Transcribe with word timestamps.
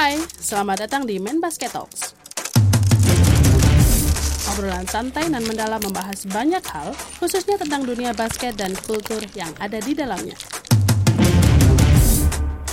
Hai, 0.00 0.16
selamat 0.40 0.88
datang 0.88 1.02
di 1.04 1.20
Main 1.20 1.44
Basket 1.44 1.76
Talks. 1.76 2.16
Obrolan 4.48 4.88
santai 4.88 5.28
dan 5.28 5.44
mendalam 5.44 5.76
membahas 5.76 6.24
banyak 6.24 6.64
hal, 6.72 6.96
khususnya 7.20 7.60
tentang 7.60 7.84
dunia 7.84 8.16
basket 8.16 8.56
dan 8.56 8.72
kultur 8.88 9.20
yang 9.36 9.52
ada 9.60 9.76
di 9.76 9.92
dalamnya. 9.92 10.32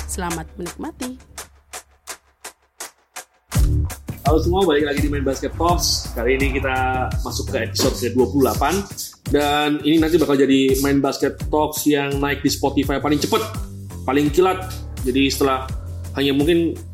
Selamat 0.07 0.47
menikmati. 0.55 1.19
Halo 4.23 4.39
semua, 4.39 4.63
balik 4.63 4.87
lagi 4.87 5.03
di 5.03 5.11
Main 5.11 5.27
Basket 5.27 5.51
Talks. 5.51 6.15
Kali 6.15 6.39
ini 6.39 6.55
kita 6.55 7.11
masuk 7.27 7.51
ke 7.51 7.67
episode 7.67 8.07
ke-28. 8.07 8.63
Dan 9.35 9.83
ini 9.83 9.99
nanti 9.99 10.15
bakal 10.15 10.39
jadi 10.39 10.79
Main 10.79 11.03
Basket 11.03 11.35
Talks 11.51 11.91
yang 11.91 12.23
naik 12.23 12.39
di 12.39 12.47
Spotify 12.47 13.03
paling 13.03 13.19
cepet, 13.19 13.43
paling 14.07 14.31
kilat. 14.31 14.71
Jadi 15.03 15.27
setelah 15.27 15.67
hanya 16.15 16.31
mungkin 16.31 16.86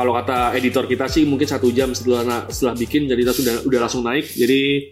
kalau 0.00 0.16
kata 0.16 0.56
editor 0.56 0.88
kita 0.88 1.12
sih 1.12 1.28
mungkin 1.28 1.44
satu 1.44 1.68
jam 1.68 1.92
setelah 1.92 2.48
setelah 2.48 2.72
bikin 2.72 3.04
jadi 3.04 3.20
kita 3.20 3.34
sudah 3.36 3.54
udah 3.68 3.78
langsung 3.84 4.00
naik. 4.00 4.24
Jadi 4.32 4.88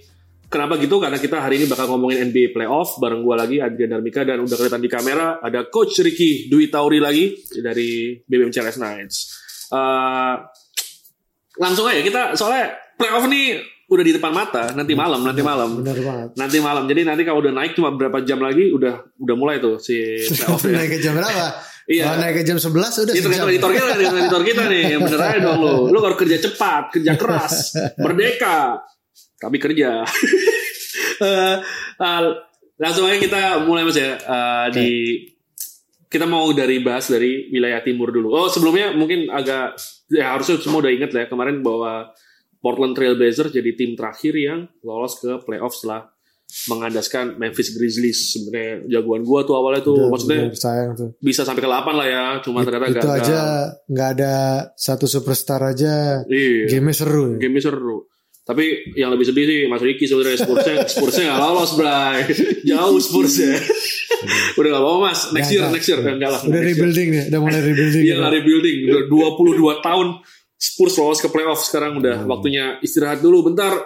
kenapa 0.53 0.77
gitu? 0.77 1.01
Karena 1.01 1.17
kita 1.17 1.41
hari 1.41 1.57
ini 1.57 1.65
bakal 1.65 1.89
ngomongin 1.89 2.29
NBA 2.29 2.53
playoff 2.53 3.01
bareng 3.01 3.25
gua 3.25 3.41
lagi 3.41 3.57
Adrian 3.57 3.97
Darmika 3.97 4.21
dan 4.29 4.45
udah 4.45 4.53
kelihatan 4.53 4.85
di 4.85 4.91
kamera 4.93 5.41
ada 5.41 5.65
Coach 5.65 5.97
Ricky 6.05 6.53
Dwi 6.53 6.69
Tauri 6.69 7.01
lagi 7.01 7.33
dari 7.57 8.21
BBM 8.21 8.53
CLS 8.53 8.77
Knights. 8.77 9.17
Uh, 9.73 10.45
langsung 11.57 11.89
aja 11.89 12.05
kita 12.05 12.23
soalnya 12.37 12.77
playoff 12.95 13.25
nih 13.27 13.59
udah 13.89 14.05
di 14.05 14.13
depan 14.21 14.33
mata 14.37 14.77
nanti 14.77 14.93
malam 14.93 15.25
nanti 15.25 15.41
malam 15.41 15.81
Benar 15.81 15.97
banget. 15.97 16.29
nanti 16.37 16.57
malam 16.61 16.85
jadi 16.85 17.09
nanti 17.09 17.25
kalau 17.25 17.41
udah 17.41 17.57
naik 17.57 17.73
cuma 17.73 17.89
berapa 17.97 18.21
jam 18.21 18.37
lagi 18.37 18.69
udah 18.69 19.01
udah 19.17 19.37
mulai 19.37 19.65
tuh 19.65 19.81
si 19.81 19.97
playoff 20.37 20.61
ya. 20.69 20.77
naik 20.77 20.91
ke 20.93 20.99
jam 21.01 21.17
berapa? 21.17 21.57
Iya. 21.89 22.05
Kalau 22.05 22.19
naik 22.21 22.35
ke 22.37 22.43
jam 22.45 22.59
11 22.61 22.69
udah 22.69 23.15
Itu 23.17 23.29
sejam. 23.33 23.49
editor 23.49 23.71
kita 23.73 23.85
nih, 23.89 23.93
tergantung 23.97 24.21
editor 24.21 24.43
kita 24.45 24.63
nih. 24.69 24.83
Yang 24.93 25.01
bener 25.09 25.21
aja 25.25 25.39
dong 25.41 25.59
lu. 25.65 25.75
Lu 25.89 25.99
harus 26.05 26.19
kerja 26.21 26.37
cepat, 26.37 26.83
kerja 26.93 27.13
keras, 27.17 27.55
merdeka, 27.97 28.59
tapi 29.41 29.57
kerja. 29.57 29.91
Eh, 31.19 31.57
eh, 31.99 32.23
langsung 32.79 33.03
aja 33.11 33.19
kita 33.19 33.67
mulai 33.67 33.83
mas 33.83 33.99
ya 33.99 34.15
eh, 34.15 34.67
di 34.71 34.89
kita 36.07 36.31
mau 36.31 36.47
dari 36.55 36.79
bahas 36.79 37.11
dari 37.11 37.51
wilayah 37.51 37.83
timur 37.83 38.15
dulu. 38.15 38.31
Oh 38.31 38.47
sebelumnya 38.47 38.95
mungkin 38.95 39.27
agak 39.27 39.75
ya 40.15 40.31
harusnya 40.31 40.63
semua 40.63 40.79
udah 40.87 40.95
inget 40.95 41.11
lah 41.11 41.27
ya 41.27 41.29
kemarin 41.29 41.59
bahwa 41.59 42.15
Portland 42.63 42.95
Trail 42.95 43.19
Blazers 43.19 43.51
jadi 43.51 43.75
tim 43.75 43.99
terakhir 43.99 44.31
yang 44.39 44.71
lolos 44.87 45.19
ke 45.19 45.43
playoff 45.43 45.75
setelah 45.75 46.07
mengandaskan 46.67 47.37
Memphis 47.37 47.71
Grizzlies 47.71 48.33
sebenarnya 48.33 48.89
jagoan 48.91 49.21
gua 49.21 49.43
tuh 49.43 49.55
awalnya 49.55 49.83
tuh 49.83 49.97
Udah- 49.99 50.11
maksudnya 50.11 50.41
udah 50.47 50.57
sayang 50.59 50.91
tuh. 50.93 51.09
bisa 51.19 51.43
sampai 51.43 51.61
ke 51.61 51.69
8 51.69 51.93
lah 51.93 52.07
ya 52.07 52.23
cuma 52.41 52.61
ternyata 52.63 52.87
Itu 52.87 52.97
gagal 52.99 53.13
aja 53.19 53.41
nggak 53.85 54.09
ada 54.15 54.35
satu 54.75 55.05
superstar 55.05 55.61
aja. 55.63 56.25
iya 56.27 56.67
Game 56.67 56.89
seru. 56.91 57.35
ya. 57.35 57.39
game 57.39 57.59
seru 57.59 58.09
tapi 58.43 58.65
yang 58.95 59.13
lebih 59.13 59.25
sedih 59.25 59.45
sih 59.45 59.61
Mas 59.67 59.79
Ricky 59.79 60.05
sebenarnya 60.05 60.41
Spursnya 60.41 60.75
Spursnya 60.91 61.25
nggak 61.27 61.41
lolos 61.43 61.73
bray 61.75 62.25
jauh 62.65 62.97
Spursnya 62.99 63.53
udah 64.59 64.69
gak 64.69 64.83
apa-apa 64.83 64.99
mas 65.05 65.21
next 65.31 65.51
year 65.51 65.63
Nggak, 65.63 65.75
next 65.75 65.87
year 65.87 66.01
enggak 66.01 66.31
lah 66.33 66.41
Udah 66.43 66.63
rebuilding 66.65 67.09
nih, 67.09 67.23
udah 67.29 67.41
mulai 67.41 67.61
rebuilding. 67.63 68.03
iya 68.03 68.17
lah 68.17 68.31
rebuilding 68.31 68.77
udah 68.89 69.03
22 69.07 69.53
tahun 69.81 70.07
Spurs 70.57 70.95
lolos 70.97 71.21
ke 71.21 71.29
playoff 71.29 71.61
sekarang 71.61 72.01
udah 72.01 72.17
Hmm. 72.19 72.27
waktunya 72.27 72.65
istirahat 72.81 73.21
dulu 73.21 73.47
bentar 73.47 73.79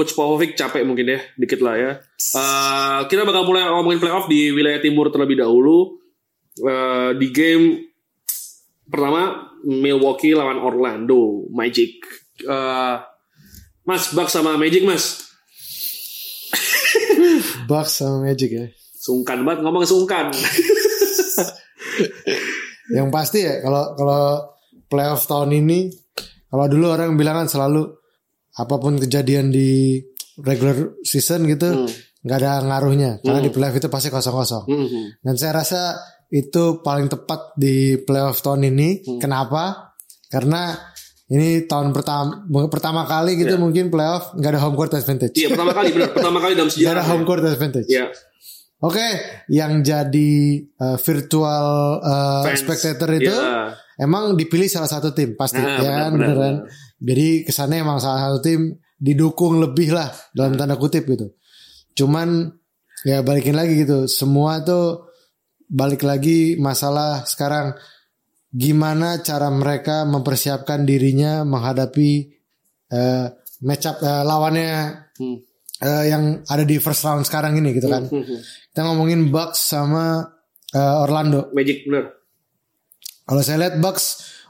Coach 0.00 0.16
Popovic 0.16 0.56
capek 0.56 0.80
mungkin 0.88 1.12
ya 1.12 1.20
dikit 1.36 1.60
lah 1.60 1.76
ya. 1.76 1.92
Eh, 2.16 3.00
kita 3.04 3.28
bakal 3.28 3.44
mulai 3.44 3.68
ngomongin 3.68 4.00
playoff 4.00 4.32
di 4.32 4.48
wilayah 4.48 4.80
timur 4.80 5.12
terlebih 5.12 5.44
dahulu. 5.44 6.00
Eh, 6.56 7.20
di 7.20 7.28
game 7.28 7.84
pertama 8.88 9.52
Milwaukee 9.68 10.32
lawan 10.32 10.56
Orlando 10.56 11.44
Magic. 11.52 12.00
Eh, 12.40 12.96
Mas 13.84 14.08
Bucks 14.16 14.32
sama 14.32 14.56
Magic 14.56 14.88
Mas? 14.88 15.36
Bucks 17.68 18.00
sama 18.00 18.24
Magic 18.24 18.48
ya. 18.48 18.72
sungkan 18.96 19.44
banget 19.44 19.60
ngomong 19.60 19.84
sungkan. 19.84 20.32
Yang 22.96 23.08
pasti 23.12 23.44
ya 23.44 23.60
kalau 23.60 23.92
kalau 24.00 24.24
playoff 24.88 25.28
tahun 25.28 25.60
ini 25.60 25.92
kalau 26.48 26.68
dulu 26.72 26.88
orang 26.88 27.20
bilang 27.20 27.44
kan 27.44 27.48
selalu 27.52 27.99
apa 28.52 28.74
pun 28.76 28.96
kejadian 28.96 29.48
di 29.48 30.00
regular 30.38 30.96
season 31.00 31.44
gitu 31.44 31.68
Hmm. 31.70 31.90
nggak 32.20 32.38
ada 32.38 32.52
ngaruhnya 32.62 33.10
karena 33.18 33.40
di 33.40 33.48
playoff 33.48 33.74
itu 33.74 33.88
pasti 33.88 34.08
kosong-kosong. 34.08 34.64
Mhm. 34.66 35.02
Dan 35.20 35.34
saya 35.34 35.52
rasa 35.56 35.80
itu 36.28 36.78
paling 36.78 37.08
tepat 37.08 37.54
di 37.54 37.74
playoff 37.98 38.40
tahun 38.40 38.68
ini. 38.68 38.88
Hmm. 39.02 39.18
Kenapa? 39.18 39.92
Karena 40.26 40.76
ini 41.26 41.62
tahun 41.62 41.90
pertama 41.90 42.42
pertama 42.66 43.02
kali 43.04 43.34
gitu 43.34 43.54
Iya. 43.54 43.58
mungkin 43.58 43.88
playoff 43.88 44.34
nggak 44.34 44.50
ada 44.50 44.60
home 44.60 44.74
court 44.74 44.92
advantage. 44.92 45.32
Iya 45.34 45.48
pertama 45.48 45.72
kali 45.72 45.88
benar 45.90 46.10
pertama 46.10 46.38
kali 46.38 46.52
dalam 46.54 46.66
Nggak 46.68 46.76
sejarah 46.76 47.00
ada 47.00 47.08
home 47.08 47.24
court 47.24 47.42
advantage. 47.42 47.86
Iya 47.86 48.06
Oke, 48.80 49.04
yang 49.50 49.84
jadi 49.84 50.32
uh, 50.74 50.96
virtual 50.96 51.66
uh, 52.00 52.40
Fans. 52.42 52.64
spectator 52.64 53.12
itu 53.12 53.28
Iya. 53.28 53.76
emang 53.98 54.32
dipilih 54.34 54.66
salah 54.66 54.88
satu 54.88 55.12
tim 55.12 55.36
pasti 55.36 55.60
Nah, 55.60 55.68
ya 55.68 55.76
benar, 55.78 55.92
kan 56.00 56.10
beneran. 56.10 56.36
benar. 56.36 56.54
Jadi 57.00 57.48
kesannya 57.48 57.80
emang 57.80 57.96
salah 57.96 58.28
satu 58.28 58.38
tim 58.44 58.76
didukung 59.00 59.56
lebih 59.56 59.96
lah 59.96 60.12
dalam 60.36 60.54
tanda 60.60 60.76
kutip 60.76 61.08
gitu. 61.08 61.32
Cuman 61.96 62.52
ya 63.02 63.24
balikin 63.24 63.56
lagi 63.56 63.80
gitu, 63.80 64.04
semua 64.04 64.60
tuh 64.60 65.08
balik 65.64 66.04
lagi 66.04 66.60
masalah 66.60 67.24
sekarang 67.24 67.72
gimana 68.50 69.22
cara 69.22 69.48
mereka 69.48 70.02
mempersiapkan 70.04 70.82
dirinya 70.82 71.46
menghadapi 71.46 72.10
eh, 72.90 73.26
match 73.62 73.86
up 73.86 73.96
eh, 74.02 74.22
lawannya 74.26 74.70
Hmm. 75.20 75.36
eh, 75.84 76.04
yang 76.08 76.40
ada 76.48 76.64
di 76.64 76.80
first 76.80 77.04
round 77.04 77.28
sekarang 77.28 77.52
ini 77.60 77.76
gitu 77.76 77.92
kan. 77.92 78.08
Mhm. 78.08 78.36
Kita 78.72 78.80
ngomongin 78.88 79.28
Bucks 79.28 79.68
sama 79.68 80.24
eh, 80.72 80.96
Orlando. 81.04 81.52
Magic 81.52 81.84
benar 81.84 82.08
Kalau 83.28 83.42
saya 83.44 83.56
lihat 83.62 83.78
Bucks 83.78 84.04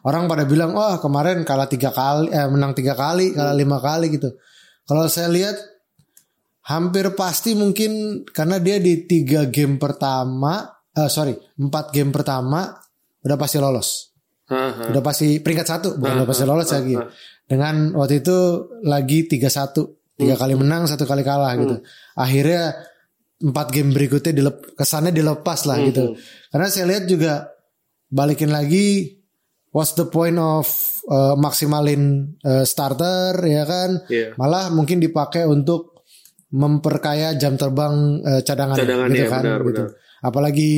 orang 0.07 0.25
pada 0.31 0.49
bilang 0.49 0.73
wah 0.73 0.97
kemarin 1.03 1.45
kalah 1.45 1.69
tiga 1.69 1.93
kali, 1.93 2.33
eh, 2.33 2.49
menang 2.49 2.73
tiga 2.73 2.97
kali, 2.97 3.37
kalah 3.37 3.53
lima 3.57 3.81
kali 3.81 4.13
gitu. 4.13 4.33
Kalau 4.89 5.07
saya 5.07 5.29
lihat 5.29 5.57
hampir 6.67 7.13
pasti 7.17 7.57
mungkin 7.57 8.23
karena 8.31 8.63
dia 8.63 8.81
di 8.81 9.05
tiga 9.05 9.49
game 9.49 9.77
pertama, 9.77 10.69
eh, 10.97 11.11
sorry 11.11 11.37
empat 11.59 11.93
game 11.93 12.13
pertama 12.15 12.73
udah 13.21 13.37
pasti 13.37 13.61
lolos, 13.61 14.17
Haha. 14.49 14.89
udah 14.89 15.03
pasti 15.05 15.41
peringkat 15.45 15.67
satu, 15.67 15.89
bukan 16.01 16.25
udah 16.25 16.29
pasti 16.29 16.45
lolos 16.49 16.69
lagi. 16.73 16.97
Dengan 17.51 17.93
waktu 17.99 18.23
itu 18.23 18.39
lagi 18.87 19.27
tiga 19.27 19.51
satu, 19.51 20.15
tiga 20.15 20.39
kali 20.39 20.55
menang 20.55 20.87
satu 20.87 21.05
kali 21.05 21.27
kalah 21.27 21.53
gitu. 21.59 21.83
Akhirnya 22.15 22.79
empat 23.41 23.67
game 23.73 23.91
berikutnya 23.91 24.33
dilep, 24.37 24.57
kesannya 24.77 25.11
dilepas 25.11 25.65
lah 25.65 25.81
gitu. 25.83 26.15
Karena 26.53 26.69
saya 26.69 26.87
lihat 26.87 27.05
juga 27.11 27.51
balikin 28.07 28.53
lagi 28.53 29.20
what's 29.71 29.95
the 29.95 30.07
point 30.07 30.37
of 30.37 30.67
uh, 31.07 31.35
maksimalin 31.35 32.35
uh, 32.43 32.63
starter 32.63 33.39
ya 33.43 33.65
kan 33.65 34.03
Iya. 34.07 34.35
malah 34.35 34.69
mungkin 34.71 34.99
dipakai 34.99 35.47
untuk 35.47 36.03
memperkaya 36.51 37.39
jam 37.39 37.55
terbang 37.55 38.19
uh, 38.21 38.43
cadangan 38.43 38.75
Cadangan, 38.75 39.09
gitu 39.11 39.23
iya, 39.23 39.31
kan 39.31 39.43
benar, 39.47 39.61
gitu. 39.63 39.83
benar. 39.87 39.89
apalagi 40.21 40.73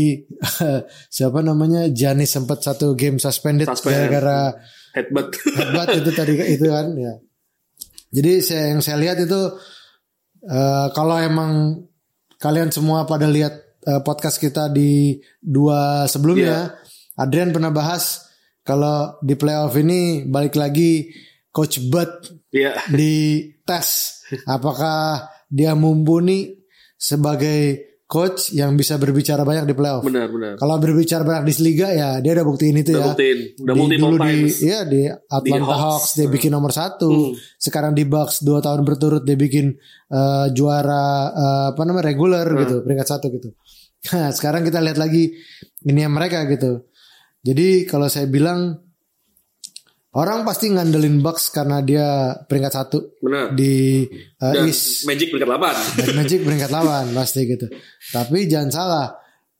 siapa 1.16 1.40
namanya 1.40 1.88
Janis 1.88 2.30
sempat 2.30 2.60
satu 2.60 2.92
game 2.92 3.16
suspended 3.16 3.66
Suspend. 3.66 3.90
gara-gara 3.96 4.52
headbutt 4.92 5.32
hebat 5.56 5.88
itu 5.96 6.10
tadi 6.20 6.32
itu 6.36 6.66
kan 6.68 6.92
ya. 6.94 7.14
Jadi 8.12 8.44
saya 8.44 8.76
yang 8.76 8.84
saya 8.84 9.00
lihat 9.00 9.24
itu 9.24 9.40
eh, 10.44 10.86
kalau 10.92 11.16
emang 11.16 11.80
kalian 12.36 12.68
semua 12.68 13.08
pada 13.08 13.24
lihat 13.24 13.56
eh, 13.88 14.00
podcast 14.04 14.36
kita 14.36 14.68
di 14.68 15.16
dua 15.40 16.04
sebelumnya, 16.04 16.76
Adrian 17.16 17.56
pernah 17.56 17.72
bahas 17.72 18.28
kalau 18.62 19.18
di 19.20 19.34
playoff 19.34 19.74
ini 19.74 20.24
balik 20.24 20.54
lagi 20.54 21.10
coach 21.50 21.82
Bud 21.82 22.42
Iya. 22.52 22.76
di 22.88 23.44
tes. 23.64 24.20
Apakah 24.44 25.24
dia 25.48 25.72
mumpuni 25.72 26.52
sebagai 26.96 27.60
coach 28.04 28.52
yang 28.52 28.76
bisa 28.76 29.00
berbicara 29.00 29.40
banyak 29.40 29.64
di 29.64 29.72
playoff. 29.72 30.04
benar 30.04 30.28
benar. 30.28 30.60
Kalau 30.60 30.76
berbicara 30.76 31.24
banyak 31.24 31.48
di 31.48 31.54
liga 31.64 31.88
ya 31.88 32.20
dia 32.20 32.36
udah 32.36 32.44
buktiin 32.44 32.76
itu 32.76 32.92
udah 32.92 33.00
ya. 33.00 33.08
buktiin. 33.16 33.38
Udah 33.56 33.74
di, 33.74 33.80
di 33.88 34.18
times 34.20 34.56
ya 34.60 34.78
di 34.84 35.00
Atlanta 35.08 35.64
Hawks. 35.72 35.80
Hawks, 35.80 36.10
dia 36.20 36.28
bikin 36.28 36.52
nomor 36.52 36.70
satu. 36.70 37.32
Hmm. 37.32 37.36
sekarang 37.56 37.96
di 37.96 38.04
Bucks 38.04 38.44
dua 38.44 38.60
tahun 38.60 38.84
berturut 38.84 39.24
dia 39.24 39.32
bikin 39.34 39.72
eh, 40.12 40.46
juara 40.52 41.04
eh, 41.32 41.64
apa 41.72 41.82
namanya 41.88 42.12
regular 42.12 42.44
Hmm. 42.52 42.60
gitu 42.68 42.76
peringkat 42.84 43.08
satu 43.08 43.26
gitu. 43.32 43.48
Nah 44.12 44.28
sekarang 44.28 44.60
kita 44.60 44.82
lihat 44.84 45.00
lagi 45.00 45.32
ini 45.88 46.00
yang 46.04 46.12
mereka 46.12 46.44
gitu 46.52 46.84
jadi 47.42 47.84
kalau 47.84 48.06
saya 48.06 48.26
bilang 48.26 48.78
orang 50.12 50.44
pasti 50.44 50.68
ngandelin 50.68 51.18
Bucks 51.18 51.48
karena 51.48 51.80
dia 51.80 52.06
peringkat 52.44 52.72
satu 52.72 53.16
benar 53.18 53.50
di 53.50 54.04
eh, 54.12 54.52
dan 54.52 54.68
East 54.68 55.08
Magic 55.08 55.32
peringkat 55.32 55.50
8 55.50 55.98
dan 55.98 56.08
Magic 56.14 56.40
peringkat 56.46 56.70
lawan 56.70 57.06
pasti 57.12 57.40
gitu. 57.46 57.66
Tapi 58.12 58.38
jangan 58.44 58.70
salah, 58.70 59.06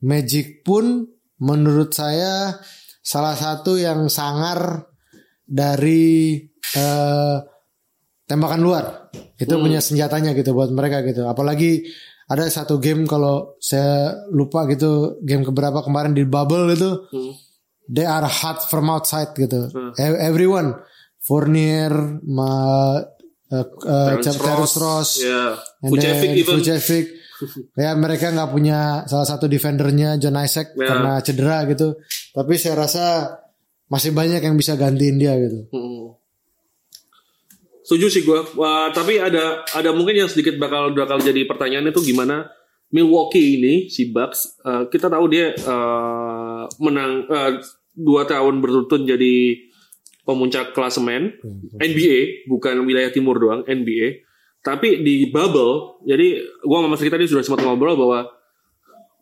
Magic 0.04 0.60
pun 0.60 1.08
menurut 1.40 1.90
saya 1.90 2.54
salah 3.00 3.34
satu 3.34 3.74
yang 3.74 4.06
sangar 4.06 4.86
dari 5.42 6.36
eh, 6.76 7.36
tembakan 8.24 8.60
luar. 8.60 8.84
Itu 9.36 9.58
Hmm. 9.58 9.64
punya 9.66 9.80
senjatanya 9.82 10.32
gitu 10.32 10.54
buat 10.54 10.70
mereka 10.70 11.02
gitu. 11.02 11.26
Apalagi 11.26 11.82
ada 12.28 12.46
satu 12.46 12.78
game 12.78 13.04
kalau 13.04 13.58
saya 13.58 14.14
lupa 14.30 14.64
gitu 14.70 15.18
game 15.20 15.42
keberapa 15.42 15.82
kemarin 15.82 16.12
di 16.12 16.22
bubble 16.22 16.70
itu 16.70 16.92
Hmm. 17.10 17.34
They 17.92 18.08
are 18.08 18.24
hot 18.24 18.64
from 18.72 18.88
outside 18.88 19.36
gitu. 19.36 19.68
E- 20.00 20.20
Everyone 20.24 20.80
Fournier, 21.22 21.92
ma, 22.24 22.50
uh, 23.52 23.66
uh, 23.84 24.18
Terrence 24.18 24.74
Ross, 24.80 25.20
ya, 25.20 25.54
and 25.84 25.94
then 26.00 26.34
even. 26.34 26.58
Vucevic. 26.58 27.20
ya 27.74 27.98
mereka 27.98 28.30
nggak 28.30 28.50
punya 28.54 29.02
salah 29.10 29.26
satu 29.26 29.50
defendernya 29.50 30.14
John 30.16 30.38
Isaac 30.38 30.78
Ya. 30.78 30.86
karena 30.88 31.12
cedera 31.20 31.66
gitu. 31.66 31.98
Tapi 32.32 32.54
saya 32.54 32.74
rasa 32.86 33.04
masih 33.90 34.14
banyak 34.14 34.40
yang 34.40 34.56
bisa 34.56 34.78
gantiin 34.78 35.18
dia 35.18 35.34
gitu. 35.36 35.68
Hmm. 35.74 36.16
Setuju 37.82 38.06
sih 38.08 38.22
gue. 38.22 38.40
tapi 38.94 39.18
ada 39.18 39.66
ada 39.74 39.90
mungkin 39.90 40.22
yang 40.22 40.30
sedikit 40.30 40.54
bakal 40.56 40.94
bakal 40.94 41.18
jadi 41.18 41.42
pertanyaan 41.44 41.90
itu 41.90 42.00
gimana 42.00 42.46
Milwaukee 42.94 43.58
ini 43.58 43.74
si 43.90 44.12
Bucks 44.14 44.62
eh, 44.62 44.86
kita 44.86 45.10
tahu 45.10 45.24
dia 45.26 45.50
eh, 45.50 46.62
menang 46.78 47.12
eh, 47.26 47.52
dua 47.92 48.24
tahun 48.24 48.64
berturut-turut 48.64 49.04
jadi 49.04 49.34
pemuncak 50.22 50.72
klasemen 50.72 51.36
NBA 51.76 52.46
bukan 52.46 52.86
wilayah 52.86 53.10
timur 53.10 53.38
doang 53.38 53.62
NBA. 53.66 54.24
Tapi 54.62 55.02
di 55.02 55.26
bubble 55.28 56.02
jadi 56.06 56.38
gua 56.62 56.86
sama 56.86 56.94
Mas 56.94 57.02
tadi 57.02 57.26
sudah 57.26 57.42
sempat 57.42 57.66
ngobrol 57.66 57.98
bahwa 57.98 58.30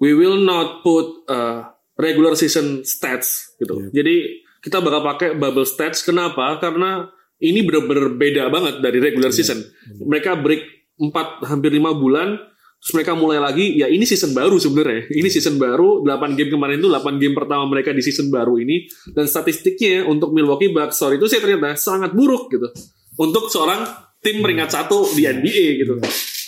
we 0.01 0.13
will 0.13 0.37
not 0.41 0.85
put 0.85 1.25
uh, 1.29 1.73
regular 1.97 2.37
season 2.37 2.85
stats 2.85 3.57
gitu. 3.57 3.89
Jadi 3.93 4.45
kita 4.61 4.85
bakal 4.85 5.01
pakai 5.01 5.29
bubble 5.37 5.65
stats. 5.65 6.05
Kenapa? 6.05 6.61
Karena 6.61 7.09
ini 7.41 7.65
benar-benar 7.65 8.21
beda 8.21 8.53
banget 8.53 8.85
dari 8.85 9.01
regular 9.01 9.33
season. 9.33 9.65
Mereka 10.05 10.37
break 10.45 10.93
4 11.01 11.49
hampir 11.49 11.73
5 11.73 11.97
bulan 11.97 12.37
terus 12.81 12.97
mereka 12.97 13.13
mulai 13.13 13.37
lagi 13.37 13.77
ya 13.77 13.93
ini 13.93 14.09
season 14.09 14.33
baru 14.33 14.57
sebenarnya. 14.57 15.13
Ini 15.13 15.29
season 15.29 15.61
baru 15.61 16.01
8 16.01 16.33
game 16.33 16.49
kemarin 16.49 16.81
itu 16.81 16.89
8 16.89 17.21
game 17.21 17.37
pertama 17.37 17.69
mereka 17.69 17.93
di 17.93 18.01
season 18.01 18.33
baru 18.33 18.57
ini 18.57 18.89
dan 19.13 19.29
statistiknya 19.29 20.09
untuk 20.09 20.33
Milwaukee 20.33 20.73
Bucks 20.73 20.97
sorry 20.97 21.21
itu 21.21 21.29
sih 21.29 21.45
ternyata 21.45 21.77
sangat 21.77 22.17
buruk 22.17 22.49
gitu. 22.49 22.73
Untuk 23.21 23.53
seorang 23.53 23.85
tim 24.25 24.41
peringkat 24.41 24.69
satu 24.73 25.13
di 25.13 25.29
NBA 25.29 25.67
gitu. 25.85 26.01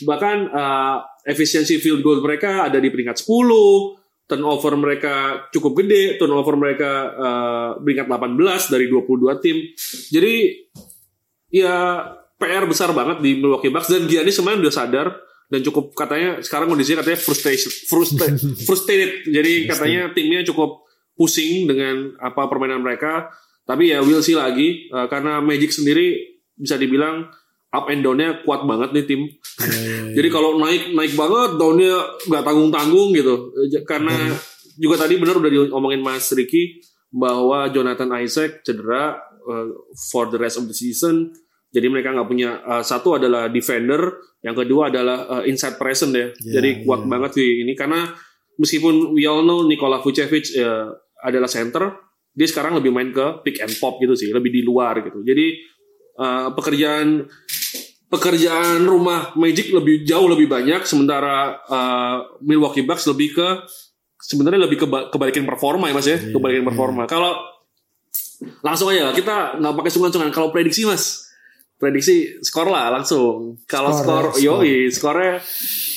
Bahkan 0.09 0.37
uh, 0.53 0.97
efisiensi 1.29 1.77
field 1.77 2.01
goal 2.01 2.25
mereka 2.25 2.65
ada 2.69 2.81
di 2.81 2.89
peringkat 2.89 3.17
10, 3.21 4.29
turnover 4.29 4.73
mereka 4.81 5.15
cukup 5.53 5.85
gede, 5.85 6.17
turnover 6.17 6.57
mereka 6.57 6.91
uh, 7.13 7.71
peringkat 7.81 8.09
18 8.09 8.73
dari 8.73 8.87
22 8.89 9.45
tim. 9.45 9.57
Jadi 10.09 10.35
ya 11.53 12.09
PR 12.41 12.65
besar 12.65 12.91
banget 12.97 13.21
di 13.21 13.37
Milwaukee 13.37 13.69
Bucks 13.69 13.93
dan 13.93 14.09
Giannis 14.09 14.41
kemarin 14.41 14.65
udah 14.65 14.75
sadar 14.75 15.09
dan 15.53 15.61
cukup 15.61 15.93
katanya 15.93 16.41
sekarang 16.41 16.73
kondisinya 16.73 17.05
katanya 17.05 17.21
frustration 17.21 17.69
frustra- 17.85 18.33
frustrated. 18.67 19.29
Jadi 19.29 19.69
katanya 19.69 20.09
timnya 20.17 20.41
cukup 20.49 20.89
pusing 21.13 21.69
dengan 21.69 22.17
apa 22.17 22.49
permainan 22.49 22.81
mereka. 22.81 23.29
Tapi 23.69 23.93
ya 23.93 24.01
we'll 24.01 24.25
see 24.25 24.33
lagi 24.33 24.89
uh, 24.89 25.07
karena 25.13 25.45
Magic 25.45 25.71
sendiri 25.71 26.17
bisa 26.57 26.81
dibilang 26.81 27.29
up 27.73 27.89
and 27.93 28.01
down-nya 28.01 28.41
kuat 28.49 28.65
banget 28.65 28.97
nih 28.97 29.05
tim. 29.05 29.21
Jadi 30.17 30.29
kalau 30.33 30.57
naik 30.57 30.97
naik 30.97 31.13
banget, 31.13 31.61
down-nya 31.61 31.95
nggak 32.29 32.45
tanggung-tanggung 32.45 33.13
gitu. 33.13 33.53
Eh, 33.61 33.85
Karena 33.85 34.13
juga 34.77 35.05
tadi 35.05 35.21
benar 35.21 35.37
udah 35.37 35.53
diomongin 35.53 36.01
Mas 36.01 36.33
Ricky 36.33 36.81
bahwa 37.13 37.69
Jonathan 37.69 38.09
Isaac 38.25 38.65
cedera 38.65 39.21
uh, 39.45 39.69
for 40.13 40.33
the 40.33 40.41
rest 40.41 40.57
of 40.57 40.65
the 40.65 40.77
season. 40.77 41.33
Jadi 41.73 41.87
mereka 41.89 42.13
nggak 42.13 42.29
punya 42.29 42.61
uh, 42.69 42.85
satu 42.85 43.17
adalah 43.17 43.49
defender, 43.49 44.21
yang 44.45 44.53
kedua 44.53 44.93
adalah 44.93 45.41
uh, 45.41 45.43
inside 45.49 45.81
present 45.81 46.13
ya. 46.13 46.29
Ya, 46.45 46.61
Jadi 46.61 46.85
kuat 46.85 47.09
banget 47.09 47.41
sih 47.41 47.65
ini 47.65 47.73
karena 47.73 48.13
meskipun 48.61 49.17
we 49.17 49.25
all 49.25 49.41
know 49.41 49.65
Nikola 49.65 50.05
Vucevic 50.05 50.53
uh, 50.61 50.93
adalah 51.25 51.49
center, 51.49 51.97
dia 52.37 52.45
sekarang 52.45 52.77
lebih 52.77 52.93
main 52.93 53.09
ke 53.09 53.41
pick 53.41 53.65
and 53.65 53.73
pop 53.81 53.97
gitu 54.05 54.13
sih, 54.13 54.29
lebih 54.29 54.53
di 54.53 54.61
luar 54.61 55.01
gitu. 55.01 55.25
Jadi 55.25 55.57
uh, 56.21 56.53
pekerjaan 56.53 57.25
pekerjaan 58.13 58.85
rumah 58.85 59.33
Magic 59.41 59.73
lebih 59.73 60.05
jauh 60.05 60.29
lebih 60.29 60.53
banyak 60.53 60.85
sementara 60.85 61.57
uh, 61.65 62.37
Milwaukee 62.45 62.85
Bucks 62.85 63.09
lebih 63.09 63.33
ke 63.33 63.49
sebenarnya 64.21 64.69
lebih 64.69 64.85
ke 64.85 64.87
kebalikan 65.09 65.49
performa 65.49 65.89
ya 65.89 65.95
Mas 65.97 66.05
ya, 66.05 66.21
kebalikan 66.21 66.69
performa. 66.69 67.09
Kalau 67.09 67.33
langsung 68.61 68.93
aja 68.93 69.17
kita 69.17 69.57
nggak 69.57 69.75
pakai 69.81 69.91
sungan-sungan 69.97 70.29
kalau 70.29 70.53
prediksi 70.53 70.85
Mas. 70.85 71.32
Prediksi 71.83 72.39
skor 72.39 72.71
lah 72.71 72.95
langsung. 72.95 73.59
Kalau 73.67 73.91
Skor, 73.91 74.07
skor, 74.07 74.25
ya, 74.39 74.55
skor. 74.55 74.63
yoi, 74.63 74.75
skornya 74.87 75.35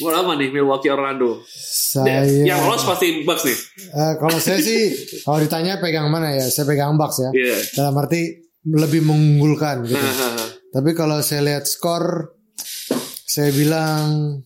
berapa 0.01 0.33
nih 0.33 0.49
Milwaukee 0.49 0.89
Orlando? 0.89 1.45
Saya 1.45 2.25
Yang 2.25 2.59
lolos 2.65 2.83
pasti 2.89 3.21
Bucks 3.21 3.45
nih. 3.45 3.57
Eh, 3.93 4.13
kalau 4.17 4.37
saya 4.41 4.57
sih 4.65 4.89
kalau 5.21 5.37
ditanya 5.45 5.77
pegang 5.77 6.09
mana 6.09 6.33
ya, 6.33 6.49
saya 6.49 6.65
pegang 6.65 6.97
Bucks 6.97 7.21
ya. 7.21 7.29
Iya. 7.29 7.57
Dalam 7.77 7.93
arti 8.01 8.33
lebih 8.65 9.05
mengunggulkan 9.05 9.85
gitu. 9.85 10.01
Tapi 10.73 10.89
kalau 10.97 11.21
saya 11.21 11.45
lihat 11.45 11.69
skor, 11.69 12.33
saya 13.21 13.53
bilang 13.53 14.41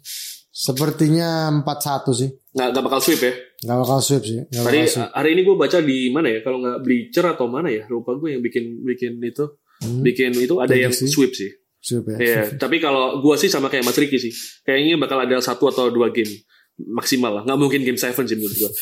sepertinya 0.51 1.47
4-1 1.63 2.19
sih. 2.19 2.29
Nggak, 2.51 2.67
nggak 2.75 2.83
bakal 2.83 2.99
sweep 2.99 3.21
ya. 3.23 3.33
Gak 3.59 3.77
bakal 3.79 3.99
sweep 4.03 4.23
sih. 4.23 4.39
Gak 4.43 4.63
Tadi 4.67 4.79
bakal 4.83 4.91
sweep. 4.91 5.11
hari 5.15 5.29
ini 5.31 5.41
gue 5.47 5.55
baca 5.55 5.77
di 5.79 5.97
mana 6.11 6.27
ya? 6.27 6.39
Kalau 6.43 6.57
nggak 6.59 6.77
Bleacher 6.83 7.25
atau 7.31 7.47
mana 7.47 7.71
ya? 7.71 7.87
Lupa 7.87 8.19
gue 8.19 8.35
yang 8.35 8.43
bikin 8.43 8.83
bikin 8.83 9.23
itu. 9.23 9.47
Bikin 9.79 10.35
itu 10.35 10.59
ada 10.59 10.71
yang 10.71 10.91
Prediksi. 10.91 11.07
sweep 11.07 11.31
sih. 11.31 11.51
Sweep 11.79 12.03
ya. 12.11 12.17
Iya, 12.19 12.41
tapi 12.63 12.77
kalau 12.77 13.19
gue 13.19 13.35
sih 13.35 13.47
sama 13.47 13.67
kayak 13.67 13.87
Mas 13.87 13.95
Ricky 13.95 14.19
sih. 14.19 14.31
Kayaknya 14.61 14.99
bakal 14.99 15.23
ada 15.23 15.39
satu 15.39 15.67
atau 15.67 15.87
dua 15.87 16.11
game 16.11 16.29
maksimal 16.77 17.31
lah. 17.31 17.43
Nggak 17.43 17.59
mungkin 17.59 17.79
game 17.83 17.95
seven 17.95 18.23
sih 18.23 18.35
menurut 18.35 18.55
gue. 18.57 18.71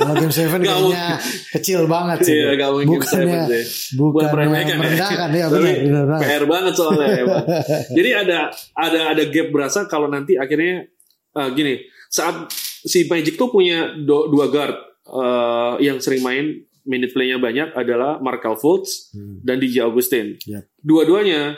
Kalau 0.00 0.16
game 0.16 0.32
7 0.32 0.48
Nggak 0.48 0.64
kayaknya 0.64 1.06
kecil 1.52 1.80
banget 1.84 2.18
sih. 2.24 2.32
Iya, 2.32 2.56
nggak 2.56 2.70
mungkin 2.72 2.88
game 2.88 2.96
bukannya, 2.96 3.20
seven 3.20 3.40
sih. 3.52 3.64
bukannya 4.00 4.30
meremehkan 4.32 4.76
merendahkan 4.80 5.28
ya, 5.30 5.46
benar, 5.46 5.74
benar 5.76 6.04
banget. 6.16 6.24
PR 6.24 6.44
banget 6.48 6.72
soalnya 6.72 7.06
emang. 7.20 7.44
Jadi 7.92 8.10
ada 8.16 8.38
ada 8.72 9.00
ada 9.12 9.22
gap 9.28 9.48
berasa 9.52 9.84
kalau 9.84 10.08
nanti 10.08 10.40
akhirnya 10.40 10.88
eh, 11.36 11.48
gini 11.52 11.84
saat 12.08 12.48
si 12.80 13.04
Magic 13.04 13.36
tuh 13.36 13.52
punya 13.52 13.92
do- 13.92 14.32
dua 14.32 14.48
guard 14.48 14.72
eh, 15.04 15.74
yang 15.84 16.00
sering 16.00 16.24
main 16.24 16.64
minute 16.82 17.10
play-nya 17.10 17.36
banyak 17.36 17.72
adalah 17.72 18.18
Markel 18.18 18.54
Fultz 18.54 19.10
Hmm. 19.10 19.40
dan 19.40 19.56
DJ 19.56 19.82
Augustin. 19.82 20.36
Yap. 20.42 20.64
Dua-duanya 20.78 21.56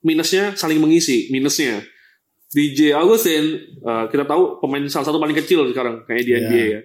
minusnya 0.00 0.54
saling 0.54 0.78
mengisi 0.78 1.26
minusnya. 1.28 1.82
DJ 2.48 2.94
Augustin 2.94 3.44
eh, 3.76 4.04
kita 4.06 4.24
tahu 4.24 4.58
pemain 4.58 4.86
salah 4.86 5.04
satu 5.04 5.18
paling 5.18 5.36
kecil 5.36 5.66
sekarang 5.68 6.02
kayak 6.04 6.22
di 6.22 6.30
Ya. 6.30 6.38
NBA 6.40 6.64
ya. 6.68 6.80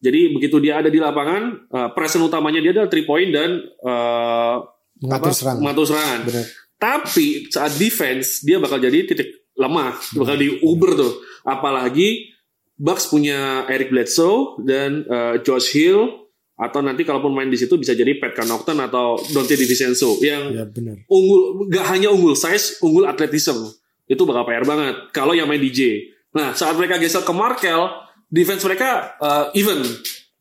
Jadi 0.00 0.20
begitu 0.30 0.60
dia 0.60 0.76
ada 0.76 0.92
di 0.92 1.00
lapangan, 1.00 1.64
uh, 1.72 1.88
present 1.96 2.20
utamanya 2.20 2.60
dia 2.60 2.76
adalah 2.76 2.92
three 2.92 3.08
point 3.08 3.32
dan 3.32 3.56
uh, 3.80 4.60
Mengatur 5.00 5.32
apa? 5.32 5.32
serangan. 5.32 5.60
mengatur 5.64 5.84
serangan. 5.88 6.20
Benar. 6.28 6.44
Tapi 6.76 7.26
saat 7.48 7.72
defense 7.74 8.44
dia 8.44 8.60
bakal 8.60 8.76
jadi 8.76 9.08
titik 9.08 9.48
lemah, 9.56 9.96
bakal 10.12 10.36
di 10.36 10.60
uber 10.60 10.92
tuh. 10.92 11.12
Apalagi 11.40 12.28
Bucks 12.76 13.08
punya 13.08 13.64
Eric 13.64 13.88
Bledsoe 13.88 14.60
dan 14.60 15.08
uh, 15.08 15.40
Josh 15.40 15.72
Hill 15.72 16.23
atau 16.54 16.80
nanti 16.80 17.02
kalaupun 17.02 17.30
main 17.30 17.46
di 17.46 17.56
situ 17.56 17.74
bisa 17.74 17.92
jadi 17.92 18.14
Pat 18.14 18.32
Connaughton 18.32 18.78
atau 18.78 19.18
Dante 19.26 19.52
DiVincenzo 19.52 20.18
yang 20.20 20.50
Ya 20.50 20.64
benar. 20.64 21.02
unggul 21.06 21.40
gak 21.66 21.86
hanya 21.88 22.08
unggul 22.08 22.32
size, 22.32 22.78
unggul 22.78 23.04
atletism. 23.04 23.58
Itu 24.04 24.22
bakal 24.22 24.44
PR 24.44 24.62
banget 24.62 25.10
kalau 25.10 25.32
yang 25.32 25.44
main 25.44 25.58
DJ. 25.58 25.98
Nah, 26.30 26.52
saat 26.52 26.74
mereka 26.74 26.96
geser 26.96 27.20
ke 27.20 27.30
Markel, 27.30 27.78
defense 28.26 28.62
mereka 28.62 29.14
uh, 29.16 29.50
even 29.52 29.82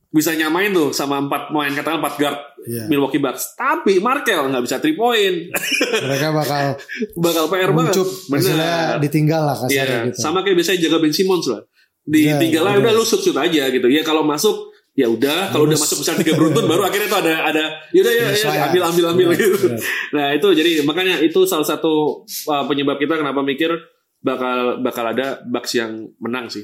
bisa 0.09 0.29
nyamain 0.31 0.69
tuh 0.69 0.89
sama 0.89 1.17
empat 1.17 1.49
main 1.49 1.71
katakan 1.71 1.97
empat 1.97 2.15
guard 2.17 2.39
Iya. 2.63 2.87
Milwaukee 2.87 3.19
Bucks. 3.19 3.59
Tapi 3.59 3.99
Markel 3.99 4.39
nggak 4.47 4.63
bisa 4.63 4.79
three 4.79 4.95
point. 4.95 5.51
Mereka 5.99 6.31
bakal 6.31 6.79
bakal 7.25 7.43
PR 7.47 7.71
banget. 7.71 7.91
istilahnya 8.31 8.99
ditinggal 8.99 9.41
lah 9.43 9.55
kasarnya 9.57 9.83
Iya, 9.83 9.99
gitu. 10.07 10.17
sama 10.17 10.41
kayak 10.41 10.55
biasanya 10.55 10.79
jaga 10.79 10.97
Ben 10.97 11.11
Simmons 11.11 11.45
lah. 11.45 11.61
Di 12.01 12.19
Iya, 12.23 12.39
tinggal 12.39 12.63
lah 12.63 12.73
iya. 12.75 12.81
udah 12.81 12.91
lu 12.93 13.03
shoot 13.03 13.19
shoot 13.19 13.35
aja 13.35 13.67
gitu. 13.67 13.87
Ya 13.87 13.99
kalau 14.01 14.23
masuk 14.23 14.71
ya 14.93 15.09
udah, 15.09 15.49
kalau 15.49 15.65
udah 15.65 15.73
masuk 15.73 16.05
besar 16.05 16.13
tiga 16.21 16.37
beruntun 16.37 16.69
baru 16.69 16.85
akhirnya 16.85 17.09
tuh 17.09 17.19
ada 17.25 17.33
ada 17.49 17.63
yaudah 17.89 18.13
ya, 18.13 18.21
ya 18.21 18.27
Penyesuaian. 18.29 18.63
ambil 18.69 18.81
ambil 18.93 19.05
ambil 19.09 19.27
Benar, 19.33 19.41
gitu. 19.41 19.67
Nah 20.13 20.27
itu 20.37 20.47
jadi 20.53 20.71
makanya 20.85 21.15
itu 21.25 21.39
salah 21.49 21.65
satu 21.65 22.21
uh, 22.45 22.63
penyebab 22.69 23.01
kita 23.01 23.17
kenapa 23.17 23.41
mikir 23.41 23.73
bakal 24.21 24.77
bakal 24.85 25.05
ada 25.09 25.41
Bucks 25.49 25.73
yang 25.73 26.13
menang 26.21 26.53
sih. 26.53 26.61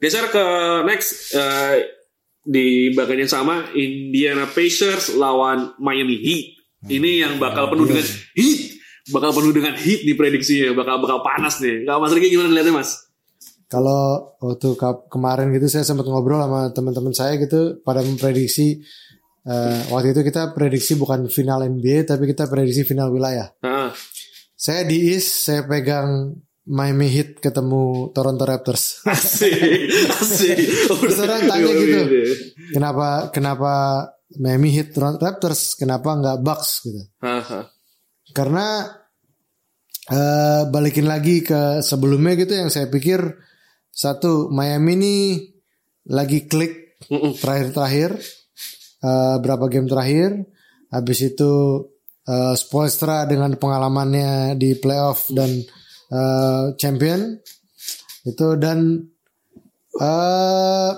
Geser 0.00 0.32
ke 0.32 0.44
next 0.88 1.36
uh, 1.36 1.84
di 2.44 2.92
bagian 2.96 3.24
yang 3.24 3.32
sama 3.32 3.68
Indiana 3.76 4.48
Pacers 4.48 5.12
lawan 5.16 5.76
Miami 5.76 6.16
Heat. 6.20 6.46
Ini 6.84 7.24
yang 7.24 7.32
bakal 7.40 7.72
penuh 7.72 7.88
dengan 7.88 8.04
heat, 8.36 8.76
bakal 9.08 9.32
penuh 9.32 9.56
dengan 9.56 9.72
heat 9.72 10.04
di 10.04 10.12
prediksinya, 10.12 10.76
bakal 10.76 11.00
bakal 11.00 11.24
panas 11.24 11.56
nih. 11.64 11.88
Kalau 11.88 11.96
Mas 12.04 12.12
Riki 12.12 12.28
gimana 12.28 12.52
lihatnya 12.52 12.76
Mas? 12.76 13.08
Kalau 13.68 14.36
waktu 14.38 14.76
kemarin 15.08 15.50
gitu 15.56 15.66
saya 15.72 15.84
sempat 15.88 16.04
ngobrol 16.06 16.38
sama 16.38 16.70
teman-teman 16.70 17.14
saya 17.16 17.40
gitu 17.40 17.80
pada 17.80 18.04
memprediksi 18.04 18.78
eh, 19.44 19.80
waktu 19.92 20.12
itu 20.16 20.20
kita 20.24 20.52
prediksi 20.52 20.96
bukan 20.96 21.28
final 21.28 21.64
NBA 21.64 22.08
tapi 22.08 22.28
kita 22.28 22.48
prediksi 22.48 22.84
final 22.84 23.12
wilayah. 23.12 23.48
Ah, 23.64 23.92
Saya 24.54 24.86
di 24.88 25.12
East, 25.12 25.44
saya 25.50 25.66
pegang 25.68 26.32
Miami 26.64 27.12
Heat 27.12 27.44
ketemu 27.44 28.08
Toronto 28.16 28.44
Raptors. 28.48 29.00
asik, 29.12 29.52
asik. 30.08 30.56
Terus 30.88 31.18
orang 31.20 31.44
tanya 31.44 31.72
gitu. 31.76 32.00
kenapa 32.72 33.28
kenapa 33.28 33.72
Miami 34.40 34.72
Heat 34.72 34.96
Toronto 34.96 35.20
Raptors? 35.20 35.76
Kenapa 35.76 36.16
nggak 36.16 36.40
Bucks 36.40 36.88
gitu? 36.88 37.04
Ah, 37.20 37.44
ah. 37.44 37.64
Karena 38.32 38.88
eh, 40.08 40.62
balikin 40.72 41.04
lagi 41.04 41.44
ke 41.44 41.84
sebelumnya 41.84 42.32
gitu 42.40 42.56
yang 42.56 42.72
saya 42.72 42.88
pikir 42.88 43.20
satu 43.94 44.50
Miami 44.50 44.92
ini 44.98 45.16
lagi 46.10 46.50
klik 46.50 46.98
terakhir-terakhir 47.40 48.10
eh, 49.00 49.36
berapa 49.38 49.64
game 49.70 49.86
terakhir 49.86 50.42
habis 50.90 51.18
itu 51.22 51.52
eh, 52.26 52.54
Spoelstra 52.58 53.24
dengan 53.30 53.54
pengalamannya 53.54 54.58
di 54.58 54.74
playoff 54.74 55.30
dan 55.30 55.62
eh, 56.10 56.64
champion 56.74 57.38
itu 58.26 58.46
dan 58.58 58.98
eh 59.94 60.90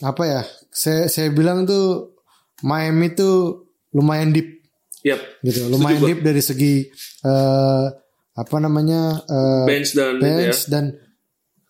apa 0.00 0.22
ya 0.26 0.42
saya 0.72 1.06
saya 1.06 1.30
bilang 1.30 1.68
tuh 1.68 2.18
Miami 2.66 3.14
tuh 3.14 3.68
lumayan 3.94 4.34
deep 4.34 4.64
Yap. 5.06 5.20
gitu 5.46 5.70
lumayan 5.70 6.02
Setuju 6.02 6.08
deep 6.10 6.20
dari 6.26 6.42
segi 6.42 6.74
eh 7.22 7.86
apa 8.30 8.56
namanya 8.58 9.22
eh, 9.22 9.64
Bench 9.68 9.92
dan 9.94 10.18
itu 10.18 10.24
ya. 10.26 10.36
bench 10.40 10.60
dan 10.72 10.84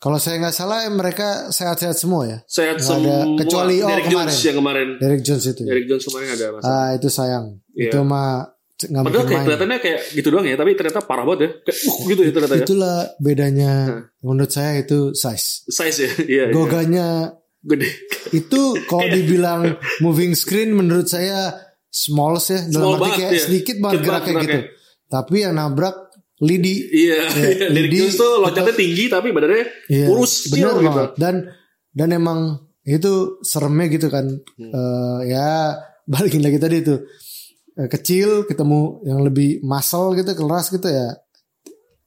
kalau 0.01 0.17
saya 0.17 0.41
nggak 0.41 0.57
salah 0.57 0.89
mereka 0.89 1.53
sehat-sehat 1.53 1.93
semua 1.93 2.25
ya 2.25 2.39
Sehat 2.49 2.81
ada, 2.81 2.85
semua. 2.85 3.37
kecuali, 3.37 3.85
oh, 3.85 3.89
Derek 3.93 4.09
kemarin. 4.09 4.33
Jones 4.33 4.41
yang 4.49 4.57
kemarin. 4.57 4.89
Derek 4.97 5.21
Jones 5.21 5.45
itu 5.45 5.61
ya. 5.61 5.69
Derek 5.69 5.87
Jones 5.93 6.05
kemarin 6.09 6.29
ada 6.33 6.47
masalah. 6.57 6.73
ah 6.73 6.89
itu 6.97 7.09
sayang 7.13 7.47
Iya. 7.77 7.91
itu 7.93 7.99
mah 8.03 8.33
nggak 8.81 9.03
Padahal 9.05 9.25
kayak 9.29 9.29
main 9.29 9.45
kelihatannya 9.45 9.79
kayak 9.85 10.01
gitu 10.17 10.29
doang 10.33 10.47
ya, 10.49 10.57
tapi 10.57 10.71
ternyata 10.73 11.01
parah 11.05 11.25
banget 11.29 11.41
ya. 11.45 11.51
Kayak 11.69 11.79
uh, 11.85 11.99
gitu 12.09 12.21
ya 12.25 12.31
ternyata 12.33 12.55
ya. 12.57 12.63
itulah 12.65 12.97
bedanya 13.21 13.73
menurut 14.25 14.51
saya 14.51 14.71
itu 14.81 14.99
size 15.13 15.69
Size 15.69 15.99
ya. 16.01 16.09
Iya. 16.09 16.17
iya. 16.25 16.45
goganya 16.49 17.07
Gede. 17.61 17.93
itu 18.33 18.61
kalau 18.89 19.05
dibilang 19.05 19.77
moving 20.01 20.33
screen 20.33 20.73
menurut 20.73 21.05
saya 21.13 21.61
small 21.93 22.41
ya 22.41 22.65
dalam 22.73 22.73
Small 22.73 22.97
arti 22.97 23.03
banget, 23.05 23.19
kayak 23.21 23.33
iya. 23.37 23.43
sedikit 23.45 23.77
banget 23.85 24.01
geraknya. 24.01 24.41
gitu 24.49 24.59
tapi 25.11 25.37
yang 25.43 25.55
nabrak 25.59 26.10
lidi 26.41 26.89
Iya. 26.91 27.21
iya. 27.29 27.69
Derek 27.69 27.93
Lidi- 27.93 28.17
tuh 28.17 28.41
loncatnya 28.41 28.73
tinggi 28.73 29.05
tapi 29.07 29.29
badannya 29.31 29.65
Iya, 29.87 30.07
kurus 30.07 30.49
bener 30.49 30.73
gitu. 30.75 30.81
banget. 30.83 31.11
Dan 31.17 31.35
dan 31.91 32.09
emang 32.11 32.41
itu 32.83 33.13
seremnya 33.43 33.87
gitu 33.89 34.09
kan. 34.09 34.25
Hmm. 34.57 34.71
Eh, 34.71 35.19
ya 35.29 35.77
balikin 36.05 36.41
lagi 36.41 36.57
tadi 36.57 36.81
itu 36.81 36.97
Eh, 37.73 37.87
kecil 37.87 38.45
ketemu 38.45 39.01
yang 39.05 39.23
lebih 39.23 39.63
muscle 39.63 40.13
gitu 40.13 40.35
keras 40.35 40.69
gitu 40.69 40.85
ya. 40.85 41.17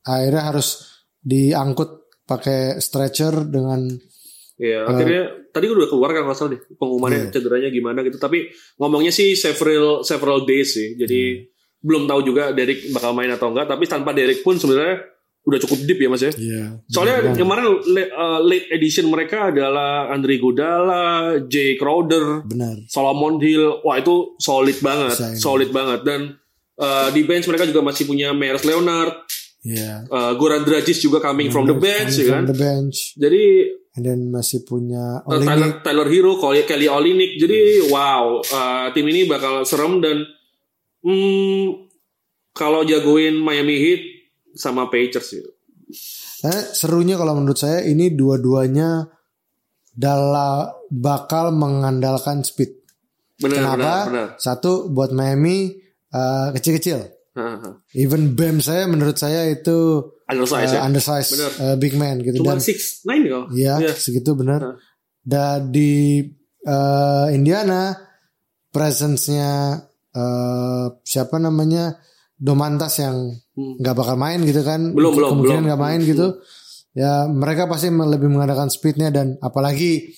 Akhirnya 0.04 0.44
harus 0.46 0.86
diangkut 1.18 1.90
pakai 2.24 2.78
stretcher 2.78 3.48
dengan 3.48 3.88
Iya, 4.54 4.86
akhirnya 4.86 5.22
tadi 5.50 5.66
gue 5.66 5.76
udah 5.76 5.90
keluar 5.90 6.14
kan 6.14 6.24
nggak 6.24 6.38
salah 6.38 6.52
deh 6.54 6.62
pengumumannya 6.78 7.20
Iya. 7.26 7.32
cederanya 7.32 7.70
gimana 7.70 8.00
gitu. 8.02 8.18
Tapi 8.18 8.52
ngomongnya 8.76 9.10
sih 9.10 9.34
several 9.34 10.04
several 10.04 10.46
days 10.46 10.78
sih. 10.78 10.94
Jadi 10.94 11.22
Iya. 11.34 11.53
Belum 11.84 12.08
tahu 12.08 12.24
juga 12.24 12.56
Derek 12.56 12.90
bakal 12.90 13.12
main 13.12 13.30
atau 13.30 13.52
enggak. 13.52 13.68
Tapi 13.68 13.84
tanpa 13.86 14.16
Derek 14.16 14.40
pun 14.42 14.56
sebenarnya 14.56 15.04
udah 15.44 15.60
cukup 15.60 15.80
deep 15.84 16.00
ya 16.00 16.08
mas 16.08 16.24
ya. 16.24 16.32
Iya. 16.32 16.80
Soalnya 16.88 17.36
kemarin 17.36 17.68
late, 17.84 18.12
uh, 18.16 18.40
late 18.40 18.68
edition 18.72 19.12
mereka 19.12 19.52
adalah 19.52 20.08
Andre 20.08 20.40
Godala, 20.40 21.04
Jay 21.46 21.76
Crowder, 21.76 22.48
benar. 22.48 22.80
Solomon 22.88 23.44
Hill. 23.44 23.84
Wah 23.84 24.00
itu 24.00 24.40
solid 24.40 24.80
banget, 24.80 25.20
Sayang. 25.20 25.36
solid 25.38 25.70
banget. 25.70 26.00
Dan 26.08 26.40
uh, 26.80 27.12
di 27.12 27.28
bench 27.28 27.44
mereka 27.46 27.68
juga 27.68 27.84
masih 27.84 28.08
punya 28.08 28.32
Myers 28.32 28.64
Leonard, 28.64 29.28
Iya. 29.68 30.08
uh, 30.08 30.32
Goran 30.36 30.64
Dragic 30.64 30.96
juga 30.96 31.20
coming 31.20 31.52
from 31.52 31.68
the 31.68 31.76
bench, 31.76 32.20
ya 32.20 32.32
from 32.32 32.36
kan. 32.40 32.44
the 32.48 32.58
bench. 32.58 33.12
Jadi 33.16 33.44
And 33.94 34.02
then 34.02 34.34
masih 34.34 34.66
punya 34.66 35.22
Uh, 35.22 35.38
Olinik. 35.38 35.48
Tyler, 35.54 35.72
Tyler 35.86 36.08
Hero, 36.10 36.34
Kelly, 36.42 36.90
Olynyk. 36.90 37.38
Jadi 37.38 37.60
wow, 37.94 38.42
uh, 38.42 38.90
tim 38.90 39.06
ini 39.06 39.30
bakal 39.30 39.62
serem 39.64 40.02
dan 40.02 40.24
hmm, 41.04 41.92
kalau 42.52 42.82
jagoin 42.82 43.36
Miami 43.36 43.76
Heat 43.76 44.02
sama 44.54 44.88
Pacers 44.88 45.30
gitu. 45.32 45.52
Eh, 46.44 46.64
serunya 46.72 47.16
kalau 47.16 47.36
menurut 47.36 47.56
saya 47.56 47.84
ini 47.84 48.10
dua-duanya 48.10 49.08
dalam 49.90 50.74
bakal 50.90 51.52
mengandalkan 51.52 52.42
speed. 52.42 52.82
Benar, 53.38 53.56
Kenapa? 53.58 53.78
benar, 53.78 54.04
benar. 54.08 54.28
Satu 54.38 54.88
buat 54.88 55.12
Miami 55.12 55.78
eh, 56.10 56.48
kecil-kecil. 56.52 57.00
Haha. 57.34 57.82
Even 57.98 58.38
Bam 58.38 58.62
saya 58.62 58.86
menurut 58.86 59.18
saya 59.18 59.50
itu 59.50 60.06
Undersize 60.24 60.70
eh, 60.70 60.78
ya. 60.78 60.82
undersized 60.86 61.32
Benar. 61.34 61.52
eh, 61.58 61.76
big 61.76 61.94
man 61.98 62.22
gitu 62.22 62.38
Cuma 62.40 62.54
dan 62.54 62.62
six 62.62 63.02
nine 63.04 63.26
kok. 63.26 63.50
ya 63.52 63.82
Iya. 63.82 63.94
segitu 63.94 64.38
benar. 64.38 64.62
Hah. 64.62 64.76
Dan 65.20 65.74
di 65.74 66.22
eh, 66.62 67.28
Indiana 67.34 67.98
presence-nya 68.70 69.82
eh, 70.14 70.86
siapa 71.04 71.38
namanya 71.38 71.98
Domantas 72.36 72.98
yang 72.98 73.18
Hmm. 73.54 73.78
nggak 73.78 73.94
bakal 73.94 74.16
main 74.16 74.42
gitu 74.42 74.62
kan 74.62 74.82
Belum, 74.90 75.14
belum, 75.14 75.30
kemungkinan 75.30 75.58
belum. 75.60 75.68
nggak 75.70 75.82
main 75.84 76.00
gitu 76.02 76.28
ya 76.92 77.26
mereka 77.26 77.66
pasti 77.66 77.88
lebih 77.88 78.26
mengandalkan 78.28 78.66
speednya 78.68 79.10
dan 79.10 79.38
apalagi 79.38 80.10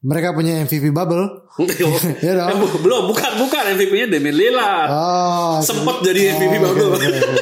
mereka 0.00 0.32
punya 0.32 0.58
MVP 0.60 0.90
bubble 0.90 1.46
ya 2.26 2.32
dong 2.34 2.50
Eh, 2.50 2.80
belum, 2.80 3.02
bukan, 3.06 3.30
bukan 3.38 3.62
MVP-nya 3.72 4.06
Damian 4.08 4.34
Lillard. 4.34 4.88
oh 4.88 5.56
Sempet 5.60 5.96
jadi 6.02 6.34
MVP 6.34 6.50
oke, 6.52 6.64
bubble. 6.64 6.88
oke, 6.90 7.06
oke. 7.06 7.34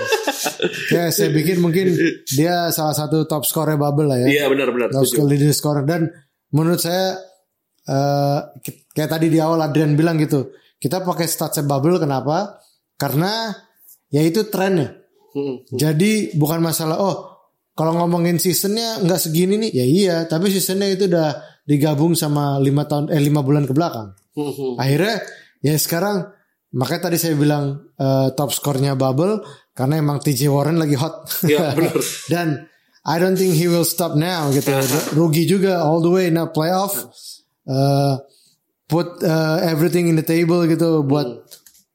ya 0.90 1.08
saya 1.08 1.30
bikin 1.30 1.56
mungkin 1.58 1.96
dia 2.28 2.68
salah 2.68 2.92
satu 2.92 3.24
top 3.24 3.42
scorer 3.42 3.74
bubble 3.74 4.04
lah 4.06 4.18
ya 4.18 4.28
Iya 4.28 4.44
benar 4.48 4.68
benar. 4.68 4.88
top 4.90 5.08
leader 5.24 5.48
scorer 5.50 5.82
dan 5.82 6.12
menurut 6.50 6.78
saya 6.78 7.16
ki- 8.58 8.84
kayak 8.90 9.10
tadi 9.10 9.26
di 9.28 9.38
awal 9.38 9.60
Adrian 9.62 9.94
bilang 9.94 10.18
gitu 10.18 10.52
kita 10.78 11.02
pakai 11.02 11.26
statsnya 11.26 11.66
bubble 11.66 11.98
kenapa? 11.98 12.58
Karena 12.94 13.52
ya 14.08 14.22
itu 14.22 14.46
trennya 14.48 14.96
Hmm. 15.28 15.60
jadi 15.68 16.32
bukan 16.40 16.56
masalah 16.64 16.96
oh 17.04 17.16
kalau 17.76 17.92
ngomongin 18.00 18.40
seasonnya 18.40 19.04
nggak 19.04 19.20
segini 19.20 19.60
nih. 19.60 19.70
Ya 19.76 19.84
iya 19.86 20.16
tapi 20.24 20.48
seasonnya 20.48 20.88
itu 20.88 21.04
udah 21.04 21.36
digabung 21.68 22.16
sama 22.16 22.56
lima 22.58 22.88
tahun 22.88 23.12
eh 23.12 23.20
lima 23.20 23.44
bulan 23.44 23.68
ke 23.68 23.76
belakang. 23.76 24.16
Hmm, 24.32 24.80
akhirnya 24.80 25.20
ya 25.60 25.76
sekarang 25.76 26.32
makanya 26.72 27.12
tadi 27.12 27.20
saya 27.20 27.36
bilang 27.36 27.92
eh, 28.00 28.32
top 28.32 28.56
skornya 28.56 28.96
bubble 28.96 29.44
karena 29.76 30.00
emang 30.00 30.18
TJ 30.18 30.48
Warren 30.48 30.80
lagi 30.80 30.96
hot. 30.96 31.28
Iya 31.44 31.70
benar. 31.76 31.94
dan 32.32 32.48
I 33.04 33.20
don't 33.20 33.36
think 33.36 33.52
he 33.52 33.68
will 33.68 33.86
stop 33.86 34.16
now 34.16 34.48
gitu. 34.50 34.72
Rugi 35.16 35.44
juga 35.44 35.84
all 35.84 36.00
the 36.00 36.10
way 36.10 36.32
now 36.32 36.48
playoff. 36.50 36.96
Uh, 37.68 38.16
put 38.88 39.20
uh, 39.20 39.60
everything 39.62 40.08
in 40.08 40.16
the 40.16 40.24
table 40.24 40.64
gitu 40.64 41.04
buat 41.04 41.44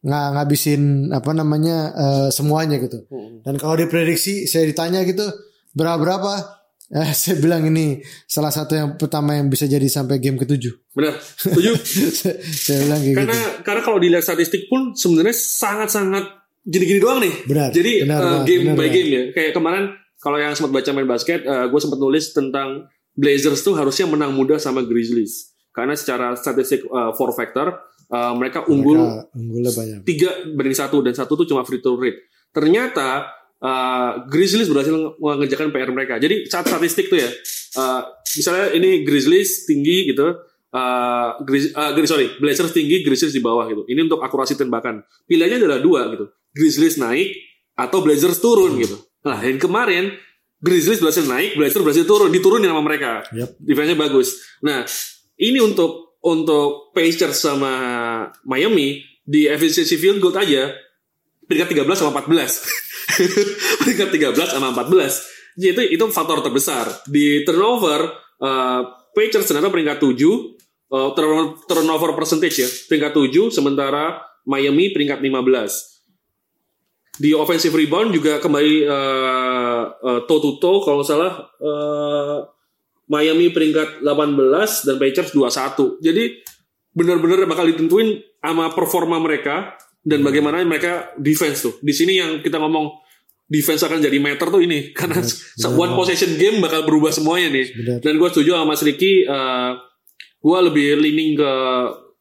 nggak 0.03 0.25
ngabisin 0.37 1.09
apa 1.09 1.31
namanya 1.33 1.77
uh, 1.95 2.29
semuanya 2.29 2.77
gitu 2.77 3.07
dan 3.41 3.57
kalau 3.57 3.73
diprediksi 3.79 4.45
saya 4.45 4.69
ditanya 4.69 5.01
gitu 5.07 5.25
berapa 5.73 5.97
berapa 5.97 6.31
eh, 6.93 7.11
saya 7.19 7.41
bilang 7.41 7.65
ini 7.65 8.03
salah 8.29 8.53
satu 8.53 8.77
yang 8.77 8.89
pertama 8.99 9.33
yang 9.33 9.49
bisa 9.49 9.65
jadi 9.65 9.87
sampai 9.89 10.21
game 10.21 10.37
ketujuh 10.37 10.75
Benar. 10.93 11.17
Setuju. 11.17 11.71
saya 12.67 12.77
bilang 12.85 13.01
kayak 13.01 13.15
karena 13.17 13.33
gitu 13.33 13.49
karena 13.65 13.81
kalau 13.81 13.97
dilihat 13.97 14.23
statistik 14.27 14.69
pun 14.69 14.93
sebenarnya 14.93 15.33
sangat-sangat 15.33 16.43
gini-gini 16.63 16.99
doang 17.01 17.19
nih. 17.19 17.33
Benar, 17.43 17.69
Jadi 17.75 17.93
benar, 18.07 18.19
uh, 18.19 18.23
benar, 18.23 18.43
game 18.47 18.63
benar, 18.63 18.75
by 18.77 18.81
benar. 18.87 18.93
game 18.95 19.09
ya. 19.09 19.23
Kayak 19.35 19.51
kemarin 19.51 19.83
kalau 20.21 20.37
yang 20.39 20.53
sempat 20.55 20.71
baca 20.71 20.89
main 20.95 21.09
basket, 21.09 21.43
gue 21.43 21.79
sempat 21.83 21.99
nulis 21.99 22.31
tentang 22.31 22.87
Blazers 23.13 23.61
tuh 23.61 23.75
harusnya 23.75 24.07
menang 24.07 24.31
mudah 24.33 24.57
sama 24.57 24.81
Grizzlies. 24.81 25.52
Karena 25.73 25.97
secara 25.97 26.37
statistik 26.37 26.85
uh, 26.85 27.11
four 27.17 27.33
factor 27.33 27.73
uh, 28.13 28.33
mereka 28.37 28.61
unggul 28.69 29.25
Mereka 29.33 30.05
tiga 30.05 30.29
banding 30.53 30.77
satu 30.77 31.01
dan 31.01 31.17
satu 31.17 31.33
tuh 31.33 31.49
cuma 31.49 31.65
free 31.65 31.81
throw 31.81 31.97
rate. 31.97 32.29
Ternyata 32.53 33.25
uh, 33.57 34.23
Grizzlies 34.29 34.69
berhasil 34.69 34.93
nge- 34.93 35.17
mengerjakan 35.17 35.73
PR 35.73 35.89
mereka. 35.89 36.13
Jadi 36.21 36.45
saat 36.45 36.69
statistik 36.69 37.09
tuh 37.09 37.17
ya, 37.17 37.29
uh, 37.81 38.05
misalnya 38.37 38.65
ini 38.77 39.01
Grizzlies 39.01 39.65
tinggi 39.65 40.13
gitu, 40.13 40.37
uh, 40.69 41.29
Grizz, 41.41 41.73
uh, 41.73 41.91
Grizz- 41.97 42.11
sorry 42.13 42.27
Blazers 42.37 42.69
tinggi, 42.69 43.01
Grizzlies 43.01 43.33
di 43.33 43.41
bawah 43.41 43.65
gitu. 43.65 43.89
Ini 43.89 44.05
untuk 44.05 44.21
akurasi 44.21 44.53
tembakan. 44.53 45.01
Pilihannya 45.25 45.57
adalah 45.57 45.79
dua 45.81 46.05
gitu, 46.13 46.29
Grizzlies 46.53 47.01
naik 47.01 47.33
atau 47.73 48.05
Blazers 48.05 48.37
turun 48.37 48.77
gitu. 48.77 49.01
Nah, 49.25 49.41
yang 49.41 49.57
kemarin 49.57 50.13
Grizzlies 50.63 51.01
berhasil 51.01 51.25
naik, 51.25 51.57
Blazers 51.57 51.81
berhasil 51.83 52.05
turun, 52.05 52.29
diturunin 52.31 52.69
sama 52.69 52.83
mereka. 52.85 53.25
Yep. 53.35 53.49
Defense-nya 53.59 53.97
bagus. 53.99 54.39
Nah, 54.63 54.87
ini 55.43 55.59
untuk 55.59 56.15
untuk 56.23 56.95
Pacers 56.95 57.35
sama 57.35 57.73
Miami 58.47 59.03
di 59.23 59.51
efficiency 59.51 59.99
field 59.99 60.23
goal 60.23 60.35
aja 60.39 60.71
peringkat 61.43 61.83
13 61.83 61.99
sama 61.99 62.23
14. 62.23 63.11
peringkat 63.83 64.09
13 64.31 64.55
sama 64.55 64.71
14. 64.71 65.59
Jadi 65.59 65.69
itu 65.69 65.81
itu 65.99 66.05
faktor 66.09 66.39
terbesar. 66.39 66.87
Di 67.05 67.43
turnover 67.43 68.07
uh, 68.39 68.81
Pacers 69.13 69.45
ternyata 69.45 69.69
peringkat 69.69 70.01
7, 70.01 70.09
uh, 70.09 71.13
turn- 71.13 71.53
turnover 71.67 72.15
percentage 72.15 72.55
ya. 72.57 72.69
Peringkat 72.89 73.13
7 73.13 73.53
sementara 73.53 74.23
Miami 74.47 74.95
peringkat 74.95 75.19
15. 75.19 75.93
Di 77.13 77.29
offensive 77.37 77.77
rebound 77.77 78.09
juga 78.09 78.41
kembali 78.41 78.89
uh, 78.89 79.83
uh, 80.01 80.19
toe 80.25 80.39
to 80.41 80.57
toe 80.57 80.81
kalau 80.81 81.05
salah 81.05 81.45
uh, 81.61 82.41
Miami 83.13 83.53
peringkat 83.53 84.01
18 84.01 84.89
dan 84.89 84.95
Pacers 84.97 85.29
21. 85.37 86.01
Jadi 86.01 86.23
benar-benar 86.97 87.45
bakal 87.45 87.69
ditentuin 87.69 88.17
sama 88.41 88.73
performa 88.73 89.21
mereka 89.21 89.77
dan 90.01 90.25
bagaimana 90.25 90.65
mereka 90.65 91.13
defense 91.21 91.61
tuh. 91.61 91.77
Di 91.77 91.93
sini 91.93 92.17
yang 92.17 92.41
kita 92.41 92.57
ngomong 92.57 92.89
defense 93.45 93.85
akan 93.85 94.01
jadi 94.01 94.17
meter 94.17 94.49
tuh 94.49 94.65
ini 94.65 94.89
karena 94.97 95.21
one 95.77 95.93
possession 95.93 96.33
game 96.41 96.57
bakal 96.57 96.89
berubah 96.89 97.13
semuanya 97.13 97.53
nih. 97.53 97.65
Benar. 97.69 97.97
Dan 98.01 98.13
gue 98.17 98.29
setuju 98.33 98.57
sama 98.57 98.73
Mas 98.73 98.81
Ricky, 98.81 99.29
uh, 99.29 99.77
gue 100.41 100.57
lebih 100.73 100.97
leaning 100.97 101.37
ke 101.37 101.53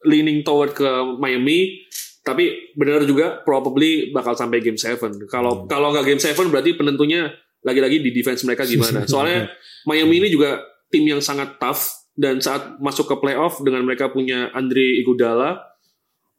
leaning 0.04 0.44
toward 0.44 0.76
ke 0.76 0.88
Miami. 1.16 1.88
Tapi 2.22 2.70
benar 2.78 3.02
juga 3.02 3.42
probably 3.42 4.14
bakal 4.14 4.38
sampai 4.38 4.62
game 4.62 4.78
7. 4.78 5.26
Kalau 5.26 5.66
kalau 5.66 5.90
nggak 5.90 6.06
game 6.06 6.22
7 6.22 6.38
berarti 6.52 6.78
penentunya 6.78 7.34
lagi-lagi 7.66 7.98
di 7.98 8.14
defense 8.14 8.46
mereka 8.46 8.62
gimana. 8.62 9.02
Soalnya 9.10 9.50
Miami 9.90 10.22
ini 10.22 10.28
juga 10.30 10.71
tim 10.92 11.08
yang 11.08 11.24
sangat 11.24 11.56
tough 11.56 12.04
dan 12.12 12.44
saat 12.44 12.76
masuk 12.76 13.08
ke 13.08 13.16
playoff 13.24 13.64
dengan 13.64 13.88
mereka 13.88 14.12
punya 14.12 14.52
Andre 14.52 15.00
Iguodala, 15.00 15.56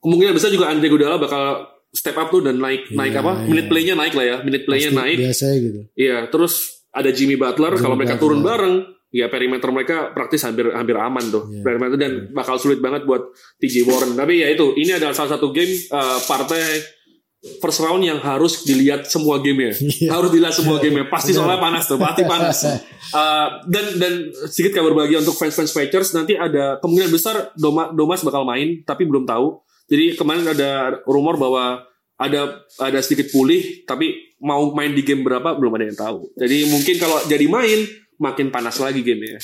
kemungkinan 0.06 0.38
besar 0.38 0.54
juga 0.54 0.70
Andre 0.70 0.86
Iguodala 0.86 1.18
bakal 1.18 1.74
step 1.94 2.18
up 2.18 2.30
tuh 2.30 2.46
dan 2.46 2.62
naik 2.62 2.94
naik 2.94 3.14
apa? 3.18 3.42
iya. 3.42 3.50
Minute 3.50 3.68
play-nya 3.70 3.96
naik 3.98 4.14
lah 4.14 4.26
ya. 4.26 4.38
Minute 4.46 4.64
play-nya 4.70 4.92
naik. 4.94 5.18
Biasanya 5.18 5.58
gitu. 5.58 5.80
Iya, 5.98 6.18
terus 6.30 6.86
ada 6.94 7.10
Jimmy 7.10 7.38
Butler. 7.38 7.74
Kalau 7.82 7.98
mereka 7.98 8.18
Butler. 8.18 8.26
turun 8.30 8.42
bareng, 8.46 8.76
ya 9.14 9.26
perimeter 9.30 9.70
mereka 9.70 9.98
praktis 10.14 10.42
hampir 10.46 10.70
hampir 10.74 10.98
aman 10.98 11.26
tuh. 11.30 11.44
Iya. 11.50 11.62
Perimeter 11.62 11.98
dan 11.98 12.14
bakal 12.34 12.58
sulit 12.58 12.82
banget 12.82 13.06
buat 13.06 13.34
TJ 13.62 13.86
Warren. 13.86 14.14
Tapi 14.18 14.46
ya 14.46 14.50
itu, 14.50 14.74
ini 14.78 14.94
adalah 14.94 15.14
salah 15.14 15.38
satu 15.38 15.54
game 15.54 15.74
uh, 15.94 16.22
partai 16.26 16.82
first 17.60 17.84
round 17.84 18.00
yang 18.08 18.24
harus 18.24 18.64
dilihat 18.64 19.08
semua 19.12 19.40
gamenya. 19.44 19.76
Iya. 19.84 20.10
harus 20.16 20.32
dilihat 20.32 20.56
semua 20.56 20.80
gamenya. 20.80 21.08
Pasti 21.12 21.36
soalnya 21.36 21.60
panas 21.60 21.84
tuh, 21.86 22.00
pasti 22.00 22.24
panas. 22.24 22.58
Uh, 22.64 23.48
dan 23.74 23.86
dan 24.00 24.14
sedikit 24.48 24.80
kabar 24.80 24.96
bahagia 24.96 25.20
untuk 25.20 25.36
fans-fans 25.36 25.76
Pacers 25.76 26.16
nanti 26.16 26.40
ada 26.40 26.80
kemungkinan 26.80 27.12
besar 27.12 27.52
Doma, 27.60 27.92
Domas 27.92 28.24
bakal 28.24 28.48
main, 28.48 28.82
tapi 28.88 29.04
belum 29.04 29.28
tahu. 29.28 29.60
Jadi 29.92 30.16
kemarin 30.16 30.48
ada 30.48 31.04
rumor 31.04 31.36
bahwa 31.36 31.84
ada 32.16 32.64
ada 32.80 33.00
sedikit 33.04 33.36
pulih, 33.36 33.84
tapi 33.84 34.36
mau 34.40 34.72
main 34.72 34.96
di 34.96 35.04
game 35.04 35.28
berapa 35.28 35.60
belum 35.60 35.76
ada 35.76 35.86
yang 35.92 36.00
tahu. 36.00 36.18
Jadi 36.40 36.58
mungkin 36.72 36.96
kalau 36.96 37.20
jadi 37.28 37.46
main 37.52 38.04
makin 38.24 38.48
panas 38.54 38.80
lagi 38.80 39.04
gamenya. 39.04 39.40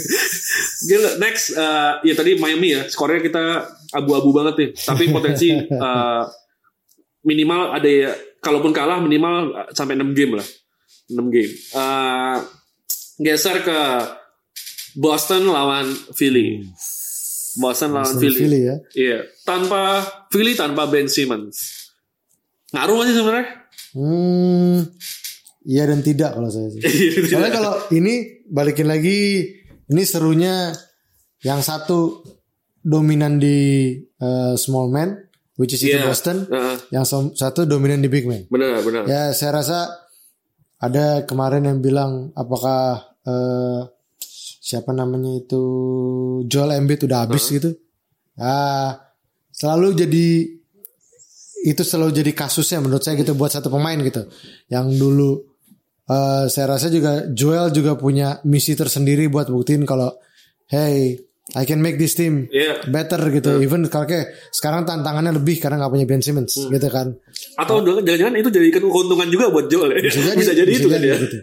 Gila, 0.88 1.10
next 1.20 1.52
uh, 1.52 2.00
ya 2.00 2.14
tadi 2.16 2.40
Miami 2.40 2.72
ya, 2.72 2.88
skornya 2.88 3.20
kita 3.20 3.44
abu-abu 3.92 4.32
banget 4.32 4.54
nih. 4.56 4.70
Tapi 4.72 5.04
potensi 5.12 5.52
uh, 5.52 6.24
minimal 7.22 7.74
ada 7.74 7.88
ya, 7.88 8.10
kalaupun 8.42 8.74
kalah 8.74 8.98
minimal 8.98 9.54
uh, 9.54 9.68
sampai 9.74 9.98
6 9.98 10.14
game 10.14 10.38
lah. 10.38 10.48
6 11.10 11.18
game. 11.34 11.52
Uh, 11.74 12.38
geser 13.22 13.62
ke 13.62 13.80
Boston 14.98 15.48
lawan 15.48 15.88
Philly. 16.12 16.66
Boston 17.58 17.96
lawan 17.96 18.12
Boston 18.12 18.20
Philly. 18.20 18.40
Philly 18.44 18.60
ya. 18.66 18.76
Iya, 18.92 19.18
tanpa 19.46 20.04
Philly 20.28 20.52
tanpa 20.52 20.88
Ben 20.90 21.08
Simmons. 21.08 21.88
Ngaruh 22.72 23.04
sih 23.04 23.16
sebenarnya? 23.16 23.46
Hmm, 23.92 24.88
iya 25.68 25.84
dan 25.84 26.00
tidak 26.00 26.32
kalau 26.32 26.48
saya 26.48 26.72
sih. 26.72 26.80
Soalnya 27.28 27.52
kalau 27.52 27.74
ini 27.92 28.44
balikin 28.48 28.88
lagi, 28.88 29.48
ini 29.92 30.02
serunya 30.08 30.72
yang 31.44 31.60
satu 31.60 32.24
dominan 32.80 33.36
di 33.36 33.92
eh, 34.00 34.54
small 34.56 34.88
man, 34.88 35.12
which 35.62 35.72
is 35.72 35.80
itu 35.80 35.94
Iya. 35.94 36.04
Boston, 36.04 36.42
Heeh. 36.44 36.76
yang 36.90 37.06
som- 37.06 37.30
satu 37.32 37.62
dominan 37.62 38.02
di 38.02 38.10
big 38.10 38.26
man. 38.26 38.42
benar, 38.50 38.82
benar. 38.82 39.06
Ya 39.06 39.30
saya 39.30 39.54
rasa 39.54 39.78
ada 40.76 41.22
kemarin 41.22 41.62
yang 41.64 41.78
bilang 41.78 42.34
apakah 42.34 42.98
eh, 43.22 43.80
siapa 44.58 44.90
namanya 44.90 45.38
itu 45.38 45.62
Joel 46.44 46.74
Embiid 46.76 47.06
udah 47.06 47.22
habis 47.22 47.46
gitu. 47.46 47.70
Ya 48.34 48.98
selalu 49.48 49.94
jadi 49.96 50.26
itu 51.62 51.82
selalu 51.82 52.10
jadi 52.12 52.32
kasusnya 52.32 52.82
menurut 52.82 53.00
saya 53.00 53.14
gitu 53.14 53.32
buat 53.32 53.48
satu 53.48 53.70
pemain 53.70 53.94
gitu. 53.96 54.26
Yang 54.66 54.86
dulu 54.98 55.30
eh, 56.04 56.44
saya 56.46 56.66
rasa 56.68 56.90
juga 56.90 57.30
Joel 57.30 57.70
juga 57.70 57.94
punya 57.94 58.42
misi 58.42 58.74
tersendiri 58.74 59.30
buat 59.30 59.46
buktiin 59.46 59.86
kalau 59.86 60.10
hey 60.66 61.14
I 61.52 61.66
can 61.66 61.82
make 61.82 61.98
this 61.98 62.14
team 62.14 62.46
Iya. 62.48 62.86
better 62.86 63.18
gitu. 63.34 63.58
Even 63.58 63.82
kalau 63.90 64.06
kayak 64.06 64.30
sekarang 64.54 64.86
tantangannya 64.86 65.34
lebih 65.34 65.58
karena 65.58 65.74
nggak 65.76 65.90
punya 65.90 66.06
Ben 66.06 66.22
Simmons 66.22 66.54
Hmm. 66.54 66.70
gitu 66.70 66.86
kan. 66.86 67.18
Atau 67.58 67.82
jangan-jangan 67.82 68.38
itu 68.38 68.48
jadi 68.48 68.68
keuntungan 68.72 69.26
juga 69.26 69.50
buat 69.50 69.66
Joel 69.66 69.98
ya. 69.98 70.06
Bisa 70.06 70.54
jadi, 70.54 70.70
itu 70.70 70.86
kan 70.86 71.02
jadi 71.02 71.08
ya. 71.10 71.16
gitu. 71.18 71.38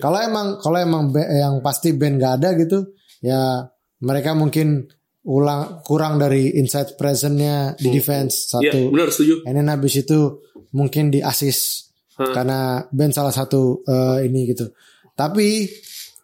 Kalau 0.00 0.18
emang 0.18 0.56
kalau 0.58 0.80
emang 0.80 1.02
yang 1.12 1.60
pasti 1.60 1.92
band 1.92 2.16
gak 2.16 2.32
ada 2.40 2.56
gitu, 2.56 2.96
ya 3.20 3.60
mereka 4.00 4.32
mungkin 4.32 4.88
ulang 5.26 5.82
kurang 5.82 6.16
dari 6.16 6.56
inside 6.56 6.96
presentnya 6.96 7.76
di 7.76 7.92
defense 7.92 8.48
Iya, 8.56 8.72
satu. 8.72 8.78
benar 8.88 9.08
setuju. 9.12 9.44
And 9.44 9.54
then 9.54 9.68
habis 9.68 9.98
itu 9.98 10.40
mungkin 10.72 11.12
di 11.12 11.20
assist 11.20 11.92
Hah. 12.16 12.32
karena 12.32 12.60
band 12.88 13.12
salah 13.12 13.36
satu 13.36 13.84
eh, 13.84 14.24
ini 14.24 14.48
gitu. 14.48 14.72
Tapi 15.12 15.68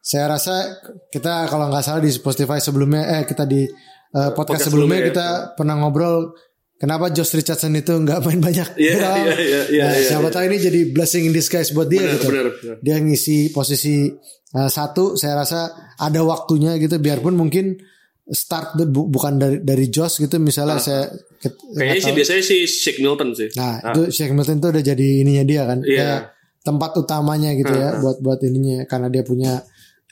saya 0.02 0.26
rasa 0.28 0.82
kita 1.08 1.46
kalau 1.46 1.70
nggak 1.70 1.80
salah 1.80 2.02
di 2.02 2.10
Spotify 2.10 2.58
sebelumnya, 2.58 3.06
eh 3.06 3.22
kita 3.22 3.46
di 3.46 3.62
eh, 3.62 3.70
podcast, 4.10 4.34
Podcast 4.34 4.62
sebelumnya 4.66 4.98
sebelumnya 4.98 4.98
ya. 4.98 5.06
kita 5.14 5.26
pernah 5.54 5.74
ngobrol 5.78 6.34
kenapa 6.74 7.14
Josh 7.14 7.32
Richardson 7.32 7.72
itu 7.72 7.94
nggak 7.94 8.18
main 8.20 8.42
banyak. 8.42 8.68
Iya, 8.74 8.98
iya, 8.98 9.34
iya, 9.38 9.60
Nah, 9.86 9.94
iya, 9.94 10.02
siapa 10.02 10.26
iya. 10.26 10.34
tahu 10.34 10.44
ini 10.50 10.56
jadi 10.58 10.80
blessing 10.90 11.22
in 11.24 11.32
disguise 11.32 11.70
buat 11.70 11.86
dia 11.86 12.02
Benar, 12.02 12.14
gitu. 12.18 12.26
benar, 12.28 12.46
benar. 12.50 12.76
Dia 12.82 12.96
ngisi 12.98 13.54
posisi 13.54 14.10
uh, 14.52 14.66
satu, 14.68 15.14
saya 15.14 15.38
rasa 15.38 15.60
ada 15.96 16.20
waktunya 16.26 16.74
gitu. 16.76 16.98
Biarpun 16.98 17.32
mungkin 17.32 17.78
start 18.26 18.74
bu- 18.84 19.06
bukan 19.06 19.38
dari 19.38 19.56
dari 19.62 19.86
Josh 19.86 20.18
gitu. 20.18 20.36
Misalnya 20.36 20.82
saya 20.82 21.06
ket- 21.38 21.54
Ah. 21.72 21.78
Kayaknya 21.78 22.02
sih 22.02 22.12
biasanya 22.12 22.42
si 22.42 22.56
Shake 22.66 22.98
Milton 22.98 23.30
sih. 23.32 23.48
Nah 23.54 23.78
itu 23.86 24.10
Shaq 24.10 24.34
Milton 24.34 24.58
itu 24.58 24.66
udah 24.68 24.82
jadi 24.82 25.06
ininya 25.22 25.44
dia 25.46 25.62
kan. 25.62 25.78
Iya. 25.80 25.94
Kayak 25.94 26.20
tempat 26.62 26.90
utamanya 26.94 27.50
gitu 27.54 27.70
ya 27.70 27.98
buat 27.98 28.18
buat 28.18 28.38
ininya 28.42 28.86
karena 28.86 29.06
dia 29.06 29.22
punya 29.22 29.62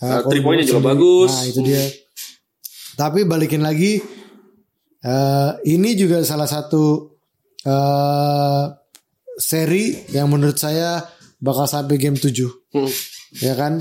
Uh, 0.00 0.04
uh, 0.06 0.20
three 0.26 0.40
point-nya 0.40 0.64
juga 0.64 0.80
sendiri. 0.80 0.90
bagus. 0.90 1.30
Nah 1.30 1.44
itu 1.46 1.60
dia. 1.60 1.84
Tapi 2.96 3.20
balikin 3.24 3.60
lagi, 3.60 4.00
eh, 5.00 5.50
ini 5.66 5.90
juga 5.94 6.20
salah 6.20 6.44
satu 6.44 7.16
eh 7.60 8.64
seri 9.36 9.84
yang 10.12 10.28
menurut 10.28 10.56
saya 10.56 11.00
bakal 11.36 11.64
sampai 11.64 11.96
game 11.96 12.16
7 12.16 12.44
Hmm. 12.70 12.92
ya 13.36 13.52
kan 13.52 13.80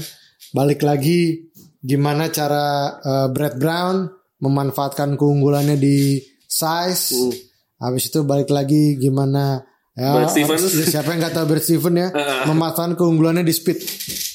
balik 0.50 0.82
lagi 0.82 1.52
gimana 1.78 2.28
cara 2.28 2.66
eh, 2.98 3.28
Brad 3.30 3.56
Brown 3.56 4.08
memanfaatkan 4.40 5.16
keunggulannya 5.16 5.76
di 5.76 6.16
size 6.44 7.12
Hmm. 7.12 7.32
habis 7.80 8.08
itu 8.08 8.24
balik 8.24 8.48
lagi 8.50 8.96
gimana 8.96 9.64
ya 9.94 10.10
Brad 10.16 10.30
Stevens. 10.30 10.64
siapa 10.86 11.10
yang 11.10 11.20
nggak 11.20 11.34
tahu 11.34 11.46
Brad 11.48 11.64
Stevens 11.64 11.98
ya 11.98 12.08
memanfaatkan 12.46 12.94
keunggulannya 12.94 13.42
di 13.42 13.52
speed 13.52 13.78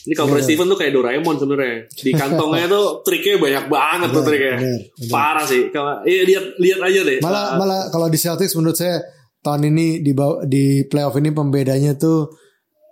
Ini 0.04 0.12
kalau 0.12 0.36
Brad 0.36 0.44
Steven 0.44 0.68
tuh 0.68 0.76
kayak 0.76 0.92
Doraemon 0.92 1.36
sebenarnya. 1.38 1.88
Di 1.88 2.12
kantongnya 2.12 2.68
tuh 2.68 3.00
triknya 3.00 3.40
banyak 3.40 3.64
banget 3.66 4.08
tuh 4.12 4.20
triknya. 4.20 4.54
benar, 4.60 4.76
benar. 4.84 5.08
Parah 5.08 5.44
sih. 5.44 5.62
Kalau 5.72 6.04
iya 6.04 6.22
lihat 6.22 6.44
lihat 6.58 6.80
aja 6.82 7.00
deh. 7.02 7.18
malah 7.24 7.56
malah 7.56 7.80
kalau 7.88 8.12
di 8.12 8.20
Celtics 8.20 8.52
menurut 8.52 8.76
saya 8.76 9.00
tahun 9.40 9.72
ini 9.72 10.00
di 10.00 10.12
di 10.44 10.64
playoff 10.84 11.16
ini 11.16 11.32
pembedanya 11.32 11.96
tuh 11.96 12.28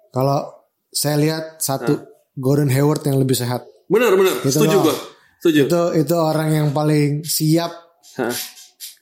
kalau 0.09 0.41
saya 0.89 1.21
lihat 1.21 1.61
satu 1.61 2.01
Gordon 2.33 2.69
Hayward 2.69 3.05
yang 3.05 3.17
lebih 3.17 3.37
sehat 3.37 3.69
Benar 3.85 4.17
benar. 4.17 4.41
Gitu 4.41 4.57
Setuju 4.57 4.77
gua. 4.81 4.95
Setuju. 5.37 5.63
itu 5.69 5.83
itu 6.01 6.15
orang 6.17 6.49
yang 6.49 6.69
paling 6.73 7.21
siap 7.23 7.77
Hah. 8.17 8.33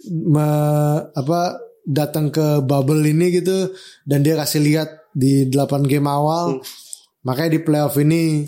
me- 0.03 1.03
apa 1.13 1.41
datang 1.83 2.29
ke 2.29 2.61
bubble 2.61 3.01
ini 3.03 3.33
gitu 3.33 3.73
dan 4.03 4.21
dia 4.21 4.35
kasih 4.35 4.61
lihat 4.61 4.89
di 5.11 5.47
8 5.47 5.57
game 5.85 6.07
awal 6.07 6.57
Hmm. 6.57 6.63
makanya 7.21 7.51
di 7.53 7.61
playoff 7.61 7.97
ini 7.97 8.47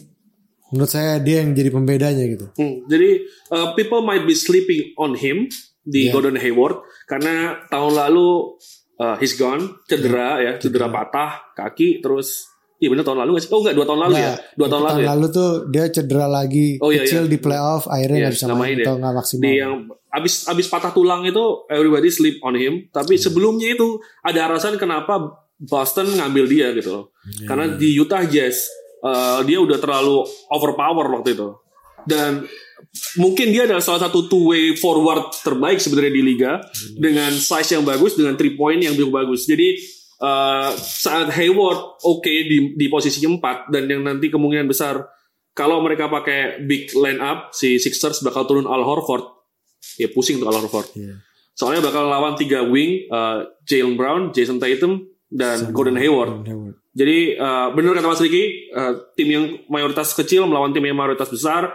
menurut 0.69 0.89
saya 0.89 1.19
dia 1.19 1.41
yang 1.41 1.53
jadi 1.53 1.69
pembedanya 1.69 2.25
gitu 2.25 2.47
Hmm, 2.55 2.85
Jadi 2.87 3.11
uh, 3.49 3.73
people 3.73 4.01
might 4.01 4.23
be 4.23 4.33
sleeping 4.33 4.93
on 4.97 5.13
him 5.13 5.49
di 5.83 6.07
Iya. 6.07 6.13
Gordon 6.13 6.39
Hayward 6.39 6.81
karena 7.05 7.59
tahun 7.67 7.93
lalu 7.99 8.57
uh, 8.97 9.17
he's 9.19 9.35
gone 9.35 9.83
cedera 9.85 10.39
Iya. 10.39 10.57
ya 10.57 10.61
cedera 10.61 10.89
patah 10.89 11.53
kaki 11.53 11.99
terus 11.99 12.47
iya 12.83 12.91
bener 12.91 13.07
tahun 13.07 13.19
lalu 13.23 13.31
nggak 13.33 13.45
sih? 13.47 13.51
Oh 13.51 13.61
enggak 13.63 13.75
dua 13.75 13.87
tahun 13.87 14.01
lalu 14.03 14.13
ya 14.13 14.27
Nah, 14.27 14.37
dua 14.53 14.67
tahun 14.67 14.83
lalu 14.83 15.25
ya. 15.25 15.31
tuh 15.31 15.51
dia 15.71 15.85
cedera 15.87 16.27
lagi 16.27 16.69
Oh, 16.77 16.91
iya, 16.91 16.99
kecil 17.01 17.23
iya. 17.25 17.31
di 17.31 17.39
playoff 17.39 17.87
akhirnya 17.87 18.11
Iya, 18.13 18.25
nggak 18.25 18.35
bisa 18.35 18.45
nggak 18.45 18.59
main 18.59 18.75
ya. 18.75 18.83
atau 18.83 18.95
nggak 18.99 19.15
maksimal 19.15 19.43
Di 19.43 19.53
yang 19.55 19.75
abis 20.11 20.35
abis 20.45 20.67
patah 20.67 20.91
tulang 20.91 21.23
itu 21.23 21.45
everybody 21.69 22.11
sleep 22.11 22.43
on 22.43 22.53
him. 22.53 22.91
Tapi 22.91 23.15
Iya. 23.15 23.23
sebelumnya 23.23 23.71
itu 23.71 23.87
ada 24.21 24.41
alasan 24.45 24.75
kenapa 24.75 25.15
Boston 25.57 26.11
ngambil 26.13 26.45
dia 26.45 26.67
gitu 26.73 26.91
loh. 26.91 27.05
Iya. 27.25 27.47
Karena 27.47 27.65
di 27.73 27.95
Utah 27.95 28.25
Jazz 28.25 28.67
uh, 29.01 29.41
dia 29.41 29.57
udah 29.57 29.79
terlalu 29.79 30.21
overpower 30.49 31.07
waktu 31.13 31.33
itu. 31.33 31.49
dan 32.03 32.43
mungkin 33.15 33.55
dia 33.55 33.63
adalah 33.63 33.79
salah 33.79 34.03
satu 34.03 34.27
two 34.27 34.51
way 34.51 34.75
forward 34.75 35.31
terbaik 35.39 35.79
sebenarnya 35.79 36.11
di 36.11 36.23
liga 36.25 36.53
dengan 36.93 37.31
size 37.31 37.73
yang 37.73 37.87
bagus 37.87 38.13
dengan 38.13 38.35
three 38.35 38.53
point 38.53 38.83
yang 38.83 38.93
cukup 38.93 39.23
bagus. 39.23 39.47
Jadi 39.47 39.79
uh, 40.23 40.71
saat 40.79 41.35
Hayward 41.35 42.01
oke 42.07 42.23
okay 42.23 42.47
di 42.47 42.79
di 42.79 42.87
posisi 42.87 43.21
4 43.27 43.69
dan 43.69 43.83
yang 43.91 44.07
nanti 44.07 44.31
kemungkinan 44.31 44.71
besar 44.71 45.03
kalau 45.53 45.85
mereka 45.85 46.09
pakai 46.09 46.65
big 46.65 46.95
line 46.97 47.21
up 47.21 47.53
si 47.53 47.77
Sixers 47.77 48.25
bakal 48.25 48.49
turun 48.49 48.65
Al 48.65 48.87
Horford 48.87 49.27
ya 50.01 50.09
pusing 50.09 50.41
tuh 50.41 50.49
Al 50.49 50.57
Horford. 50.63 50.97
Iya. 50.97 51.21
Soalnya 51.53 51.85
bakal 51.85 52.09
lawan 52.09 52.35
tiga 52.41 52.65
wing 52.65 53.13
uh, 53.13 53.45
Jalen 53.69 54.01
Brown, 54.01 54.33
Jason 54.33 54.57
Tatum 54.57 55.05
dan 55.29 55.69
Sama 55.69 55.73
Gordon 55.77 56.01
Hayward. 56.01 56.49
Jadi 56.93 57.37
uh, 57.37 57.73
benar 57.73 57.97
kata 57.97 58.09
Mas 58.09 58.21
Riki, 58.21 58.73
uh, 58.73 59.13
tim 59.17 59.29
yang 59.29 59.45
mayoritas 59.69 60.13
kecil 60.13 60.49
melawan 60.49 60.73
tim 60.73 60.85
yang 60.85 60.97
mayoritas 60.97 61.29
besar. 61.29 61.73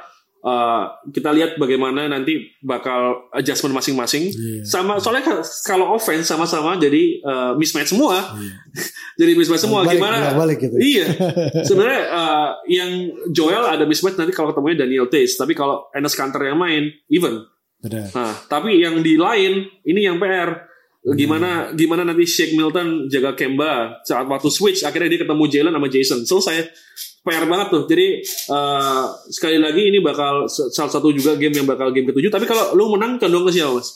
Uh, 0.48 0.88
kita 1.12 1.36
lihat 1.36 1.60
bagaimana 1.60 2.08
nanti 2.08 2.56
bakal 2.64 3.28
adjustment 3.36 3.76
masing-masing. 3.76 4.32
Iya. 4.32 4.64
Sama 4.64 4.96
soalnya 4.96 5.28
ka- 5.28 5.44
kalau 5.68 5.92
offense 5.92 6.24
sama-sama 6.24 6.80
jadi 6.80 7.20
uh, 7.20 7.52
mismatch 7.60 7.92
semua. 7.92 8.32
jadi 9.20 9.36
mismatch 9.36 9.68
semua. 9.68 9.84
Balik, 9.84 10.00
Gimana? 10.00 10.18
balik, 10.24 10.40
balik 10.40 10.58
gitu. 10.64 10.76
Iya. 10.80 11.08
Sebenarnya 11.68 12.02
uh, 12.16 12.50
yang 12.64 13.12
Joel 13.36 13.60
ada 13.60 13.84
mismatch 13.84 14.16
nanti 14.16 14.32
kalau 14.32 14.56
ketemunya 14.56 14.88
Daniel 14.88 15.12
Tays. 15.12 15.36
Tapi 15.36 15.52
kalau 15.52 15.92
Enes 15.92 16.16
Kanter 16.16 16.40
yang 16.48 16.56
main, 16.56 16.96
even. 17.12 17.44
Benar. 17.84 18.08
Nah, 18.16 18.34
tapi 18.48 18.80
yang 18.80 19.04
di 19.04 19.20
lain 19.20 19.68
ini 19.84 20.00
yang 20.08 20.16
PR. 20.16 20.64
Gimana 21.08 21.72
gimana 21.72 22.04
nanti 22.04 22.28
Shake 22.28 22.56
Milton 22.56 23.08
jaga 23.08 23.32
Kemba 23.32 24.04
saat 24.04 24.28
waktu 24.28 24.52
switch 24.52 24.84
akhirnya 24.84 25.08
dia 25.08 25.24
ketemu 25.28 25.44
Jalen 25.48 25.76
sama 25.76 25.88
Jason. 25.92 26.20
Selesai. 26.24 26.68
PR 27.28 27.44
banget 27.44 27.68
tuh. 27.76 27.84
Jadi 27.84 28.24
eh, 28.24 29.04
sekali 29.28 29.60
lagi 29.60 29.92
ini 29.92 30.00
bakal 30.00 30.48
salah 30.48 30.88
satu 30.88 31.12
juga 31.12 31.36
game 31.36 31.60
yang 31.60 31.68
bakal 31.68 31.92
game 31.92 32.08
ketujuh. 32.08 32.32
Tapi 32.32 32.48
kalau 32.48 32.72
lu 32.80 32.96
menang 32.96 33.20
condong 33.20 33.44
ke 33.44 33.60
siapa 33.60 33.76
mas? 33.76 33.90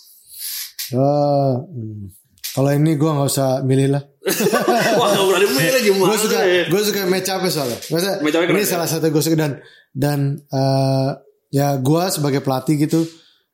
Hmm. 0.92 2.12
Kalau 2.52 2.68
ini 2.76 3.00
gue 3.00 3.08
nggak 3.08 3.30
usah 3.32 3.64
milih 3.64 3.96
lah. 3.96 4.04
Wah 5.00 5.08
nggak 5.16 5.26
berani 5.32 5.48
milih 5.56 5.82
gimana? 5.88 6.08
gue 6.12 6.18
suka 6.20 6.40
ya? 6.44 6.64
gue 6.68 6.82
suka 6.84 7.00
match 7.08 7.30
up 7.32 7.42
soalnya. 7.48 7.80
Maksudnya, 7.88 8.16
Match 8.20 8.36
keren, 8.36 8.52
ini 8.52 8.64
ya? 8.64 8.68
salah 8.68 8.88
satu 8.92 9.08
gue 9.08 9.24
suka 9.24 9.38
dan 9.40 9.54
dan 9.96 10.20
eh, 10.52 11.10
ya 11.56 11.80
gue 11.80 12.04
sebagai 12.12 12.44
pelatih 12.44 12.76
gitu, 12.76 13.02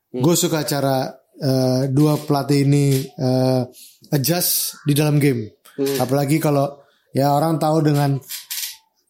Hmm. 0.07 0.23
gue 0.23 0.35
suka 0.39 0.63
cara 0.63 1.13
eh, 1.37 1.91
dua 1.93 2.15
pelatih 2.17 2.63
ini 2.65 3.05
eh, 3.05 3.61
adjust 4.09 4.81
di 4.87 4.97
dalam 4.97 5.19
game. 5.21 5.51
Hmm. 5.77 6.01
Apalagi 6.01 6.41
kalau 6.41 6.81
ya 7.13 7.35
orang 7.35 7.61
tahu 7.61 7.85
dengan 7.85 8.17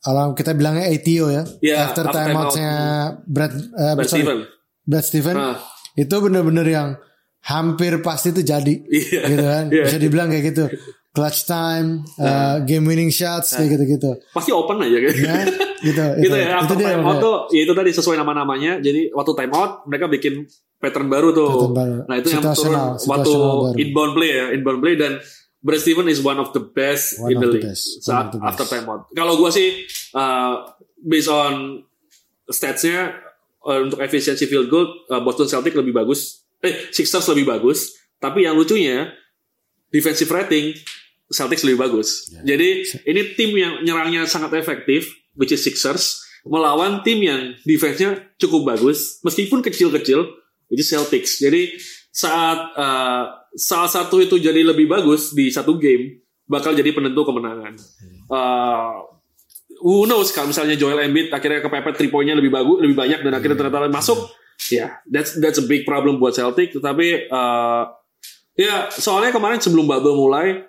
orang 0.07 0.31
kita 0.33 0.51
bilangnya 0.53 0.87
ATO 0.87 1.27
ya, 1.27 1.43
Ya, 1.59 1.75
after 1.85 2.07
after 2.07 2.15
time 2.15 2.31
Brad, 3.27 3.51
eh, 3.51 3.93
Brad 3.93 4.07
sorry, 4.07 4.23
Steven. 4.23 4.39
Brad 4.81 5.03
Steven 5.03 5.35
Ah. 5.35 5.55
itu 5.93 6.15
bener-bener 6.17 6.63
yang 6.65 6.89
hampir 7.41 7.99
pasti 7.99 8.29
itu 8.29 8.41
jadi 8.41 8.73
Iya. 8.83 9.21
gitu 9.25 9.43
kan 9.45 9.65
Iya. 9.67 9.83
bisa 9.83 9.97
dibilang 9.97 10.27
kayak 10.27 10.45
gitu 10.47 10.63
clutch 11.09 11.43
time 11.43 12.05
uh, 12.17 12.61
game 12.61 12.85
winning 12.85 13.09
shots 13.09 13.51
kayak 13.51 13.73
gitu-gitu 13.73 14.15
Pasti 14.29 14.51
open 14.51 14.77
aja 14.79 14.97
kan? 14.99 15.11
ya 15.11 15.35
gitu 15.79 16.03
gitu 16.21 16.33
ya 16.33 16.45
itu 16.45 16.55
after 16.55 16.75
dia 16.75 16.87
time 16.87 16.99
out 16.99 17.05
makanya. 17.11 17.23
tuh 17.23 17.35
ya 17.49 17.61
itu 17.63 17.73
tadi 17.73 17.89
sesuai 17.91 18.15
nama 18.17 18.33
namanya 18.35 18.71
jadi 18.77 19.01
waktu 19.11 19.31
time 19.33 19.51
out 19.51 19.71
mereka 19.83 20.05
bikin 20.07 20.33
pattern 20.77 21.07
baru 21.07 21.29
tuh 21.31 21.49
Pattern 21.49 21.73
baru. 21.73 21.95
nah 22.05 22.15
itu 22.15 22.27
yang 22.29 22.43
turun 22.47 22.73
waktu 23.03 23.31
baru. 23.33 23.73
inbound 23.75 24.11
play 24.13 24.29
ya 24.31 24.45
inbound 24.51 24.79
play 24.79 24.93
dan 24.93 25.11
Brad 25.67 25.83
Steven 25.83 26.07
is 26.07 26.23
one 26.23 26.39
of 26.39 26.55
the 26.55 26.63
best 26.63 27.19
One 27.19 27.35
in 27.35 27.43
the 27.43 27.49
league 27.51 27.67
best. 27.67 27.99
Saat 28.07 28.31
the 28.31 28.39
after 28.39 28.63
time 28.63 28.87
out 28.87 29.11
kalau 29.11 29.35
gue 29.35 29.51
sih 29.51 29.83
uh, 30.15 30.71
based 31.03 31.27
on 31.27 31.83
statsnya 32.47 33.19
uh, 33.67 33.83
untuk 33.83 33.99
efisiensi 33.99 34.47
field 34.47 34.71
goal 34.71 34.87
uh, 35.11 35.19
Boston 35.19 35.51
Celtics 35.51 35.75
lebih 35.75 35.91
bagus 35.91 36.47
eh 36.63 36.87
Sixers 36.95 37.27
lebih 37.35 37.51
bagus 37.51 37.99
tapi 38.23 38.47
yang 38.47 38.55
lucunya 38.55 39.11
defensive 39.91 40.31
rating 40.31 40.71
Celtics 41.27 41.67
lebih 41.67 41.79
bagus. 41.83 42.31
Ya. 42.31 42.55
Jadi 42.55 42.87
ini 43.03 43.21
tim 43.35 43.51
yang 43.51 43.83
nyerangnya 43.83 44.23
sangat 44.23 44.55
efektif, 44.55 45.11
which 45.35 45.51
is 45.51 45.59
Sixers, 45.59 46.23
melawan 46.47 47.03
tim 47.03 47.19
yang 47.19 47.51
defense-nya 47.67 48.31
cukup 48.39 48.75
bagus, 48.75 49.19
meskipun 49.27 49.59
kecil-kecil, 49.59 50.23
which 50.71 50.79
is 50.79 50.87
Celtics. 50.87 51.43
Jadi 51.43 51.75
saat 52.15 52.59
uh, 52.79 53.23
salah 53.57 53.89
satu 53.89 54.21
itu 54.21 54.37
jadi 54.37 54.61
lebih 54.61 54.85
bagus 54.85 55.33
di 55.33 55.49
satu 55.49 55.81
game, 55.81 56.21
bakal 56.45 56.77
jadi 56.77 56.93
penentu 56.93 57.25
kemenangan. 57.25 57.73
Uh, 58.29 59.01
who 59.81 60.05
knows 60.05 60.29
kalau 60.29 60.53
misalnya 60.53 60.77
Joel 60.77 61.01
Embiid 61.09 61.33
akhirnya 61.33 61.65
kepepet 61.65 61.97
three 61.97 62.13
point-nya 62.13 62.37
lebih 62.37 62.53
bagus, 62.53 62.77
lebih 62.85 62.93
banyak 62.93 63.19
dan 63.25 63.33
akhirnya 63.33 63.57
ternyata 63.57 63.89
masuk, 63.89 64.29
ya 64.69 65.01
that's 65.09 65.41
that's 65.41 65.57
a 65.57 65.65
big 65.65 65.83
problem 65.83 66.21
buat 66.21 66.37
Celtic. 66.37 66.69
Tetapi 66.77 67.33
uh, 67.33 67.83
ya 68.53 68.93
soalnya 68.93 69.33
kemarin 69.33 69.57
sebelum 69.57 69.89
bubble 69.89 70.13
mulai 70.13 70.61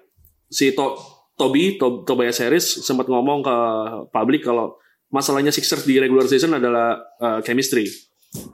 si 0.48 0.72
to 0.72 0.96
Toby 1.36 1.76
to 1.76 2.02
Tobias 2.08 2.40
Harris 2.40 2.82
sempat 2.82 3.06
ngomong 3.06 3.44
ke 3.44 3.56
publik 4.10 4.42
kalau 4.42 4.80
masalahnya 5.12 5.52
Sixers 5.52 5.84
di 5.84 6.00
regular 6.00 6.24
season 6.24 6.56
adalah 6.56 6.98
uh, 7.20 7.40
chemistry 7.44 7.88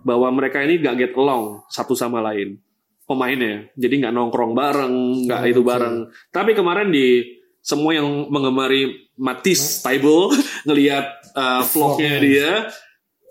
bahwa 0.06 0.30
mereka 0.30 0.62
ini 0.62 0.78
gak 0.78 0.94
get 0.94 1.12
along 1.18 1.66
satu 1.66 1.98
sama 1.98 2.22
lain 2.22 2.62
pemainnya. 3.04 3.68
Jadi 3.76 3.94
nggak 4.04 4.14
nongkrong 4.14 4.52
bareng 4.56 4.94
nggak 5.28 5.42
itu 5.52 5.60
bareng. 5.60 6.08
Tapi 6.32 6.56
kemarin 6.56 6.88
di 6.88 7.24
semua 7.64 7.96
yang 7.96 8.28
mengemari 8.28 9.08
Matis 9.16 9.80
Taibel 9.80 10.28
ngelihat 10.68 11.32
uh, 11.32 11.62
vlognya 11.64 12.14
dia 12.20 12.50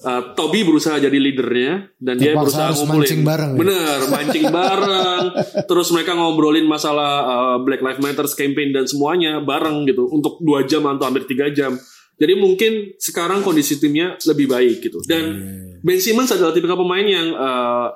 uh, 0.03 0.21
Toby 0.33 0.65
berusaha 0.65 0.97
jadi 0.97 1.13
leadernya 1.13 1.89
dan 1.97 2.15
dia 2.17 2.33
Terpaksa 2.33 2.41
berusaha 2.41 2.69
ngumpulin. 2.81 3.01
mancing 3.05 3.21
bareng 3.21 3.51
ya? 3.53 3.59
bener 3.59 3.99
mancing 4.13 4.45
bareng. 4.49 5.23
Terus 5.69 5.88
mereka 5.93 6.12
ngobrolin 6.17 6.65
masalah 6.65 7.12
uh, 7.25 7.57
Black 7.62 7.81
Lives 7.81 8.01
Matter 8.01 8.25
campaign 8.33 8.73
dan 8.73 8.86
semuanya 8.86 9.39
bareng 9.41 9.86
gitu. 9.86 10.09
Untuk 10.09 10.41
dua 10.41 10.65
jam 10.65 10.86
atau 10.89 11.05
hampir 11.05 11.25
tiga 11.25 11.49
jam. 11.53 11.77
Jadi 12.13 12.33
mungkin 12.38 12.93
sekarang 13.01 13.41
kondisi 13.41 13.81
timnya 13.81 14.15
lebih 14.29 14.45
baik 14.45 14.86
gitu. 14.86 15.01
Dan 15.03 15.33
Ben 15.81 15.99
Simmons 15.99 16.29
adalah 16.31 16.53
tipikal 16.53 16.77
pemain 16.77 17.03
yang 17.03 17.33
uh, 17.33 17.89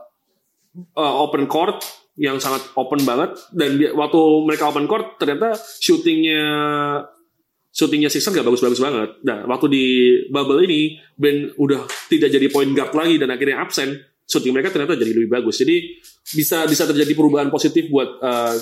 uh, 0.96 1.16
open 1.26 1.50
court 1.50 1.82
yang 2.18 2.42
sangat 2.42 2.66
open 2.74 3.06
banget 3.06 3.38
dan 3.54 3.78
dia, 3.78 3.94
waktu 3.94 4.20
mereka 4.46 4.74
open 4.74 4.90
court 4.90 5.22
ternyata 5.22 5.54
shootingnya 5.78 6.42
shootingnya 7.70 8.10
Sixers 8.10 8.34
gak 8.34 8.48
bagus-bagus 8.48 8.82
banget. 8.82 9.22
Nah, 9.22 9.46
waktu 9.46 9.70
di 9.70 9.86
bubble 10.34 10.66
ini 10.66 10.98
Ben 11.14 11.54
udah 11.62 11.86
tidak 12.10 12.34
jadi 12.34 12.50
point 12.50 12.74
guard 12.74 12.98
lagi 12.98 13.22
dan 13.22 13.30
akhirnya 13.30 13.62
absen, 13.62 14.02
shooting 14.26 14.50
mereka 14.50 14.74
ternyata 14.74 14.98
jadi 14.98 15.14
lebih 15.14 15.30
bagus. 15.30 15.62
Jadi 15.62 16.02
bisa 16.34 16.66
bisa 16.66 16.90
terjadi 16.90 17.14
perubahan 17.14 17.54
positif 17.54 17.86
buat 17.94 18.18
uh, 18.18 18.58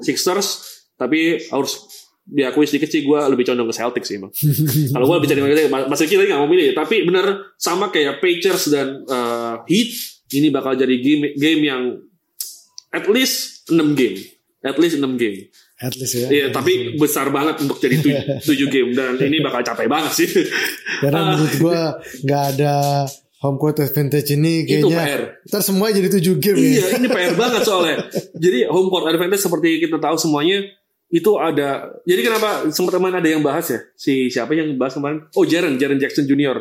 Sixers, 0.00 0.48
tapi 0.96 1.36
harus 1.52 1.84
diakui 2.26 2.66
sedikit 2.66 2.90
sih 2.90 3.06
gue 3.06 3.20
lebih 3.28 3.44
condong 3.46 3.68
ke 3.68 3.76
Celtics 3.76 4.08
sih 4.08 4.16
emang. 4.16 4.32
Kalau 4.96 5.04
gue 5.04 5.16
lebih 5.20 5.28
condong 5.36 5.46
ke 5.52 5.68
Mas 5.68 6.00
Riki 6.00 6.16
tadi 6.16 6.32
gak 6.32 6.40
mau 6.40 6.48
milih, 6.48 6.72
tapi 6.72 7.04
bener 7.04 7.52
sama 7.60 7.92
kayak 7.92 8.24
Pacers 8.24 8.72
dan 8.72 9.04
uh, 9.04 9.60
Heat 9.68 10.15
ini 10.32 10.48
bakal 10.50 10.74
jadi 10.74 10.94
game 10.98 11.34
game 11.34 11.62
yang 11.62 11.82
at 12.90 13.06
least 13.06 13.66
6 13.68 13.76
game. 13.94 14.18
At 14.62 14.76
least 14.76 14.98
6 14.98 15.14
game. 15.14 15.46
at 15.76 15.92
least 15.92 16.16
ya 16.16 16.26
Iya, 16.26 16.46
tapi 16.50 16.96
besar 16.96 17.28
banget 17.28 17.60
untuk 17.60 17.76
jadi 17.76 18.00
7 18.00 18.42
game 18.74 18.96
dan 18.96 19.20
ini 19.20 19.38
bakal 19.38 19.60
capek 19.60 19.86
banget 19.86 20.12
sih. 20.16 20.28
karena 20.98 21.36
menurut 21.36 21.54
gua 21.60 21.80
nggak 22.24 22.42
ada 22.56 22.74
home 23.36 23.60
court 23.60 23.76
advantage 23.78 24.32
ini 24.32 24.64
Itu 24.64 24.88
kayaknya 24.88 25.04
PR. 25.04 25.22
ntar 25.44 25.60
semua 25.60 25.92
jadi 25.92 26.08
7 26.08 26.40
game 26.40 26.56
ya 26.56 26.68
iya, 26.80 26.86
ini 26.96 27.06
PR 27.06 27.36
banget 27.36 27.62
soalnya. 27.62 28.08
Jadi 28.34 28.64
home 28.66 28.88
court 28.88 29.06
advantage 29.06 29.44
seperti 29.44 29.76
kita 29.78 30.00
tahu 30.00 30.16
semuanya 30.16 30.64
itu 31.06 31.30
ada. 31.38 31.92
Jadi 32.02 32.20
kenapa 32.24 32.48
sempat 32.72 32.96
teman 32.96 33.14
ada 33.14 33.28
yang 33.28 33.38
bahas 33.38 33.68
ya? 33.68 33.78
Si 33.94 34.26
siapa 34.26 34.56
yang 34.56 34.74
bahas 34.74 34.96
kemarin? 34.96 35.28
Oh, 35.36 35.44
Jaren, 35.46 35.76
Jaren 35.76 36.00
Jackson 36.00 36.26
Jr. 36.26 36.56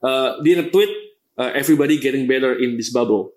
Uh, 0.00 0.40
dia 0.40 0.56
nge-tweet 0.56 1.11
uh, 1.42 1.50
everybody 1.58 1.98
getting 1.98 2.30
better 2.30 2.54
in 2.54 2.78
this 2.78 2.94
bubble. 2.94 3.34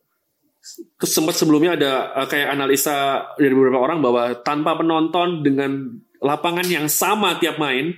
Terus 0.97 1.11
sempat 1.13 1.33
sebelumnya 1.37 1.77
ada 1.77 2.13
uh, 2.13 2.27
kayak 2.29 2.53
analisa 2.53 3.25
dari 3.37 3.53
beberapa 3.53 3.81
orang 3.81 4.01
bahwa 4.01 4.33
tanpa 4.45 4.77
penonton 4.77 5.41
dengan 5.41 5.97
lapangan 6.21 6.65
yang 6.69 6.85
sama 6.85 7.37
tiap 7.41 7.57
main 7.57 7.93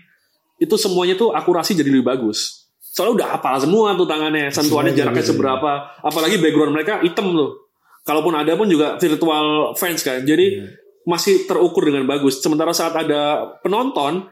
itu 0.59 0.75
semuanya 0.79 1.19
tuh 1.19 1.35
akurasi 1.35 1.75
jadi 1.75 1.91
lebih 1.91 2.07
bagus. 2.07 2.67
Soalnya 2.79 3.13
udah 3.23 3.27
hafal 3.37 3.55
semua 3.61 3.93
tuh 3.93 4.09
tangannya, 4.09 4.49
sentuhannya 4.49 4.97
jaraknya 4.97 5.21
seberapa. 5.21 5.93
Apalagi 6.01 6.41
background 6.41 6.73
mereka 6.73 7.03
hitam 7.05 7.29
loh. 7.29 7.69
Kalaupun 8.01 8.33
ada 8.33 8.55
pun 8.57 8.65
juga 8.65 8.97
virtual 8.97 9.77
fans 9.77 10.01
kan. 10.01 10.25
Jadi 10.25 10.65
masih 11.05 11.45
terukur 11.45 11.85
dengan 11.85 12.09
bagus. 12.09 12.41
Sementara 12.41 12.73
saat 12.73 12.97
ada 12.97 13.53
penonton 13.61 14.25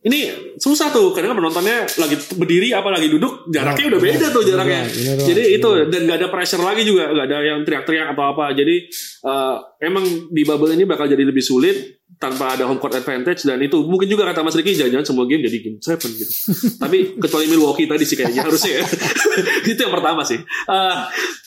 ini 0.00 0.32
susah 0.56 0.88
tuh 0.88 1.12
karena 1.12 1.36
penontonnya 1.36 1.84
lagi 2.00 2.16
berdiri 2.32 2.72
apa 2.72 2.88
lagi 2.88 3.12
duduk 3.12 3.52
jaraknya 3.52 3.92
udah 3.92 4.00
beda 4.00 4.26
tuh 4.32 4.42
jaraknya 4.48 4.88
Benar, 4.88 4.96
benar, 4.96 5.26
jadi 5.28 5.42
benar. 5.44 5.56
itu 5.60 5.68
dan 5.92 6.00
gak 6.08 6.18
ada 6.24 6.28
pressure 6.32 6.64
lagi 6.64 6.82
juga 6.88 7.04
gak 7.12 7.26
ada 7.28 7.36
yang 7.44 7.60
teriak-teriak 7.68 8.08
atau 8.16 8.24
apa 8.32 8.56
jadi 8.56 8.76
eh, 9.20 9.56
emang 9.84 10.04
di 10.32 10.42
bubble 10.42 10.72
ini 10.72 10.88
bakal 10.88 11.04
jadi 11.04 11.20
lebih 11.20 11.44
sulit 11.44 12.00
tanpa 12.16 12.56
ada 12.56 12.64
home 12.64 12.80
court 12.80 12.96
advantage 12.96 13.44
dan 13.44 13.60
itu 13.60 13.76
mungkin 13.84 14.08
juga 14.08 14.24
kata 14.28 14.40
Mas 14.40 14.56
Riki 14.56 14.72
jangan-jangan 14.72 15.04
semua 15.04 15.24
game 15.28 15.44
jadi 15.44 15.58
game 15.60 15.78
seven 15.80 16.10
gitu 16.16 16.32
tapi 16.82 16.98
kecuali 17.20 17.46
Milwaukee 17.48 17.84
tadi 17.84 18.04
sih 18.04 18.16
kayaknya 18.16 18.44
harusnya 18.44 18.80
ya 18.80 18.84
itu 19.72 19.80
yang 19.80 19.92
pertama 19.92 20.24
sih 20.24 20.40
Eh, 20.40 20.96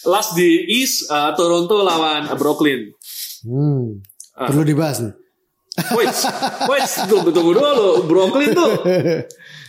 last 0.05 0.37
di 0.37 0.49
East 0.69 1.09
eh, 1.09 1.31
Toronto 1.33 1.81
lawan 1.81 2.29
Brooklyn 2.37 2.93
Hmm. 3.43 3.99
Ah. 4.39 4.47
Perlu 4.47 4.63
dibahas 4.63 5.03
nih. 5.03 5.13
Wait, 5.73 6.13
wait, 6.69 6.85
tunggu, 7.09 7.29
tunggu 7.33 7.57
dulu. 7.57 8.05
Brooklyn 8.05 8.53
tuh, 8.53 8.71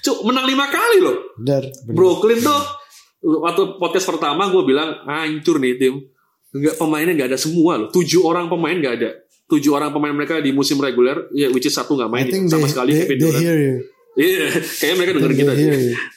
cuk, 0.05 0.19
menang 0.29 0.45
lima 0.45 0.69
kali 0.69 1.01
loh. 1.01 1.17
Benar. 1.41 1.65
Brooklyn 1.89 2.45
tuh, 2.45 2.61
waktu 3.25 3.81
podcast 3.81 4.07
pertama 4.13 4.53
gue 4.53 4.63
bilang 4.69 5.01
hancur 5.09 5.57
nih 5.57 5.81
tim. 5.81 6.05
Enggak 6.55 6.77
pemainnya 6.77 7.13
nggak 7.17 7.29
ada 7.35 7.39
semua 7.41 7.81
loh. 7.81 7.89
Tujuh 7.91 8.21
orang 8.23 8.53
pemain 8.53 8.77
nggak 8.77 8.95
ada. 9.01 9.11
Tujuh 9.49 9.73
orang 9.73 9.91
pemain 9.91 10.13
mereka 10.13 10.39
di 10.45 10.53
musim 10.53 10.77
reguler, 10.77 11.29
ya 11.33 11.49
which 11.51 11.67
is 11.67 11.75
satu 11.75 11.97
nggak 11.97 12.11
main 12.13 12.29
sama 12.47 12.69
they, 12.69 12.71
sekali 12.71 12.91
they, 12.93 13.01
Kevin 13.01 13.17
they 13.17 13.25
Durant. 13.25 13.43
hear 13.43 13.59
you. 13.59 13.77
Iya, 14.15 14.47
kayaknya 14.63 14.95
mereka 14.95 15.13
They 15.19 15.35
kita. 15.43 15.53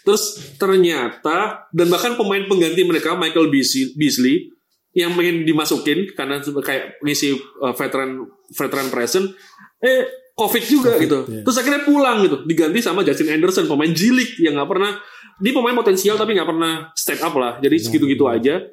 Terus 0.05 0.23
ternyata 0.61 1.65
dan 1.73 1.87
bahkan 1.89 2.13
pemain 2.13 2.45
pengganti 2.45 2.85
mereka 2.85 3.17
Michael 3.17 3.49
Beasley 3.49 4.53
yang 4.97 5.13
pengen 5.13 5.45
dimasukin 5.45 6.09
karena 6.17 6.41
kayak 6.41 6.97
ngisi 7.05 7.37
uh, 7.61 7.77
veteran 7.77 8.25
veteran 8.49 8.89
present 8.89 9.29
eh 9.77 10.33
covid 10.33 10.63
juga 10.65 10.97
gitu. 10.97 11.25
iya. 11.29 11.41
Terus 11.45 11.57
akhirnya 11.61 11.85
pulang 11.85 12.25
gitu, 12.25 12.41
diganti 12.49 12.81
sama 12.81 13.05
Justin 13.05 13.29
Anderson 13.37 13.69
pemain 13.69 13.93
jilik 13.93 14.41
yang 14.41 14.57
nggak 14.57 14.69
pernah 14.69 14.97
dia 15.37 15.53
pemain 15.53 15.77
potensial 15.77 16.17
tapi 16.17 16.33
nggak 16.33 16.49
pernah 16.49 16.73
step 16.97 17.21
up 17.21 17.33
lah. 17.37 17.61
Jadi 17.61 17.77
segitu-gitu 17.77 18.25
aja. 18.25 18.65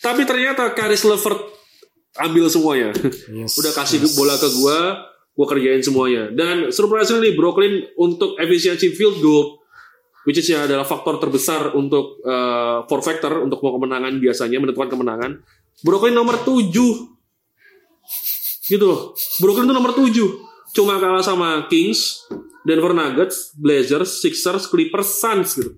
Tapi 0.00 0.24
ternyata 0.24 0.72
Karis 0.72 1.04
Levert 1.04 1.40
ambil 2.20 2.48
semuanya. 2.48 2.92
Yes, 3.28 3.56
Udah 3.60 3.72
kasih 3.72 4.00
yes. 4.00 4.16
bola 4.16 4.36
ke 4.36 4.48
gua, 4.60 5.08
gua 5.36 5.46
kerjain 5.48 5.80
semuanya. 5.84 6.32
Dan 6.32 6.72
surprisingly 6.72 7.36
Brooklyn 7.36 7.84
untuk 7.96 8.36
efisiensi 8.40 8.92
field 8.92 9.20
goal 9.20 9.63
which 10.24 10.40
is 10.40 10.48
ya 10.48 10.64
adalah 10.64 10.84
faktor 10.84 11.16
terbesar 11.16 11.72
untuk 11.72 12.20
uh, 12.24 12.84
for 12.84 13.00
factor 13.00 13.40
untuk 13.40 13.60
mau 13.60 13.76
kemenangan 13.76 14.16
biasanya 14.18 14.58
menentukan 14.60 14.88
kemenangan. 14.90 15.40
Brooklyn 15.80 16.12
nomor 16.12 16.40
7. 16.40 16.72
Gitu 18.64 18.84
loh. 18.84 19.12
Brooklyn 19.40 19.68
itu 19.68 19.74
nomor 19.76 19.92
7. 19.92 20.10
Cuma 20.74 20.98
kalah 20.98 21.22
sama 21.22 21.68
Kings, 21.68 22.24
Denver 22.64 22.90
Nuggets, 22.90 23.52
Blazers, 23.54 24.18
Sixers, 24.18 24.66
Clippers, 24.66 25.20
Suns 25.20 25.54
gitu. 25.54 25.76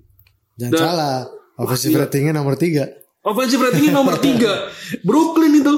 Jangan 0.57 0.73
Dan- 0.73 0.81
salah. 0.81 1.17
Offensive 1.57 1.97
gila. 1.97 2.05
ratingnya 2.07 2.33
nomor 2.37 2.55
3. 2.55 3.25
Offensive 3.27 3.59
ratingnya 3.59 3.93
nomor 3.97 4.21
3 4.23 4.39
Brooklyn 5.09 5.53
itu 5.59 5.75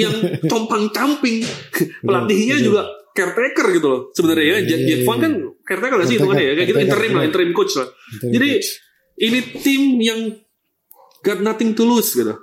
yang 0.00 0.14
compang 0.48 0.88
camping 0.88 1.44
pelatihnya 2.06 2.56
juga 2.56 2.88
caretaker 3.16 3.66
gitu 3.72 3.86
loh 3.88 4.00
sebenarnya 4.12 4.44
ya. 4.44 4.56
Jack, 4.68 4.80
Jack 4.84 5.00
Vaughn 5.08 5.18
kan 5.24 5.32
caretaker 5.64 5.96
gak 6.04 6.08
sih 6.12 6.16
hitungannya 6.20 6.44
ya? 6.44 6.54
Kayak 6.60 6.68
gitu 6.68 6.80
interim 6.84 7.12
lah 7.16 7.24
interim 7.24 7.50
coach 7.56 7.72
lah. 7.80 7.88
Interim 7.88 8.32
jadi 8.36 8.48
coach. 8.60 8.68
ini 9.16 9.38
tim 9.64 9.82
yang 10.04 10.20
got 11.24 11.40
nothing 11.40 11.72
to 11.72 11.82
lose 11.88 12.12
gitu. 12.12 12.36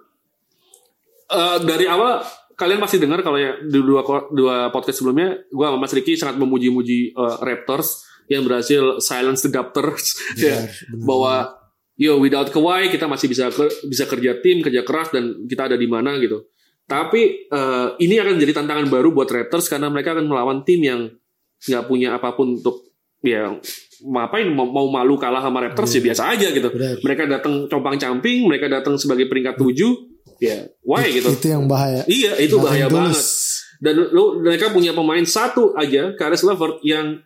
Eh, 1.34 1.58
dari 1.64 1.86
awal 1.86 2.26
kalian 2.54 2.78
pasti 2.82 3.02
dengar 3.02 3.26
kalau 3.26 3.42
ya 3.42 3.58
di 3.62 3.80
dua 3.82 4.06
dua 4.30 4.70
podcast 4.70 5.02
sebelumnya 5.02 5.42
gue 5.50 5.66
sama 5.66 5.78
Mas 5.82 5.94
Ricky 5.94 6.14
sangat 6.18 6.38
memuji-muji 6.38 7.14
eh, 7.14 7.36
Raptors 7.42 8.06
yang 8.30 8.46
berhasil 8.46 9.02
silence 9.02 9.46
the 9.46 9.50
Raptors. 9.54 10.18
Ya 10.38 10.66
benar. 10.66 11.06
bahwa 11.06 11.34
yo 11.98 12.18
without 12.18 12.50
Kawhi 12.50 12.90
kita 12.90 13.06
masih 13.06 13.30
bisa 13.30 13.50
bisa 13.86 14.06
kerja 14.10 14.42
tim 14.42 14.66
kerja 14.66 14.82
keras 14.82 15.14
dan 15.14 15.46
kita 15.46 15.70
ada 15.70 15.78
di 15.78 15.86
mana 15.86 16.18
gitu 16.18 16.50
tapi 16.84 17.48
eh, 17.48 17.88
ini 18.00 18.15
akan 18.19 18.36
jadi 18.38 18.54
tantangan 18.54 18.88
baru 18.91 19.10
buat 19.12 19.28
Raptors 19.28 19.67
karena 19.67 19.88
mereka 19.88 20.13
akan 20.13 20.26
melawan 20.28 20.60
tim 20.62 20.84
yang 20.84 21.02
nggak 21.63 21.84
punya 21.88 22.19
apa 22.19 22.36
pun 22.36 22.60
untuk 22.60 22.91
ya 23.24 23.56
ngapain 24.04 24.52
mau, 24.52 24.67
mau 24.67 24.91
malu 24.91 25.15
kalah 25.15 25.39
sama 25.39 25.63
Raptors 25.63 25.96
ya 25.96 26.02
biasa 26.04 26.36
aja 26.36 26.52
gitu 26.52 26.67
Benar. 26.67 27.00
mereka 27.00 27.24
datang 27.24 27.72
compang 27.72 27.96
camping 27.96 28.43
mereka 28.43 28.67
datang 28.67 29.00
sebagai 29.00 29.32
peringkat 29.32 29.56
tujuh 29.56 29.96
ya 30.43 30.67
why 30.84 31.08
gitu 31.08 31.32
Itu 31.32 31.48
yang 31.48 31.72
bahaya. 31.72 32.04
iya 32.12 32.36
itu 32.36 32.60
Nothing 32.60 32.67
bahaya 32.67 32.88
banget 32.91 33.15
dan 33.80 33.96
lu 34.12 34.43
mereka 34.43 34.76
punya 34.76 34.91
pemain 34.91 35.24
satu 35.24 35.72
aja 35.76 36.12
Karis 36.19 36.43
Levert 36.43 36.84
yang 36.84 37.24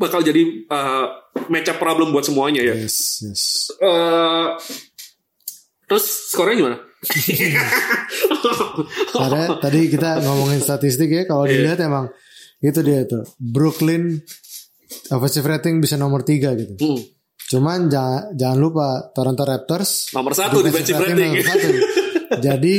bakal 0.00 0.24
jadi 0.24 0.64
uh, 0.72 1.06
match 1.52 1.68
up 1.68 1.76
problem 1.76 2.08
buat 2.08 2.24
semuanya 2.24 2.64
ya 2.64 2.72
Yes, 2.72 3.20
yes. 3.20 3.42
Eh, 3.76 4.46
terus 5.84 6.04
skornya 6.32 6.56
gimana? 6.56 6.76
Ada 9.16 9.58
tadi 9.58 9.80
kita 9.86 10.20
ngomongin 10.20 10.58
statistik 10.58 11.08
ya, 11.08 11.22
kalau 11.24 11.44
Iya. 11.44 11.52
dilihat 11.54 11.78
emang 11.80 12.06
itu 12.58 12.80
dia 12.80 13.04
tuh. 13.04 13.24
Brooklyn 13.36 14.18
offensive 15.10 15.44
rating 15.44 15.78
bisa 15.78 15.94
nomor 15.94 16.22
3 16.22 16.54
gitu. 16.54 16.74
Hmm, 16.76 17.00
Cuman 17.46 17.86
jangan, 17.86 18.32
jangan 18.32 18.58
lupa 18.58 18.86
Toronto 19.10 19.42
Raptors 19.42 20.08
nomor 20.10 20.32
satu 20.32 20.60
defensive 20.60 20.96
rating. 20.96 21.30
nomor 21.34 21.44
satu. 21.46 21.68
Jadi 22.46 22.76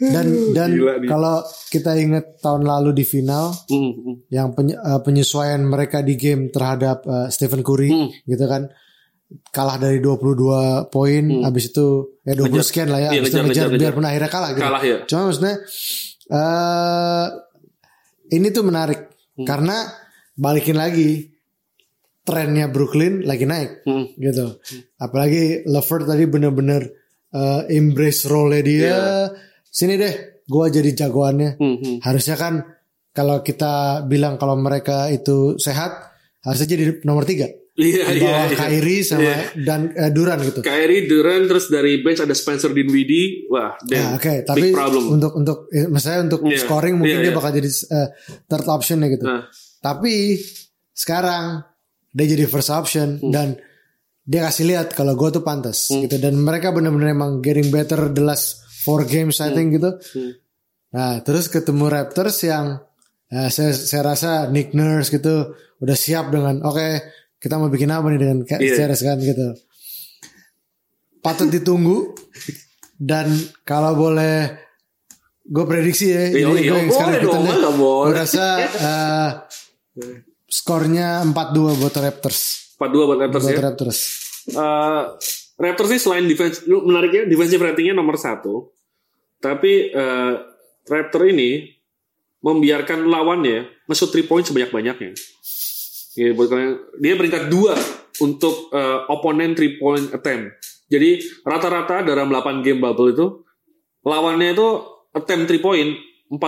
dan 0.00 0.26
dan 0.54 0.70
kalau 1.02 1.42
kita 1.66 1.98
ingat 1.98 2.38
tahun 2.38 2.62
lalu 2.62 2.94
di 2.94 3.04
final 3.04 3.50
Hmm, 3.66 3.90
hmm. 3.90 4.14
yang 4.28 4.54
penye- 4.54 4.78
eh, 4.78 5.00
penyesuaian 5.00 5.58
mereka 5.60 6.00
di 6.00 6.14
game 6.14 6.48
terhadap 6.48 7.02
eh, 7.02 7.28
Stephen 7.28 7.60
Curry 7.60 7.90
Hmm. 7.90 8.08
gitu 8.22 8.46
kan 8.46 8.70
kalah 9.48 9.76
dari 9.76 10.00
22 10.00 10.88
poin 10.88 11.24
habis 11.44 11.68
itu 11.68 12.16
ya 12.22 12.32
20 12.32 12.48
Ngejar. 12.48 12.64
sekian 12.64 12.88
lah 12.88 12.98
ya 12.98 13.10
Iya, 13.10 13.18
habis 13.18 13.28
itu 13.28 13.36
ngejar, 13.36 13.44
ngejar, 13.44 13.44
ngejar, 13.44 13.68
ngejar. 13.68 13.80
biarpun 13.84 14.04
akhirnya 14.04 14.30
kalah 14.30 14.50
gitu. 14.50 14.64
Kalah, 14.64 14.82
ya. 14.82 14.96
Cuma 15.04 15.20
maksudnya 15.26 15.54
eh 16.28 17.26
ini 18.30 18.48
tuh 18.48 18.62
menarik 18.62 19.00
Hmm. 19.34 19.46
karena 19.46 19.76
balikin 20.34 20.74
lagi 20.74 21.30
trennya 22.20 22.66
Brooklyn 22.66 23.22
lagi 23.22 23.44
naik 23.44 23.86
Hmm. 23.86 24.10
gitu. 24.14 24.58
Apalagi 24.96 25.62
Levert 25.64 26.04
tadi 26.04 26.24
bener-bener 26.24 26.82
eh, 27.28 27.62
embrace 27.70 28.24
role 28.24 28.58
dia. 28.60 28.80
Iya. 28.82 28.98
Sini 29.62 29.94
deh, 29.94 30.14
gua 30.44 30.66
jadi 30.68 30.90
jagoannya. 30.90 31.50
Hmm, 31.54 31.76
hmm. 31.76 31.96
Harusnya 32.00 32.34
kan 32.34 32.64
kalau 33.10 33.40
kita 33.40 33.72
bilang 34.02 34.36
kalau 34.36 34.56
mereka 34.56 35.06
itu 35.08 35.54
sehat, 35.56 35.92
harusnya 36.40 36.66
jadi 36.66 36.84
nomor 37.04 37.22
tiga. 37.22 37.46
Iya, 37.78 38.10
Di 38.10 38.18
iya, 38.18 38.26
bawah 38.26 38.46
iya. 38.50 38.56
Kyrie 38.58 39.02
sama 39.06 39.22
Iya. 39.22 39.36
dan 39.62 39.80
eh, 39.94 40.10
Duran 40.10 40.38
gitu. 40.42 40.60
Kyrie, 40.60 41.06
Durant, 41.06 41.46
terus 41.46 41.70
dari 41.70 42.02
bench 42.02 42.18
ada 42.18 42.34
Spencer 42.34 42.74
Dinwiddie. 42.74 43.46
Wah, 43.46 43.78
Nah, 43.78 43.86
damn. 43.86 44.18
oke, 44.18 44.34
tapi 44.42 44.60
big 44.60 44.74
problem. 44.74 45.04
untuk 45.14 45.32
untuk 45.32 45.58
eh, 45.70 45.86
misalnya 45.86 46.26
untuk 46.26 46.42
Iya, 46.42 46.58
scoring 46.58 46.98
mungkin 46.98 47.18
iya, 47.18 47.24
dia 47.24 47.30
iya. 47.30 47.38
bakal 47.38 47.50
jadi 47.54 47.70
eh, 47.70 48.08
third 48.44 48.66
option 48.66 48.98
gitu. 49.06 49.22
Nah, 49.22 49.46
Tapi 49.78 50.34
sekarang 50.90 51.62
dia 52.10 52.26
jadi 52.26 52.44
first 52.44 52.68
option 52.68 53.22
Hmm. 53.22 53.30
dan 53.30 53.48
dia 54.24 54.42
kasih 54.42 54.66
lihat 54.66 54.92
kalau 54.92 55.14
gue 55.14 55.30
tuh 55.30 55.40
pantas 55.40 55.86
gitu 55.86 56.18
dan 56.18 56.34
mereka 56.34 56.68
benar-benar 56.68 57.08
emang 57.08 57.38
getting 57.38 57.70
better 57.70 58.10
the 58.10 58.20
last 58.20 58.58
four 58.82 59.06
games 59.06 59.38
I 59.38 59.54
think 59.54 59.72
gitu. 59.72 59.94
Hmm. 59.94 60.32
Nah 60.90 61.22
terus 61.22 61.46
ketemu 61.46 61.86
Raptors 61.86 62.42
yang 62.42 62.82
ya, 63.24 63.48
saya 63.48 63.70
saya 63.70 64.02
rasa 64.04 64.30
Nick 64.48 64.74
Nurse 64.74 65.08
gitu 65.08 65.54
udah 65.78 65.94
siap 65.94 66.28
dengan 66.28 66.58
oke 66.60 66.88
kita 67.38 67.54
mau 67.54 67.70
bikin 67.70 67.88
apa 67.88 68.10
nih 68.10 68.18
dengan 68.18 68.38
Iya. 68.44 68.74
series 68.76 69.02
kan 69.02 69.18
gitu. 69.18 69.46
Patut 71.18 71.48
ditunggu 71.48 72.14
dan 72.94 73.30
kalau 73.62 73.94
boleh 73.94 74.54
gue 75.44 75.64
prediksi 75.64 76.10
ya 76.10 76.28
Iya, 76.28 76.46
ini 76.46 76.60
iya, 76.60 76.70
gue 76.70 76.78
yang 76.78 76.90
sekarang 76.90 77.12
masa 77.46 77.70
boleh. 77.72 78.04
Gue 78.04 78.14
rasa 78.14 78.44
eh, 78.60 79.28
skornya 80.46 81.22
4-2 81.24 81.80
buat 81.80 81.94
Raptors. 81.94 82.38
4-2 82.76 83.08
buat 83.08 83.18
Raptors 83.18 83.44
Buat 83.44 83.54
ya. 83.54 83.62
Raptors. 83.64 83.98
Eh, 84.48 85.02
Raptors 85.58 85.90
sih 85.90 86.00
selain 86.00 86.24
defense, 86.24 86.62
menariknya 86.64 87.26
defensive 87.26 87.58
ratingnya 87.58 87.92
nomor 87.92 88.14
satu, 88.14 88.70
tapi 89.38 89.90
eh, 89.90 90.32
Raptor 90.86 91.28
ini 91.28 91.68
membiarkan 92.38 93.04
lawannya 93.04 93.84
nge-shoot 93.84 94.14
3 94.14 94.24
point 94.24 94.46
sebanyak-banyaknya. 94.46 95.12
Ya, 96.18 96.34
buat 96.34 96.50
kalian, 96.50 96.74
dia 96.98 97.14
peringkat 97.14 97.46
dua 97.46 97.78
untuk 98.18 98.74
eh, 98.74 98.98
oponen 99.06 99.54
3 99.54 99.78
point 99.78 100.06
attempt. 100.10 100.58
Jadi 100.90 101.10
rata-rata 101.46 102.02
dalam 102.02 102.26
8 102.26 102.66
game 102.66 102.82
bubble 102.82 103.14
itu 103.14 103.26
lawannya 104.02 104.50
itu 104.50 104.68
attempt 105.12 105.46
3 105.46 105.62
point 105.62 105.90
42 106.26 106.42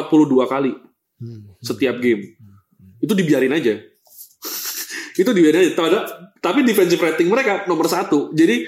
kali 0.45 0.73
setiap 1.63 2.03
game. 2.03 2.35
Itu 2.99 3.15
dibiarin 3.15 3.53
aja. 3.53 3.79
itu 5.23 5.31
dibiarin 5.31 5.61
aja. 5.63 5.73
Ada- 5.79 6.07
Tapi 6.41 6.65
defensive 6.65 6.99
rating 6.99 7.29
mereka 7.29 7.69
nomor 7.69 7.87
satu. 7.87 8.33
Jadi 8.33 8.65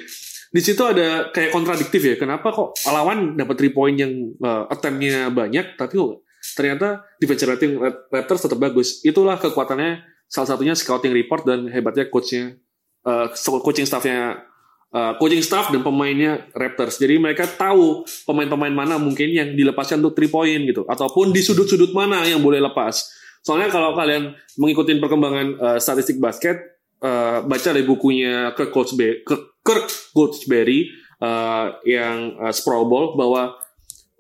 di 0.53 0.61
situ 0.61 0.85
ada 0.85 1.33
kayak 1.33 1.49
kontradiktif 1.51 2.05
ya. 2.05 2.15
Kenapa 2.15 2.53
kok 2.53 2.77
lawan 2.87 3.35
dapat 3.35 3.57
3 3.59 3.73
point 3.73 3.97
yang 3.97 4.13
uh, 4.39 4.69
attempt-nya 4.69 5.33
banyak, 5.33 5.81
tapi 5.81 5.97
kok 5.97 6.21
ternyata 6.53 7.09
defensive 7.17 7.49
rating 7.49 7.81
Raptors 8.13 8.45
tetap 8.45 8.61
bagus. 8.61 9.01
Itulah 9.03 9.41
kekuatannya 9.41 10.12
salah 10.33 10.49
satunya 10.49 10.73
scouting 10.73 11.13
report 11.13 11.45
dan 11.45 11.69
hebatnya 11.69 12.09
coachnya, 12.09 12.57
uh, 13.05 13.29
coaching 13.61 13.85
staffnya, 13.85 14.49
uh, 14.97 15.13
coaching 15.21 15.45
staff 15.45 15.69
dan 15.69 15.85
pemainnya 15.85 16.49
Raptors. 16.57 16.97
Jadi 16.97 17.21
mereka 17.21 17.45
tahu 17.45 18.09
pemain-pemain 18.25 18.73
mana 18.73 18.97
mungkin 18.97 19.29
yang 19.29 19.53
dilepaskan 19.53 20.01
untuk 20.01 20.17
three 20.17 20.33
point 20.33 20.65
gitu, 20.65 20.89
ataupun 20.89 21.37
di 21.37 21.45
sudut-sudut 21.45 21.93
mana 21.93 22.25
yang 22.25 22.41
boleh 22.41 22.65
lepas. 22.65 23.13
Soalnya 23.45 23.69
kalau 23.69 23.93
kalian 23.93 24.33
mengikuti 24.57 24.97
perkembangan 24.97 25.47
uh, 25.61 25.79
statistik 25.79 26.17
basket, 26.17 26.81
uh, 27.05 27.45
baca 27.45 27.69
dari 27.69 27.85
bukunya 27.85 28.57
Kirk 28.57 28.73
Goldsberry, 28.73 29.21
Kirk 29.61 29.87
Goldsberry 30.17 30.89
uh, 31.21 31.77
yang 31.85 32.41
uh, 32.41 32.55
Sprawl 32.57 32.89
Ball 32.89 33.21
bahwa 33.21 33.61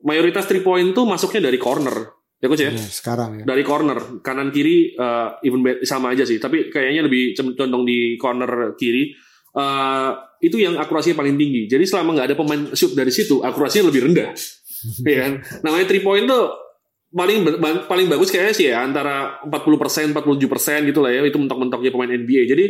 mayoritas 0.05 0.45
three 0.45 0.61
point 0.61 0.93
tuh 0.93 1.09
masuknya 1.09 1.49
dari 1.49 1.57
corner 1.57 2.21
Ya 2.43 2.51
coach 2.51 2.67
ya. 2.67 2.75
Ya, 2.75 2.83
sekarang 2.91 3.31
ya. 3.39 3.45
Dari 3.47 3.63
corner 3.63 4.19
kanan 4.19 4.51
kiri 4.51 4.99
uh, 4.99 5.39
even 5.47 5.63
sama 5.87 6.11
aja 6.11 6.27
sih, 6.27 6.43
tapi 6.43 6.75
kayaknya 6.75 7.07
lebih 7.07 7.39
condong 7.39 7.87
di 7.87 8.19
corner 8.19 8.75
kiri. 8.75 9.15
Uh, 9.55 10.11
itu 10.43 10.59
yang 10.59 10.75
akurasinya 10.75 11.23
paling 11.23 11.39
tinggi. 11.39 11.71
Jadi 11.71 11.87
selama 11.87 12.19
nggak 12.19 12.35
ada 12.35 12.37
pemain 12.37 12.63
shoot 12.75 12.99
dari 12.99 13.15
situ, 13.15 13.39
akurasinya 13.47 13.95
lebih 13.95 14.11
rendah. 14.11 14.31
Iya 14.83 15.19
kan? 15.23 15.33
Namanya 15.63 15.87
three 15.87 16.03
point 16.03 16.27
tuh 16.27 16.51
paling 17.15 17.47
paling 17.87 18.07
bagus 18.11 18.35
kayaknya 18.35 18.51
sih 18.51 18.67
ya 18.67 18.83
antara 18.83 19.39
40%, 19.47 20.11
47% 20.11 20.91
gitu 20.91 20.99
lah 20.99 21.15
ya. 21.15 21.23
Itu 21.23 21.39
mentok-mentoknya 21.39 21.95
pemain 21.95 22.11
NBA. 22.11 22.51
Jadi 22.51 22.65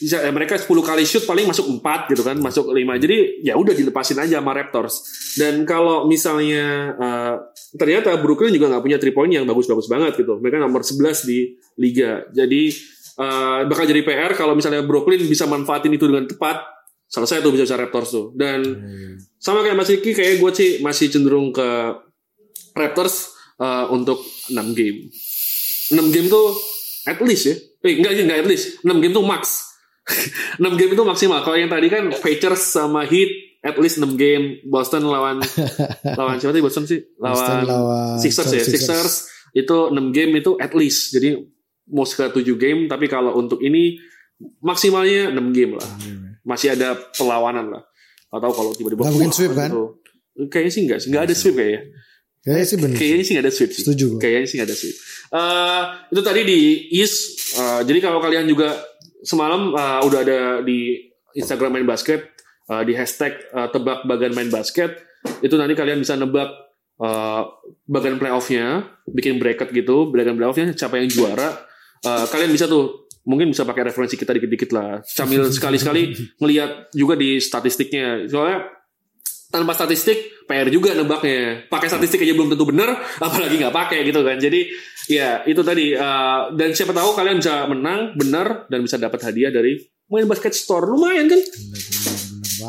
bisa 0.00 0.20
eh, 0.20 0.32
mereka 0.32 0.56
10 0.56 0.68
kali 0.68 1.04
shoot 1.08 1.24
paling 1.28 1.48
masuk 1.48 1.80
4 1.80 2.12
gitu 2.12 2.20
kan, 2.20 2.36
masuk 2.36 2.72
5. 2.72 2.76
Jadi 2.76 3.40
ya 3.40 3.56
udah 3.56 3.72
dilepasin 3.72 4.20
aja 4.20 4.44
sama 4.44 4.52
Raptors. 4.52 4.94
Dan 5.36 5.64
kalau 5.64 6.04
misalnya 6.04 6.96
uh, 6.96 7.34
ternyata 7.76 8.18
Brooklyn 8.18 8.50
juga 8.50 8.66
nggak 8.70 8.82
punya 8.82 8.98
three 8.98 9.14
point 9.14 9.30
yang 9.30 9.46
bagus-bagus 9.46 9.86
banget 9.86 10.18
gitu. 10.18 10.38
Mereka 10.42 10.58
nomor 10.58 10.82
11 10.82 11.28
di 11.28 11.54
liga. 11.78 12.26
Jadi 12.34 12.74
uh, 13.20 13.66
bakal 13.70 13.84
jadi 13.86 14.02
PR 14.02 14.32
kalau 14.34 14.58
misalnya 14.58 14.82
Brooklyn 14.82 15.22
bisa 15.26 15.46
manfaatin 15.46 15.94
itu 15.94 16.06
dengan 16.06 16.26
tepat. 16.26 16.66
Selesai 17.10 17.42
tuh 17.42 17.50
bisa 17.50 17.66
bisa 17.66 17.74
Raptors 17.74 18.10
tuh. 18.14 18.30
Dan 18.38 18.62
sama 19.42 19.66
kayak 19.66 19.74
Mas 19.74 19.90
Iki 19.90 20.14
kayak 20.14 20.34
gue 20.38 20.50
sih 20.54 20.70
masih 20.78 21.10
cenderung 21.10 21.50
ke 21.50 21.66
Raptors 22.70 23.34
uh, 23.58 23.90
untuk 23.90 24.22
6 24.46 24.54
game. 24.78 25.10
6 25.90 26.14
game 26.14 26.30
tuh 26.30 26.54
at 27.10 27.18
least 27.18 27.50
ya. 27.50 27.56
Eh 27.82 27.98
enggak 27.98 28.14
enggak 28.14 28.38
at 28.46 28.48
least. 28.50 28.78
6 28.86 29.02
game 29.02 29.10
tuh 29.10 29.26
max. 29.26 29.74
6 30.62 30.78
game 30.78 30.94
itu 30.94 31.02
maksimal. 31.02 31.42
Kalau 31.42 31.58
yang 31.58 31.66
tadi 31.66 31.90
kan 31.90 32.14
Pacers 32.14 32.62
sama 32.78 33.02
Heat 33.02 33.49
at 33.60 33.76
least 33.76 34.00
6 34.00 34.16
game. 34.16 34.60
Boston 34.64 35.04
lawan 35.04 35.40
lawan 36.18 36.36
siapa 36.40 36.52
tadi 36.52 36.64
Boston 36.64 36.84
sih? 36.88 37.00
Lawan, 37.16 37.36
Boston 37.36 37.58
lawan 37.68 38.16
Sixers 38.18 38.50
ya. 38.52 38.62
Sixers. 38.64 38.80
Sixers 38.88 39.14
itu 39.52 39.76
6 39.92 40.16
game 40.16 40.32
itu 40.40 40.56
at 40.56 40.72
least. 40.72 41.12
Jadi 41.12 41.36
mau 41.90 42.06
ke 42.06 42.24
7 42.30 42.40
game 42.56 42.86
tapi 42.86 43.06
kalau 43.06 43.36
untuk 43.36 43.60
ini 43.60 43.98
maksimalnya 44.60 45.30
6 45.34 45.56
game 45.56 45.76
lah. 45.76 45.88
Masih 46.44 46.72
ada 46.72 46.96
perlawanan 47.12 47.68
lah. 47.68 47.82
Atau 48.30 48.50
kalau 48.54 48.70
tiba-tiba 48.72 49.04
Nggak 49.04 49.14
mungkin 49.14 49.32
sweep, 49.34 49.52
kan? 49.52 49.70
gitu. 49.70 49.84
Kayaknya 50.48 50.72
sih 50.72 50.82
enggak 50.86 50.98
sih. 51.02 51.08
Enggak 51.12 51.24
ada 51.26 51.34
sweep 51.34 51.54
kayaknya. 51.58 51.80
Kayaknya 52.40 52.64
sih 52.64 52.76
bener. 52.80 52.96
Kayaknya 52.96 53.24
sih 53.26 53.32
nggak 53.36 53.44
ada 53.44 53.52
sweep 53.52 53.70
sih. 53.74 53.82
Setuju 53.84 54.04
gua. 54.16 54.20
Kayaknya 54.22 54.46
sih 54.48 54.56
nggak 54.56 54.68
ada 54.70 54.78
sweep. 54.78 54.96
Eh, 55.30 55.82
itu 56.14 56.20
tadi 56.24 56.40
di 56.46 56.60
East. 56.96 57.18
eh, 57.58 57.80
jadi 57.84 57.98
kalau 58.00 58.18
kalian 58.22 58.46
juga 58.48 58.80
semalam 59.20 59.74
eh, 59.76 60.00
udah 60.06 60.20
ada 60.24 60.38
di 60.64 60.96
Instagram 61.36 61.78
main 61.78 61.86
basket 61.86 62.29
eh, 62.70 62.82
di 62.86 62.94
hashtag 62.94 63.34
eh, 63.50 63.68
tebak 63.74 64.06
bagan 64.06 64.32
main 64.32 64.48
basket 64.48 65.10
itu 65.44 65.54
nanti 65.58 65.74
kalian 65.76 66.00
bisa 66.00 66.16
nebak 66.16 66.48
eh, 67.02 67.42
bagan 67.90 68.16
playoffnya, 68.16 68.86
bikin 69.10 69.42
bracket 69.42 69.74
gitu, 69.74 70.08
bagan 70.14 70.38
playoffnya 70.38 70.72
siapa 70.72 71.02
yang 71.02 71.10
juara. 71.10 71.66
Eh, 72.00 72.24
kalian 72.30 72.54
bisa 72.54 72.64
tuh 72.70 73.10
mungkin 73.28 73.52
bisa 73.52 73.68
pakai 73.68 73.92
referensi 73.92 74.16
kita 74.16 74.32
dikit-dikit 74.32 74.70
lah. 74.72 75.04
Sambil 75.04 75.44
sekali-sekali 75.52 76.16
ngelihat 76.40 76.94
juga 76.96 77.14
di 77.20 77.36
statistiknya. 77.36 78.24
Soalnya 78.24 78.80
tanpa 79.50 79.74
statistik 79.74 80.46
PR 80.46 80.70
juga 80.70 80.94
nebaknya 80.94 81.66
pakai 81.66 81.90
statistik 81.90 82.22
aja 82.22 82.38
belum 82.38 82.54
tentu 82.54 82.70
benar 82.70 82.94
apalagi 83.26 83.58
nggak 83.58 83.74
pakai 83.74 84.06
gitu 84.06 84.22
kan 84.22 84.38
jadi 84.38 84.60
ya 85.10 85.42
itu 85.42 85.58
tadi 85.66 85.90
uh, 85.98 86.54
dan 86.54 86.70
siapa 86.70 86.94
tahu 86.94 87.18
kalian 87.18 87.42
bisa 87.42 87.66
menang 87.66 88.14
benar 88.14 88.70
dan 88.70 88.86
bisa 88.86 88.94
dapat 88.94 89.18
hadiah 89.26 89.50
dari 89.50 89.74
main 90.06 90.30
basket 90.30 90.54
store 90.54 90.86
lumayan 90.86 91.26
kan 91.26 91.42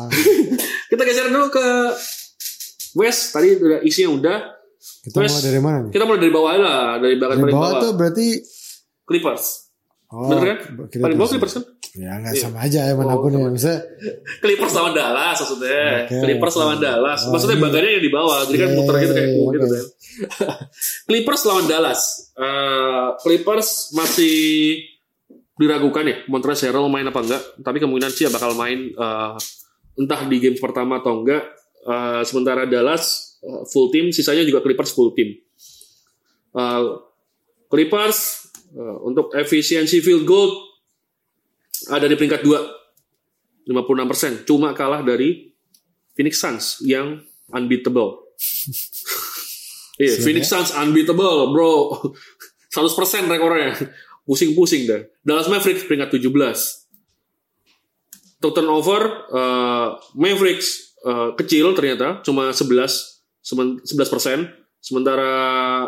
Kita 0.90 1.02
geser 1.02 1.28
dulu 1.28 1.48
ke 1.48 1.66
West 2.94 3.32
tadi 3.32 3.54
udah 3.54 3.80
isinya 3.80 4.10
udah 4.12 4.36
Kita 5.02 5.16
Wes. 5.18 5.30
mulai 5.30 5.44
dari 5.44 5.60
mana 5.60 5.76
nih? 5.80 5.90
kita 5.90 6.04
mulai 6.04 6.20
dari 6.20 6.32
bawah 6.32 6.52
lah 6.54 6.82
dari 6.96 7.14
belakang 7.14 7.36
Dari 7.36 7.44
paling 7.44 7.54
bawah 7.54 7.70
bawah 7.70 7.82
tuh 7.82 7.92
berarti 7.94 8.26
Clippers 9.02 9.44
oh, 10.08 10.28
bener 10.28 10.44
kan 10.44 10.58
paling 10.98 11.16
bawah 11.16 11.28
bisa- 11.28 11.34
Clippers 11.36 11.54
kan 11.56 11.64
Ya 11.92 12.08
nggak 12.16 12.32
Iya. 12.32 12.42
sama 12.42 12.58
aja 12.62 12.80
ya 12.82 12.94
mana 12.94 13.14
pun 13.14 13.28
Oh, 13.30 13.36
ya. 13.38 13.48
Misalnya 13.50 13.80
Clippers 14.40 14.72
lawan 14.72 14.92
Dallas 14.92 15.36
maksudnya. 15.36 15.84
Oke, 16.02 16.16
Clippers 16.24 16.54
oke. 16.54 16.60
lawan 16.64 16.78
Dallas. 16.80 17.20
Oh, 17.20 17.30
Maksudnya 17.30 17.52
ini- 17.52 17.64
bagannya 17.68 17.90
yang 17.92 18.00
di 18.00 18.08
bawah. 18.10 18.38
Jadi 18.42 18.56
kan 18.56 18.64
Iya, 18.64 18.76
muter 18.80 18.94
gitu 18.96 19.12
kayak 19.12 19.28
iya, 19.28 19.44
gitu 19.44 19.66
kan. 19.68 19.84
Clippers 21.06 21.42
lawan 21.44 21.64
Dallas. 21.66 22.00
Eh, 22.32 23.06
Clippers 23.20 23.68
masih 23.92 24.36
diragukan 25.54 26.00
ya 26.02 26.16
Montrezl 26.26 26.64
Harrell 26.66 26.88
main 26.88 27.04
apa 27.04 27.20
enggak. 27.20 27.42
Tapi 27.60 27.76
kemungkinan 27.76 28.08
sih 28.10 28.24
bakal 28.30 28.54
main 28.54 28.88
eh, 28.88 29.32
entah 29.98 30.24
di 30.26 30.36
game 30.40 30.58
pertama 30.58 31.00
atau 31.00 31.22
enggak. 31.22 31.44
Eh, 31.82 32.22
sementara 32.22 32.68
Dallas 32.68 33.36
eh, 33.42 33.62
full 33.68 33.90
team, 33.90 34.14
sisanya 34.14 34.46
juga 34.46 34.62
Clippers 34.62 34.94
full 34.94 35.12
team. 35.12 35.34
Eh, 36.52 36.82
Clippers 37.66 38.18
eh, 38.72 38.96
untuk 39.02 39.34
efisiensi 39.34 39.98
field 40.04 40.24
goal 40.28 40.50
ada 41.90 42.06
di 42.06 42.14
peringkat 42.14 42.46
2 42.46 42.82
56%, 43.62 44.42
cuma 44.42 44.74
kalah 44.74 45.06
dari 45.06 45.54
Phoenix 46.18 46.42
Suns 46.42 46.82
yang 46.82 47.22
unbeatable. 47.50 48.18
Iya, 50.00 50.18
Siap 50.18 50.24
Phoenix 50.24 50.48
Suns 50.48 50.72
unbeatable, 50.72 51.52
bro. 51.52 51.92
100% 52.74 53.28
rekornya. 53.28 53.76
Pusing-pusing 54.24 54.88
dah. 54.88 55.04
Dallas 55.20 55.46
Mavericks 55.52 55.84
peringkat 55.84 56.16
17. 56.16 56.81
Total 58.42 58.66
turnover 58.66 59.02
eh, 59.30 59.88
Mavericks 60.18 60.98
eh, 61.06 61.30
kecil 61.38 61.72
ternyata, 61.78 62.18
cuma 62.26 62.50
11 62.50 63.22
semen- 63.38 63.78
11%. 63.86 64.82
Sementara 64.82 65.30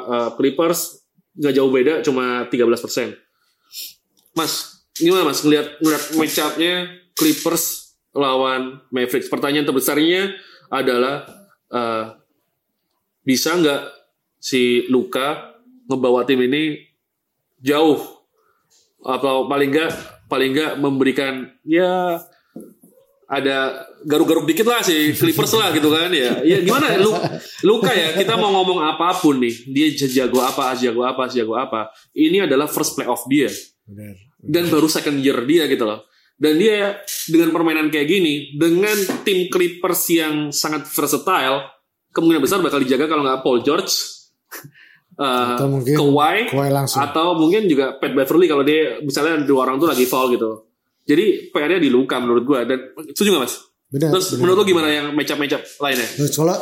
eh, 0.07 0.31
Clippers 0.39 1.03
nggak 1.35 1.55
jauh 1.59 1.71
beda, 1.75 1.95
cuma 2.07 2.47
13%. 2.47 3.19
Mas, 4.39 4.87
gimana 4.95 5.27
mas 5.27 5.43
ngeliat 5.43 5.83
ngeliat 5.83 6.05
match 6.15 6.39
up-nya 6.39 6.75
Clippers 7.19 7.99
lawan 8.15 8.79
Mavericks? 8.95 9.27
Pertanyaan 9.27 9.67
terbesarnya 9.67 10.31
adalah 10.71 11.27
eh, 11.75 12.07
bisa 13.27 13.59
nggak 13.59 13.83
si 14.39 14.85
Luka 14.93 15.57
ngebawa 15.89 16.29
tim 16.29 16.39
ini 16.45 16.77
jauh 17.65 17.97
atau 19.01 19.49
paling 19.49 19.73
nggak 19.73 19.93
paling 20.29 20.51
nggak 20.53 20.73
memberikan 20.81 21.49
ya 21.65 22.21
ada 23.25 23.89
garuk-garuk 24.05 24.45
dikit 24.45 24.69
lah 24.69 24.85
si 24.85 25.17
Clippers 25.17 25.53
lah 25.57 25.73
gitu 25.73 25.89
kan 25.89 26.13
ya. 26.13 26.45
Ya 26.45 26.61
gimana 26.61 26.93
lu 27.01 27.13
Luka 27.65 27.91
ya 27.93 28.13
kita 28.13 28.37
mau 28.37 28.53
ngomong 28.53 28.85
apa 28.85 29.17
pun 29.19 29.41
nih 29.41 29.55
dia 29.73 29.89
jago 29.97 30.45
apa 30.45 30.77
jago 30.77 31.03
apa 31.03 31.29
jago 31.33 31.57
apa 31.57 31.89
ini 32.13 32.45
adalah 32.45 32.69
first 32.69 32.95
playoff 32.97 33.25
dia 33.25 33.49
dan 34.45 34.69
baru 34.69 34.87
second 34.89 35.21
year 35.25 35.41
dia 35.49 35.65
gitu 35.69 35.85
loh. 35.89 36.05
Dan 36.35 36.59
dia 36.59 36.99
dengan 37.31 37.55
permainan 37.55 37.95
kayak 37.95 38.11
gini, 38.11 38.59
dengan 38.59 38.99
tim 39.23 39.47
Clippers 39.47 40.03
yang 40.11 40.51
sangat 40.51 40.83
versatile, 40.91 41.63
kemungkinan 42.11 42.43
besar 42.43 42.59
bakal 42.59 42.83
dijaga 42.83 43.07
kalau 43.07 43.23
nggak 43.23 43.41
Paul 43.47 43.63
George, 43.63 43.93
uh, 45.17 45.55
Atau 45.55 45.71
mungkin 45.71 45.95
Kawhi, 45.95 46.51
Kawhi 46.51 46.71
langsung. 46.75 47.01
atau 47.01 47.39
mungkin 47.39 47.71
juga 47.71 48.03
Pat 48.03 48.11
Beverly 48.13 48.51
kalau 48.51 48.67
dia 48.67 48.99
misalnya 48.99 49.47
dua 49.47 49.71
orang 49.71 49.79
tuh 49.79 49.87
lagi 49.87 50.05
foul 50.11 50.35
gitu. 50.35 50.74
Jadi 51.05 51.25
PR-nya 51.49 51.79
di 51.79 51.89
Luka 51.89 52.17
menurut 52.17 52.43
gua 52.43 52.65
dan 52.65 52.81
setuju 53.09 53.29
nggak 53.31 53.45
mas? 53.45 53.55
Bener, 53.87 54.09
Terus 54.11 54.27
bener. 54.31 54.41
menurut 54.41 54.57
lo 54.57 54.65
gimana 54.65 54.89
yang 54.89 55.07
match 55.13 55.31
up 55.31 55.39
match 55.39 55.55
up 55.55 55.63
lainnya? 55.79 56.09
Terus 56.11 56.33
kalau 56.33 56.57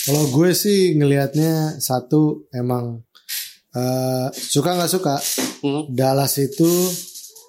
kalau 0.00 0.22
gue 0.30 0.50
sih 0.52 0.94
ngelihatnya 0.94 1.52
satu 1.76 2.46
emang 2.50 3.00
eh, 3.70 4.26
suka 4.30 4.74
nggak 4.74 4.90
suka 4.90 5.16
Hmm. 5.60 5.84
Dallas 5.88 6.36
itu 6.36 6.64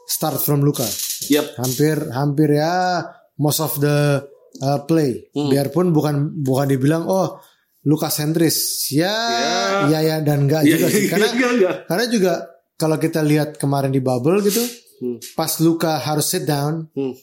start 0.05 0.35
from 0.37 0.59
Luka. 0.61 0.83
Yap. 1.27 1.55
Hampir 1.55 1.95
hampir 2.11 2.49
ya 2.51 2.99
most 3.37 3.59
of 3.59 3.71
the 3.77 4.19
uh, 4.59 4.79
play. 4.83 5.31
Hmm. 5.31 5.47
Biarpun 5.47 5.91
bukan 5.91 6.15
bukan 6.37 6.67
dibilang 6.67 7.07
oh 7.07 7.39
Luka 7.81 8.07
sentris. 8.07 8.91
Ya 8.91 9.07
Ya. 9.07 9.55
ya 9.87 9.99
ya, 10.01 10.15
dan 10.19 10.43
enggak 10.43 10.61
Iya, 10.61 10.75
juga 10.75 10.87
sih. 10.87 11.07
Karena 11.11 11.27
enggak, 11.29 11.51
enggak. 11.55 11.75
karena 11.87 12.05
juga 12.07 12.33
kalau 12.75 12.97
kita 12.97 13.21
lihat 13.21 13.55
kemarin 13.55 13.89
di 13.89 13.97
bubble 13.97 14.41
gitu, 14.41 14.59
Hmm. 15.01 15.17
pas 15.33 15.49
Luka 15.57 15.97
harus 15.97 16.29
sit 16.29 16.45
down, 16.45 16.85
Hmm. 16.93 17.17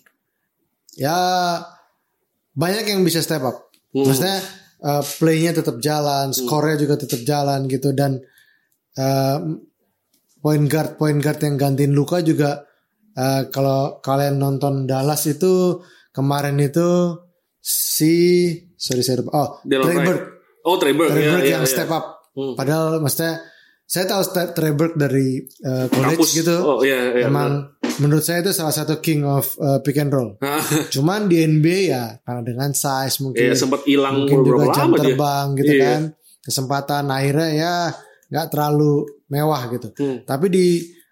ya 0.92 1.14
banyak 2.52 2.90
yang 2.90 3.00
bisa 3.00 3.22
step 3.22 3.40
up. 3.40 3.70
Hmm. 3.94 4.02
Maksudnya 4.02 4.42
uh, 4.82 5.02
playnya 5.16 5.54
tetap 5.54 5.78
jalan, 5.78 6.34
skornya 6.34 6.74
juga 6.76 6.98
tetap 6.98 7.22
jalan 7.22 7.70
gitu 7.70 7.94
dan 7.94 8.18
uh, 8.98 9.38
point 10.38 10.66
guard 10.66 10.98
point 10.98 11.18
guard 11.18 11.38
yang 11.38 11.54
gantiin 11.54 11.94
Luka 11.94 12.18
juga 12.20 12.62
eh, 13.10 13.50
kalau 13.50 13.98
kalian 13.98 14.38
nonton 14.38 14.86
Dallas 14.86 15.26
itu 15.26 15.82
kemarin 16.10 16.54
itu 16.58 17.18
si 17.58 18.14
sorry 18.74 19.02
saya 19.02 19.18
lupa. 19.18 19.30
oh 19.34 19.48
Delon 19.62 19.90
Trey. 19.90 20.06
Burke 20.06 20.26
Oh, 20.62 20.76
Trey 20.78 20.94
Iya, 20.94 20.98
Burke 20.98 21.18
iya, 21.42 21.58
yang 21.58 21.64
iya. 21.66 21.70
step 21.70 21.90
up 21.90 22.30
Hmm. 22.38 22.54
padahal 22.54 23.02
maksudnya 23.02 23.42
saya 23.88 24.04
tahu 24.04 24.20
Burke 24.70 24.94
dari 24.94 25.40
eh, 25.40 25.86
college 25.88 26.20
Kampus. 26.20 26.30
gitu 26.36 26.56
Oh, 26.60 26.78
iya, 26.80 27.16
iya. 27.16 27.24
emang 27.24 27.72
menurut 27.98 28.20
saya 28.20 28.40
itu 28.40 28.52
salah 28.52 28.70
satu 28.70 29.00
king 29.00 29.24
of 29.24 29.48
eh, 29.56 29.80
pick 29.80 29.96
and 29.96 30.12
roll 30.12 30.36
Ah, 30.38 30.60
cuman 30.92 31.24
di 31.24 31.40
NBA 31.40 31.80
ya 31.88 32.04
karena 32.20 32.42
dengan 32.42 32.70
size 32.70 33.18
mungkin 33.18 33.40
Iya, 33.42 33.56
sempat 33.56 33.82
hilang 33.82 34.22
mungkin 34.22 34.44
juga 34.44 34.64
jam 34.70 34.86
lama 34.86 34.94
dia. 34.94 35.02
terbang 35.08 35.46
gitu 35.56 35.72
Iya. 35.72 35.82
kan 35.82 36.00
kesempatan 36.38 37.04
akhirnya 37.08 37.48
ya 37.50 37.74
nggak 38.28 38.46
terlalu 38.48 38.92
mewah 39.26 39.62
gitu 39.68 39.88
Hmm. 39.94 40.20
tapi 40.22 40.46
di 40.46 40.66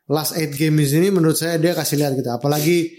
last 0.06 0.36
eight 0.36 0.52
games 0.52 0.92
ini 0.92 1.08
menurut 1.08 1.34
saya 1.34 1.56
dia 1.56 1.72
kasih 1.72 1.96
lihat 1.96 2.12
gitu 2.14 2.28
apalagi 2.28 2.92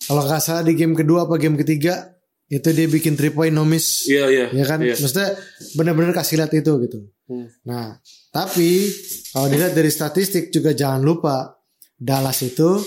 kalau 0.00 0.24
nggak 0.24 0.40
salah 0.40 0.60
di 0.60 0.72
game 0.72 0.92
kedua 0.92 1.24
apa 1.24 1.36
game 1.36 1.54
ketiga 1.54 2.16
itu 2.48 2.68
dia 2.72 2.86
bikin 2.86 3.12
three 3.12 3.28
point 3.28 3.52
no 3.52 3.62
miss 3.62 4.04
Iya, 4.04 4.24
iya. 4.26 4.46
ya 4.50 4.64
kan 4.64 4.80
Iya. 4.80 4.96
maksudnya 4.96 5.36
benar-benar 5.74 6.12
kasih 6.12 6.40
lihat 6.40 6.52
itu 6.52 6.72
gitu 6.82 6.98
Hmm. 7.28 7.44
nah 7.60 8.00
tapi 8.28 8.88
kalau 9.30 9.46
dilihat 9.46 9.76
dari 9.76 9.88
statistik 9.88 10.48
juga 10.48 10.72
jangan 10.72 11.00
lupa 11.00 11.60
Dallas 11.94 12.40
itu 12.40 12.80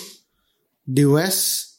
di 0.82 1.06
West 1.06 1.78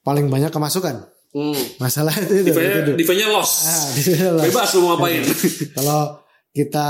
paling 0.00 0.28
banyak 0.28 0.48
kemasukan 0.48 1.08
Hmm. 1.32 1.56
masalah 1.78 2.14
itu 2.14 2.44
itu, 2.44 2.52
Defense-nya, 2.94 3.26
itu. 3.26 3.34
loss. 3.34 3.52
Ah, 3.64 3.86
Dallas. 4.22 4.44
Bebas 4.46 4.68
lu 4.70 4.80
mau 4.80 4.94
ngapain. 4.94 5.22
Kalau 5.80 6.02
kita 6.54 6.88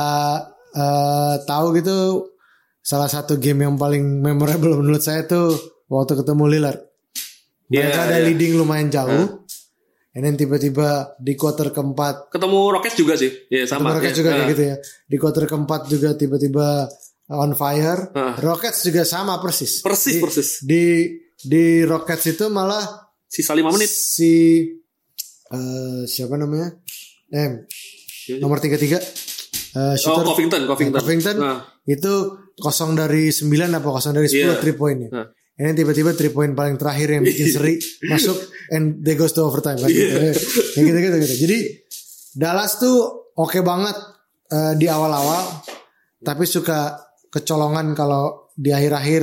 eh, 0.68 1.34
tahu 1.46 1.66
gitu 1.78 1.96
salah 2.82 3.08
satu 3.08 3.40
game 3.40 3.64
yang 3.64 3.80
paling 3.80 4.20
memorable 4.20 4.76
menurut 4.76 5.00
saya 5.00 5.24
tuh 5.24 5.56
waktu 5.88 6.20
ketemu 6.20 6.44
Lillard. 6.50 6.76
Mereka 7.72 7.88
Iya, 7.88 8.04
ada 8.04 8.16
iya. 8.20 8.24
leading 8.28 8.60
lumayan 8.60 8.92
jauh. 8.92 9.43
And 10.14 10.22
then 10.22 10.34
tiba-tiba 10.34 11.18
di 11.18 11.34
quarter 11.34 11.68
keempat 11.68 12.30
Ketemu 12.30 12.58
Rockets 12.70 12.94
juga 12.94 13.14
sih. 13.14 13.34
Iya, 13.50 13.66
sama. 13.66 13.90
Rockets 13.92 14.14
ya. 14.14 14.18
juga 14.22 14.30
Ah. 14.30 14.36
kayak 14.36 14.50
gitu 14.50 14.62
ya. 14.64 14.76
Di 15.04 15.16
quarter 15.18 15.44
keempat 15.44 15.80
juga 15.86 16.08
tiba-tiba 16.14 16.86
on 17.28 17.52
fire. 17.52 18.14
Ah. 18.14 18.38
Rockets 18.38 18.84
juga 18.84 19.02
sama 19.02 19.38
persis. 19.38 19.82
Persis, 19.82 20.14
di, 20.14 20.20
persis. 20.22 20.48
Di 20.62 20.84
di 21.36 21.64
Rockets 21.82 22.24
itu 22.28 22.46
malah 22.46 23.10
Sisa 23.26 23.52
5 23.52 23.66
menit. 23.68 23.90
si 23.90 24.32
eh, 25.50 26.02
siapa 26.04 26.34
namanya? 26.34 26.70
Eh, 27.28 27.66
nomor 28.38 28.58
33 28.58 28.94
eh 28.96 29.02
Oh, 29.74 29.94
shooter 29.98 30.22
Covington, 30.24 30.62
Covington. 30.64 31.00
Covington 31.02 31.36
Nah, 31.36 31.58
itu 31.84 32.12
kosong 32.54 32.94
dari 32.94 33.28
9 33.28 33.50
apa 33.74 33.88
kosong 33.90 34.14
dari 34.14 34.30
10 34.30 34.38
Iya. 34.46 34.60
three 34.62 34.72
pointnya. 34.72 35.10
Nah. 35.10 35.26
Ini 35.54 35.70
tiba-tiba 35.72 36.10
three 36.12 36.28
point 36.28 36.50
paling 36.50 36.74
terakhir 36.74 37.08
yang 37.12 37.22
bikin 37.22 37.46
seri 37.46 37.74
masuk 38.10 38.34
and 38.68 39.00
they 39.00 39.14
goes 39.14 39.30
to 39.30 39.40
overtime 39.40 39.76
kan. 39.76 39.86
Iya. 39.86 40.34
Ya 40.74 40.80
gitu 40.82 40.98
gitu 41.00 41.16
gitu. 41.20 41.34
Jadi 41.46 41.58
Dallas 42.32 42.74
tuh 42.76 42.96
oke 43.32 43.62
banget 43.62 43.94
eh, 44.48 44.74
di 44.74 44.86
awal-awal 44.86 45.62
tapi 46.18 46.42
suka 46.42 46.98
kecolongan 47.28 47.94
kalau 47.94 48.50
di 48.50 48.70
akhir-akhir 48.70 49.22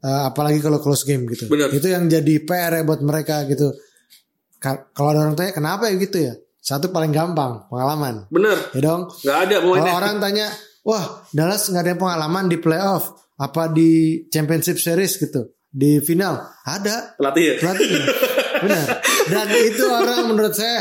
eh, 0.00 0.22
apalagi 0.26 0.58
kalau 0.58 0.82
close 0.82 1.06
game 1.06 1.30
gitu. 1.30 1.46
Bener. 1.46 1.70
Itu 1.70 1.86
yang 1.86 2.06
jadi 2.06 2.34
PR 2.42 2.72
ya 2.72 2.82
buat 2.82 2.98
mereka 3.00 3.46
gitu. 3.46 3.70
Ka- 4.58 4.90
Kalau 4.90 5.14
ada 5.14 5.22
orang 5.22 5.38
tanya 5.38 5.54
kenapa 5.54 5.86
ya 5.86 5.94
gitu 5.96 6.18
ya? 6.18 6.34
Satu 6.58 6.90
paling 6.90 7.14
gampang 7.14 7.70
pengalaman. 7.70 8.26
bener. 8.28 8.58
Ya 8.74 8.80
dong. 8.82 9.06
Gak 9.22 9.38
ada 9.46 9.56
Kalau 9.62 9.94
orang 9.94 10.18
tanya, 10.18 10.50
wah 10.82 11.22
Dallas 11.30 11.64
nggak 11.64 11.80
ada 11.80 11.94
pengalaman 11.94 12.50
di 12.50 12.58
playoff, 12.58 13.14
apa 13.38 13.70
di 13.70 13.90
championship 14.28 14.76
series 14.76 15.16
gitu, 15.16 15.46
di 15.68 16.00
final 16.00 16.34
ada 16.64 17.12
Pelatih 17.14 17.44
ya? 17.44 17.54
pelatihnya, 17.60 18.00
benar. 18.64 18.86
Dan 19.28 19.46
itu 19.62 19.84
orang 19.84 20.20
menurut 20.26 20.54
saya 20.56 20.80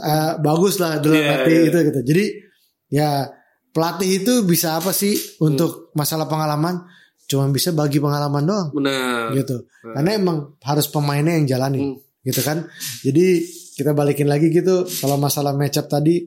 eh, 0.00 0.32
bagus 0.40 0.80
lah 0.80 0.98
dalam 0.98 1.20
Iya, 1.20 1.28
arti 1.36 1.52
iya. 1.52 1.62
itu 1.68 1.78
gitu. 1.84 2.00
Jadi 2.02 2.24
ya 2.88 3.10
pelatih 3.70 4.24
itu 4.24 4.32
bisa 4.42 4.76
apa 4.76 4.90
sih 4.90 5.12
untuk 5.38 5.92
masalah 5.92 6.24
pengalaman? 6.24 6.80
Cuma 7.24 7.48
bisa 7.48 7.72
bagi 7.72 7.96
pengalaman 7.96 8.44
doang 8.44 8.68
Bener. 8.72 9.32
gitu. 9.36 9.68
Karena 9.80 10.10
emang 10.12 10.56
harus 10.60 10.88
pemainnya 10.88 11.36
yang 11.36 11.46
jalani 11.48 11.80
Hmm. 11.80 11.96
gitu 12.20 12.40
kan. 12.40 12.64
Jadi 13.04 13.44
kita 13.72 13.92
balikin 13.92 14.28
lagi 14.28 14.48
gitu 14.48 14.84
kalau 15.00 15.16
masalah 15.16 15.52
matchup 15.52 15.88
tadi 15.88 16.24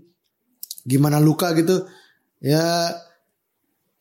gimana 0.82 1.18
luka 1.18 1.54
gitu 1.54 1.86
ya 2.38 2.90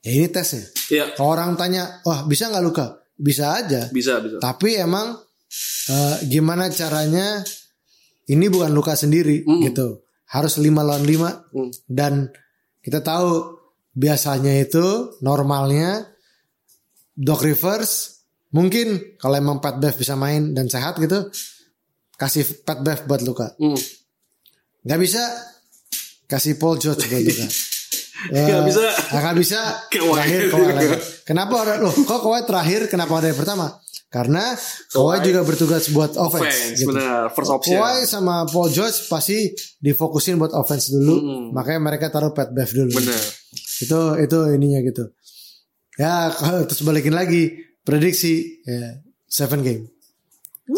ya 0.01 0.11
ini 0.13 0.29
tesnya. 0.29 0.65
Iya, 0.85 1.05
Kalau 1.17 1.33
orang 1.33 1.57
tanya, 1.57 2.05
wah 2.05 2.25
bisa 2.25 2.49
nggak 2.49 2.61
luka? 2.63 2.87
Bisa 3.15 3.57
aja. 3.57 3.87
bisa, 3.89 4.19
bisa. 4.19 4.37
Tapi 4.39 4.75
emang 4.77 5.15
eh, 5.87 6.17
gimana 6.27 6.67
caranya? 6.69 7.41
Ini 8.25 8.49
bukan 8.49 8.73
luka 8.73 8.95
sendiri 8.95 9.45
Mm. 9.45 9.61
gitu. 9.65 10.01
Harus 10.27 10.57
5 10.57 10.81
lawan 10.81 11.05
5 11.05 11.31
Hmm. 11.53 11.71
dan 11.87 12.27
kita 12.81 12.99
tahu 13.01 13.55
biasanya 13.93 14.59
itu 14.59 14.83
normalnya 15.21 16.09
Doc 17.15 17.41
Rivers 17.41 18.19
mungkin 18.51 19.15
kalau 19.15 19.37
emang 19.37 19.61
Pat 19.61 19.79
Bev 19.79 19.95
bisa 19.95 20.17
main 20.17 20.51
dan 20.51 20.67
sehat 20.67 20.99
gitu 20.99 21.31
kasih 22.15 22.65
Pat 22.65 22.81
Bev 22.81 23.07
buat 23.07 23.23
luka. 23.23 23.55
Hmm. 23.55 23.79
Nggak 24.83 25.01
bisa 25.01 25.23
kasih 26.27 26.57
Paul 26.57 26.77
George 26.77 27.05
buat 27.05 27.23
luka. 27.23 27.47
Nggak 28.31 28.63
bisa. 28.69 28.81
Nggak 29.13 29.35
bisa. 29.37 29.61
Kawhi. 29.93 30.13
Terakhir 30.15 30.41
Kawhi. 30.49 30.87
Kenapa 31.27 31.55
orang 31.61 31.79
loh? 31.85 31.95
Kok 31.95 32.21
Kawhi 32.25 32.41
terakhir? 32.49 32.81
Kenapa 32.89 33.13
ada 33.21 33.29
yang 33.33 33.39
pertama? 33.39 33.67
Karena 34.09 34.55
Kawhi 34.95 35.17
juga 35.27 35.41
bertugas 35.43 35.91
buat 35.91 36.15
offense. 36.15 36.47
Offense, 36.47 36.79
gitu. 36.79 36.89
bener. 36.95 37.29
First 37.35 37.51
option. 37.51 37.77
Kawhi 37.83 38.07
sama 38.07 38.47
Paul 38.47 38.71
George 38.71 39.11
pasti 39.11 39.51
difokusin 39.83 40.39
buat 40.39 40.55
offense 40.55 40.95
dulu. 40.95 41.51
Makanya 41.51 41.81
mereka 41.83 42.09
taruh 42.09 42.31
Pat 42.31 42.55
Bev 42.55 42.71
dulu. 42.71 42.95
Bener. 42.95 43.21
Itu 43.83 44.17
itu 44.23 44.39
ininya 44.55 44.81
gitu. 44.87 45.11
Ya 45.99 46.31
kalau 46.31 46.63
terus 46.67 46.83
balikin 46.87 47.15
lagi 47.15 47.55
prediksi 47.83 48.63
ya 48.63 49.03
seven 49.27 49.67
game. 49.67 49.91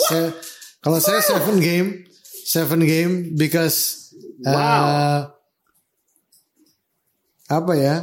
Saya- 0.08 0.34
kalau 0.80 1.02
saya 1.02 1.18
seven 1.18 1.58
game, 1.58 2.06
seven 2.46 2.78
game 2.86 3.34
because 3.34 4.06
uh, 4.46 5.26
apa 7.46 7.72
ya? 7.74 7.96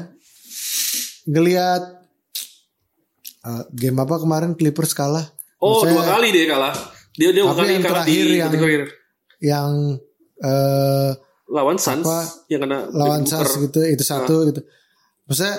Ngelihat 1.23 1.81
uh, 3.43 3.63
game 3.71 3.97
apa 3.99 4.15
kemarin 4.19 4.55
Clippers 4.55 4.95
kalah. 4.95 5.27
Oh, 5.63 5.83
Menurut 5.83 6.03
dua 6.03 6.19
kali 6.19 6.27
dia 6.35 6.45
kalah. 6.51 6.73
Dia 7.15 7.29
dia 7.31 7.43
dua 7.45 7.55
kali 7.55 7.71
yang 7.79 7.85
kalah 7.85 8.03
di 8.03 8.11
terakhir 8.11 8.25
yang- 8.27 8.51
detik 8.51 8.59
terakhir. 8.59 8.83
yang 9.43 9.71
uh, 10.39 11.11
lawan 11.51 11.75
Suns 11.75 12.07
apa, 12.07 12.19
yang 12.47 12.63
kena 12.63 12.87
lawan. 12.91 13.27
Suns 13.27 13.51
gitu 13.59 13.79
itu 13.83 14.03
satu 14.03 14.47
gitu. 14.47 14.63
Maksudnya 15.27 15.55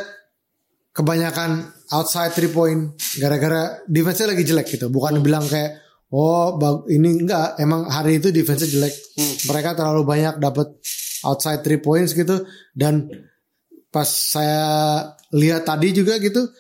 kebanyakan 0.93 1.51
outside 1.93 2.32
three 2.32 2.49
point 2.49 2.97
gara-gara 3.20 3.85
defense-nya 3.85 4.32
lagi 4.32 4.45
jelek 4.45 4.66
gitu. 4.72 4.89
Bukan 4.89 5.20
bilang 5.20 5.45
kayak 5.45 5.85
oh 6.09 6.57
ini 6.89 7.24
enggak 7.24 7.61
emang 7.61 7.89
hari 7.89 8.20
itu 8.20 8.32
defense-nya 8.32 8.68
jelek. 8.72 8.95
Mereka 9.49 9.76
terlalu 9.76 10.03
banyak 10.05 10.41
dapat 10.41 10.72
outside 11.24 11.61
three 11.61 11.80
points 11.80 12.12
gitu 12.12 12.45
dan 12.72 13.09
pas 13.95 14.11
saya 14.11 14.66
lihat 15.30 15.62
tadi 15.62 15.95
juga 15.95 16.18
gitu 16.18 16.51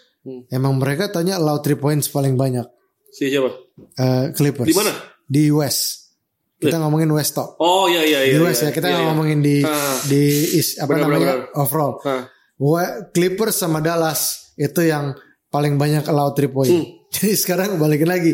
emang 0.48 0.78
mereka 0.78 1.10
tanya 1.10 1.34
allow 1.34 1.58
three 1.58 1.74
points 1.74 2.06
paling 2.06 2.38
banyak 2.38 2.62
Si 3.10 3.26
siapa? 3.26 3.50
eh, 3.94 4.30
Clippers. 4.30 4.66
Di 4.66 4.74
mana? 4.74 4.90
Di 5.22 5.50
West. 5.50 6.14
Kita 6.54 6.78
ngomongin 6.78 7.10
West 7.10 7.34
top. 7.34 7.58
Oh 7.58 7.86
iya 7.86 8.02
iya 8.02 8.20
iya. 8.24 8.34
Di 8.34 8.40
West 8.40 8.62
ya 8.62 8.70
iya, 8.70 8.72
kita 8.72 8.88
iya, 8.88 8.96
iya. 8.96 9.06
ngomongin 9.06 9.38
di 9.38 9.56
Ah. 9.60 9.98
di 10.02 10.22
is, 10.54 10.78
apa 10.78 10.94
Benar, 10.94 11.02
namanya 11.04 11.26
benar, 11.44 11.58
overall. 11.58 11.92
Ah. 12.02 12.24
Wa- 12.56 13.10
Clippers 13.10 13.54
sama 13.54 13.78
Dallas 13.78 14.50
itu 14.54 14.80
yang 14.82 15.14
paling 15.46 15.74
banyak 15.74 16.06
allow 16.06 16.30
three 16.32 16.48
point. 16.48 16.70
Hmm. 16.70 16.86
Jadi 17.14 17.34
sekarang 17.34 17.76
balikin 17.76 18.08
lagi. 18.08 18.32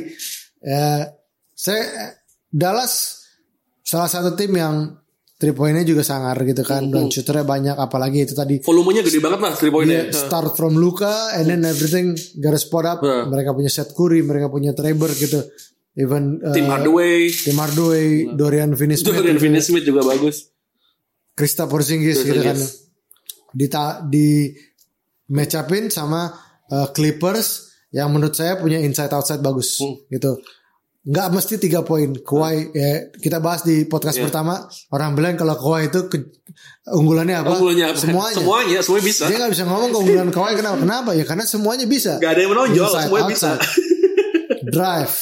Ya, 0.60 1.08
saya 1.52 2.16
Dallas 2.46 3.24
salah 3.82 4.06
satu 4.06 4.32
tim 4.32 4.52
yang 4.52 4.99
three 5.40 5.56
pointnya 5.56 5.88
juga 5.88 6.04
sangar 6.04 6.36
gitu 6.44 6.60
kan 6.60 6.92
dan 6.92 7.08
shooternya 7.08 7.48
banyak 7.48 7.76
apalagi 7.80 8.28
itu 8.28 8.36
tadi 8.36 8.60
Volumenya 8.60 9.00
gede 9.00 9.24
banget 9.24 9.40
lah 9.40 9.52
three 9.56 9.72
pointnya. 9.72 10.12
dia 10.12 10.12
start 10.12 10.52
from 10.52 10.76
Luka 10.76 11.32
and 11.32 11.48
then 11.48 11.64
everything 11.64 12.12
gotta 12.36 12.60
spot 12.60 12.84
up. 12.84 13.00
Ah. 13.00 13.24
Mereka 13.24 13.56
punya 13.56 13.72
Seth 13.72 13.96
Curry, 13.96 14.20
mereka 14.20 14.52
punya 14.52 14.76
Trevor 14.76 15.08
gitu. 15.16 15.40
Even 15.96 16.38
uh, 16.44 16.52
Tim 16.52 16.68
Hardaway, 16.68 17.32
Tim 17.32 17.56
Hardaway, 17.56 18.30
Dorian 18.36 18.76
Finney-Smith, 18.76 19.10
Dorian 19.16 19.40
Finney-Smith 19.40 19.82
juga 19.82 20.04
bagus. 20.04 20.52
Krista 21.32 21.64
Porzingis 21.64 22.20
gitu 22.20 22.40
kan. 22.44 22.60
Di 23.50 23.66
di 24.12 24.28
match 25.32 25.56
upin 25.56 25.88
sama 25.88 26.30
uh, 26.68 26.88
Clippers 26.92 27.72
yang 27.90 28.12
menurut 28.12 28.36
saya 28.36 28.60
punya 28.60 28.78
inside 28.78 29.10
outside 29.10 29.40
bagus 29.40 29.80
Hmm. 29.80 29.98
gitu. 30.12 30.36
Nggak 31.10 31.26
mesti 31.34 31.58
tiga 31.58 31.82
poin. 31.82 32.14
Kawhi 32.14 32.70
ya 32.70 32.90
kita 33.18 33.42
bahas 33.42 33.66
di 33.66 33.82
podcast 33.84 34.14
Iya. 34.16 34.30
pertama 34.30 34.62
orang 34.94 35.18
bilang 35.18 35.34
kalau 35.34 35.58
Kawhi 35.58 35.90
itu 35.90 36.06
ke- 36.06 36.30
unggulannya 36.86 37.42
apa? 37.42 37.58
Unggulannya 37.58 37.86
apa? 37.90 37.98
Semuanya. 37.98 38.34
Semuanya, 38.38 38.78
semuanya 38.80 39.04
bisa. 39.04 39.22
Dia 39.26 39.36
nggak 39.42 39.52
bisa 39.52 39.64
ngomong 39.66 39.90
keunggulan 39.90 40.28
Kawhi 40.30 40.54
kenapa? 40.54 40.78
Kenapa? 40.78 41.10
Ya 41.18 41.24
karena 41.26 41.44
semuanya 41.44 41.86
bisa. 41.90 42.12
Gak 42.16 42.30
ada 42.30 42.40
yang 42.40 42.52
menonjol, 42.54 42.86
Inside, 42.86 43.02
semuanya 43.04 43.26
bisa. 43.26 43.50
outside. 43.58 43.62
Drive, 44.60 45.14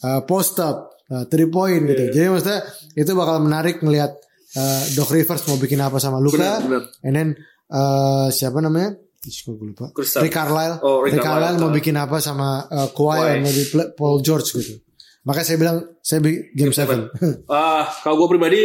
uh, 0.00 0.20
post 0.24 0.56
up, 0.58 0.76
uh, 1.10 1.24
three 1.26 1.48
point 1.48 1.84
gitu. 1.84 2.02
Iya. 2.06 2.12
Jadi 2.12 2.26
maksudnya 2.30 2.60
itu 2.94 3.10
bakal 3.12 3.36
menarik 3.42 3.82
melihat 3.82 4.16
uh, 4.56 4.82
Doc 4.94 5.10
Rivers 5.10 5.44
mau 5.46 5.58
bikin 5.58 5.80
apa 5.82 5.98
sama 5.98 6.16
Luka. 6.16 6.38
Benar, 6.38 6.60
benar. 6.64 6.82
And 7.02 7.12
then 7.12 7.28
uh, 7.68 8.30
siapa 8.30 8.62
namanya? 8.62 8.96
Gue 9.26 9.74
lupa. 9.74 9.90
Rick 10.22 10.30
Carlisle. 10.30 10.78
Oh, 10.86 11.02
Rick 11.02 11.18
Rick 11.18 11.26
Carlisle 11.26 11.58
mau 11.58 11.74
bikin 11.74 11.98
apa 11.98 12.22
sama 12.22 12.62
uh, 12.62 12.88
Kawhi, 12.88 13.42
Kawhi. 13.42 13.90
Paul 13.98 14.22
George 14.22 14.54
gitu. 14.54 14.85
Makanya 15.26 15.46
saya 15.46 15.58
bilang 15.58 15.76
saya 16.00 16.22
bi- 16.22 16.54
game 16.54 16.70
7. 16.70 17.50
Ah, 17.50 17.82
kalau 18.00 18.14
gue 18.22 18.28
pribadi 18.30 18.60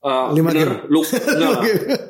uh, 0.00 0.30
Lima 0.30 0.54
bener, 0.54 0.86
Lu- 0.86 1.02
enggak 1.34 1.50
lah. 1.50 1.62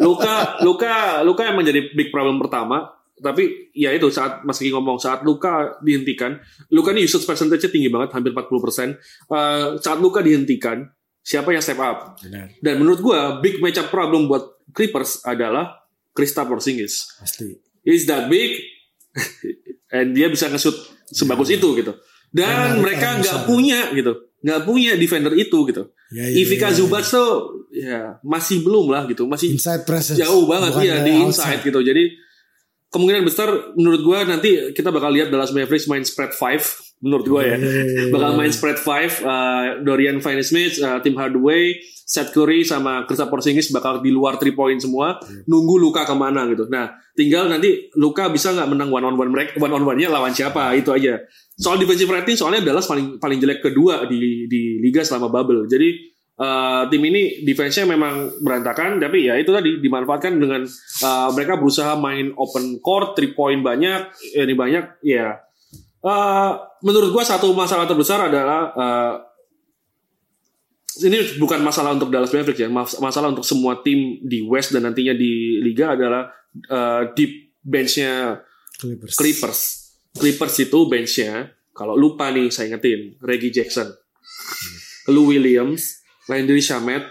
Luka, 0.05 0.37
Luka, 0.61 0.95
Luka 1.25 1.43
emang 1.49 1.65
jadi 1.65 1.97
big 1.97 2.13
problem 2.13 2.37
pertama. 2.37 2.93
Tapi 3.17 3.73
ya 3.73 3.97
itu 3.97 4.13
saat 4.13 4.45
Mas 4.45 4.61
Kiki 4.61 4.77
ngomong 4.77 5.01
saat 5.01 5.25
Luka 5.25 5.81
dihentikan, 5.81 6.37
Luka 6.69 6.93
ini 6.93 7.09
usage 7.09 7.25
percentage 7.25 7.65
tinggi 7.73 7.89
banget, 7.89 8.13
hampir 8.13 8.37
40%. 8.37 8.45
Uh, 9.33 9.81
saat 9.81 9.97
Luka 9.97 10.21
dihentikan, 10.21 10.85
siapa 11.25 11.57
yang 11.57 11.65
step 11.65 11.81
up? 11.81 12.21
Dan 12.61 12.77
menurut 12.77 13.01
gua 13.01 13.41
big 13.41 13.65
matchup 13.65 13.89
problem 13.89 14.29
buat 14.29 14.61
Clippers 14.77 15.25
adalah 15.25 15.89
Kristaps 16.13 16.45
Porzingis. 16.45 17.17
Pasti. 17.17 17.57
He's 17.81 18.05
that 18.05 18.29
big, 18.29 18.61
and 19.97 20.13
dia 20.13 20.29
bisa 20.29 20.53
nge-shoot 20.53 20.77
sebagus 21.09 21.49
itu 21.49 21.73
gitu. 21.73 21.97
Dan 22.37 22.77
Dan 22.77 22.85
mereka 22.85 23.17
nggak 23.17 23.39
punya 23.49 23.89
gitu, 23.97 24.13
nggak 24.45 24.61
punya 24.69 24.93
defender 25.01 25.33
itu 25.33 25.59
gitu. 25.73 25.89
Ya, 26.13 26.29
ya, 26.29 26.37
Ivica 26.45 26.69
ya, 26.69 26.73
ya. 26.73 26.77
Zubac 26.77 27.05
tuh 27.09 27.31
ya 27.73 28.21
masih 28.21 28.61
belum 28.61 28.93
lah 28.93 29.09
gitu, 29.09 29.25
masih 29.25 29.57
Inside 29.57 29.89
presence. 29.89 30.21
jauh 30.21 30.45
banget 30.45 30.77
Bukan 30.77 30.85
ya 30.85 31.01
di 31.01 31.17
outside. 31.17 31.57
inside 31.57 31.61
gitu. 31.65 31.81
Jadi 31.81 32.05
kemungkinan 32.93 33.25
besar 33.25 33.49
menurut 33.75 34.01
gua 34.05 34.29
nanti 34.29 34.71
kita 34.77 34.93
bakal 34.93 35.11
lihat 35.17 35.33
Dallas 35.33 35.51
Mavericks 35.51 35.89
main 35.89 36.05
spread 36.05 36.37
5 36.37 36.86
menurut 37.01 37.27
gua 37.29 37.43
ya. 37.45 37.57
Iya, 37.61 38.09
Bakal 38.09 38.31
main 38.37 38.53
spread 38.53 38.79
5 38.81 38.89
uh, 38.89 39.85
Dorian 39.85 40.19
Finney-Smith, 40.21 40.81
uh, 40.81 40.99
Tim 41.05 41.15
Hardaway, 41.17 41.77
Seth 42.07 42.31
Curry 42.31 42.63
sama 42.63 43.03
Kristaps 43.03 43.29
Porzingis 43.29 43.75
bakal 43.75 43.99
di 43.99 44.15
luar 44.15 44.39
3 44.39 44.55
point 44.55 44.79
semua, 44.79 45.19
Iya. 45.21 45.43
nunggu 45.51 45.75
Luka 45.77 46.07
ke 46.07 46.15
mana 46.15 46.47
gitu. 46.47 46.71
Nah, 46.71 46.95
tinggal 47.19 47.51
nanti 47.51 47.91
Luka 47.99 48.31
bisa 48.31 48.55
nggak 48.55 48.71
menang 48.71 48.95
one 48.95 49.05
on 49.05 49.19
one 49.19 49.31
mereka 49.35 49.59
one 49.59 49.75
on 49.75 49.83
one-nya 49.83 50.07
lawan 50.09 50.31
siapa 50.31 50.71
itu 50.79 50.95
aja. 50.95 51.19
Soal 51.59 51.83
defensive 51.83 52.07
rating 52.07 52.39
soalnya 52.39 52.63
Dallas 52.71 52.87
paling 52.87 53.19
paling 53.19 53.43
jelek 53.43 53.59
kedua 53.59 54.07
di 54.07 54.47
di 54.47 54.79
liga 54.79 55.03
selama 55.03 55.35
bubble. 55.35 55.67
Jadi 55.67 56.15
uh, 56.39 56.87
tim 56.87 57.03
ini 57.03 57.43
defense-nya 57.43 57.91
memang 57.91 58.39
berantakan 58.39 59.03
tapi 59.03 59.27
ya 59.27 59.35
itu 59.35 59.51
tadi 59.51 59.83
dimanfaatkan 59.83 60.39
dengan 60.39 60.63
uh, 61.03 61.29
mereka 61.35 61.59
berusaha 61.59 61.99
main 61.99 62.31
open 62.39 62.79
court, 62.79 63.19
three 63.19 63.35
point 63.35 63.67
banyak, 63.67 64.15
ini 64.39 64.55
banyak 64.55 65.03
ya. 65.03 65.43
Uh, 66.07 66.55
menurut 66.87 67.11
gua 67.11 67.27
satu 67.27 67.51
masalah 67.51 67.83
terbesar 67.83 68.31
adalah 68.31 68.71
uh, 68.79 69.15
ini 71.03 71.35
bukan 71.43 71.67
masalah 71.67 71.99
untuk 71.99 72.15
Dallas 72.15 72.31
Mavericks 72.31 72.63
ya, 72.63 72.71
mas- 72.71 72.95
masalah 73.03 73.35
untuk 73.35 73.43
semua 73.43 73.83
tim 73.83 74.23
di 74.23 74.47
West 74.47 74.71
dan 74.71 74.87
nantinya 74.87 75.19
di 75.19 75.59
liga 75.59 75.99
adalah 75.99 76.31
uh, 76.71 77.11
deep 77.11 77.59
bench-nya 77.59 78.39
Clippers. 78.79 79.19
Clippers. 79.19 79.61
Clippers 80.15 80.55
itu 80.63 80.79
bench-nya 80.87 81.51
kalau 81.75 81.99
lupa 81.99 82.31
nih 82.31 82.55
saya 82.55 82.71
ingetin 82.71 83.19
Reggie 83.21 83.51
Jackson, 83.51 83.91
Lou 85.11 85.29
Williams, 85.29 86.07
Landry 86.31 86.63
Shamet, 86.63 87.03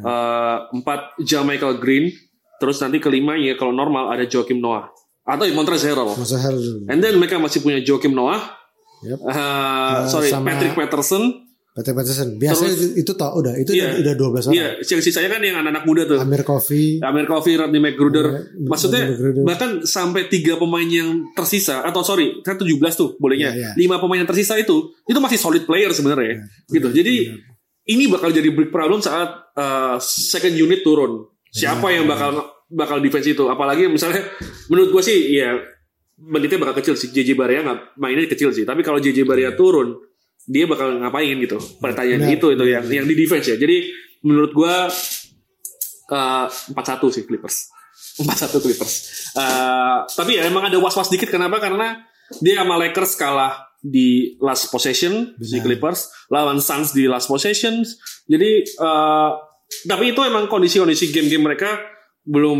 uh, 0.00 0.66
empat 0.72 1.20
Jamichael 1.20 1.76
Green, 1.76 2.08
terus 2.56 2.80
nanti 2.80 2.98
kelimanya 2.98 3.52
kalau 3.54 3.70
normal 3.70 4.10
ada 4.10 4.24
Joakim 4.24 4.58
Noah 4.64 4.90
atau 5.30 5.44
Montrezl 5.50 5.86
Harrell. 5.88 6.10
Masa 6.12 6.36
Harrell 6.36 6.58
dulu. 6.58 6.78
And 6.86 6.98
then 6.98 7.14
mereka 7.14 7.38
masih 7.38 7.60
punya 7.60 7.78
Joakim 7.80 8.10
Noah, 8.10 8.42
Yep. 9.00 9.18
uh, 9.22 10.04
sorry 10.06 10.28
sama- 10.28 10.50
Patrick 10.50 10.74
Patterson, 10.74 11.24
Patrick 11.70 11.94
Patterson. 11.94 12.28
Biasanya 12.36 12.74
Terus- 12.74 12.82
itu, 12.92 13.00
itu 13.00 13.12
tau 13.14 13.32
udah. 13.32 13.54
Itu 13.56 13.70
Iya. 13.72 13.96
udah 13.96 14.12
12 14.12 14.44
orang. 14.44 14.56
Iya, 14.58 14.68
yang 14.82 15.00
sisanya 15.00 15.30
kan 15.30 15.40
yang 15.40 15.56
anak-anak 15.56 15.84
muda 15.84 16.02
tuh. 16.04 16.18
Amir 16.18 16.42
Coffee. 16.42 16.98
Amir 17.00 17.24
Coffee, 17.24 17.54
Rodney 17.56 17.78
McGruder. 17.78 18.26
Rodney 18.26 18.66
Maksudnya 18.68 19.02
McGruder. 19.08 19.42
bahkan 19.46 19.70
sampai 19.82 20.26
tiga 20.26 20.58
pemain 20.58 20.84
yang 20.84 21.30
tersisa 21.32 21.80
atau 21.80 22.02
sorry, 22.02 22.42
kan 22.42 22.58
17 22.58 22.92
tuh 22.92 23.14
bolehnya. 23.16 23.54
Iya, 23.54 23.56
iya. 23.56 23.70
Lima 23.78 23.96
pemain 23.96 24.18
yang 24.18 24.28
tersisa 24.28 24.58
itu 24.58 24.92
itu 25.00 25.16
masih 25.16 25.38
solid 25.38 25.64
player 25.64 25.88
sebenarnya. 25.90 26.44
gitu. 26.68 26.90
Jadi 26.90 27.14
ini 27.86 28.04
bakal 28.06 28.30
jadi 28.30 28.50
big 28.50 28.68
problem 28.68 29.00
saat 29.00 29.30
uh, 29.54 29.96
second 29.96 30.52
unit 30.52 30.82
turun. 30.82 31.24
Siapa 31.48 31.88
Iya, 31.88 32.02
yang 32.02 32.06
bakal 32.06 32.46
bakal 32.70 33.02
defense 33.02 33.26
itu? 33.26 33.44
Apalagi 33.50 33.90
misalnya 33.90 34.22
menurut 34.70 34.94
gua 34.94 35.02
sih 35.02 35.34
ya 35.34 35.58
menitnya 36.16 36.62
bakal 36.62 36.78
kecil 36.80 36.94
sih. 36.94 37.10
JJ 37.10 37.34
Barea 37.34 37.66
nggak 37.66 37.98
mainnya 37.98 38.30
kecil 38.30 38.54
sih. 38.54 38.62
Tapi 38.62 38.86
kalau 38.86 39.02
JJ 39.02 39.26
Barea 39.26 39.52
turun, 39.58 39.98
dia 40.46 40.64
bakal 40.70 41.02
ngapain 41.02 41.36
gitu? 41.42 41.58
Pertanyaan 41.82 42.24
Benar. 42.24 42.36
itu 42.38 42.46
itu 42.54 42.64
yang 42.64 42.84
yang 42.86 43.06
di 43.10 43.14
defense 43.18 43.50
ya. 43.50 43.56
Jadi 43.58 43.90
menurut 44.22 44.54
gua 44.54 44.88
empat 46.70 46.84
satu 46.96 47.10
sih 47.10 47.26
Clippers. 47.26 47.70
Empat 48.22 48.36
satu 48.46 48.58
Clippers. 48.58 48.94
Eh, 49.38 49.98
tapi 50.18 50.36
ya 50.36 50.46
emang 50.50 50.66
ada 50.66 50.76
was-was 50.82 51.08
dikit 51.08 51.30
kenapa? 51.30 51.62
Karena 51.62 52.02
dia 52.42 52.62
sama 52.62 52.74
Lakers 52.78 53.14
kalah 53.14 53.54
di 53.80 54.36
last 54.42 54.68
possession 54.68 55.38
si 55.40 55.56
Benar. 55.56 55.64
Clippers 55.78 56.28
lawan 56.28 56.58
Suns 56.58 56.92
di 56.92 57.06
last 57.06 57.30
possession. 57.30 57.86
Jadi 58.26 58.50
eh, 58.66 59.30
tapi 59.86 60.10
itu 60.10 60.20
emang 60.26 60.50
kondisi-kondisi 60.50 61.14
game-game 61.14 61.46
mereka 61.46 61.78
belum 62.24 62.58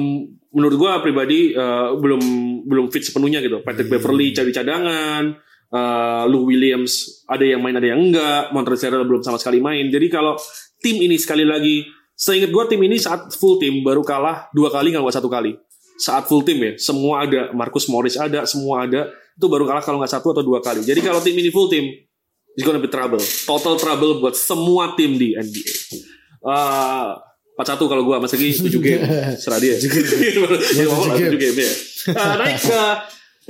menurut 0.50 0.76
gua 0.76 0.98
pribadi 1.04 1.54
eh, 1.54 1.88
belum 1.94 2.22
belum 2.66 2.86
fit 2.90 3.04
sepenuhnya 3.06 3.42
gitu. 3.44 3.62
Patrick 3.62 3.90
Beverly 3.90 4.34
cari 4.34 4.50
cadangan, 4.50 5.24
eh, 5.70 6.22
Lou 6.26 6.48
Williams 6.48 7.24
ada 7.30 7.44
yang 7.46 7.60
main 7.62 7.76
ada 7.76 7.88
yang 7.88 8.00
enggak, 8.00 8.50
Montrezl 8.50 9.02
belum 9.06 9.22
sama 9.22 9.38
sekali 9.38 9.62
main. 9.62 9.88
Jadi 9.88 10.06
kalau 10.10 10.34
tim 10.82 10.98
ini 10.98 11.16
sekali 11.20 11.46
lagi, 11.46 11.86
seingat 12.16 12.50
gua 12.50 12.66
tim 12.66 12.80
ini 12.82 12.98
saat 12.98 13.30
full 13.36 13.60
tim 13.62 13.84
baru 13.86 14.02
kalah 14.02 14.50
dua 14.50 14.72
kali 14.72 14.92
nggak 14.92 15.14
satu 15.14 15.30
kali. 15.30 15.54
Saat 16.00 16.32
full 16.32 16.40
tim 16.40 16.56
ya, 16.56 16.72
semua 16.80 17.28
ada, 17.28 17.52
Marcus 17.52 17.84
Morris 17.84 18.16
ada, 18.16 18.48
semua 18.48 18.88
ada, 18.88 19.12
itu 19.36 19.46
baru 19.52 19.68
kalah 19.68 19.84
kalau 19.84 20.00
nggak 20.00 20.08
satu 20.08 20.32
atau 20.32 20.40
dua 20.40 20.64
kali. 20.64 20.80
Jadi 20.80 21.00
kalau 21.04 21.20
tim 21.20 21.36
ini 21.36 21.52
full 21.52 21.68
tim, 21.68 21.92
it's 22.56 22.64
gonna 22.64 22.80
be 22.80 22.88
trouble, 22.88 23.20
total 23.20 23.76
trouble 23.76 24.16
buat 24.16 24.32
semua 24.32 24.96
tim 24.96 25.20
di 25.20 25.36
NBA. 25.36 25.74
Uh, 26.40 27.20
4-1 27.60 27.92
kalau 27.92 28.02
gua 28.08 28.16
Mas 28.24 28.32
Egi 28.32 28.56
7 28.56 28.72
game 28.80 29.04
serah 29.36 29.60
dia. 29.60 29.76
7 29.76 29.84
game. 29.84 30.48
ya, 30.72 30.84
tujuh 30.88 31.12
game. 31.20 31.32
7 31.36 31.44
game 31.44 31.56
ya. 31.60 31.72
Uh, 32.16 32.34
naik 32.40 32.56
ke 32.64 32.80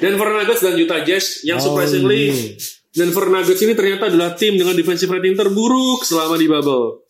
Denver 0.00 0.28
Nuggets 0.34 0.62
dan 0.66 0.74
Utah 0.74 1.00
Jazz 1.06 1.46
yang 1.46 1.62
Oh, 1.62 1.70
surprisingly 1.70 2.34
iya. 2.34 2.58
Denver 2.90 3.30
Nuggets 3.30 3.62
ini 3.62 3.72
ternyata 3.78 4.10
adalah 4.10 4.34
tim 4.34 4.58
dengan 4.58 4.74
defensive 4.74 5.06
rating 5.06 5.38
terburuk 5.38 6.02
selama 6.02 6.34
di 6.34 6.50
bubble. 6.50 7.06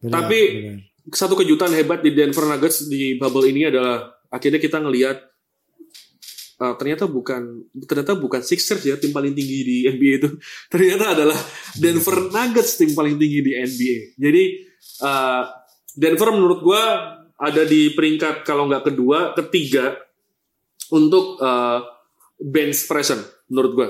Benar, 0.00 0.12
Tapi 0.24 0.38
benar. 0.48 1.12
satu 1.12 1.36
kejutan 1.36 1.76
hebat 1.76 2.00
di 2.00 2.16
Denver 2.16 2.48
Nuggets 2.48 2.88
di 2.88 3.20
bubble 3.20 3.52
ini 3.52 3.68
adalah 3.68 4.08
akhirnya 4.32 4.56
kita 4.56 4.80
ngelihat 4.80 5.20
uh, 6.62 6.74
ternyata 6.80 7.04
bukan 7.04 7.68
ternyata 7.84 8.16
bukan 8.16 8.40
Sixers 8.40 8.80
ya 8.80 8.96
tim 8.96 9.12
paling 9.12 9.36
tinggi 9.36 9.58
di 9.60 9.76
NBA 9.92 10.12
itu 10.24 10.30
ternyata 10.72 11.12
adalah 11.12 11.36
Denver 11.76 12.32
Nuggets 12.32 12.80
tim 12.80 12.96
paling 12.96 13.20
tinggi 13.20 13.44
di 13.44 13.52
NBA. 13.60 13.96
Jadi 14.16 14.44
uh, 15.02 15.42
Denver 15.94 16.30
menurut 16.34 16.60
gua 16.62 16.82
ada 17.40 17.62
di 17.64 17.92
peringkat 17.96 18.44
kalau 18.44 18.68
nggak 18.68 18.92
kedua, 18.92 19.32
ketiga 19.36 19.96
untuk 20.92 21.40
uh, 21.40 21.80
bench 22.40 22.84
present 22.86 23.22
menurut 23.48 23.72
gua. 23.72 23.88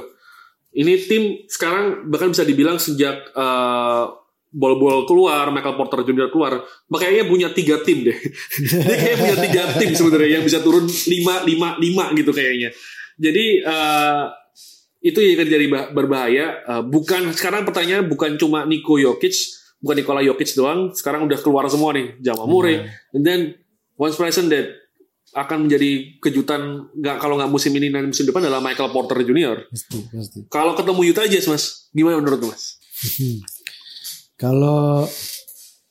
Ini 0.70 1.02
tim 1.10 1.22
sekarang 1.50 2.06
bahkan 2.06 2.30
bisa 2.30 2.46
dibilang 2.46 2.78
sejak 2.78 3.34
uh, 3.34 4.20
bol-bol 4.50 5.06
keluar, 5.06 5.50
Michael 5.54 5.78
Porter 5.78 6.02
Jr. 6.02 6.30
keluar, 6.30 6.62
makanya 6.90 7.26
punya 7.26 7.48
tiga 7.54 7.78
tim 7.86 8.02
deh. 8.02 8.14
Dia 8.66 8.96
kayak 8.98 9.16
punya 9.18 9.36
tiga 9.46 9.62
tim 9.78 9.90
sebenarnya 9.94 10.42
yang 10.42 10.44
bisa 10.46 10.58
turun 10.58 10.86
lima 10.86 11.46
lima 11.46 11.68
lima 11.78 12.04
gitu 12.18 12.34
kayaknya. 12.34 12.74
Jadi 13.14 13.62
uh, 13.62 14.30
itu 15.00 15.18
yang 15.22 15.46
jadi 15.46 15.66
bah- 15.70 15.90
berbahaya. 15.94 16.46
Uh, 16.66 16.82
bukan 16.82 17.30
sekarang 17.30 17.62
pertanyaan 17.62 18.10
bukan 18.10 18.34
cuma 18.36 18.66
Niko 18.66 18.98
Jokic, 18.98 19.59
bukan 19.80 19.96
Nikola 20.00 20.20
Jokic 20.22 20.52
doang. 20.54 20.92
Sekarang 20.92 21.26
udah 21.26 21.38
keluar 21.40 21.66
semua 21.72 21.96
nih, 21.96 22.20
Jamal 22.20 22.46
Murray. 22.46 22.84
And 23.16 23.24
then 23.24 23.56
one 23.96 24.12
person 24.12 24.52
that 24.52 24.80
akan 25.30 25.70
menjadi 25.70 26.18
kejutan 26.18 26.90
nggak 26.90 27.16
kalau 27.22 27.38
nggak 27.38 27.50
musim 27.50 27.70
ini 27.78 27.86
dan 27.90 28.10
musim 28.10 28.26
depan 28.26 28.42
adalah 28.42 28.58
Michael 28.58 28.90
Porter 28.90 29.22
Jr. 29.22 29.70
Pasti, 29.70 29.98
pasti. 30.10 30.38
Kalau 30.50 30.74
ketemu 30.74 31.00
Utah 31.06 31.26
Jazz, 31.30 31.46
Mas, 31.46 31.86
gimana 31.94 32.18
menurut 32.18 32.50
Mas? 32.50 32.82
Kalau 34.40 35.06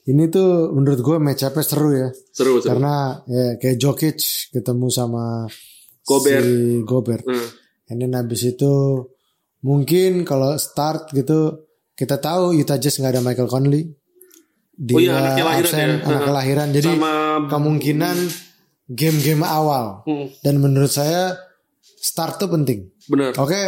ini 0.09 0.25
tuh 0.27 0.73
menurut 0.73 0.99
gue 0.99 1.17
match 1.21 1.45
up 1.45 1.55
seru 1.61 1.93
ya. 1.93 2.09
Seru, 2.33 2.59
seru. 2.59 2.75
Karena 2.75 3.21
ya 3.29 3.61
kayak 3.61 3.77
Jokic 3.77 4.49
ketemu 4.49 4.87
sama 4.89 5.45
Gobert. 6.03 6.43
si 6.43 6.81
Gobert. 6.83 7.25
Hmm. 7.29 7.49
And 7.93 7.97
then 8.01 8.13
habis 8.17 8.41
itu 8.41 9.05
mungkin 9.61 10.25
kalau 10.25 10.57
start 10.57 11.13
gitu 11.13 11.68
kita 11.99 12.15
tahu 12.15 12.55
Utah 12.55 12.79
Jazz 12.79 12.95
nggak 12.95 13.13
ada 13.13 13.21
Michael 13.21 13.51
Conley. 13.51 13.83
Dia 14.73 14.95
Oh 14.95 15.01
iya, 15.01 15.11
anak 15.13 15.33
kelahiran 15.35 15.67
absen, 15.67 15.89
ya. 15.91 16.07
anak 16.07 16.21
kelahiran. 16.23 16.67
Jadi 16.71 16.89
Sama 16.89 17.13
kemungkinan 17.51 18.17
game-game 18.87 19.43
awal. 19.43 20.07
Hmm, 20.07 20.31
Dan 20.39 20.55
menurut 20.57 20.87
saya 20.87 21.35
start 21.99 22.39
tuh 22.39 22.47
penting. 22.47 22.87
bener. 23.05 23.35
Oke, 23.35 23.59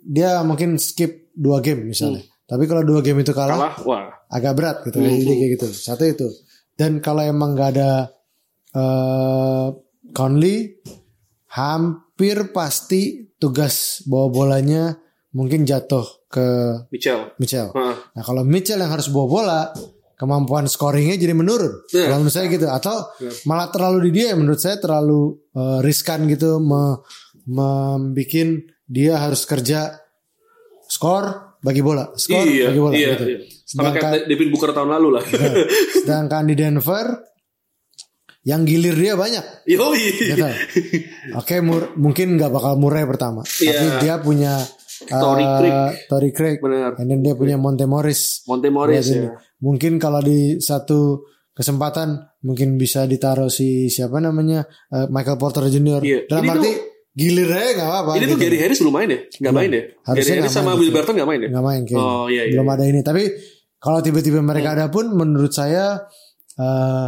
dia 0.00 0.40
mungkin 0.40 0.80
skip 0.80 1.28
dua 1.30 1.60
game 1.60 1.84
misalnya. 1.86 2.24
Tapi 2.46 2.64
kalau 2.64 2.80
dua 2.80 3.02
game 3.02 3.20
itu 3.20 3.30
kalah, 3.30 3.52
Hmm. 3.52 3.64
Kalah, 3.68 3.76
wah. 3.84 4.04
agak 4.28 4.52
berat 4.54 4.76
gitu. 4.82 4.96
Jadi 4.96 5.34
kayak 5.36 5.50
gitu. 5.54 5.68
Satu 5.68 6.02
itu. 6.02 6.28
Dan 6.72 6.98
kalau 6.98 7.20
emang 7.20 7.52
nggak 7.52 7.70
ada 7.76 7.90
eh 8.72 9.66
Conley, 10.08 10.80
hampir 11.50 12.48
pasti 12.50 13.28
tugas 13.36 14.00
bawa 14.04 14.28
bolanya 14.30 14.96
mungkin 15.36 15.68
jatuh 15.68 16.24
ke 16.26 16.46
Mitchell. 16.88 17.36
Mitchell. 17.36 17.68
Heeh. 17.70 17.94
Nah 18.16 18.22
kalau 18.24 18.40
Mitchell 18.42 18.80
yang 18.80 18.88
harus 18.88 19.12
bawa 19.12 19.26
bola, 19.28 19.60
kemampuan 20.16 20.64
scoringnya 20.64 21.20
jadi 21.20 21.36
menurun. 21.36 21.84
Iya. 21.92 22.08
Kalau 22.08 22.16
menurut 22.18 22.32
saya 22.32 22.46
gitu. 22.48 22.66
Atau 22.66 22.96
malah 23.44 23.68
terlalu 23.68 24.08
di 24.08 24.24
dia, 24.24 24.32
menurut 24.32 24.56
saya 24.56 24.80
terlalu 24.80 25.36
eh, 25.52 25.78
riskan 25.84 26.24
gitu, 26.24 26.56
me, 26.56 27.04
membikin 27.46 28.64
dia 28.82 29.18
harus 29.18 29.44
kerja 29.44 29.92
skor 30.86 31.58
bagi 31.60 31.82
bola, 31.82 32.14
skor 32.14 32.46
Iya, 32.46 32.70
bagi 32.70 32.80
bola 32.80 32.94
iya, 32.94 33.08
gitu. 33.12 33.24
iya. 33.26 33.38
Sama 33.66 33.90
Sedangkan, 33.90 34.02
kayak 34.06 34.22
Devin 34.30 34.48
Booker 34.48 34.70
tahun 34.70 34.90
lalu 34.94 35.08
lah. 35.18 35.22
sedangkan 36.00 36.42
di 36.46 36.54
Denver 36.54 37.06
yang 38.46 38.62
gilir 38.62 38.94
dia 38.94 39.18
banyak. 39.18 39.66
Yoi. 39.66 40.02
Gitu. 40.30 40.46
Oke, 41.34 41.58
Mur- 41.58 41.98
mungkin 41.98 42.38
nggak 42.38 42.46
bakal 42.48 42.78
Murray 42.78 43.02
pertama, 43.02 43.42
Iya. 43.58 43.74
tapi 43.74 43.86
dia 44.06 44.14
punya 44.22 44.54
Eh, 45.04 45.56
Craig. 45.60 45.74
Torrey 46.08 46.32
Craig, 46.32 46.56
Benar. 46.62 46.96
and 46.96 47.06
then 47.12 47.20
dia 47.20 47.36
punya 47.36 47.60
Monte 47.60 47.84
Morris. 47.84 48.40
Monte 48.48 48.72
Morris 48.72 49.04
ya. 49.12 49.36
Mungkin 49.60 50.00
kalau 50.00 50.24
di 50.24 50.56
satu 50.62 51.26
kesempatan 51.56 52.20
mungkin 52.44 52.76
bisa 52.76 53.08
ditaruh 53.08 53.48
si 53.48 53.88
siapa 53.92 54.20
namanya 54.20 54.64
eh, 54.92 55.08
Michael 55.08 55.36
Porter 55.40 55.68
Jr. 55.68 56.00
Iya. 56.00 56.18
Dalam 56.28 56.44
Ini 56.44 56.52
arti 56.52 56.70
gilir 57.16 57.48
aja 57.48 57.70
nggak 57.80 57.88
apa-apa. 57.88 58.10
Ini 58.20 58.24
tuh 58.28 58.36
gitu. 58.36 58.44
Gary 58.44 58.58
Harris 58.60 58.78
belum 58.84 58.94
main 58.94 59.08
ya? 59.08 59.20
Gak 59.40 59.54
main 59.56 59.70
ya? 59.72 59.82
Harusnya 60.04 60.32
Gary 60.36 60.40
Harris 60.44 60.52
sama 60.52 60.70
main, 60.72 60.80
Will. 60.84 60.92
Barton 60.92 61.14
gak 61.16 61.28
main 61.28 61.40
ya? 61.40 61.48
nggak 61.48 61.64
main 61.64 61.82
kayaknya. 61.88 62.04
Oh 62.04 62.26
iya 62.28 62.42
iya. 62.44 62.52
Belum 62.52 62.68
ada 62.68 62.84
ini. 62.84 63.00
Tapi 63.00 63.22
kalau 63.80 63.98
tiba-tiba 64.04 64.40
mereka 64.44 64.76
ada 64.76 64.86
pun 64.92 65.08
menurut 65.16 65.52
saya 65.52 66.04
eh, 66.60 67.06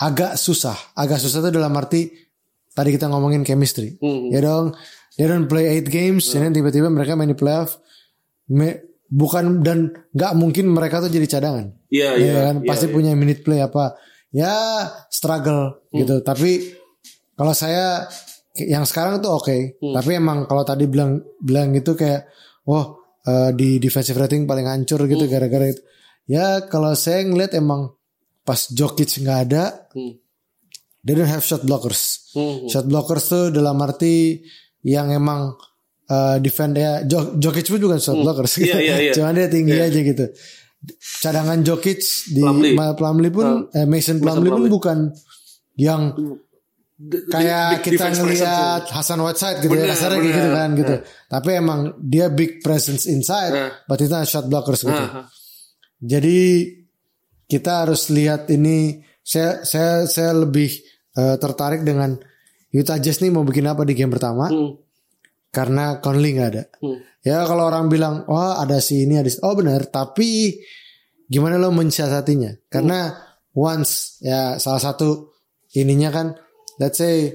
agak 0.00 0.40
susah. 0.40 0.76
Agak 0.96 1.20
susah 1.20 1.44
tuh 1.44 1.52
dalam 1.52 1.72
arti 1.76 2.08
tadi 2.72 2.88
kita 2.92 3.08
ngomongin 3.12 3.44
chemistry. 3.44 3.96
Hmm. 4.00 4.32
Ya 4.32 4.40
dong. 4.40 4.72
They 5.16 5.24
don't 5.24 5.48
play 5.48 5.64
eight 5.72 5.88
games, 5.88 6.28
and 6.32 6.44
then 6.44 6.52
tiba-tiba 6.52 6.86
mereka 6.86 7.16
main 7.16 7.28
di 7.28 7.36
playoff. 7.36 7.80
Me- 8.46 8.84
bukan 9.06 9.62
dan 9.62 9.94
nggak 10.12 10.32
mungkin 10.34 10.66
mereka 10.68 10.98
tuh 10.98 11.08
jadi 11.08 11.24
cadangan. 11.24 11.72
Iya 11.88 12.08
Ya 12.14 12.20
iya. 12.20 12.32
kan 12.44 12.56
iya, 12.60 12.68
pasti 12.68 12.86
iya. 12.90 12.92
punya 12.92 13.12
minute 13.14 13.40
play 13.40 13.62
apa. 13.62 13.94
Ya 14.28 14.52
struggle 15.08 15.88
Hmm. 15.88 16.02
gitu. 16.02 16.20
Tapi 16.20 16.74
kalau 17.32 17.54
saya 17.54 18.04
yang 18.58 18.82
sekarang 18.82 19.22
tuh 19.22 19.32
oke. 19.32 19.78
Hmm. 19.78 19.94
Tapi 19.94 20.10
emang 20.14 20.44
kalau 20.44 20.62
tadi 20.62 20.84
bilang 20.84 21.16
bilang 21.38 21.72
gitu 21.72 21.94
kayak 21.94 22.26
oh 22.66 22.98
eh, 23.22 23.50
di 23.54 23.78
defensive 23.78 24.14
rating 24.16 24.44
paling 24.44 24.66
hancur 24.66 25.00
Hmm. 25.00 25.08
gitu 25.08 25.24
gara-gara 25.26 25.70
itu. 25.70 25.80
Ya 26.26 26.66
kalau 26.66 26.92
saya 26.92 27.22
ngeliat 27.22 27.54
emang 27.54 27.94
pas 28.42 28.68
Jokic 28.68 29.22
nggak 29.22 29.38
ada, 29.48 29.86
Hmm. 29.94 30.18
they 31.00 31.14
don't 31.14 31.30
have 31.30 31.40
shot 31.40 31.62
blockers. 31.62 32.30
Hmm. 32.34 32.66
Shot 32.66 32.84
blockers 32.84 33.24
tuh 33.24 33.44
dalam 33.48 33.78
arti 33.78 34.42
yang 34.86 35.10
emang 35.10 35.58
uh, 36.06 36.38
defend 36.38 36.78
ya 36.78 37.02
Jo- 37.02 37.34
Jokic 37.34 37.66
pun 37.66 37.82
bukan 37.82 37.98
shot 37.98 38.14
blockers. 38.16 38.62
Iya, 38.62 38.78
iya, 38.78 38.96
iya. 39.02 39.12
Cuma 39.12 39.34
dia 39.34 39.50
tinggi 39.50 39.74
aja 39.74 39.98
gitu. 39.98 40.30
Cadangan 41.18 41.66
Jokic 41.66 41.98
di 42.30 42.42
Plumlee. 42.94 43.32
Pun 43.34 43.66
eh, 43.74 43.82
Mason 43.82 44.22
Plumlee 44.22 44.54
pun 44.54 44.64
bukan 44.70 44.98
yang 45.74 46.14
D- 46.96 47.28
kayak 47.28 47.82
big 47.82 47.92
kita 47.92 48.08
defense 48.08 48.18
ngelihat. 48.22 48.80
Hasan 48.88 49.18
Whiteside 49.20 49.58
gitu 49.60 49.74
Benar, 49.74 49.84
ya 49.84 49.92
kasarnya 49.92 50.16
kayak 50.16 50.22
benar. 50.24 50.38
gitu 50.38 50.50
kan 50.54 50.68
gitu. 50.78 50.94
Tapi 51.28 51.50
emang 51.52 51.80
dia 52.00 52.26
big 52.30 52.62
presence 52.62 53.04
inside, 53.04 53.52
Nah. 53.52 53.70
but 53.84 53.98
itu 53.98 54.14
shot 54.24 54.46
blockers 54.46 54.80
gitu. 54.80 54.94
Ah, 54.94 55.20
ah. 55.20 55.26
Jadi 55.98 56.70
kita 57.44 57.84
harus 57.84 58.08
lihat 58.08 58.46
ini 58.48 58.96
saya 59.20 59.60
saya 59.60 60.06
saya 60.06 60.32
lebih 60.32 60.70
eh, 61.12 61.36
tertarik 61.36 61.82
dengan 61.82 62.14
Utah 62.76 63.00
Jazz 63.00 63.24
nih 63.24 63.32
mau 63.32 63.40
bikin 63.40 63.64
apa 63.64 63.82
di 63.82 63.96
game 63.96 64.12
pertama 64.12 64.46
Hmm. 64.46 64.76
karena 65.48 65.96
Conley 65.98 66.36
nggak 66.36 66.50
ada. 66.52 66.64
Hmm. 66.78 67.00
Ya 67.24 67.40
kalau 67.42 67.64
orang 67.64 67.88
bilang 67.88 68.28
oh 68.28 68.52
ada 68.54 68.76
si 68.78 69.02
ini 69.02 69.16
ada 69.16 69.26
si 69.26 69.40
oh 69.40 69.56
benar 69.56 69.88
tapi 69.88 70.60
gimana 71.24 71.56
lo 71.56 71.72
mensiasatinya? 71.72 72.68
Karena 72.68 73.10
once 73.50 74.20
ya 74.20 74.60
salah 74.60 74.82
satu 74.82 75.32
ininya 75.72 76.12
kan 76.12 76.26
let's 76.76 77.00
say 77.00 77.32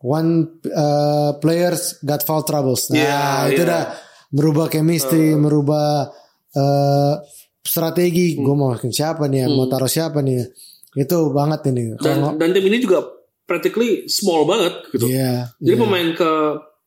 one 0.00 0.58
uh, 0.70 1.36
players 1.36 2.00
got 2.00 2.22
foul 2.22 2.40
troubles. 2.40 2.88
Nah, 2.88 2.96
Iya, 2.96 3.20
itu 3.52 3.62
iya. 3.62 3.68
udah 3.68 3.82
merubah 4.30 4.66
chemistry, 4.68 5.34
merubah 5.34 6.08
uh, 6.54 7.14
strategi. 7.60 8.38
Gue 8.38 8.54
mau 8.54 8.72
siapa 8.78 9.26
nih, 9.26 9.44
ya, 9.44 9.46
mau 9.48 9.66
taruh 9.66 9.90
siapa 9.90 10.22
nih. 10.22 10.34
ya. 10.38 10.46
Itu 11.04 11.30
banget 11.30 11.68
ini. 11.68 11.98
Dan 11.98 12.38
dan 12.38 12.48
tim 12.50 12.64
ini 12.64 12.78
juga 12.78 13.04
practically 13.48 14.04
small 14.06 14.44
banget 14.44 14.92
gitu. 14.92 15.08
Iya, 15.08 15.56
Jadi 15.56 15.72
iya. 15.72 15.80
pemain 15.80 16.08
ke 16.12 16.32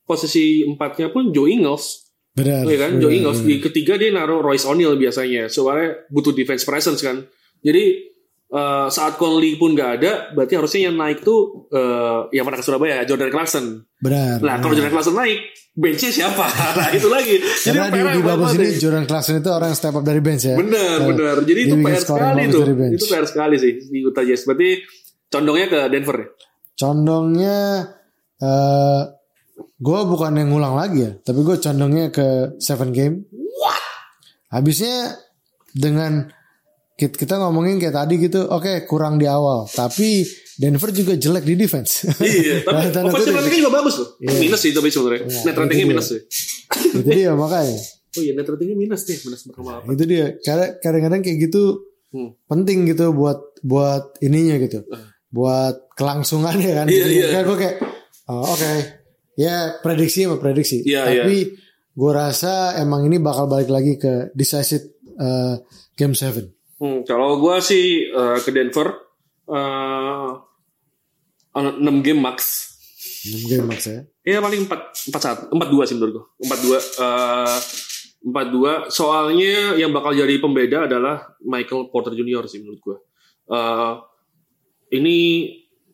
posisi 0.05 0.61
empatnya 0.61 1.09
pun 1.09 1.33
Joe 1.33 1.49
Ingles, 1.49 2.13
benar. 2.31 2.69
ya 2.69 2.77
kan? 2.77 2.91
benar, 2.95 3.01
Joe 3.01 3.11
Ingles 3.11 3.39
benar. 3.41 3.49
di 3.49 3.55
ketiga 3.59 3.93
dia 3.97 4.13
naruh 4.13 4.39
Royce 4.39 4.69
O'Neal 4.69 4.93
biasanya, 4.93 5.49
soalnya 5.49 6.05
butuh 6.07 6.31
defense 6.31 6.61
presence 6.61 7.01
kan. 7.01 7.25
Jadi 7.59 7.83
eh, 8.51 8.87
saat 8.87 9.17
Conley 9.17 9.55
pun 9.55 9.73
nggak 9.73 9.91
ada, 9.97 10.11
berarti 10.31 10.53
harusnya 10.53 10.91
yang 10.91 11.01
naik 11.01 11.25
tuh 11.25 11.65
eh, 11.71 12.29
yang 12.35 12.45
pernah 12.45 12.59
ke 12.59 12.65
Surabaya 12.65 13.01
Jordan 13.03 13.31
Clarkson. 13.33 13.65
Benar. 13.97 14.37
Nah 14.39 14.55
kalau 14.59 14.73
Jordan 14.75 14.91
Clarkson 14.91 15.15
naik, 15.15 15.39
benchnya 15.71 16.11
siapa? 16.11 16.45
nah 16.77 16.89
itu 16.91 17.07
lagi. 17.07 17.39
Jadi 17.39 17.71
Karena 17.71 17.87
di, 17.87 18.19
di 18.19 18.21
babak 18.21 18.47
sini 18.51 18.65
deh. 18.67 18.71
Jordan 18.77 19.05
Clarkson 19.07 19.35
itu 19.39 19.49
orang 19.49 19.69
yang 19.71 19.79
step 19.79 19.95
up 19.95 20.03
dari 20.03 20.19
bench 20.19 20.43
ya. 20.43 20.55
Benar, 20.59 20.97
Nah, 20.99 21.07
benar. 21.07 21.35
Jadi 21.41 21.59
itu 21.63 21.75
PR 21.79 22.01
sekali 22.03 22.41
tuh. 22.51 22.63
bench. 22.75 22.93
Itu 22.99 23.05
PR 23.07 23.25
sekali 23.25 23.55
sih 23.55 23.71
di 23.87 23.99
Utah 24.03 24.21
Jazz. 24.21 24.43
Berarti 24.43 24.69
condongnya 25.31 25.67
ke 25.71 25.79
Denver 25.87 26.17
ya. 26.19 26.27
Condongnya 26.81 27.85
eh 28.37 29.01
gue 29.77 29.99
bukan 30.03 30.33
yang 30.33 30.49
ngulang 30.49 30.73
lagi 30.73 30.99
ya, 30.99 31.11
tapi 31.15 31.41
gue 31.41 31.53
condongnya 31.55 32.09
ke 32.09 32.57
seven 32.57 32.89
game. 32.89 33.29
What? 33.55 33.77
Habisnya 34.51 35.13
dengan 35.69 36.25
kita, 36.91 37.13
kita 37.15 37.33
ngomongin 37.37 37.77
kayak 37.77 37.93
tadi 37.95 38.17
gitu, 38.17 38.45
oke 38.45 38.85
kurang 38.85 39.17
di 39.17 39.25
awal, 39.25 39.65
tapi 39.67 40.25
Denver 40.53 40.89
juga 40.89 41.13
jelek 41.13 41.41
di 41.43 41.53
defense. 41.53 42.05
Iya, 42.17 42.61
tapi 42.65 42.89
Nah, 42.89 43.09
offensive 43.09 43.33
ratingnya 43.33 43.59
juga 43.61 43.73
bagus 43.73 43.95
loh. 43.97 44.09
Minus 44.19 44.59
sih 44.59 44.71
tapi 44.71 44.89
sebenarnya. 44.89 45.21
Iya, 45.23 45.41
Net 45.45 45.55
ratingnya 45.55 45.85
minus 45.87 46.07
sih. 46.09 46.21
itu 46.97 47.09
dia 47.09 47.33
makanya. 47.33 47.77
Oh 48.11 48.21
iya, 48.21 48.33
net 48.33 48.45
ratingnya 48.45 48.73
minus 48.75 49.01
nih, 49.05 49.17
minus 49.21 49.41
berapa 49.45 49.81
apa? 49.81 49.89
Itu 49.93 50.03
dia. 50.05 50.25
Kadang- 50.41 50.77
Kadang-kadang 50.77 51.21
kayak 51.21 51.37
gitu 51.45 51.85
Hmm. 52.11 52.35
penting 52.43 52.83
gitu 52.85 53.15
buat 53.15 53.39
buat 53.63 54.19
ininya 54.19 54.59
gitu. 54.59 54.83
Buat 55.31 55.95
kelangsungannya 55.95 56.71
kan. 56.83 56.85
Iya, 56.91 57.01
Jadi 57.07 57.15
iya. 57.15 57.27
kayak 57.31 57.45
gue 57.47 57.57
kayak 57.57 57.75
oh, 58.27 58.45
oke. 58.51 58.71
Ya 59.39 59.55
prediksi 59.79 60.27
sama 60.27 60.37
prediksi. 60.37 60.83
Iya, 60.83 61.07
Tapi 61.07 61.55
gue 61.91 62.11
rasa 62.11 62.75
emang 62.79 63.07
ini 63.07 63.17
bakal 63.17 63.47
balik 63.47 63.71
lagi 63.71 63.95
ke 63.95 64.35
decisive 64.35 64.91
uh, 65.17 65.55
game 65.95 66.13
7. 66.13 66.51
Hmm, 66.81 67.05
kalau 67.05 67.37
gua 67.37 67.61
sih 67.61 68.09
eh, 68.09 68.37
ke 68.41 68.49
Denver 68.49 68.89
eh 69.53 70.31
6 71.53 71.77
game 72.01 72.17
max. 72.17 72.37
6 73.21 73.53
game 73.53 73.65
max 73.69 73.85
ya. 73.85 74.01
Ya 74.25 74.41
paling 74.41 74.65
4 74.65 75.13
4 75.13 75.53
1, 75.53 75.53
4 75.53 75.77
2 75.77 75.85
sih 75.85 75.95
menurut 76.01 76.13
gua. 76.17 76.25
4 76.41 76.57
2 76.65 77.05
eh 77.05 77.57
4 78.33 78.89
2 78.89 78.89
soalnya 78.89 79.77
yang 79.77 79.93
bakal 79.93 80.09
jadi 80.17 80.41
pembeda 80.41 80.89
adalah 80.89 81.37
Michael 81.45 81.93
Porter 81.93 82.17
Jr 82.17 82.49
sih 82.49 82.65
menurut 82.65 82.81
gua. 82.81 82.97
Eh 83.53 83.93
ini 84.91 85.17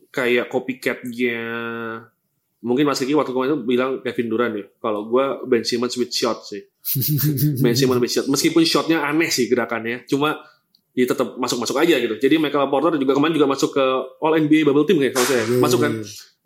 kayak 0.09 0.49
copycat-nya 0.49 1.41
mungkin 2.65 2.89
Mas 2.89 2.99
Kiki 2.99 3.13
waktu 3.13 3.31
kemarin 3.31 3.53
itu 3.53 3.59
bilang 3.63 3.91
Kevin 4.01 4.27
Durant 4.27 4.53
ya. 4.57 4.65
Kalau 4.81 5.05
gua 5.05 5.41
Ben 5.45 5.61
Simmons 5.61 5.93
with 5.95 6.09
shot 6.09 6.41
sih. 6.43 6.65
Ben 7.63 7.77
Simmons 7.77 8.01
with 8.01 8.11
shot. 8.11 8.25
Meskipun 8.25 8.65
shotnya 8.65 9.05
aneh 9.05 9.29
sih 9.29 9.45
gerakannya, 9.45 10.09
cuma 10.09 10.41
dia 10.97 11.05
tetap 11.05 11.37
masuk-masuk 11.37 11.77
aja 11.77 12.01
gitu. 12.01 12.17
Jadi 12.17 12.41
Michael 12.41 12.73
Porter 12.73 12.97
juga 12.97 13.13
kemarin 13.13 13.37
juga 13.37 13.45
masuk 13.45 13.77
ke 13.77 13.85
All 14.17 14.33
NBA 14.41 14.65
Bubble 14.65 14.89
Team 14.89 14.97
kayak 14.97 15.13
kalau 15.13 15.27
saya. 15.29 15.43
Masuk 15.61 15.79
kan. 15.85 15.93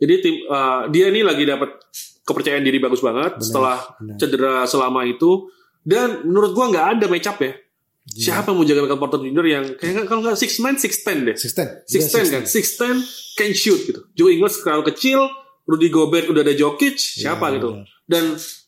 Jadi 0.01 0.13
tim 0.19 0.35
uh, 0.51 0.91
dia 0.91 1.07
ini 1.07 1.23
lagi 1.23 1.47
dapat 1.47 1.79
kepercayaan 2.27 2.65
diri 2.65 2.81
bagus 2.83 2.99
banget 2.99 3.39
setelah 3.39 3.79
benar. 3.95 4.17
cedera 4.19 4.55
selama 4.67 5.07
itu 5.07 5.47
dan 5.81 6.27
menurut 6.27 6.51
gua 6.51 6.67
nggak 6.67 6.87
ada 6.99 7.05
match 7.07 7.29
up 7.31 7.39
ya. 7.39 7.55
Siapa 8.01 8.49
yang 8.49 8.57
mau 8.57 8.65
jaga 8.65 8.81
Michael 8.81 8.97
Porter 8.99 9.19
Jr. 9.21 9.45
yang 9.45 9.65
kayak 9.77 10.09
kalau 10.09 10.25
nggak 10.25 10.33
six 10.35 10.57
man 10.57 10.75
six 10.75 11.05
ten 11.05 11.21
deh. 11.21 11.37
6-10. 11.37 11.85
Six 11.85 12.01
ten 12.09 12.25
kan, 12.27 12.43
six 12.49 12.65
ten 12.75 12.95
can 13.37 13.51
shoot 13.53 13.77
gitu. 13.85 14.01
Joe 14.11 14.33
Ingles 14.33 14.57
terlalu 14.57 14.89
kecil, 14.89 15.21
Rudy 15.63 15.87
Gobert 15.87 16.25
udah 16.25 16.41
ada 16.41 16.51
Jokic, 16.51 16.97
siapa 16.97 17.53
gitu. 17.53 17.77
benar. 17.77 17.85
Dan 18.03 18.23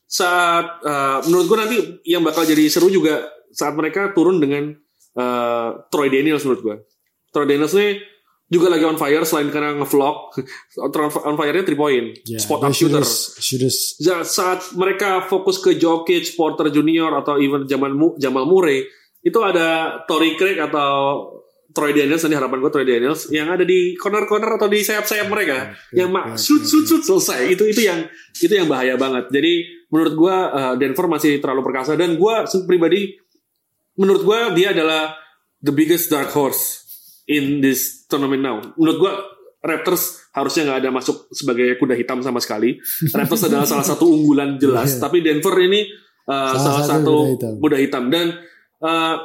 saat 0.06 0.78
uh, 0.80 1.18
menurut 1.26 1.46
gue 1.50 1.58
nanti 1.58 1.76
yang 2.06 2.22
bakal 2.22 2.46
jadi 2.46 2.70
seru 2.70 2.86
juga 2.86 3.26
saat 3.50 3.74
mereka 3.74 4.14
turun 4.14 4.38
dengan 4.38 4.70
uh, 5.18 5.82
Troy 5.90 6.06
Daniels 6.08 6.46
menurut 6.46 6.62
gue. 6.62 6.76
Troy 7.28 7.44
Daniels 7.44 7.74
ini 7.74 7.98
juga 8.46 8.70
lagi 8.70 8.86
on 8.86 8.94
fire 8.94 9.26
selain 9.26 9.50
karena 9.50 9.74
ngevlog 9.74 10.16
on 11.26 11.34
fire-nya 11.34 11.66
3 11.66 11.74
point 11.74 12.06
Yeah, 12.22 12.38
spot 12.38 12.62
up 12.62 12.70
shooter 12.70 13.02
shooters-. 13.02 13.98
Ya, 13.98 14.22
saat 14.22 14.70
mereka 14.78 15.26
fokus 15.26 15.58
ke 15.58 15.74
Jokic, 15.74 16.38
Porter 16.38 16.70
Junior 16.70 17.10
atau 17.18 17.34
even 17.36 17.66
Jamal, 17.66 17.90
Mu- 17.90 18.14
Jamal 18.14 18.46
Murray 18.46 18.86
itu 19.24 19.38
ada 19.40 19.98
Tory 20.04 20.36
Craig 20.36 20.60
atau 20.60 20.92
Troy 21.74 21.90
Daniels 21.90 22.22
ini 22.22 22.38
harapan 22.38 22.62
gue 22.62 22.70
Troy 22.70 22.86
Daniels 22.86 23.26
yang 23.28 23.50
ada 23.50 23.66
di 23.66 23.98
corner-corner 23.98 24.46
atau 24.54 24.70
di 24.70 24.78
sayap-sayap 24.78 25.26
mereka 25.26 25.74
yang 25.90 26.06
mak 26.06 26.38
shoot 26.38 26.62
shoot 26.62 26.86
shoot 26.86 27.02
selesai 27.02 27.50
itu 27.50 27.66
itu 27.66 27.82
yang 27.82 28.06
itu 28.36 28.52
yang 28.52 28.70
bahaya 28.70 28.94
banget 28.94 29.26
jadi 29.26 29.52
menurut 29.90 30.14
gue 30.14 30.36
uh, 30.54 30.74
Denver 30.78 31.10
masih 31.10 31.42
terlalu 31.42 31.66
perkasa 31.66 31.98
dan 31.98 32.14
gue 32.14 32.34
pribadi 32.62 33.18
menurut 33.94 34.22
gue 34.22 34.38
dia 34.54 34.70
adalah 34.70 35.18
the 35.58 35.72
biggest 35.72 36.06
dark 36.06 36.30
horse 36.30 36.84
in 37.24 37.58
this 37.58 38.04
tournament 38.04 38.44
now. 38.44 38.60
Menurut 38.76 38.98
gue 39.00 39.12
Raptors 39.64 40.28
harusnya 40.36 40.68
nggak 40.68 40.78
ada 40.84 40.90
masuk 40.92 41.24
sebagai 41.32 41.80
kuda 41.80 41.96
hitam 41.96 42.20
sama 42.20 42.36
sekali. 42.36 42.76
Raptors 43.16 43.48
adalah 43.48 43.64
salah 43.64 43.80
satu 43.82 44.04
unggulan 44.04 44.60
jelas, 44.60 45.00
Iya. 45.00 45.08
tapi 45.08 45.24
Denver 45.24 45.56
ini 45.56 45.88
uh, 46.28 46.52
salah, 46.52 46.84
Salah 46.84 46.84
satu 46.84 46.92
satu 46.92 47.14
kuda 47.16 47.32
hitam. 47.32 47.52
kuda 47.64 47.76
hitam 47.80 48.04
dan 48.12 48.26
uh, 48.84 49.16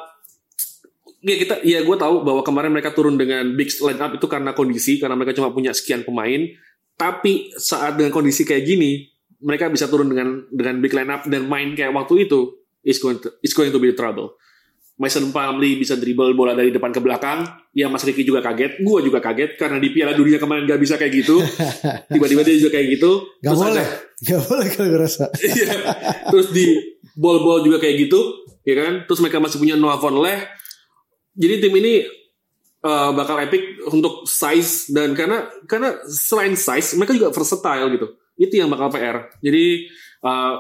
ya 1.20 1.36
kita 1.36 1.56
ya 1.68 1.84
gue 1.84 1.98
tahu 2.00 2.24
bahwa 2.24 2.42
kemarin 2.48 2.72
mereka 2.72 2.96
turun 2.96 3.20
dengan 3.20 3.44
big 3.54 3.68
line 3.84 4.00
up 4.00 4.12
itu 4.16 4.26
karena 4.32 4.56
kondisi 4.56 4.98
karena 4.98 5.20
mereka 5.20 5.36
cuma 5.36 5.52
punya 5.52 5.76
sekian 5.76 6.08
pemain. 6.08 6.48
Tapi 6.96 7.56
saat 7.56 7.96
dengan 7.96 8.12
kondisi 8.12 8.44
kayak 8.44 8.64
gini, 8.68 9.08
mereka 9.40 9.72
bisa 9.72 9.88
turun 9.88 10.12
dengan 10.12 10.44
dengan 10.52 10.84
big 10.84 10.92
line 10.92 11.12
up 11.12 11.24
dan 11.28 11.48
main 11.48 11.72
kayak 11.76 11.96
waktu 11.96 12.28
itu 12.28 12.60
is 12.84 13.00
going 13.00 13.20
to 13.20 13.32
is 13.40 13.56
going 13.56 13.72
to 13.72 13.80
be 13.80 13.92
trouble. 13.96 14.36
Mason 15.00 15.32
Plumlee 15.32 15.80
bisa 15.80 15.96
dribble 15.96 16.36
bola 16.36 16.52
dari 16.52 16.76
depan 16.76 16.92
ke 16.92 17.00
belakang. 17.00 17.48
Ya 17.72 17.88
Mas 17.88 18.04
Ricky 18.04 18.28
juga 18.28 18.44
kaget. 18.44 18.84
Gue 18.84 19.00
juga 19.00 19.24
kaget 19.24 19.56
karena 19.56 19.80
di 19.80 19.96
Piala 19.96 20.12
Dunia 20.12 20.36
kemarin 20.36 20.68
gak 20.68 20.76
bisa 20.76 21.00
kayak 21.00 21.24
gitu. 21.24 21.40
Tiba-tiba 22.12 22.44
dia 22.44 22.60
juga 22.60 22.76
kayak 22.76 23.00
gitu. 23.00 23.12
Gak 23.40 23.48
Terus 23.48 23.60
boleh, 23.64 23.80
ada- 23.80 23.96
gak 24.28 24.42
boleh 24.44 24.68
kalau 24.76 24.90
ngerasa. 24.92 25.24
Iya. 25.40 25.72
Terus 26.36 26.48
di 26.52 26.68
ball-ball 27.20 27.68
juga 27.68 27.84
kayak 27.84 28.08
gitu, 28.08 28.48
ya 28.64 28.80
kan? 28.80 28.94
Terus 29.04 29.20
mereka 29.20 29.44
masih 29.44 29.60
punya 29.60 29.76
Noah 29.76 30.00
Vonleh. 30.00 30.40
Jadi 31.36 31.56
tim 31.60 31.74
ini 31.76 32.08
uh, 32.84 33.12
bakal 33.12 33.44
epic 33.44 33.84
untuk 33.92 34.24
size 34.24 34.92
dan 34.96 35.12
karena 35.12 35.48
karena 35.68 36.00
selain 36.08 36.56
size 36.56 36.96
mereka 36.96 37.12
juga 37.12 37.36
versatile 37.36 37.92
gitu. 37.92 38.08
Itu 38.40 38.54
yang 38.56 38.72
bakal 38.72 38.88
PR. 38.92 39.28
Jadi 39.44 39.88
uh, 40.24 40.56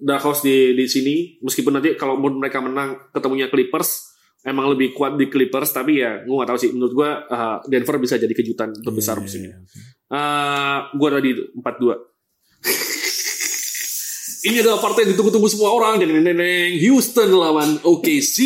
Dark 0.00 0.24
Horse 0.24 0.42
di 0.42 0.72
di 0.74 0.86
sini 0.88 1.38
meskipun 1.44 1.76
nanti 1.76 1.94
kalau 1.94 2.16
mereka 2.16 2.58
menang 2.64 3.12
ketemunya 3.12 3.52
Clippers 3.52 4.10
emang 4.40 4.72
lebih 4.72 4.96
kuat 4.96 5.20
di 5.20 5.28
Clippers 5.28 5.68
tapi 5.68 6.00
ya 6.00 6.24
gue 6.24 6.32
gak 6.32 6.48
tahu 6.48 6.58
sih 6.58 6.72
menurut 6.72 6.92
gue 6.96 7.10
uh, 7.28 7.60
Denver 7.68 8.00
bisa 8.00 8.16
jadi 8.16 8.32
kejutan 8.32 8.72
terbesar 8.80 9.20
Iya, 9.20 9.24
musim 9.28 9.40
ini. 9.44 9.52
iya, 9.52 9.56
iya. 9.60 9.82
Uh, 10.10 10.78
gue 10.96 11.08
tadi 11.12 11.28
itu 11.36 11.42
4-2. 11.60 12.00
Ini 14.40 14.56
adalah 14.64 14.80
partai 14.80 15.04
yang 15.04 15.12
ditunggu-tunggu 15.12 15.48
semua 15.48 15.70
orang. 15.72 16.00
Deng. 16.00 16.10
Houston 16.80 17.28
lawan 17.30 17.76
OKC. 17.84 18.36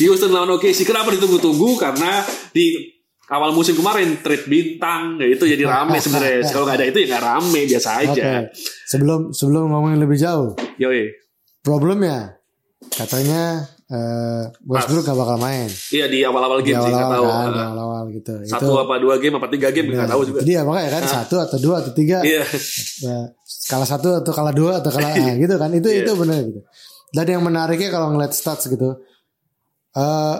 Houston 0.00 0.32
lawan 0.32 0.56
OKC. 0.56 0.84
Kenapa 0.84 1.12
ditunggu-tunggu? 1.12 1.76
Karena 1.76 2.24
di 2.52 2.92
awal 3.32 3.56
musim 3.56 3.72
kemarin 3.72 4.20
trade 4.20 4.44
bintang, 4.44 5.16
ya 5.16 5.24
itu 5.24 5.44
jadi 5.48 5.64
rame 5.64 5.96
sebenarnya. 5.96 6.44
Kalau 6.52 6.64
nggak 6.68 6.78
ada 6.80 6.86
itu 6.88 6.98
ya 7.00 7.06
nggak 7.16 7.24
rame 7.24 7.60
biasa 7.64 7.90
aja. 8.04 8.24
Sebelum 8.88 9.32
sebelum 9.32 9.72
ngomongin 9.72 10.00
lebih 10.00 10.20
jauh, 10.20 10.52
Yoi. 10.76 11.08
problemnya 11.64 12.36
katanya 12.92 13.64
eh 13.88 14.44
Westbrook 14.64 15.04
gak 15.04 15.14
bakal 15.14 15.36
main 15.36 15.68
Iya 15.92 16.08
di 16.08 16.24
awal-awal 16.24 16.64
di 16.64 16.72
game 16.72 16.80
sih 16.80 16.90
nggak 16.90 17.06
awal-awal 17.06 17.28
tahu. 17.28 17.28
kan, 17.28 17.48
di 17.52 17.60
Uh, 17.60 17.68
awal-awal 17.68 18.02
gitu. 18.10 18.32
Satu 18.48 18.72
apa 18.80 18.94
dua 18.98 19.14
game 19.20 19.36
apa 19.38 19.48
tiga 19.52 19.68
game 19.70 19.86
nggak 19.92 20.10
tahu 20.10 20.22
juga. 20.26 20.38
Jadi 20.42 20.52
ya 20.52 20.62
makanya 20.64 20.90
kan 20.96 21.02
satu 21.06 21.36
atau 21.38 21.58
dua 21.60 21.76
atau 21.84 21.92
tiga, 21.92 22.18
Iya. 22.24 22.42
ya, 23.04 23.18
kalah 23.68 23.88
satu 23.88 24.22
atau 24.22 24.32
kalah 24.34 24.54
dua 24.54 24.82
atau 24.82 24.90
kalah 24.90 25.12
ah, 25.14 25.34
gitu 25.42 25.54
kan. 25.58 25.70
Itu 25.74 25.88
Iya. 25.90 26.02
itu 26.06 26.12
benar 26.18 26.38
gitu. 26.42 26.60
Dan 27.12 27.26
yang 27.28 27.42
menariknya 27.44 27.92
kalau 27.92 28.10
ngeliat 28.16 28.32
stats 28.32 28.66
gitu, 28.72 28.96
eh 29.94 30.36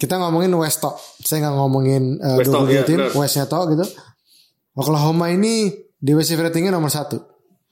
kita 0.00 0.16
ngomongin 0.16 0.48
West 0.56 0.80
top, 0.80 0.96
saya 1.20 1.44
nggak 1.44 1.56
ngomongin 1.60 2.02
uh, 2.24 2.40
West 2.40 2.48
22 2.48 2.72
iya, 2.72 2.82
tim. 2.88 3.00
Westnya 3.12 3.44
top 3.44 3.68
gitu. 3.74 3.84
Oklahoma 4.72 5.28
ini 5.28 5.68
di 6.00 6.12
West 6.16 6.32
ratingnya 6.32 6.72
nomor 6.72 6.88
satu, 6.88 7.20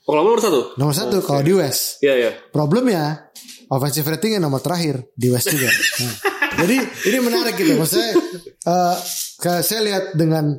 Oklahoma 0.05 0.37
nomor 0.37 0.41
satu. 0.45 0.61
nomor 0.77 0.95
satu 0.95 1.17
kalau 1.25 1.41
di 1.41 1.57
West. 1.57 2.05
Iya 2.05 2.15
iya. 2.21 2.31
Problemnya 2.53 3.33
offensive 3.73 4.05
ratingnya 4.05 4.43
nomor 4.43 4.61
terakhir 4.61 5.09
di 5.17 5.33
West 5.33 5.49
juga. 5.49 5.73
Nah, 5.73 6.15
jadi 6.67 6.77
ini 7.09 7.19
menarik 7.25 7.55
gitu. 7.57 7.81
Maksudnya 7.81 8.13
eh, 8.67 8.97
ke 9.41 9.53
saya 9.65 9.81
lihat 9.87 10.05
dengan 10.19 10.59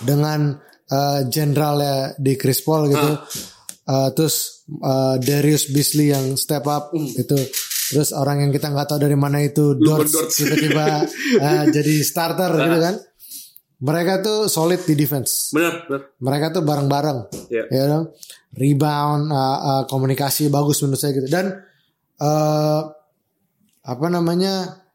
dengan 0.00 0.56
eh, 0.92 1.20
generalnya 1.26 1.96
di 2.14 2.36
Chris 2.36 2.60
Paul 2.60 2.86
gitu. 2.86 3.10
Eh, 3.82 4.08
terus 4.12 4.36
eh, 4.68 5.16
Darius 5.18 5.66
Beasley 5.68 6.12
yang 6.12 6.36
step 6.36 6.62
up 6.66 6.90
itu. 6.92 7.36
Terus 7.92 8.12
orang 8.12 8.40
yang 8.40 8.50
kita 8.50 8.68
nggak 8.68 8.86
tahu 8.86 9.00
dari 9.00 9.12
mana 9.14 9.36
itu 9.38 9.74
Luka 9.74 10.00
Dort 10.00 10.08
Dort. 10.08 10.28
tiba-tiba 10.30 10.86
eh, 11.44 11.64
jadi 11.68 11.94
starter 12.00 12.50
gitu 12.52 12.78
kan. 12.78 12.96
Mereka 13.82 14.22
tuh 14.22 14.46
solid 14.46 14.78
di 14.80 14.94
defense 14.94 15.50
Benar 15.50 15.90
benar. 15.90 16.00
mereka 16.22 16.46
tuh 16.54 16.62
bareng-bareng 16.62 17.18
Iya. 17.50 17.64
ya 17.66 17.84
dong 17.90 18.14
rebound 18.54 19.26
uh, 19.26 19.36
uh, 19.58 19.82
komunikasi 19.90 20.46
bagus 20.48 20.78
menurut 20.80 21.02
saya 21.02 21.10
gitu 21.12 21.26
dan 21.26 21.50
uh, 22.16 22.80
apa 23.82 24.06
namanya 24.06 24.86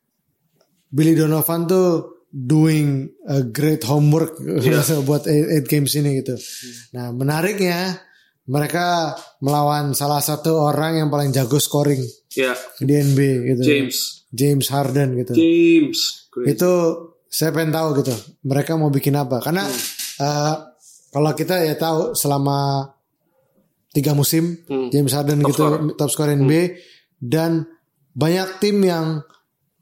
Billy 0.88 1.20
Donovan 1.20 1.68
tuh 1.68 2.17
doing 2.30 3.08
a 3.24 3.42
great 3.42 3.82
homework 3.82 4.36
buat 5.08 5.24
eight, 5.26 5.48
eight 5.54 5.66
games 5.66 5.94
ini 5.94 6.20
gitu 6.20 6.36
nah 6.92 7.10
menariknya 7.10 7.98
mereka 8.46 9.12
melawan 9.38 9.92
salah 9.92 10.20
satu 10.20 10.56
orang 10.58 10.98
yang 10.98 11.10
paling 11.10 11.32
jago 11.32 11.58
scoring 11.58 12.00
Iya. 12.30 12.54
di 12.78 12.94
NBA 12.94 13.34
gitu 13.50 13.62
James. 13.62 13.98
James 14.30 14.68
Harden 14.68 15.18
gitu 15.18 15.34
James. 15.34 16.30
Great. 16.30 16.54
itu 16.54 16.72
saya 17.26 17.50
pengen 17.50 17.72
tahu 17.72 17.98
gitu 17.98 18.14
mereka 18.44 18.76
mau 18.76 18.88
bikin 18.88 19.14
apa 19.14 19.40
karena 19.40 19.66
eh, 20.18 20.56
kalau 21.10 21.32
kita 21.34 21.60
ya 21.60 21.76
tahu 21.76 22.14
selama 22.14 22.92
tiga 23.90 24.12
musim 24.12 24.62
Hmm. 24.64 24.88
James 24.88 25.12
Harden 25.12 25.42
Top 25.42 25.50
gitu 25.50 25.64
scorer. 25.66 25.80
top 25.96 26.10
scorer 26.10 26.34
NBA 26.36 26.64
dan 27.18 27.66
banyak 28.14 28.60
tim 28.60 28.78
yang 28.80 29.26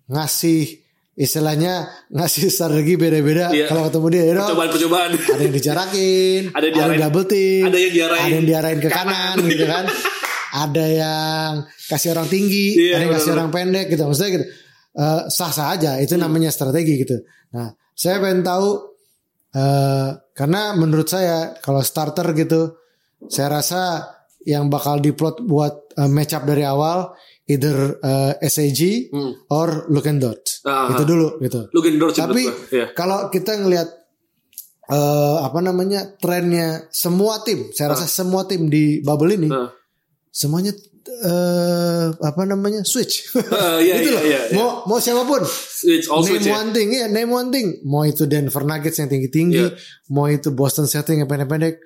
ngasih 0.05 0.84
istilahnya 1.15 1.73
ngasih 2.09 2.47
strategi 2.47 2.93
beda-beda 2.95 3.47
Iya. 3.49 3.65
kalau 3.65 3.87
ketemu 3.87 4.07
dia 4.09 4.21
ya 4.21 4.33
dong. 4.35 4.47
Percobaan-percobaan. 4.47 5.09
ada 5.15 5.41
yang 5.41 5.53
dijarakin 5.53 6.41
Ada 6.51 6.63
yang 6.65 6.75
diarahin- 6.75 7.01
double 7.01 7.25
team 7.25 7.63
ada 7.65 7.77
yang 7.77 7.93
diarahin 7.93 8.21
ada 8.21 8.35
yang 8.35 8.45
diarahin 8.45 8.79
ke 8.79 8.89
kanan. 8.89 9.15
kanan 9.33 9.37
gitu 9.45 9.65
kan 9.65 9.85
ada 10.65 10.85
yang 10.85 11.51
kasih 11.85 12.09
orang 12.11 12.27
tinggi 12.27 12.67
Iya, 12.73 12.91
ada 12.91 13.01
yang 13.01 13.13
kasih 13.13 13.23
benar-benar. 13.25 13.35
orang 13.37 13.51
pendek 13.51 13.85
gitu 13.89 14.03
maksudnya 14.03 14.31
gitu 14.33 14.47
Eh, 14.95 15.21
sah-sah 15.27 15.67
aja 15.71 15.99
itu 15.99 16.15
namanya 16.15 16.47
strategi 16.47 16.95
gitu 16.97 17.19
nah 17.51 17.67
saya 17.91 18.15
pengen 18.17 18.41
tahu 18.41 18.95
eh 19.51 20.07
karena 20.31 20.71
menurut 20.73 21.03
saya 21.05 21.51
kalau 21.57 21.79
starter 21.81 22.31
gitu 22.33 22.79
saya 23.25 23.47
rasa 23.53 23.83
yang 24.41 24.67
bakal 24.67 24.99
diplot 24.99 25.43
buat 25.43 25.91
eh, 25.93 26.07
match 26.07 26.31
up 26.31 26.43
dari 26.43 26.63
awal 26.63 27.11
either 27.45 27.97
eh, 27.99 28.33
SAG 28.43 29.09
Hmm. 29.09 29.33
or 29.49 29.85
Luke 29.87 30.05
and 30.05 30.17
Dort 30.17 30.61
Ah. 30.63 30.89
itu 30.89 31.03
dulu 31.03 31.37
gitu 31.39 31.69
Lu 31.69 31.79
gendor 31.79 32.09
sih 32.09 32.19
tapi. 32.19 32.43
Iya. 32.69 32.91
kalau 32.91 33.29
kita 33.29 33.53
ngelihat 33.55 33.89
eh 34.85 35.37
apa 35.41 35.59
namanya 35.59 36.13
trennya 36.15 36.85
semua 36.89 37.41
tim, 37.41 37.69
saya 37.69 37.93
rasa 37.93 38.05
semua 38.05 38.45
tim 38.45 38.65
di 38.65 39.01
bubble 39.01 39.33
ini 39.33 39.49
Ah. 39.49 39.73
semuanya 40.29 40.73
eh 41.05 42.05
apa 42.15 42.41
namanya 42.43 42.81
switch. 42.81 43.29
Ah, 43.47 43.77
iya, 43.77 43.97
Itu 43.97 44.09
iya, 44.09 44.13
loh. 44.13 44.23
iya, 44.23 44.41
iya. 44.43 44.53
Mau 44.53 44.69
mau 44.85 44.97
siapa 44.97 45.21
pun. 45.23 45.41
It's 45.85 46.05
all 46.05 46.19
name 46.19 46.37
switch 46.37 46.45
ya. 46.45 46.53
one 46.55 46.69
thing, 46.69 46.89
ya 46.91 47.05
name 47.07 47.29
one 47.29 47.49
thing. 47.49 47.81
Mau 47.81 48.03
itu 48.03 48.25
Denver 48.25 48.61
Nuggets 48.61 48.97
yang 48.99 49.07
tinggi 49.07 49.29
tinggi, 49.29 49.63
Iya. 49.63 49.73
mau 50.07 50.25
itu 50.27 50.49
Boston 50.51 50.85
Celtics 50.85 51.13
yang 51.15 51.25
pendek-pendek. 51.25 51.77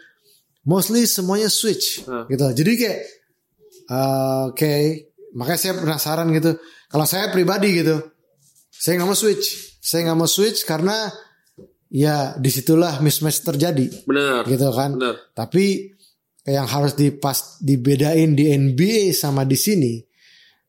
Mostly 0.62 1.04
semuanya 1.04 1.48
switch, 1.48 2.04
Ah. 2.04 2.28
gitu. 2.28 2.48
Jadi 2.54 2.72
kayak, 2.76 3.00
eh, 3.88 4.42
oke, 4.50 4.74
makanya 5.36 5.60
saya 5.60 5.74
penasaran 5.78 6.28
gitu. 6.34 6.58
Kalau 6.90 7.06
saya 7.06 7.30
pribadi 7.30 7.82
gitu, 7.82 8.02
saya 8.70 9.02
nggak 9.02 9.10
mau 9.10 9.18
switch. 9.18 9.78
Saya 9.80 10.10
nggak 10.10 10.20
mau 10.20 10.30
switch 10.30 10.66
karena 10.66 11.10
ya 11.90 12.38
di 12.38 12.50
situlah 12.54 13.02
mismatch 13.02 13.46
terjadi, 13.46 14.06
Benar. 14.06 14.46
gitu 14.46 14.70
kan. 14.74 14.98
Benar. 14.98 15.16
Tapi 15.34 15.94
yang 16.50 16.66
harus 16.66 16.98
dipas 16.98 17.62
dibedain 17.62 18.34
di 18.34 18.50
NBA 18.50 19.14
sama 19.14 19.46
di 19.46 19.58
sini 19.60 20.02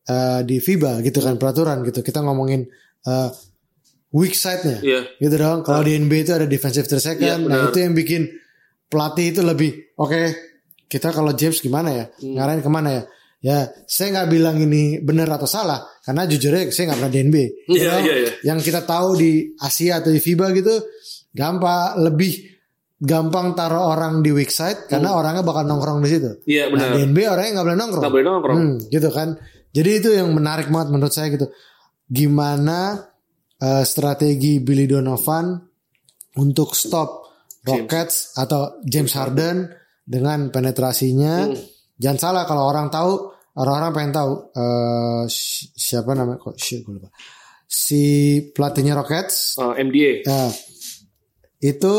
eh, 0.04 0.40
di 0.44 0.56
FIBA 0.60 1.00
gitu 1.04 1.24
kan 1.24 1.40
peraturan 1.40 1.80
gitu. 1.88 2.04
Kita 2.04 2.20
ngomongin 2.20 2.68
eh, 3.06 3.30
weak 4.12 4.36
side-nya. 4.36 4.84
Iya. 4.84 5.00
Gitu 5.16 5.34
dong. 5.40 5.64
Kalau 5.64 5.80
di 5.86 5.96
NBA 5.96 6.28
itu 6.28 6.32
ada 6.36 6.44
defensive 6.44 6.84
three 6.84 7.00
second. 7.02 7.46
Iya, 7.46 7.48
nah 7.48 7.70
itu 7.70 7.78
yang 7.80 7.96
bikin 7.96 8.40
pelatih 8.90 9.26
itu 9.30 9.40
lebih 9.46 9.94
oke 9.94 10.20
kita 10.90 11.14
kalau 11.14 11.30
James 11.30 11.62
gimana 11.62 11.94
ya 11.94 12.04
ngarahin 12.18 12.60
ke 12.60 12.70
mana 12.70 12.88
ya 12.90 13.02
ya 13.40 13.72
saya 13.88 14.08
nggak 14.20 14.28
bilang 14.28 14.56
ini 14.60 15.00
benar 15.00 15.24
atau 15.32 15.48
salah 15.48 15.80
karena 16.04 16.28
jujurnya 16.28 16.68
saya 16.68 16.92
nggak 16.92 16.98
pernah 17.00 17.12
di 17.12 17.20
NBA 17.24 17.46
Iya, 17.72 17.88
know, 17.88 18.00
iya, 18.04 18.14
iya. 18.20 18.30
yang 18.52 18.60
kita 18.60 18.84
tahu 18.84 19.16
di 19.16 19.56
Asia 19.56 20.04
atau 20.04 20.12
di 20.12 20.20
FIBA 20.20 20.46
gitu 20.54 20.74
gampang 21.32 22.04
lebih 22.04 22.32
gampang 23.00 23.56
taruh 23.56 23.96
orang 23.96 24.20
di 24.20 24.28
weak 24.28 24.52
side 24.52 24.84
karena 24.84 25.16
orangnya 25.16 25.40
bakal 25.40 25.64
nongkrong 25.64 26.04
di 26.04 26.08
situ 26.12 26.30
Iya 26.44 26.68
nah, 26.68 26.76
benar. 26.76 26.88
di 26.92 27.00
NBA 27.08 27.26
orangnya 27.32 27.50
nggak 27.56 27.66
boleh 27.66 27.78
nongkrong 27.80 28.02
Nggak 28.04 28.12
boleh 28.12 28.26
nongkrong. 28.28 28.56
Hmm, 28.60 28.76
gitu 28.92 29.08
kan. 29.08 29.28
Jadi 29.70 29.90
itu 30.02 30.08
yang 30.12 30.28
menarik 30.34 30.66
banget 30.68 30.88
menurut 30.90 31.14
saya 31.14 31.30
gitu. 31.30 31.46
Gimana 32.10 33.06
eh, 33.56 33.84
strategi 33.86 34.58
Billy 34.58 34.84
Donovan 34.84 35.54
untuk 36.36 36.74
stop 36.74 37.22
Rockets 37.60 38.34
atau 38.34 38.80
James 38.82 39.12
Harden 39.14 39.68
dengan 40.02 40.50
penetrasinya. 40.50 41.46
Hmm. 41.46 41.56
Jangan 42.00 42.18
salah 42.18 42.42
kalau 42.48 42.64
orang 42.64 42.88
tahu, 42.88 43.28
orang-orang 43.54 43.92
pengen 43.92 44.12
tahu 44.16 44.32
eh, 44.50 45.22
si- 45.28 45.68
siapa 45.70 46.16
namanya 46.16 46.40
kok 46.40 46.56
shit 46.56 46.80
gue 46.80 46.96
lupa. 46.96 47.12
Si 47.68 48.02
pelatihnya 48.50 48.96
Rockets 48.96 49.54
Uh, 49.54 49.76
MDA. 49.76 50.24
Nah, 50.24 50.50
itu 51.60 51.94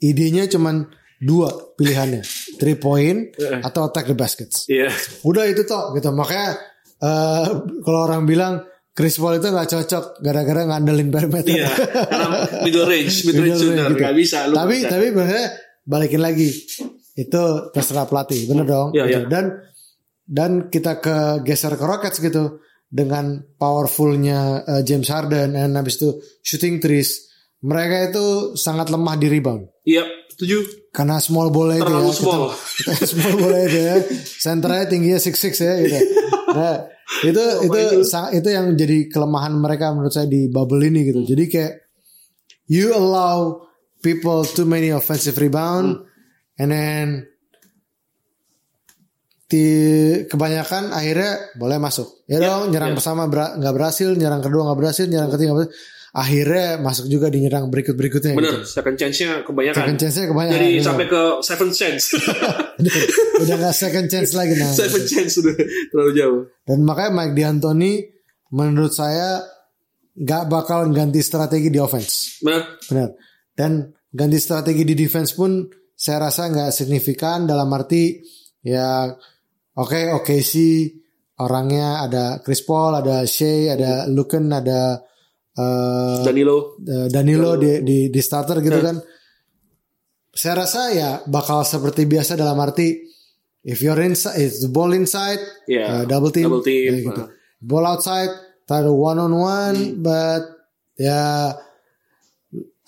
idenya 0.00 0.46
cuman 0.46 0.88
dua 1.20 1.52
pilihannya, 1.76 2.24
three 2.56 2.78
point 2.78 3.34
atau 3.60 3.84
attack 3.84 4.08
the 4.08 4.16
baskets. 4.16 4.64
Iya. 4.70 4.88
Udah 5.20 5.44
itu 5.44 5.66
toh 5.66 5.92
gitu. 5.92 6.08
Makanya 6.14 6.56
eh, 6.96 7.46
kalau 7.84 8.00
orang 8.06 8.24
bilang 8.24 8.64
Chris 8.90 9.20
Paul 9.20 9.36
itu 9.36 9.48
nggak 9.48 9.68
cocok 9.68 10.04
gara-gara 10.20 10.64
ngandelin 10.64 11.12
perimeter. 11.12 11.52
Iya. 11.60 11.68
Karena 12.08 12.28
middle 12.64 12.86
range, 12.88 13.14
mid 13.26 13.34
range 13.36 13.36
Middle 13.36 13.58
shooter 13.58 13.74
range 13.76 13.90
gitu. 13.92 14.00
nggak 14.00 14.16
bisa. 14.16 14.38
Lu 14.48 14.54
tapi 14.56 14.74
bisa. 14.78 14.88
tapi 14.88 15.06
balikin 15.84 16.22
lagi 16.22 16.48
itu 17.20 17.42
terserah 17.70 18.04
pelatih, 18.04 18.48
bener 18.48 18.64
dong. 18.64 18.88
Iya, 18.90 19.04
gitu. 19.04 19.12
iya. 19.12 19.28
Dan 19.28 19.44
dan 20.24 20.50
kita 20.66 20.96
ke 20.96 21.16
geser 21.42 21.74
ke 21.74 21.84
Rockets 21.84 22.16
gitu 22.18 22.62
dengan 22.86 23.38
powerfulnya 23.54 24.40
eh, 24.64 24.82
James 24.82 25.06
Harden 25.06 25.52
dan 25.52 25.74
habis 25.74 25.98
itu 25.98 26.08
shooting 26.40 26.78
threes. 26.78 27.28
Mereka 27.60 28.08
itu 28.08 28.24
sangat 28.56 28.88
lemah 28.88 29.20
di 29.20 29.28
rebound 29.28 29.68
Iya, 29.84 30.08
setuju. 30.32 30.64
karena 30.88 31.20
small 31.20 31.52
bola 31.52 31.76
itu 31.76 31.84
Terlalu 31.84 32.08
ya. 32.08 32.16
small. 32.16 32.42
Kita, 32.48 32.90
kita 32.96 33.04
small 33.04 33.34
bola 33.36 33.58
itu 33.60 33.78
ya. 33.78 33.96
Senternya 34.40 34.84
tingginya 34.88 35.20
six 35.20 35.36
six 35.36 35.60
ya 35.60 35.76
gitu. 35.76 35.98
Nah, 36.50 36.88
itu 37.20 37.44
itu 37.62 37.80
sang- 38.02 38.32
itu 38.32 38.48
yang 38.48 38.72
jadi 38.74 39.06
kelemahan 39.06 39.52
mereka 39.52 39.92
menurut 39.92 40.08
saya 40.08 40.24
di 40.24 40.48
bubble 40.48 40.80
ini 40.80 41.04
gitu. 41.04 41.20
Jadi 41.22 41.44
kayak 41.46 41.72
you 42.66 42.90
allow 42.90 43.60
people 44.00 44.40
too 44.42 44.64
many 44.64 44.88
offensive 44.88 45.36
rebound 45.36 46.00
and 46.60 46.68
then 46.68 47.06
di 49.50 49.66
kebanyakan 50.30 50.94
akhirnya 50.94 51.56
boleh 51.58 51.82
masuk. 51.82 52.22
Ya 52.30 52.38
dong, 52.38 52.70
nyerang 52.70 52.94
pertama 52.94 53.26
ber- 53.26 53.58
nggak 53.58 53.74
berhasil, 53.74 54.14
nyerang 54.14 54.38
kedua 54.44 54.70
nggak 54.70 54.78
berhasil, 54.78 55.04
nyerang 55.10 55.32
ketiga 55.32 55.50
nggak 55.50 55.58
berhasil. 55.66 55.74
Akhirnya 56.10 56.82
masuk 56.82 57.06
juga 57.06 57.30
di 57.30 57.38
nyerang 57.46 57.70
berikut 57.70 57.94
berikutnya. 57.94 58.34
Bener, 58.34 58.66
second 58.66 58.98
chance-nya 58.98 59.46
kebanyakan. 59.46 59.78
Second 59.78 59.98
chance-nya 59.98 60.26
kebanyakan, 60.26 60.58
Jadi 60.58 60.68
bener. 60.74 60.86
sampai 60.86 61.06
ke 61.06 61.22
seven 61.42 61.70
chance. 61.70 62.04
udah 63.46 63.56
gak 63.62 63.74
second 63.78 64.06
chance 64.10 64.30
lagi 64.34 64.54
nah. 64.58 64.74
seven 64.74 65.02
chance 65.06 65.38
sudah 65.38 65.54
terlalu 65.94 66.12
jauh. 66.18 66.40
Dan 66.66 66.82
makanya 66.82 67.10
Mike 67.14 67.34
D'Antoni 67.38 67.92
menurut 68.50 68.90
saya 68.90 69.38
gak 70.18 70.50
bakal 70.50 70.90
ganti 70.90 71.22
strategi 71.22 71.70
di 71.70 71.78
offense. 71.78 72.42
Benar. 72.42 72.62
Benar. 72.90 73.08
Dan 73.54 73.70
ganti 74.10 74.38
strategi 74.42 74.82
di 74.82 74.98
defense 74.98 75.30
pun 75.38 75.62
saya 76.00 76.18
rasa 76.24 76.48
nggak 76.48 76.72
signifikan 76.72 77.44
dalam 77.44 77.68
arti 77.70 78.24
ya 78.64 79.04
oke 79.74 80.16
oke 80.16 80.40
sih 80.40 80.88
orangnya 81.36 82.00
ada 82.00 82.24
Chris 82.40 82.60
Paul, 82.60 82.96
ada 82.96 83.24
Shea, 83.24 83.72
ada 83.72 84.04
Luken, 84.06 84.48
ada 84.48 84.96
eh, 85.52 86.20
Danilo. 86.20 86.80
eh, 86.80 87.08
Danilo 87.08 87.56
di, 87.56 87.80
di 87.80 87.98
di 88.08 88.20
starter 88.20 88.60
gitu 88.60 88.76
kan. 88.78 88.96
Saya 90.30 90.64
rasa 90.64 90.80
ya 90.90 91.10
bakal 91.26 91.64
seperti 91.64 92.04
biasa 92.04 92.36
dalam 92.36 92.56
arti 92.56 92.96
if 93.64 93.80
you're 93.80 93.98
inside, 94.00 94.36
if 94.38 94.56
the 94.56 94.68
ball 94.68 94.92
inside, 94.92 95.40
Iya, 95.64 95.84
uh, 95.84 96.04
double 96.04 96.28
team, 96.30 96.48
double 96.48 96.60
team, 96.60 96.80
ya 96.86 96.96
gitu. 97.02 97.22
uh. 97.24 97.28
Ball 97.60 97.84
outside, 97.88 98.32
taruh 98.64 98.92
one 98.94 99.20
on 99.20 99.32
one, 99.32 99.76
Hmm. 99.76 100.00
but 100.00 100.44
ya 100.96 101.52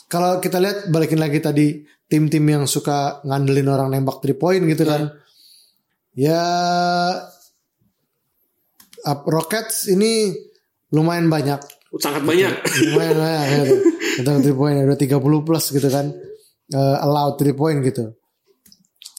kalau 0.07 0.39
kita 0.39 0.61
lihat 0.61 0.89
balikin 0.89 1.17
lagi 1.17 1.41
tadi 1.41 1.67
tim-tim 2.13 2.45
yang 2.45 2.69
suka 2.69 3.25
ngandelin 3.25 3.65
orang 3.67 3.89
nembak 3.89 4.21
three 4.21 4.37
point 4.37 4.61
gitu 4.69 4.85
kan. 4.85 5.09
Ya 6.13 6.45
up 9.03 9.21
Rockets 9.25 9.89
ini 9.89 10.37
lumayan 10.93 11.27
banyak 11.27 11.61
Sangat 11.93 12.25
banyak. 12.25 12.53
lumayan 12.89 13.17
banyak 13.17 13.45
gitu. 13.65 13.77
Tentang 14.21 14.37
three 14.41 14.53
point 14.53 14.77
ada 14.77 14.97
30 14.97 15.17
plus 15.41 15.65
gitu 15.69 15.89
kan. 15.89 16.09
Eh, 16.69 16.97
allowed 17.01 17.37
three 17.37 17.53
point 17.53 17.81
gitu. 17.81 18.17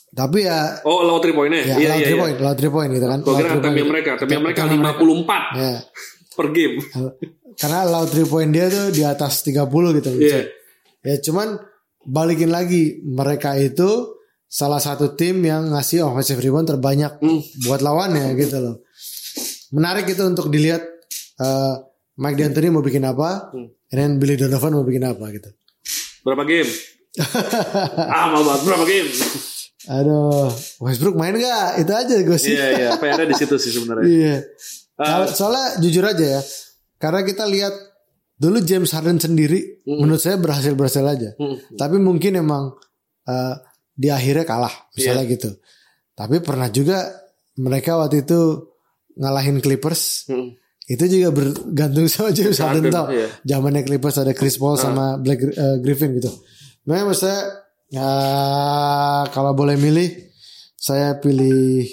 Tapi 0.09 0.45
ya 0.45 0.81
Oh, 0.85 1.01
low 1.01 1.17
three 1.17 1.33
point-nya. 1.33 1.65
ya 1.65 1.73
Iya, 1.73 1.89
allowed 1.89 1.97
iya, 1.97 2.05
three 2.05 2.13
iya. 2.13 2.21
point, 2.21 2.57
three 2.57 2.69
point 2.69 2.89
gitu 2.93 3.05
kan. 3.05 3.19
Allowed 3.19 3.37
kira 3.37 3.49
point. 3.57 3.89
mereka, 3.89 4.11
time 4.21 4.41
mereka 4.41 4.61
Karena 4.63 4.89
54 4.93 5.41
Ya. 5.53 5.73
per 6.29 6.47
game. 6.49 6.75
Karena 7.53 7.77
allowed 7.83 8.09
three 8.09 8.25
point 8.25 8.49
dia 8.49 8.65
tuh 8.69 8.89
di 8.89 9.01
atas 9.01 9.33
30 9.41 9.65
gitu. 9.97 10.09
Iya. 10.13 10.41
Ya 11.01 11.15
cuman 11.19 11.47
balikin 12.05 12.49
lagi 12.49 12.99
mereka 13.01 13.55
itu 13.55 14.15
salah 14.45 14.77
satu 14.77 15.15
tim 15.15 15.41
yang 15.41 15.71
ngasih 15.71 16.05
offensive 16.05 16.37
rebound 16.37 16.69
terbanyak 16.69 17.17
Hmm. 17.17 17.41
buat 17.63 17.79
lawannya 17.79 18.35
gitu 18.35 18.57
loh. 18.59 18.75
Menarik 19.71 20.05
itu 20.07 20.21
untuk 20.21 20.47
dilihat 20.47 20.83
eh, 21.35 21.73
Mike 22.13 22.37
D'Antoni 22.37 22.69
mau 22.69 22.85
bikin 22.85 23.01
apa, 23.03 23.49
Hmm. 23.49 23.73
and 23.89 23.97
then 23.97 24.11
Billy 24.17 24.37
Donovan 24.37 24.77
mau 24.77 24.85
bikin 24.85 25.01
apa 25.01 25.33
gitu. 25.33 25.49
Berapa 26.21 26.45
game? 26.45 26.69
ah, 28.13 28.29
mau 28.29 28.41
banget. 28.43 28.61
Berapa 28.63 28.85
game? 28.85 29.09
Aduh, 29.83 30.47
Westbrook 30.79 31.17
main 31.17 31.35
gak? 31.35 31.81
Itu 31.81 31.91
aja 31.91 32.15
gue 32.15 32.37
sih. 32.37 32.53
Iya, 32.53 32.67
iya. 32.71 32.89
PR-nya 33.01 33.27
di 33.27 33.35
situ 33.35 33.55
sih 33.57 33.73
sebenarnya. 33.73 34.05
Iya. 34.05 34.35
Kalau- 34.93 35.27
soalnya 35.27 35.81
jujur 35.81 36.05
aja 36.05 36.25
ya, 36.37 36.41
karena 36.95 37.25
kita 37.25 37.43
lihat 37.43 37.73
dulu 38.43 38.59
James 38.59 38.91
Harden 38.91 39.23
sendiri, 39.23 39.79
menurut 39.87 40.19
saya 40.19 40.35
berhasil 40.35 40.75
berhasil 40.75 41.03
aja. 41.07 41.31
Hmm. 41.39 41.55
Tapi 41.79 41.95
mungkin 42.03 42.43
emang 42.43 42.75
eh, 43.23 43.55
di 43.95 44.11
akhirnya 44.11 44.43
kalah, 44.43 44.91
misalnya 44.91 45.23
gitu. 45.31 45.49
Tapi 46.11 46.43
pernah 46.43 46.67
juga 46.67 47.07
mereka 47.55 47.95
waktu 47.95 48.27
itu 48.27 48.67
ngalahin 49.15 49.63
Clippers. 49.63 50.27
Hmm. 50.27 50.59
Itu 50.83 51.07
juga 51.07 51.31
bergantung 51.31 52.03
sama 52.11 52.35
James 52.35 52.59
Harden, 52.59 52.91
Harden, 52.91 52.91
tau. 52.91 53.07
Zamannya 53.47 53.87
Clippers 53.87 54.19
ada 54.19 54.35
Chris 54.35 54.59
Paul 54.59 54.75
sama 54.75 55.15
Black 55.15 55.39
eh, 55.39 55.79
Griffin 55.79 56.11
gitu. 56.19 56.27
Makanya 56.83 57.05
maksudnya 57.07 57.39
ya, 57.87 58.07
kalau 59.31 59.55
boleh 59.55 59.79
milih, 59.79 60.11
saya 60.75 61.15
pilih 61.15 61.87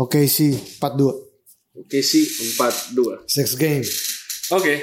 OKC 0.00 0.56
4-2. 0.80 1.84
Oke 1.84 2.00
sih 2.00 2.24
4-2. 2.56 3.28
Six 3.28 3.60
game. 3.60 3.84
Oke, 4.52 4.74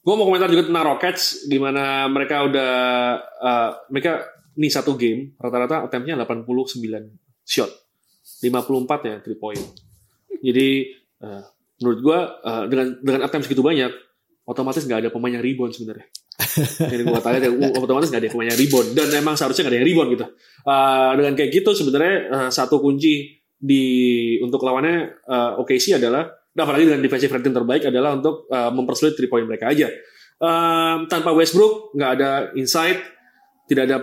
gue 0.00 0.14
mau 0.14 0.26
komentar 0.26 0.48
juga 0.50 0.66
tentang 0.66 0.84
Rockets, 0.94 1.50
di 1.50 1.58
mana 1.58 2.06
mereka 2.06 2.46
udah 2.46 2.72
eh, 3.20 3.70
mereka 3.90 4.26
ini 4.58 4.68
satu 4.68 4.94
game 4.94 5.34
rata-rata 5.38 5.86
attemptnya 5.86 6.18
89 6.18 6.46
shot, 7.46 7.70
54 8.42 9.08
ya 9.10 9.16
three 9.22 9.38
point. 9.38 9.64
Jadi 10.40 10.68
eh, 11.20 11.44
menurut 11.82 11.98
gue 12.02 12.18
eh, 12.46 12.64
dengan 12.70 12.86
dengan 13.02 13.20
attempt 13.26 13.44
segitu 13.46 13.62
banyak, 13.62 13.92
otomatis 14.48 14.82
nggak 14.82 15.06
ada 15.06 15.10
pemain 15.12 15.36
yang 15.36 15.44
rebound 15.44 15.76
sebenarnya. 15.76 16.08
Jadi 16.92 17.02
gue 17.04 17.20
tanya, 17.20 17.38
uh, 17.52 17.84
otomatis 17.84 18.08
nggak 18.08 18.22
ada 18.24 18.30
pemain 18.32 18.48
yang 18.48 18.60
rebound 18.60 18.88
dan 18.96 19.08
emang 19.12 19.36
seharusnya 19.36 19.68
nggak 19.68 19.74
ada 19.76 19.80
yang 19.84 19.88
rebound 19.92 20.08
gitu. 20.16 20.26
Eh, 20.64 21.10
dengan 21.20 21.32
kayak 21.36 21.50
gitu 21.52 21.70
sebenarnya 21.76 22.16
eh, 22.32 22.50
satu 22.50 22.80
kunci 22.80 23.38
di 23.60 23.84
untuk 24.40 24.64
lawannya 24.64 24.96
eh, 25.20 25.60
OKC 25.60 26.00
adalah 26.00 26.39
dan 26.60 26.68
apalagi 26.68 26.84
dengan 26.92 27.00
defensive 27.00 27.32
rating 27.32 27.56
terbaik 27.56 27.88
adalah 27.88 28.20
untuk 28.20 28.44
eh, 28.52 28.70
mempersulit 28.76 29.16
three 29.16 29.32
point 29.32 29.48
mereka 29.48 29.72
aja. 29.72 29.88
Eh, 30.36 30.96
tanpa 31.08 31.32
Westbrook 31.32 31.96
nggak 31.96 32.10
ada 32.20 32.30
inside, 32.52 33.00
tidak 33.64 33.88
ada 33.88 33.96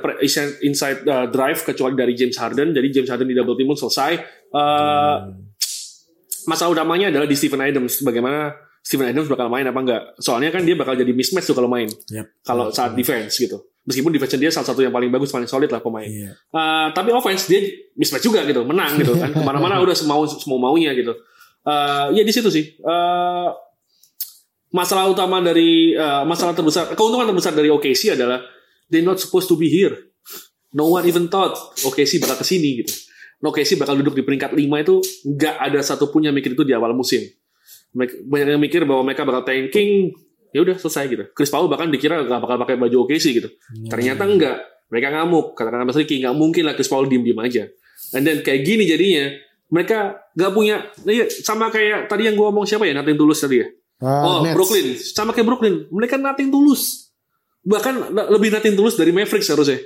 inside 0.66 1.05
eh, 1.05 1.26
drive 1.30 1.62
kecuali 1.62 1.93
dari 1.93 2.18
James 2.18 2.34
Harden. 2.41 2.74
Jadi 2.74 2.88
James 2.89 3.10
Harden 3.14 3.30
di 3.30 3.38
double 3.38 3.53
team 3.53 3.70
pun 3.70 3.78
selesai. 3.78 4.12
Eh, 4.49 5.18
Masalah 6.47 6.72
utamanya 6.72 7.12
adalah 7.12 7.28
di 7.28 7.36
Steven 7.36 7.60
Adams. 7.60 7.99
Bagaimana 8.08 8.55
Steven 8.80 9.12
Adams 9.12 9.28
bakal 9.28 9.51
main 9.51 9.68
apa 9.68 9.80
enggak? 9.84 10.01
Soalnya 10.16 10.47
kan 10.47 10.64
dia 10.64 10.80
bakal 10.80 10.95
jadi 10.95 11.12
mismatch 11.12 11.43
tuh 11.43 11.60
kalau 11.60 11.68
main. 11.68 11.91
Yep. 11.91 12.26
Kalau 12.47 12.72
saat 12.72 12.95
defense 12.95 13.36
gitu. 13.36 13.68
Meskipun 13.84 14.16
defense 14.16 14.39
dia 14.39 14.47
salah 14.47 14.68
satu 14.72 14.80
yang 14.80 14.95
paling 14.95 15.12
bagus, 15.12 15.28
paling 15.28 15.47
solid 15.47 15.68
lah 15.68 15.84
pemain. 15.84 16.08
Iya. 16.08 16.39
Uh, 16.55 16.88
tapi 16.95 17.12
offense 17.12 17.51
dia 17.51 17.68
mismatch 17.99 18.24
juga 18.24 18.47
gitu, 18.47 18.64
menang 18.64 18.95
gitu 18.95 19.12
kan. 19.20 19.28
Ke 19.36 19.43
mana-mana 19.43 19.84
udah 19.84 19.91
semau 19.91 20.24
semau 20.24 20.55
maunya 20.55 20.95
gitu. 20.95 21.12
Uh, 21.68 22.15
ya 22.15 22.24
di 22.24 22.32
situ 22.32 22.47
sih. 22.47 22.80
Uh, 22.80 23.51
masalah 24.72 25.11
utama 25.11 25.43
dari 25.43 25.91
uh, 25.91 26.24
masalah 26.24 26.55
terbesar, 26.55 26.95
keuntungan 26.95 27.28
terbesar 27.28 27.51
dari 27.51 27.68
OKC 27.68 28.15
adalah 28.15 28.39
they 28.88 29.03
not 29.03 29.20
supposed 29.20 29.51
to 29.51 29.59
be 29.59 29.68
here. 29.68 30.07
no 30.76 30.91
one 30.91 31.03
even 31.07 31.32
thought 31.32 31.55
OKC 31.82 32.20
bakal 32.20 32.38
ke 32.38 32.45
sini 32.45 32.84
gitu. 32.84 32.93
OKC 33.38 33.78
bakal 33.78 33.97
duduk 34.01 34.18
di 34.18 34.24
peringkat 34.26 34.53
5 34.53 34.84
itu 34.84 34.95
nggak 35.38 35.55
ada 35.61 35.80
satupun 35.86 36.26
yang 36.26 36.34
mikir 36.34 36.57
itu 36.57 36.65
di 36.65 36.74
awal 36.74 36.91
musim. 36.93 37.22
Banyak 37.93 38.57
yang 38.57 38.61
mikir 38.61 38.84
bahwa 38.84 39.05
mereka 39.05 39.24
bakal 39.24 39.45
tanking, 39.45 40.13
ya 40.53 40.65
udah 40.65 40.76
selesai 40.78 41.05
gitu. 41.09 41.24
Chris 41.38 41.53
Paul 41.53 41.70
bahkan 41.70 41.89
dikira 41.89 42.26
nggak 42.26 42.41
bakal 42.41 42.57
pakai 42.65 42.76
baju 42.82 42.97
OKC 43.05 43.26
gitu. 43.38 43.49
Ternyata 43.88 44.26
enggak. 44.26 44.57
Mereka 44.88 45.07
ngamuk. 45.13 45.53
Katakan 45.53 45.84
Mas 45.84 45.99
Ricky, 45.99 46.24
nggak 46.24 46.36
mungkin 46.38 46.63
lah 46.65 46.74
Chris 46.74 46.89
Paul 46.89 47.05
diem-diem 47.11 47.38
aja. 47.38 47.63
And 48.15 48.24
then 48.24 48.39
kayak 48.41 48.65
gini 48.65 48.88
jadinya, 48.88 49.36
mereka 49.68 49.97
nggak 50.32 50.51
punya, 50.51 50.76
iya, 51.05 51.28
sama 51.28 51.68
kayak 51.68 52.07
tadi 52.07 52.26
yang 52.26 52.36
gue 52.36 52.45
ngomong 52.45 52.63
siapa 52.63 52.88
ya, 52.88 52.95
Nothing 52.95 53.18
Tulus 53.18 53.39
tadi 53.39 53.59
ya. 53.59 53.68
Ah, 53.97 54.22
Oh, 54.24 54.38
Nets. 54.45 54.53
Brooklyn. 54.53 54.88
Sama 54.93 55.34
kayak 55.34 55.47
Brooklyn. 55.49 55.76
Mereka 55.89 56.22
nothing 56.22 56.53
tulus. 56.53 57.09
Bahkan 57.65 58.13
lebih 58.30 58.53
nothing 58.53 58.78
tulus 58.78 58.93
dari 58.93 59.09
Mavericks 59.09 59.49
harusnya. 59.49 59.82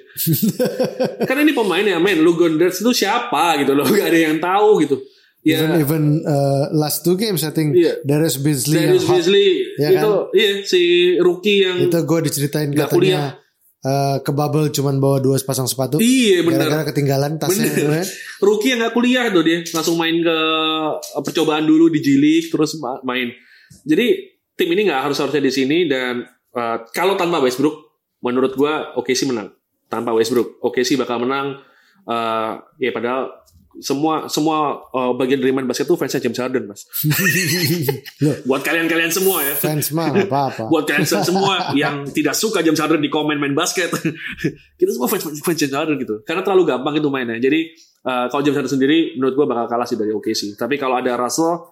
Karena 1.27 1.41
ini 1.41 1.55
pemainnya, 1.55 1.95
men. 1.97 2.19
Lu 2.19 2.35
Gonders 2.35 2.83
itu 2.83 2.91
siapa 2.91 3.55
gitu 3.63 3.71
loh. 3.71 3.87
Gak 3.95 4.11
ada 4.11 4.19
yang 4.19 4.37
tahu 4.37 4.83
gitu. 4.83 4.99
Ya, 5.41 5.57
Even 5.57 5.81
even 5.81 6.03
uh, 6.21 6.69
last 6.69 7.01
two 7.01 7.17
games 7.17 7.41
I 7.41 7.49
think 7.49 7.73
Iya. 7.73 7.97
Darius 8.05 8.37
Beasley 8.37 8.77
Darius. 8.77 9.09
Beasley 9.09 9.73
Ya 9.73 9.89
itu, 9.89 10.11
iya 10.37 10.51
si 10.61 10.81
rookie 11.17 11.65
yang 11.65 11.81
itu 11.81 11.97
gue 11.97 12.19
diceritain 12.29 12.69
katanya 12.69 13.40
uh, 13.85 14.17
ke 14.21 14.31
bubble 14.33 14.69
cuman 14.69 14.97
bawa 15.01 15.17
dua 15.21 15.37
pasang 15.41 15.65
sepatu 15.65 15.97
iya 16.01 16.45
bener. 16.45 16.65
gara-gara 16.65 16.83
ketinggalan 16.93 17.37
tasnya 17.41 17.69
Bener. 17.73 18.01
ya. 18.01 18.03
Rookie 18.41 18.69
yang 18.73 18.79
gak 18.85 18.93
kuliah 18.93 19.29
tuh 19.29 19.43
dia 19.45 19.61
langsung 19.73 19.97
main 19.97 20.17
ke 20.21 20.37
eh, 20.97 21.21
percobaan 21.21 21.65
dulu 21.65 21.89
di 21.93 22.01
League 22.17 22.49
terus 22.49 22.77
ma- 22.81 23.01
main. 23.05 23.29
Jadi 23.85 24.07
tim 24.57 24.69
ini 24.73 24.89
nggak 24.89 25.01
harus 25.09 25.17
harusnya 25.21 25.41
di 25.41 25.53
sini 25.53 25.77
dan 25.85 26.25
eh, 26.53 26.77
kalau 26.93 27.17
tanpa 27.17 27.41
Westbrook, 27.41 28.01
menurut 28.21 28.53
gua 28.57 28.93
oke 28.97 29.13
sih 29.13 29.29
menang. 29.29 29.53
Tanpa 29.91 30.15
Westbrook, 30.15 30.61
oke 30.63 30.81
sih 30.81 30.97
bakal 30.97 31.21
menang. 31.21 31.61
Eh, 32.01 32.51
ya 32.81 32.91
padahal 32.93 33.40
semua 33.79 34.27
semua 34.27 34.83
eh, 34.91 35.11
bagian 35.15 35.39
dari 35.39 35.55
main 35.55 35.63
basket 35.63 35.87
tuh 35.87 35.95
fansnya 35.95 36.19
James 36.19 36.35
Harden 36.35 36.67
mas. 36.67 36.83
Buat 38.49 38.61
kalian-kalian 38.67 39.11
semua 39.13 39.39
ya. 39.45 39.55
fans 39.55 39.95
mah 39.95 40.11
apa-apa 40.11 40.67
Buat 40.67 40.83
kalian 40.89 41.07
semua 41.07 41.71
yang 41.71 42.03
tidak 42.11 42.35
suka 42.35 42.59
James 42.59 42.77
Harden 42.81 42.99
di 42.99 43.07
komen 43.07 43.39
main 43.39 43.55
basket, 43.55 43.87
kita 44.79 44.91
semua 44.91 45.07
fans, 45.07 45.23
fans 45.39 45.57
James 45.57 45.75
Harden 45.75 45.95
gitu. 46.01 46.19
Karena 46.27 46.43
terlalu 46.43 46.67
gampang 46.67 46.99
itu 46.99 47.07
mainnya. 47.07 47.39
Jadi 47.39 47.71
eh, 48.03 48.25
kalau 48.27 48.41
James 48.43 48.57
Harden 48.59 48.73
sendiri, 48.75 49.15
menurut 49.15 49.33
gua 49.39 49.45
bakal 49.47 49.65
kalah 49.71 49.87
sih 49.87 49.95
dari 49.95 50.11
OKC. 50.11 50.59
Tapi 50.59 50.75
kalau 50.75 50.99
ada 50.99 51.15
Russell, 51.15 51.63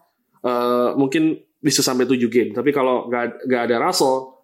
eh, 0.47 0.89
mungkin 0.95 1.35
bisa 1.59 1.83
sampai 1.83 2.07
7 2.07 2.15
game. 2.31 2.55
Tapi 2.55 2.71
kalau 2.71 3.11
nggak 3.11 3.61
ada 3.67 3.75
Russell, 3.83 4.39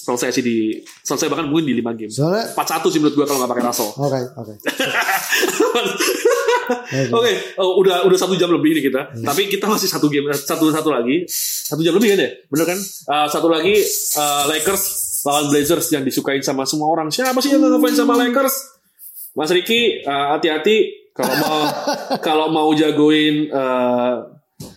selesai 0.00 0.40
sih 0.40 0.44
di 0.44 0.58
selesai 1.04 1.28
bahkan 1.28 1.46
mungkin 1.46 1.68
di 1.68 1.76
5 1.76 1.92
game. 1.98 2.08
soalnya 2.08 2.56
4-1 2.56 2.88
sih 2.88 2.98
menurut 3.04 3.14
gua 3.20 3.26
kalau 3.28 3.38
nggak 3.44 3.52
pakai 3.52 3.64
Russell. 3.68 3.90
oke 4.00 4.20
oke 4.40 4.54
Oke, 7.18 7.32
oh, 7.58 7.80
udah 7.82 8.06
udah 8.06 8.18
satu 8.18 8.34
jam 8.38 8.50
lebih 8.50 8.78
nih 8.78 8.84
kita. 8.90 9.14
Tapi 9.22 9.50
kita 9.50 9.66
masih 9.66 9.88
satu 9.90 10.06
game, 10.06 10.30
satu 10.32 10.70
satu 10.70 10.90
lagi, 10.90 11.26
satu 11.66 11.80
jam 11.82 11.94
lebih 11.96 12.14
kan 12.14 12.18
ya, 12.24 12.30
bener 12.50 12.66
kan? 12.66 12.78
Uh, 13.06 13.26
satu 13.30 13.48
lagi 13.50 13.74
uh, 14.16 14.44
Lakers 14.50 14.82
lawan 15.26 15.52
Blazers 15.52 15.86
yang 15.92 16.02
disukain 16.06 16.40
sama 16.40 16.64
semua 16.64 16.88
orang. 16.88 17.12
Siapa 17.12 17.36
sih 17.44 17.52
yang 17.52 17.60
ngefans 17.60 17.96
sama 17.98 18.16
Lakers? 18.16 18.54
Mas 19.36 19.50
Riki, 19.54 20.02
uh, 20.02 20.34
hati-hati 20.34 21.10
kalau 21.14 21.34
mau 21.38 21.58
kalau 22.26 22.46
mau 22.50 22.68
jagoin 22.74 23.50
uh, 23.52 24.26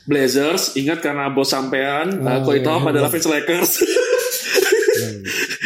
Blazers, 0.07 0.79
ingat 0.79 1.03
karena 1.03 1.27
bos 1.31 1.51
sampean, 1.51 2.23
uh, 2.23 2.39
Oh, 2.39 2.47
Koi 2.47 2.63
Top 2.63 2.83
iya. 2.87 2.89
adalah 2.95 3.09
fans 3.11 3.27
Lakers. 3.27 3.71
Kita 3.83 5.01
kan 5.03 5.15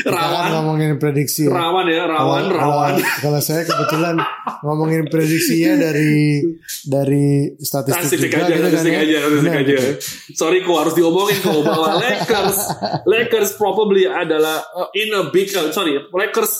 rawan, 0.09 0.47
ngomongin 0.53 0.91
prediksi 0.95 1.45
rawan 1.45 1.85
ya, 1.85 2.03
rawan, 2.03 2.43
Kalau- 2.45 2.53
rawan. 2.53 2.93
kalau- 2.95 3.15
Kalau 3.19 3.39
saya 3.39 3.61
kebetulan 3.63 4.15
ngomongin 4.61 5.05
prediksinya 5.05 5.73
dari 5.77 6.41
dari 6.83 7.27
statistik, 7.55 8.07
Statistik 8.07 8.29
juga 8.29 8.37
aja, 8.39 8.49
gitu 8.49 8.61
kan 8.63 8.71
statistik 8.71 8.93
ya. 8.93 8.99
aja, 8.99 9.17
statistik 9.19 9.51
aja. 9.53 9.65
gitu. 9.67 9.89
Sorry 10.33 10.57
kok 10.61 10.77
harus 10.77 10.93
diomongin 10.93 11.37
kok 11.37 11.59
bahwa 11.61 11.87
Lakers, 11.97 12.57
Lakers 13.05 13.49
probably 13.53 14.03
adalah 14.05 14.63
uh, 14.69 14.89
in 14.93 15.11
a 15.11 15.27
big, 15.27 15.51
uh, 15.51 15.69
sorry, 15.69 15.95
Lakers 16.07 16.51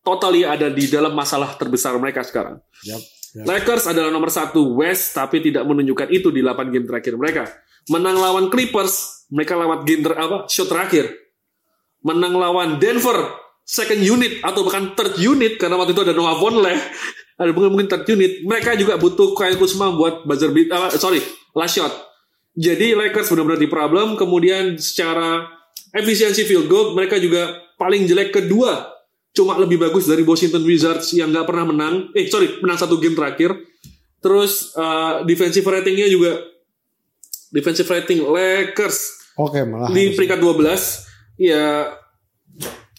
totally 0.00 0.42
ada 0.42 0.68
di 0.68 0.86
dalam 0.86 1.12
masalah 1.12 1.54
terbesar 1.54 1.92
mereka 1.94 2.20
sekarang. 2.20 2.56
Yap, 2.82 3.00
yap. 3.34 3.44
Lakers 3.46 3.84
adalah 3.86 4.08
nomor 4.08 4.28
satu 4.28 4.74
West, 4.74 5.12
tapi 5.12 5.40
tidak 5.40 5.62
menunjukkan 5.62 6.08
itu 6.08 6.28
di 6.28 6.40
8 6.40 6.68
game 6.68 6.84
terakhir 6.84 7.14
mereka. 7.14 7.44
Menang 7.86 8.16
lawan 8.16 8.48
Clippers, 8.48 9.24
mereka 9.28 9.56
lewat 9.56 9.84
game 9.84 10.00
ter 10.00 10.12
apa, 10.12 10.44
shot 10.46 10.68
terakhir. 10.68 11.19
Menang 12.00 12.36
lawan 12.36 12.80
Denver, 12.80 13.36
second 13.64 14.00
unit 14.00 14.40
atau 14.40 14.64
bahkan 14.64 14.96
third 14.96 15.20
unit 15.20 15.60
karena 15.60 15.76
waktu 15.76 15.92
itu 15.92 16.02
ada 16.02 16.16
Noah 16.16 16.36
Vonleh, 16.40 16.78
ada 17.40 17.50
mungkin 17.52 17.76
mungkin 17.76 17.88
third 17.88 18.08
unit. 18.08 18.42
Mereka 18.44 18.76
juga 18.80 18.96
butuh 18.96 19.36
Kyle 19.36 19.56
Kuzma 19.60 19.92
buat 19.92 20.24
buzzer 20.24 20.50
beat, 20.50 20.72
ah, 20.72 20.88
sorry, 20.92 21.20
last 21.52 21.76
shot. 21.76 21.92
Jadi 22.56 22.98
Lakers 22.98 23.30
benar-benar 23.30 23.60
di 23.62 23.70
problem. 23.70 24.18
Kemudian 24.18 24.74
secara 24.76 25.46
efisiensi 25.94 26.42
field 26.44 26.66
goal 26.66 26.98
mereka 26.98 27.16
juga 27.16 27.56
paling 27.78 28.04
jelek 28.10 28.34
kedua. 28.34 28.90
Cuma 29.30 29.54
lebih 29.54 29.78
bagus 29.78 30.10
dari 30.10 30.26
Washington 30.26 30.66
Wizards 30.66 31.14
yang 31.14 31.30
nggak 31.30 31.46
pernah 31.46 31.70
menang. 31.70 31.94
Eh 32.18 32.26
sorry, 32.26 32.58
menang 32.58 32.76
satu 32.76 32.98
game 32.98 33.14
terakhir. 33.14 33.54
Terus 34.20 34.74
uh, 34.74 35.22
defensive 35.22 35.64
ratingnya 35.64 36.10
juga 36.10 36.42
defensive 37.54 37.88
rating 37.88 38.26
Lakers 38.26 39.30
Oke 39.38 39.64
malah. 39.64 39.90
di 39.90 40.12
peringkat 40.14 40.38
12 40.38 41.09
ya 41.40 41.88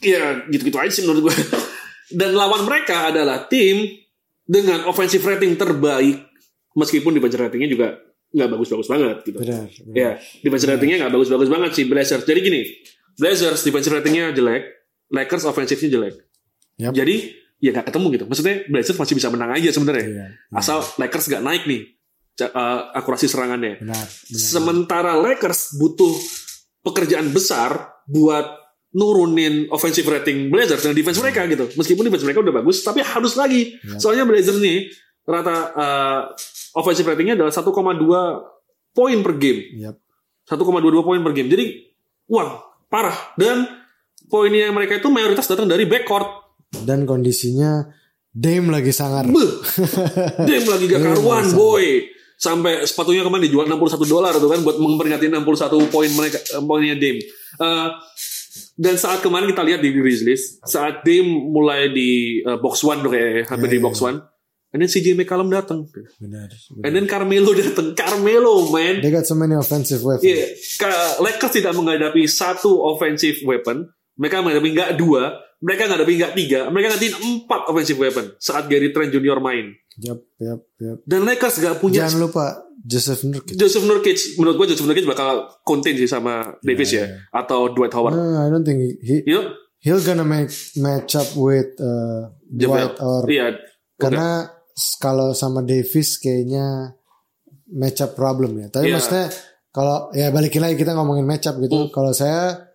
ya 0.02 0.50
gitu-gitu 0.50 0.82
aja 0.82 0.89
sih 0.89 1.06
menurut 1.06 1.30
gue 1.30 1.36
dan 2.20 2.34
lawan 2.34 2.66
mereka 2.66 3.14
adalah 3.14 3.46
tim 3.46 3.86
dengan 4.42 4.89
offensive 4.89 5.22
rating 5.22 5.54
terbaik 5.54 6.26
meskipun 6.74 7.14
defensive 7.14 7.39
ratingnya 7.39 7.70
juga 7.70 7.88
nggak 8.32 8.50
bagus-bagus 8.50 8.88
banget 8.89 9.18
gitu 9.28 9.38
Benar. 9.44 9.68
benar. 9.70 9.94
ya 9.94 10.10
defensive 10.42 10.72
ratingnya 10.74 10.98
nggak 11.06 11.14
bagus-bagus 11.14 11.50
banget 11.52 11.72
sih 11.78 11.86
Blazers 11.86 12.24
jadi 12.26 12.39
gini 12.42 12.62
Blazers 13.20 13.62
defensive 13.62 13.94
ratingnya 13.94 14.34
jelek 14.34 14.64
Lakers 15.12 15.46
offensifnya 15.46 15.89
jelek 15.92 16.16
Yap. 16.82 16.96
jadi 16.98 17.16
ya 17.62 17.70
nggak 17.78 17.94
ketemu 17.94 18.06
gitu 18.18 18.26
maksudnya 18.26 18.56
Blazers 18.72 18.98
masih 18.98 19.16
bisa 19.20 19.28
menang 19.30 19.52
aja 19.54 19.70
sebenarnya 19.70 20.08
Iya, 20.08 20.26
asal 20.58 20.82
Lakers 20.98 21.26
nggak 21.30 21.44
naik 21.46 21.64
nih 21.70 21.82
uh, 22.50 22.96
akurasi 22.98 23.30
serangannya 23.30 23.84
Benar. 23.84 24.02
benar. 24.08 24.08
Sementara 24.34 25.14
Lakers 25.20 25.78
butuh 25.78 26.16
pekerjaan 26.82 27.30
besar 27.30 27.91
buat 28.12 28.59
nurunin 28.91 29.72
offensive 29.72 30.03
rating 30.03 30.51
Blazers 30.51 30.84
dan 30.84 30.91
defense 30.91 31.18
mereka 31.24 31.47
gitu. 31.47 31.72
Meskipun 31.80 32.03
defense 32.12 32.28
mereka 32.28 32.43
udah 32.43 32.55
bagus, 32.59 32.84
tapi 32.84 32.99
harus 32.99 33.39
lagi. 33.39 33.80
Ya. 33.80 33.97
Soalnya 33.97 34.28
Blazers 34.28 34.59
nih 34.59 34.91
rata 35.24 35.57
uh, 35.72 36.22
offensive 36.76 37.07
ratingnya 37.07 37.39
adalah 37.39 37.55
1,2 37.55 37.72
poin 38.91 39.18
per 39.24 39.34
game. 39.39 39.62
Yap. 39.80 39.95
1,22 40.51 41.07
poin 41.07 41.20
per 41.24 41.32
game. 41.32 41.47
Jadi, 41.47 41.66
wah, 42.28 42.59
parah. 42.91 43.16
Dan 43.39 43.64
poinnya 44.28 44.68
mereka 44.76 44.99
itu 44.99 45.07
mayoritas 45.07 45.47
datang 45.47 45.72
dari 45.72 45.88
backcourt. 45.88 46.28
Dan 46.84 47.07
kondisinya 47.07 47.88
Dame 48.32 48.72
lagi 48.72 48.95
sangar. 48.95 49.28
Beuh. 49.28 49.59
Dame 50.47 50.68
lagi 50.68 50.86
gak 50.88 51.03
karuan, 51.03 51.45
boy. 51.51 52.07
Sampai 52.42 52.82
sepatunya 52.84 53.22
kemarin 53.22 53.46
dijual 53.46 53.70
61 53.70 54.02
dolar 54.04 54.34
tuh 54.34 54.50
kan 54.50 54.66
buat 54.66 54.74
memperingati 54.76 55.30
61 55.30 55.46
poin 55.88 56.10
mereka 56.10 56.42
eh, 56.42 56.58
poinnya 56.58 56.98
Dame. 56.98 57.22
Eh, 57.54 57.89
dan 58.74 58.98
saat 58.98 59.22
kemarin 59.22 59.46
kita 59.46 59.62
lihat 59.62 59.78
di 59.78 59.94
Grizzlies, 59.94 60.58
saat 60.66 61.06
Dame 61.06 61.30
mulai 61.30 61.94
di 61.94 62.42
eh, 62.42 62.58
box 62.58 62.82
one 62.82 63.00
tuh 63.00 63.14
kayak 63.14 63.46
hampir 63.46 63.70
Ya, 63.70 63.74
di 63.74 63.80
ya, 63.80 63.86
box 63.86 63.96
one, 64.02 64.18
and 64.74 64.80
then 64.82 64.89
CJ 64.89 65.14
McCollum 65.14 65.54
datang. 65.54 65.86
Benar. 66.18 66.50
benar. 66.50 66.82
And 66.82 66.92
then 66.92 67.06
Carmelo 67.06 67.54
datang. 67.62 67.94
Carmelo, 67.94 68.74
man. 68.74 69.06
They 69.06 69.14
got 69.14 69.30
so 69.30 69.38
many 69.38 69.54
offensive 69.54 70.02
weapons. 70.02 70.26
Iya, 70.26 70.50
Ka- 70.82 71.22
Lakers 71.22 71.54
tidak 71.54 71.78
menghadapi 71.78 72.26
satu 72.26 72.74
offensive 72.82 73.38
weapon. 73.46 73.86
Mereka 74.18 74.42
menghadapi 74.42 74.70
nggak 74.74 74.92
dua, 74.98 75.38
mereka 75.62 75.86
menghadapi 75.86 76.14
nggak 76.18 76.34
tiga, 76.34 76.59
mereka 76.68 76.88
ngadepin 76.91 77.14
empat 77.16 77.62
offensive 77.66 77.95
weapon 77.95 78.34
saat 78.38 78.66
Gary 78.66 78.89
Trent 78.89 79.09
Junior 79.09 79.38
main. 79.38 79.72
Yap, 79.97 80.20
yap, 80.38 80.66
yap. 80.78 80.97
Dan 81.03 81.22
Lakers 81.22 81.55
nggak 81.55 81.78
punya 81.78 82.05
Jangan 82.05 82.20
lupa 82.20 82.45
Joseph 82.82 83.22
Nurkic. 83.24 83.53
Joseph 83.53 83.86
Nurkic. 83.86 84.18
Menurut 84.36 84.55
gue 84.57 84.68
Joseph 84.70 84.88
Nurkic 84.88 85.05
bakal 85.05 85.30
contain 85.62 85.93
sih 85.93 86.05
sama 86.05 86.57
Davis 86.59 86.89
Iya, 86.89 86.97
ya, 86.97 87.05
atau 87.32 87.70
Dwight 87.70 87.93
Howard. 87.93 88.12
No, 88.12 88.41
I 88.41 88.49
don't 88.49 88.64
think 88.64 88.82
he 88.99 89.22
You 89.22 89.38
know, 89.38 89.45
he'll 89.78 90.01
gonna 90.01 90.26
make 90.26 90.49
match 90.76 91.14
up 91.14 91.30
with 91.36 91.78
uh. 91.78 92.34
Dwight 92.47 92.97
or 92.97 93.30
Iya. 93.30 93.55
karena 93.95 94.49
s- 94.72 94.97
kalau 94.97 95.32
sama 95.32 95.62
Davis 95.62 96.18
kayaknya 96.18 96.97
match 97.70 98.01
up 98.01 98.12
problem 98.12 98.57
ya. 98.57 98.68
Tapi 98.68 98.89
Iya. 98.89 98.95
maksudnya 98.97 99.26
kalau 99.70 100.09
ya 100.12 100.28
balikin 100.30 100.59
lagi 100.59 100.76
kita 100.76 100.91
ngomongin 100.91 101.24
match 101.24 101.45
up 101.45 101.55
gitu. 101.57 101.88
Hmm. 101.88 101.91
Kalau 101.91 102.12
saya 102.12 102.70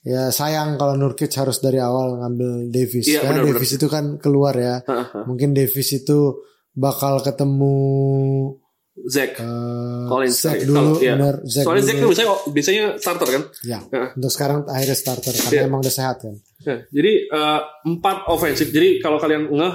ya 0.00 0.30
sayang 0.30 0.76
kalau 0.76 0.94
Nurkic 0.94 1.30
harus 1.34 1.58
dari 1.58 1.78
awal 1.78 2.18
ngambil 2.18 2.70
Davis. 2.70 3.06
Iya, 3.06 3.22
Karena 3.22 3.42
benar-benar. 3.42 3.54
Davis 3.58 3.72
itu 3.74 3.86
kan 3.86 4.04
keluar 4.16 4.54
ya. 4.54 4.80
Mungkin 5.24 5.52
Davis 5.52 5.88
itu 5.92 6.42
bakal 6.72 7.20
ketemu 7.20 7.76
Zach. 9.06 9.38
uh, 9.38 10.10
Collins. 10.10 10.34
Zach 10.34 10.58
sorry. 10.58 10.66
dulu, 10.66 10.98
iya. 10.98 11.14
benar. 11.14 11.34
Zach 11.46 11.64
Soalnya 11.64 11.84
Zach 11.86 11.94
dulu. 11.94 12.02
tuh 12.02 12.10
biasanya, 12.10 12.30
biasanya 12.50 12.84
starter 12.98 13.28
kan. 13.30 13.42
Ya, 13.62 13.78
Heeh. 13.84 14.08
untuk 14.18 14.30
sekarang 14.30 14.58
akhirnya 14.66 14.96
starter 14.98 15.34
karena 15.34 15.50
Iya. 15.54 15.62
emang 15.70 15.80
udah 15.80 15.94
sehat 15.94 16.16
kan. 16.18 16.34
Nah, 16.66 16.78
jadi 16.90 17.12
eh, 17.24 17.60
empat 17.86 18.16
ofensif. 18.26 18.68
Jadi 18.68 18.98
kalau 18.98 19.22
kalian 19.22 19.46
ngeh 19.48 19.74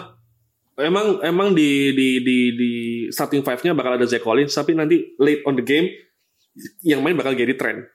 emang 0.84 1.24
emang 1.24 1.56
di 1.56 1.94
di 1.94 2.08
di 2.20 2.38
di 2.52 2.72
starting 3.08 3.42
five-nya 3.42 3.72
bakal 3.72 3.96
ada 3.96 4.04
Zach 4.04 4.20
Collins 4.20 4.52
tapi 4.52 4.74
nanti 4.74 5.16
late 5.16 5.46
on 5.46 5.56
the 5.56 5.62
game 5.62 5.88
yang 6.82 7.00
main 7.00 7.14
bakal 7.14 7.32
Gary 7.32 7.54
Trent 7.54 7.86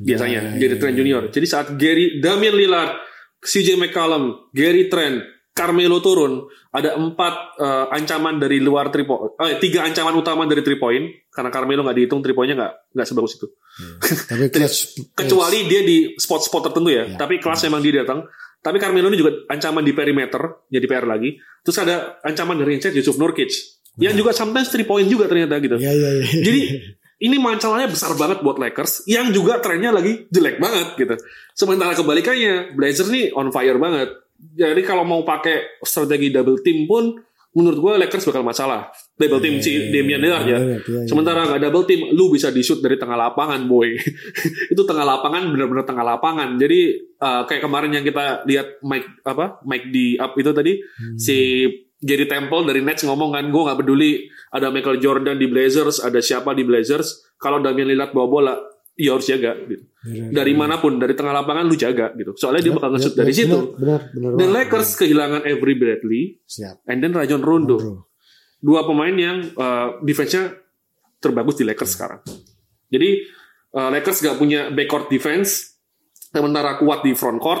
biasanya 0.00 0.40
Ya, 0.40 0.58
Gary 0.58 0.74
ya, 0.74 0.80
Trent 0.80 0.94
ya. 0.94 0.98
Junior. 0.98 1.22
Jadi 1.28 1.46
saat 1.46 1.66
Gary 1.76 2.18
Damian 2.18 2.56
Lillard, 2.56 2.96
CJ 3.38 3.76
McCollum, 3.76 4.50
Gary 4.50 4.88
Trent, 4.88 5.20
Carmelo 5.50 6.00
turun, 6.00 6.46
ada 6.70 6.96
empat 6.96 7.34
eh, 7.58 7.86
ancaman 7.92 8.38
dari 8.38 8.58
luar 8.58 8.88
three 8.88 9.04
point, 9.04 9.36
eh, 9.36 9.58
tiga 9.58 9.84
ancaman 9.84 10.14
utama 10.14 10.46
dari 10.46 10.62
three 10.62 10.78
point 10.78 11.04
karena 11.28 11.50
Carmelo 11.50 11.84
nggak 11.84 11.96
dihitung 11.96 12.20
three 12.20 12.32
point-nya 12.32 12.56
nggak 12.56 12.72
nggak 12.96 13.06
sebagus 13.06 13.36
itu. 13.36 13.46
Tapi 14.30 14.46
clutch 14.48 14.78
Kecuali 15.12 15.58
dia 15.66 15.82
di 15.82 16.16
spot-spot 16.16 16.70
tertentu 16.70 16.88
ya, 16.88 17.04
Ya. 17.04 17.16
tapi 17.16 17.36
kelas 17.36 17.60
emang 17.64 17.80
dia 17.80 18.00
datang. 18.00 18.24
Tapi 18.60 18.76
Carmelo 18.76 19.08
ini 19.08 19.16
juga 19.16 19.32
ancaman 19.48 19.80
di 19.80 19.92
perimeter, 19.92 20.68
jadi 20.68 20.84
PR 20.84 21.04
lagi. 21.04 21.32
Terus 21.60 21.76
ada 21.80 22.20
ancaman 22.20 22.56
dari 22.56 22.76
inside 22.76 22.92
Yusuf 22.92 23.16
Nurkic. 23.16 23.48
Yang 23.96 24.20
juga 24.20 24.30
sometimes 24.30 24.68
three 24.68 24.84
point 24.84 25.04
juga 25.04 25.26
ternyata 25.26 25.56
gitu. 25.58 25.76
Ya 25.76 25.90
ya 25.90 26.08
ya. 26.14 26.24
Jadi 26.40 26.60
ini 27.20 27.36
masalahnya 27.36 27.92
besar 27.92 28.16
banget 28.16 28.40
buat 28.40 28.56
Lakers 28.56 29.04
yang 29.04 29.28
juga 29.28 29.60
trennya 29.60 29.92
lagi 29.92 30.24
jelek 30.32 30.56
banget 30.56 30.96
gitu. 30.96 31.14
Sementara 31.52 31.92
kebalikannya 31.92 32.72
Blazers 32.72 33.12
nih 33.12 33.36
on 33.36 33.52
fire 33.52 33.76
banget. 33.76 34.08
Jadi 34.40 34.80
kalau 34.88 35.04
mau 35.04 35.20
pakai 35.20 35.84
strategi 35.84 36.32
double 36.32 36.64
team 36.64 36.88
pun 36.88 37.12
menurut 37.50 37.78
gue 37.82 37.92
Lakers 38.06 38.24
bakal 38.30 38.40
masalah. 38.40 38.88
Double 39.20 39.42
team 39.42 39.60
si 39.60 39.92
Damian 39.92 40.22
Lillard 40.22 40.48
ya. 40.48 40.56
Iya, 40.56 40.60
iya, 40.64 40.78
iya. 40.80 41.00
Sementara 41.04 41.44
nggak 41.44 41.60
double 41.60 41.84
team, 41.84 42.00
lu 42.16 42.32
bisa 42.32 42.48
di 42.48 42.64
shoot 42.64 42.80
dari 42.80 42.96
tengah 42.96 43.20
lapangan 43.20 43.68
boy. 43.68 43.90
itu 44.72 44.82
tengah 44.88 45.04
lapangan 45.04 45.44
bener-bener 45.52 45.84
tengah 45.84 46.06
lapangan. 46.16 46.56
Jadi 46.56 46.80
uh, 47.20 47.44
kayak 47.44 47.60
kemarin 47.60 47.92
yang 48.00 48.04
kita 48.06 48.48
lihat 48.48 48.80
Mike 48.80 49.20
apa 49.28 49.60
Mike 49.68 49.92
di 49.92 50.16
up 50.16 50.32
itu 50.40 50.50
tadi 50.56 50.72
Hmm. 50.80 51.16
si 51.20 51.38
Gary 52.00 52.24
Temple 52.24 52.64
dari 52.64 52.80
Nets 52.80 53.04
ngomong 53.04 53.30
kan 53.36 53.44
gue 53.52 53.62
nggak 53.62 53.78
peduli 53.84 54.24
ada 54.50 54.72
Michael 54.72 54.98
Jordan 54.98 55.36
di 55.36 55.46
Blazers 55.46 56.00
ada 56.00 56.18
siapa 56.24 56.56
di 56.56 56.64
Blazers 56.64 57.36
kalau 57.36 57.60
Damian 57.60 57.88
Lillard 57.92 58.16
bawa 58.16 58.26
bola 58.28 58.54
ya 58.96 59.16
harus 59.16 59.28
jaga 59.28 59.56
gitu. 59.68 59.84
Iya, 60.00 60.32
dari 60.32 60.52
mana 60.56 60.80
pun 60.80 60.96
dari 60.96 61.12
tengah 61.12 61.32
lapangan 61.32 61.68
lu 61.68 61.76
jaga 61.76 62.12
gitu 62.16 62.32
soalnya 62.36 62.64
dia 62.64 62.72
bakal 62.72 62.96
nge-shoot 62.96 63.16
dari 63.16 63.32
situ 63.36 63.76
Benar, 63.76 64.00
benar. 64.16 64.30
dan. 64.36 64.48
Lakers 64.48 64.90
kehilangan 64.96 65.40
Avery 65.44 65.74
Bradley 65.76 66.22
siap. 66.48 66.80
and 66.88 67.04
then 67.04 67.12
Rajon 67.12 67.44
Rondo 67.44 68.08
dua 68.60 68.84
pemain 68.84 69.12
yang 69.12 69.40
uh, 69.56 70.00
defense-nya 70.04 70.52
terbagus 71.20 71.56
di 71.56 71.64
Lakers 71.64 71.96
sekarang. 71.96 72.20
Jadi 72.88 73.24
uh, 73.72 73.88
Lakers 73.92 74.20
gak 74.20 74.36
punya 74.36 74.68
backcourt 74.68 75.08
defense, 75.08 75.76
sementara 76.32 76.76
kuat 76.76 77.04
di 77.04 77.12
front 77.16 77.40
court, 77.40 77.60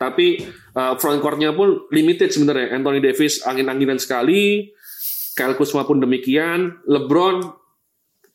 tapi 0.00 0.40
uh, 0.72 0.96
front 0.96 1.20
court-nya 1.20 1.52
pun 1.52 1.84
limited 1.92 2.32
sebenarnya. 2.32 2.72
Anthony 2.72 3.04
Davis 3.04 3.44
angin-anginan 3.44 4.00
sekali, 4.00 4.72
Kyle 5.36 5.52
Kuzma 5.60 5.84
pun 5.84 6.00
demikian, 6.00 6.80
LeBron, 6.88 7.44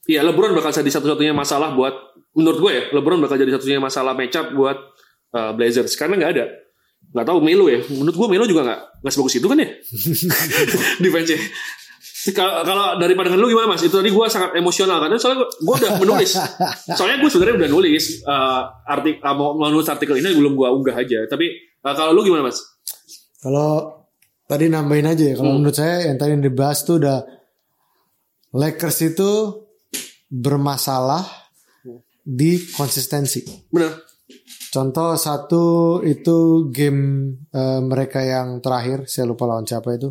ya 0.05 0.21
LeBron 0.21 0.53
bakal 0.53 0.69
jadi 0.69 0.93
satu-satunya 0.93 1.33
masalah 1.33 1.73
buat, 1.73 2.21
menurut 2.37 2.57
gue 2.61 2.71
ya, 2.71 2.83
LeBron 2.93 3.17
bakal 3.17 3.41
jadi 3.41 3.57
satu-satunya 3.57 3.81
masalah 3.81 4.13
matchup 4.13 4.53
buat 4.53 4.77
uh, 5.33 5.57
Blazers 5.57 5.97
karena 5.97 6.21
nggak 6.21 6.31
ada. 6.37 6.45
Nggak 7.17 7.25
tahu 7.33 7.39
Melo 7.41 7.65
ya, 7.65 7.81
menurut 7.89 8.13
gue 8.13 8.27
Melo 8.29 8.45
juga 8.45 8.61
nggak 8.61 8.81
nggak 9.01 9.13
sebagus 9.13 9.33
itu 9.41 9.47
kan 9.49 9.57
ya 9.57 9.69
defense-nya. 11.03 11.39
Kalau 12.33 12.97
dari 12.97 13.13
pandangan 13.13 13.37
lu 13.37 13.51
gimana 13.51 13.75
mas? 13.75 13.85
Itu 13.85 14.01
tadi 14.01 14.09
gue 14.09 14.25
sangat 14.25 14.57
emosional 14.57 14.97
karena 14.97 15.19
soalnya 15.21 15.45
gue 15.45 15.75
udah 15.77 15.91
menulis. 16.01 16.31
Soalnya 16.97 17.21
gue 17.21 17.29
sebenarnya 17.29 17.55
udah 17.61 17.69
nulis 17.69 18.03
uh, 18.25 18.61
artik 18.89 19.21
uh, 19.21 19.35
mau 19.37 19.53
mau 19.53 19.69
nulis 19.69 19.85
artikel 19.85 20.17
ini 20.17 20.33
belum 20.33 20.57
gue 20.57 20.65
unggah 20.65 20.95
aja. 20.97 21.21
Tapi 21.29 21.45
uh, 21.85 21.93
kalau 21.93 22.17
lu 22.17 22.25
gimana 22.25 22.49
mas? 22.49 22.57
Kalau 23.37 24.01
tadi 24.49 24.65
nambahin 24.71 25.05
aja 25.05 25.21
ya, 25.21 25.33
kalau 25.37 25.53
Hmm. 25.53 25.61
menurut 25.61 25.77
saya 25.77 26.09
yang 26.09 26.17
tadi 26.17 26.33
yang 26.33 26.41
dibahas 26.41 26.81
tuh 26.81 26.97
udah 26.97 27.17
Lakers 28.55 28.99
itu 29.05 29.31
bermasalah 30.25 31.21
di 32.23 32.57
konsistensi. 32.73 33.45
Bener. 33.69 34.01
Contoh 34.71 35.15
satu 35.15 35.63
itu 36.01 36.67
game 36.73 37.31
eh, 37.47 37.79
mereka 37.79 38.25
yang 38.25 38.59
terakhir, 38.59 39.05
saya 39.05 39.29
lupa 39.29 39.45
lawan 39.45 39.63
siapa 39.63 39.93
itu. 39.93 40.09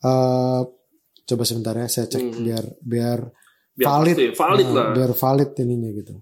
Eh, 0.00 0.60
coba 1.24 1.42
sebentar 1.48 1.74
ya, 1.76 1.88
saya 1.88 2.06
cek 2.08 2.24
biar 2.40 2.64
biar, 2.84 3.20
Hmm. 3.74 3.82
Biar 3.82 3.90
valid, 3.90 4.14
pasti, 4.14 4.26
valid 4.38 4.66
Nah, 4.70 4.74
lah. 4.78 4.88
biar 4.94 5.12
valid 5.18 5.50
ininya 5.58 5.90
gitu. 5.98 6.14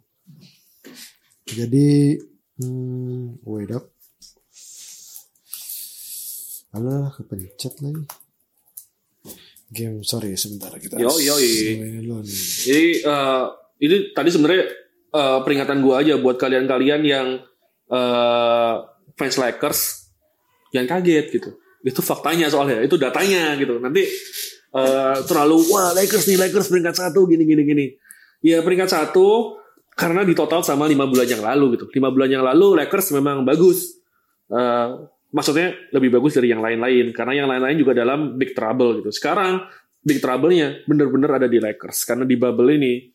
Jadi, 1.52 2.16
hmm, 2.64 3.44
wait 3.44 3.68
up. 3.76 3.92
Alah, 6.72 7.12
kepencet 7.12 7.76
lagi. 7.84 8.08
Game, 9.68 10.00
sorry 10.00 10.32
sebentar 10.36 10.72
kita. 10.80 10.96
Yo, 10.96 11.12
yo, 11.20 11.36
yo. 11.36 12.16
Jadi 12.24 13.04
uh, 13.04 13.52
ini 13.84 14.16
tadi 14.16 14.28
sebenarnya 14.32 14.64
uh, 15.12 15.38
peringatan 15.44 15.84
gue 15.84 15.92
aja 15.92 16.14
buat 16.16 16.40
kalian-kalian 16.40 17.00
yang 17.04 17.36
uh, 17.92 18.74
fans 19.12 19.36
Lakers 19.36 19.80
yang 20.72 20.88
kaget 20.88 21.28
gitu. 21.28 21.52
Itu 21.84 22.00
faktanya 22.00 22.48
soalnya, 22.48 22.80
itu 22.80 22.96
datanya 22.96 23.52
gitu. 23.60 23.76
Nanti 23.76 24.08
uh, 24.72 25.16
terlalu 25.24 25.62
wah 25.70 25.92
Lakers 25.94 26.24
nih 26.28 26.38
Lakers 26.40 26.68
peringkat 26.68 26.94
satu 26.96 27.28
gini 27.28 27.44
gini 27.44 27.62
gini. 27.62 27.86
Ya 28.42 28.64
peringkat 28.64 28.90
satu 28.90 29.60
karena 29.92 30.24
di 30.24 30.32
total 30.32 30.64
sama 30.64 30.88
lima 30.88 31.06
bulan 31.06 31.28
yang 31.28 31.44
lalu 31.44 31.78
gitu. 31.78 31.86
Lima 31.92 32.10
bulan 32.10 32.28
yang 32.32 32.44
lalu 32.44 32.80
Lakers 32.80 33.12
memang 33.14 33.44
bagus. 33.46 34.00
Uh, 34.52 35.08
maksudnya 35.32 35.72
lebih 35.96 36.12
bagus 36.12 36.36
dari 36.36 36.52
yang 36.52 36.60
lain-lain 36.60 37.14
karena 37.16 37.44
yang 37.44 37.48
lain-lain 37.48 37.76
juga 37.80 37.96
dalam 37.96 38.36
big 38.36 38.52
trouble 38.52 39.00
gitu. 39.00 39.08
Sekarang 39.14 39.64
big 40.02 40.18
trouble-nya 40.18 40.82
bener-bener 40.84 41.30
ada 41.30 41.48
di 41.48 41.62
Lakers 41.62 42.04
karena 42.04 42.26
di 42.26 42.34
bubble 42.34 42.74
ini 42.74 43.12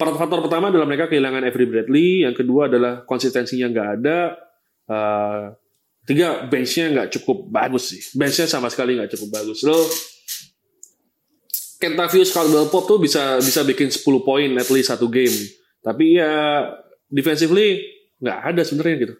faktor 0.00 0.40
pertama 0.40 0.72
adalah 0.72 0.88
mereka 0.88 1.12
kehilangan 1.12 1.44
Avery 1.44 1.66
Bradley, 1.68 2.24
yang 2.24 2.32
kedua 2.32 2.72
adalah 2.72 3.04
konsistensinya 3.04 3.68
nggak 3.68 3.88
ada, 4.00 4.18
uh, 4.88 5.52
tiga 6.08 6.48
benchnya 6.48 6.88
nggak 6.88 7.08
cukup 7.20 7.52
bagus 7.52 7.92
sih, 7.92 8.00
benchnya 8.16 8.48
sama 8.48 8.72
sekali 8.72 8.96
nggak 8.96 9.12
cukup 9.12 9.28
bagus. 9.28 9.60
Lo 9.60 9.76
Kentavious 11.80 12.30
Caldwell 12.36 12.68
Pop 12.68 12.84
tuh 12.84 13.00
bisa 13.00 13.40
bisa 13.40 13.64
bikin 13.64 13.88
10 13.88 14.04
poin 14.20 14.50
at 14.60 14.68
least 14.68 14.92
satu 14.92 15.08
game, 15.08 15.32
tapi 15.80 16.20
ya 16.20 16.68
defensively 17.08 17.80
nggak 18.20 18.38
ada 18.52 18.62
sebenarnya 18.62 18.96
gitu. 19.08 19.14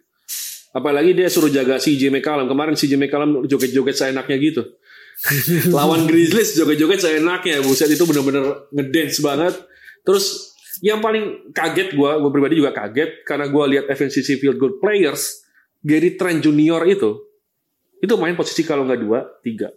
Apalagi 0.70 1.16
dia 1.16 1.26
suruh 1.26 1.50
jaga 1.50 1.82
CJ 1.82 2.14
McCollum. 2.14 2.46
Kemarin 2.46 2.78
CJ 2.78 2.94
McCollum 2.94 3.48
joget-joget 3.48 3.96
seenaknya 3.96 4.36
gitu. 4.38 4.62
Lawan 5.76 6.06
Grizzlies 6.06 6.54
joget-joget 6.54 7.00
seenaknya. 7.02 7.58
Buset 7.64 7.90
itu 7.90 8.06
bener-bener 8.06 8.70
ngedance 8.70 9.18
banget. 9.18 9.58
Terus 10.06 10.54
yang 10.80 11.02
paling 11.02 11.50
kaget 11.50 11.98
gue, 11.98 12.10
gue 12.22 12.30
pribadi 12.30 12.54
juga 12.62 12.70
kaget 12.70 13.26
karena 13.26 13.50
gue 13.50 13.64
lihat 13.76 13.84
efficiency 13.90 14.38
field 14.38 14.56
goal 14.56 14.78
players, 14.78 15.42
Gary 15.82 16.14
Trent 16.14 16.40
Junior 16.40 16.86
itu, 16.86 17.18
itu 18.00 18.14
main 18.16 18.38
posisi 18.38 18.62
kalau 18.64 18.86
nggak 18.88 19.00
dua, 19.02 19.20
tiga. 19.44 19.68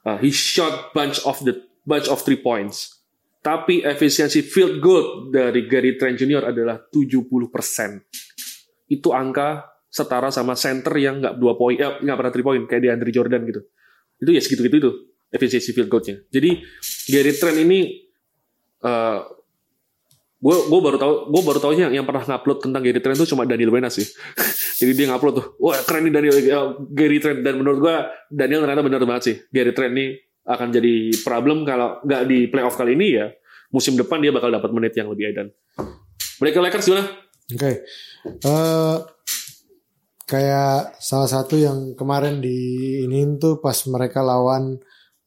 Uh, 0.00 0.16
he 0.16 0.32
shot 0.32 0.96
bunch 0.96 1.20
of 1.28 1.36
the 1.44 1.52
bunch 1.84 2.08
of 2.08 2.22
three 2.22 2.40
points. 2.40 3.00
Tapi 3.40 3.80
efisiensi 3.80 4.44
field 4.44 4.84
goal 4.84 5.32
dari 5.32 5.64
Gary 5.64 5.96
Trent 5.96 6.20
Junior 6.20 6.52
adalah 6.52 6.76
70%. 6.76 8.92
Itu 8.92 9.16
angka 9.16 9.80
setara 9.88 10.28
sama 10.28 10.52
center 10.54 10.92
yang 11.00 11.24
nggak 11.24 11.40
dua 11.40 11.56
poin, 11.56 11.74
eh, 11.74 12.04
nggak 12.04 12.16
pernah 12.20 12.32
three 12.32 12.46
point 12.46 12.64
kayak 12.68 12.82
di 12.84 12.90
Andre 12.92 13.10
Jordan 13.10 13.40
gitu. 13.48 13.60
Itu 14.20 14.30
ya 14.36 14.40
segitu-gitu 14.44 14.76
itu 14.76 14.90
efisiensi 15.32 15.72
field 15.72 15.88
goal-nya. 15.88 16.20
Jadi 16.28 16.60
Gary 17.08 17.32
Trent 17.32 17.58
ini 17.64 17.78
gue 20.40 20.56
gue 20.72 20.80
baru 20.80 20.96
tahu 20.96 21.14
gue 21.28 21.42
baru 21.44 21.58
tahu 21.60 21.72
yang 21.76 21.92
yang 21.92 22.08
pernah 22.08 22.24
ngupload 22.24 22.64
tentang 22.64 22.80
Gary 22.80 23.00
Trent 23.04 23.16
itu 23.20 23.28
cuma 23.36 23.44
Daniel 23.44 23.76
Wenas 23.76 23.92
sih. 23.92 24.08
Jadi 24.80 24.96
dia 24.96 25.06
ngupload 25.12 25.34
tuh, 25.36 25.46
wah 25.60 25.76
keren 25.84 26.08
nih 26.08 26.12
Daniel 26.16 26.34
uh, 26.56 26.68
Gary 26.88 27.20
Trent 27.20 27.44
dan 27.44 27.60
menurut 27.60 27.78
gue 27.84 27.96
Daniel 28.32 28.64
ternyata 28.64 28.80
benar 28.80 29.00
banget 29.04 29.24
sih. 29.28 29.36
Gary 29.52 29.76
Trent 29.76 29.92
ini 29.92 30.16
akan 30.46 30.68
jadi 30.72 31.12
problem 31.20 31.62
kalau 31.68 32.00
nggak 32.04 32.22
di 32.26 32.48
playoff 32.48 32.74
kali 32.74 32.96
ini 32.96 33.06
ya 33.16 33.26
musim 33.70 33.94
depan 33.94 34.18
dia 34.18 34.34
bakal 34.34 34.50
dapat 34.50 34.70
menit 34.74 34.92
yang 34.98 35.08
lebih 35.10 35.30
edan. 35.30 35.48
Mereka 36.40 36.58
Lakers 36.58 36.86
gimana? 36.88 37.04
Oke. 37.54 37.72
Eh, 38.26 38.96
kayak 40.26 40.98
salah 41.02 41.28
satu 41.30 41.58
yang 41.58 41.94
kemarin 41.98 42.38
di 42.38 42.58
ini 43.06 43.26
tuh 43.38 43.58
pas 43.62 43.76
mereka 43.90 44.22
lawan 44.22 44.78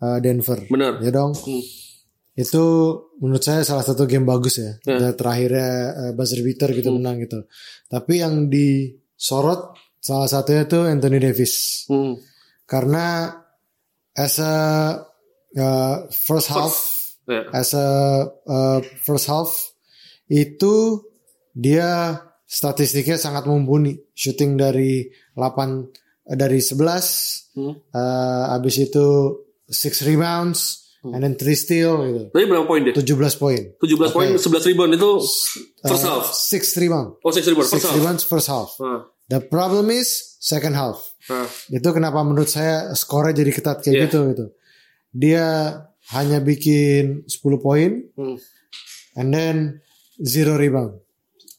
eh, 0.01 0.19
Denver. 0.19 0.67
Bener. 0.67 0.99
Ya 1.03 1.11
dong. 1.11 1.35
Hmm. 1.37 1.63
Itu 2.33 2.63
menurut 3.21 3.45
saya 3.45 3.61
salah 3.61 3.85
satu 3.85 4.09
game 4.09 4.25
bagus 4.25 4.57
ya. 4.59 4.73
Dan 4.81 5.13
Terakhirnya 5.13 5.69
eh, 5.93 6.11
buzzer 6.17 6.41
beater 6.41 6.73
gitu 6.73 6.89
Hmm. 6.91 6.99
menang 6.99 7.21
gitu. 7.23 7.45
Tapi 7.87 8.13
yang 8.19 8.49
disorot 8.49 9.77
salah 10.03 10.27
satunya 10.27 10.65
tuh 10.67 10.89
Anthony 10.89 11.21
Davis. 11.21 11.85
Hmm. 11.87 12.17
Karena 12.65 13.37
as 14.15 14.37
a 14.37 14.53
eh, 15.51 15.95
first 16.11 16.49
half 16.49 16.73
Ya. 17.23 17.47
as 17.55 17.71
a 17.71 17.87
uh, 18.43 18.83
first 18.99 19.31
half 19.31 19.47
itu 20.27 20.99
dia 21.55 22.19
statistiknya 22.43 23.15
sangat 23.15 23.47
mumpuni 23.47 23.95
shooting 24.11 24.59
dari 24.59 25.07
8 25.33 25.87
eh, 26.27 26.35
dari 26.35 26.59
11 26.59 27.53
Hmm. 27.53 27.77
eh, 27.79 28.43
habis 28.49 28.81
itu 28.81 29.05
six 29.69 30.01
rebounds 30.01 30.89
and 31.05 31.21
then 31.21 31.37
three 31.37 31.53
steal 31.53 32.01
gitu. 32.01 32.23
Tapi 32.33 32.43
berapa 32.43 32.65
poin 32.65 32.81
dia? 32.81 32.91
17 32.91 33.37
poin. 33.37 33.61
17 33.77 34.09
poin, 34.09 34.29
11 34.33 34.67
rebound 34.67 34.91
itu 34.97 35.11
first 35.79 36.03
Uh, 36.03 36.09
half. 36.17 36.25
Six 36.33 36.63
rebound. 36.75 37.21
Oh, 37.21 37.29
6 37.29 37.45
rebound 37.45 37.67
Six 37.67 37.73
first 37.77 37.85
half. 37.87 37.95
rebounds 37.95 38.23
first 38.25 38.47
half. 38.49 38.69
Ah, 38.81 39.05
The 39.33 39.41
problem 39.41 39.89
is 39.89 40.09
second 40.37 40.77
half. 40.77 41.01
ah. 41.27 41.49
Itu 41.67 41.89
kenapa 41.89 42.21
menurut 42.21 42.45
saya 42.47 42.93
skornya 42.93 43.33
jadi 43.33 43.49
ketat 43.49 43.81
kayak 43.81 43.95
Iya. 43.95 44.03
gitu 44.05 44.19
gitu. 44.29 44.45
Dia 45.09 45.45
hanya 46.11 46.37
bikin 46.37 47.25
10 47.25 47.57
poin 47.57 48.05
Hmm. 48.13 48.37
and 49.15 49.27
then 49.29 49.55
zero 50.21 50.53
rebound. 50.53 51.01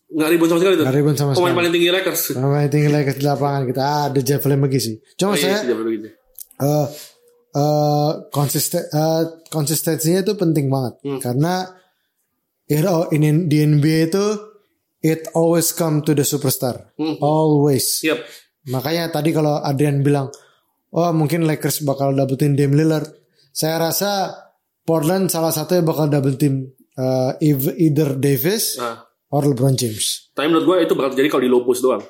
Nggak 0.07 0.31
rebound 0.31 0.51
sama 0.51 0.61
sekali 0.63 0.75
tuh. 0.77 0.85
Nggak 0.87 0.95
rebound 0.95 1.17
sama 1.17 1.31
Pemain 1.33 1.41
sekali. 1.43 1.59
paling 1.59 1.73
tinggi 1.73 1.91
Lakers. 1.91 2.23
Namanya 2.37 2.69
tinggi 2.69 2.89
Lakers 2.89 3.17
di 3.19 3.25
lapangan 3.25 3.63
kita 3.65 3.83
ah, 3.83 4.03
ada 4.07 4.21
Javelin 4.21 4.61
McGee 4.61 4.79
sih. 4.81 4.97
Cuma 5.17 5.33
Oh, 5.33 5.35
iya, 5.35 5.59
saya 5.59 5.75
begitu. 5.75 6.09
eh 6.55 6.87
eh, 7.55 8.11
konsisten 8.31 8.83
eh, 8.85 9.23
konsistensinya 9.49 10.21
itu 10.23 10.33
penting 10.35 10.67
banget 10.69 10.95
Hmm. 11.03 11.19
karena 11.19 11.55
you 12.65 12.81
know, 12.81 13.11
in 13.11 13.23
di 13.45 13.59
NBA 13.61 14.09
itu 14.09 14.25
it 15.05 15.29
always 15.33 15.71
come 15.71 16.01
to 16.01 16.11
the 16.11 16.25
superstar 16.25 16.91
Hmm. 16.97 17.21
always 17.21 18.01
Siap. 18.01 18.19
makanya 18.67 19.13
tadi 19.13 19.31
kalau 19.31 19.61
Adrian 19.61 20.01
bilang 20.01 20.33
oh 20.91 21.13
mungkin 21.13 21.45
Lakers 21.45 21.83
bakal 21.83 22.11
dapetin 22.11 22.55
Dame 22.55 22.73
Lillard 22.75 23.07
saya 23.51 23.79
rasa 23.79 24.33
Portland 24.81 25.29
salah 25.29 25.51
satu 25.51 25.75
yang 25.75 25.85
bakal 25.85 26.09
double 26.09 26.35
team 26.35 26.73
ev- 27.39 27.77
either 27.77 28.15
Davis 28.15 28.77
Ah. 28.77 29.05
or 29.29 29.45
LeBron 29.45 29.75
James 29.75 30.31
Tapi 30.31 30.47
menurut 30.47 30.65
gue 30.65 30.77
itu 30.83 30.93
bakal 30.93 31.11
terjadi 31.11 31.29
kalau 31.29 31.43
di 31.43 31.51
low 31.51 31.63
post 31.63 31.81
doang. 31.81 32.03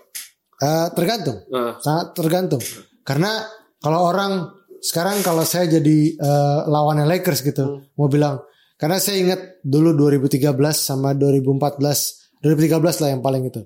Eh, 0.57 0.87
tergantung 0.93 1.43
Ah. 1.51 1.77
sangat 1.79 2.15
tergantung 2.15 2.63
karena 3.03 3.43
kalau 3.79 4.07
orang 4.07 4.49
sekarang 4.79 5.19
kalau 5.21 5.43
saya 5.43 5.67
jadi 5.69 5.99
eh, 6.13 6.59
lawannya 6.65 7.05
Lakers 7.07 7.43
gitu 7.43 7.65
mau 7.95 8.07
bilang 8.07 8.45
karena 8.75 8.97
saya 8.97 9.17
ingat 9.19 9.41
dulu 9.61 9.95
2013 9.95 10.45
sama 10.77 11.13
2014 11.13 12.24
2013 12.45 13.01
lah 13.01 13.09
yang 13.11 13.21
paling 13.21 13.45
itu 13.45 13.65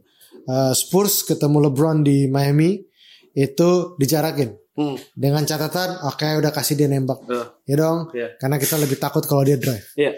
Eh, 0.48 0.72
Spurs 0.72 1.22
ketemu 1.22 1.68
LeBron 1.68 2.00
di 2.00 2.24
Miami 2.24 2.80
itu 3.34 3.70
dijarakin 3.94 4.48
Hmm. 4.72 4.96
dengan 5.12 5.42
catatan 5.42 6.06
oke 6.06 6.24
udah 6.38 6.48
kasih 6.48 6.72
dia 6.74 6.86
nembak 6.86 7.20
Ah. 7.26 7.52
ya 7.62 7.76
dong 7.76 8.08
Iya. 8.10 8.38
karena 8.38 8.56
kita 8.56 8.78
lebih 8.78 8.96
takut 8.96 9.20
kalau 9.22 9.42
dia 9.42 9.58
drive 9.58 9.84
Iya. 9.92 10.16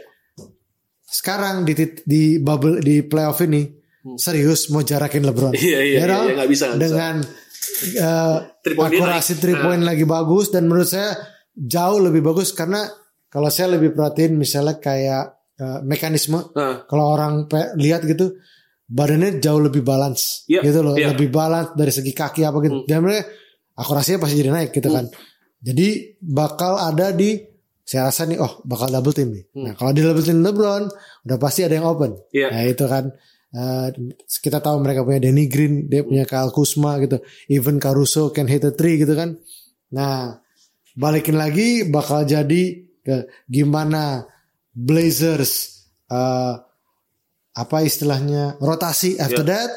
sekarang 1.02 1.64
di 1.64 1.74
di 2.04 2.22
bubble 2.36 2.78
di 2.78 3.02
playoff 3.02 3.40
ini 3.40 3.66
serius 4.14 4.68
mau 4.68 4.80
jarakin 4.80 5.24
LeBron 5.24 5.50
Hmm. 5.50 5.58
Iya, 5.60 5.80
iya, 5.80 5.96
Ya 5.96 5.98
iya, 5.98 6.04
dong? 6.06 6.24
iya, 6.24 6.34
nggak 6.36 6.50
bisa, 6.50 6.64
nggak 6.66 6.76
bisa. 6.76 6.86
dengan 6.86 7.14
eh, 7.98 8.36
Three 8.60 8.76
dia 8.76 8.86
akurasi 8.86 9.32
three 9.36 9.52
Nah. 9.52 9.62
point 9.62 9.82
lagi 9.82 10.04
bagus 10.04 10.46
dan 10.48 10.62
menurut 10.64 10.86
saya 10.86 11.16
jauh 11.52 11.98
lebih 11.98 12.22
bagus 12.22 12.52
karena 12.52 12.86
kalau 13.26 13.48
saya 13.48 13.74
lebih 13.74 13.90
perhatiin 13.90 14.36
misalnya 14.36 14.76
kayak 14.76 15.39
eh, 15.60 15.78
mekanisme. 15.84 16.40
Ah. 16.56 16.88
kalau 16.88 17.12
orang 17.12 17.44
lihat 17.76 18.08
gitu 18.08 18.40
badannya 18.90 19.38
jauh 19.38 19.62
lebih 19.62 19.86
balance 19.86 20.48
Iya, 20.50 20.66
gitu 20.66 20.80
loh. 20.82 20.98
Hmm. 20.98 21.14
lebih 21.14 21.28
balance 21.30 21.70
dari 21.78 21.92
segi 21.94 22.10
kaki 22.10 22.42
apa 22.42 22.58
gitu. 22.64 22.76
Dan 22.88 23.06
mereka 23.06 23.28
akurasinya 23.78 24.26
pasti 24.26 24.34
jadi 24.40 24.50
naik 24.50 24.70
gitu 24.74 24.90
kan. 24.90 25.06
Jadi 25.62 26.18
bakal 26.18 26.80
ada 26.80 27.12
di 27.14 27.38
saya 27.86 28.10
rasa 28.10 28.26
nih 28.26 28.38
oh 28.38 28.62
bakal 28.66 28.90
double 28.90 29.14
team 29.14 29.30
nih. 29.30 29.44
Nah 29.62 29.72
kalau 29.78 29.90
di 29.94 30.00
double 30.02 30.24
team 30.24 30.42
LeBron 30.42 30.84
udah 31.26 31.38
pasti 31.38 31.62
ada 31.62 31.74
yang 31.78 31.86
open. 31.86 32.18
Hmm. 32.18 32.34
Iya. 32.34 32.48
nah 32.50 32.62
itu 32.66 32.86
kan. 32.88 33.04
Eh, 33.50 33.88
kita 34.46 34.62
tahu 34.62 34.78
mereka 34.78 35.02
punya 35.02 35.26
Danny 35.26 35.50
Green 35.50 35.90
dia 35.90 36.06
punya 36.06 36.22
Kyle 36.22 36.54
Kuzma 36.54 37.02
gitu. 37.02 37.18
Even 37.50 37.82
Caruso 37.82 38.30
can 38.30 38.46
hit 38.46 38.62
a 38.62 38.70
three 38.70 38.94
gitu 38.98 39.14
kan. 39.18 39.38
Nah 39.90 40.38
balikin 40.94 41.34
lagi 41.34 41.82
bakal 41.86 42.26
jadi 42.26 42.62
ke 43.02 43.26
gimana 43.50 44.22
Blazers 44.70 45.82
eh, 46.06 46.54
apa 47.50 47.76
istilahnya 47.82 48.56
rotasi 48.58 49.18
after 49.18 49.42
Iya. 49.42 49.50
that 49.52 49.72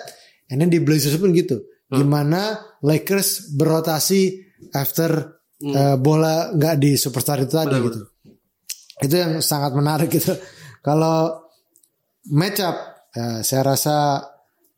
and 0.49 0.61
then 0.61 0.69
di 0.69 0.77
Blazers 0.79 1.17
pun 1.17 1.33
gitu. 1.33 1.61
Gimana 1.89 2.57
Lakers 2.81 3.53
berotasi 3.53 4.41
after 4.73 5.37
eh, 5.59 5.95
bola 5.95 6.51
nggak 6.51 6.75
di 6.75 6.93
superstar 6.95 7.37
itu 7.39 7.53
tadi 7.53 7.69
Benar, 7.71 7.85
gitu. 7.85 7.99
itu 9.01 9.15
yang 9.15 9.33
sangat 9.39 9.71
menarik 9.73 10.09
gitu. 10.09 10.33
Kalau 10.81 11.39
match 12.29 12.59
up 12.59 12.77
ya, 13.11 13.39
saya 13.41 13.61
rasa 13.63 13.95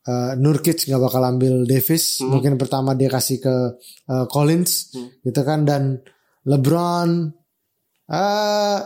eh, 0.02 0.32
Nurkic 0.36 0.86
nggak 0.86 1.02
bakal 1.02 1.24
ambil 1.26 1.64
Davis. 1.64 2.20
Mungkin 2.20 2.56
pertama 2.56 2.94
dia 2.94 3.08
kasih 3.08 3.40
ke 3.40 3.56
eh, 4.06 4.26
Collins 4.28 4.92
gitu 5.22 5.42
kan. 5.42 5.64
Dan 5.64 6.00
LeBron 6.46 7.10
ah 8.06 8.78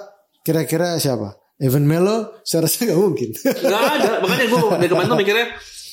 kira-kira 0.41 0.95
siapa 0.97 1.35
Evan 1.59 1.83
Melo 1.83 2.39
saya 2.47 2.65
rasa 2.65 2.87
nggak 2.87 2.99
mungkin 2.99 3.29
Gak 3.43 3.83
ada. 3.99 4.11
Makanya 4.23 4.45
gue 4.47 4.59
dari 4.81 4.89
kemarin 4.89 5.07
tuh 5.11 5.19
mikirnya 5.19 5.47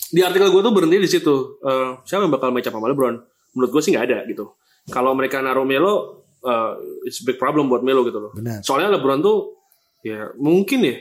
di 0.07 0.21
artikel 0.23 0.49
gue 0.55 0.63
tuh 0.63 0.73
berhenti 0.73 0.97
di 1.03 1.11
situ. 1.11 1.59
Eh, 1.59 1.91
siapa 2.07 2.23
yang 2.23 2.33
bakal 2.33 2.55
match 2.55 2.71
up 2.71 2.79
sama 2.79 2.87
LeBron? 2.87 3.17
Menurut 3.59 3.71
gue 3.75 3.83
sih 3.83 3.91
nggak 3.91 4.07
ada 4.07 4.19
gitu. 4.31 4.55
Kalau 4.87 5.19
mereka 5.19 5.43
naruh 5.43 5.67
Melo, 5.67 6.23
eh, 6.47 6.73
it's 7.11 7.27
big 7.27 7.43
problem 7.43 7.67
buat 7.67 7.83
Melo 7.83 8.07
gitu 8.07 8.23
loh. 8.23 8.31
Benar. 8.39 8.63
Soalnya 8.63 8.95
LeBron 8.95 9.19
tuh 9.19 9.59
ya 10.07 10.31
mungkin 10.39 10.87
ya 10.87 10.95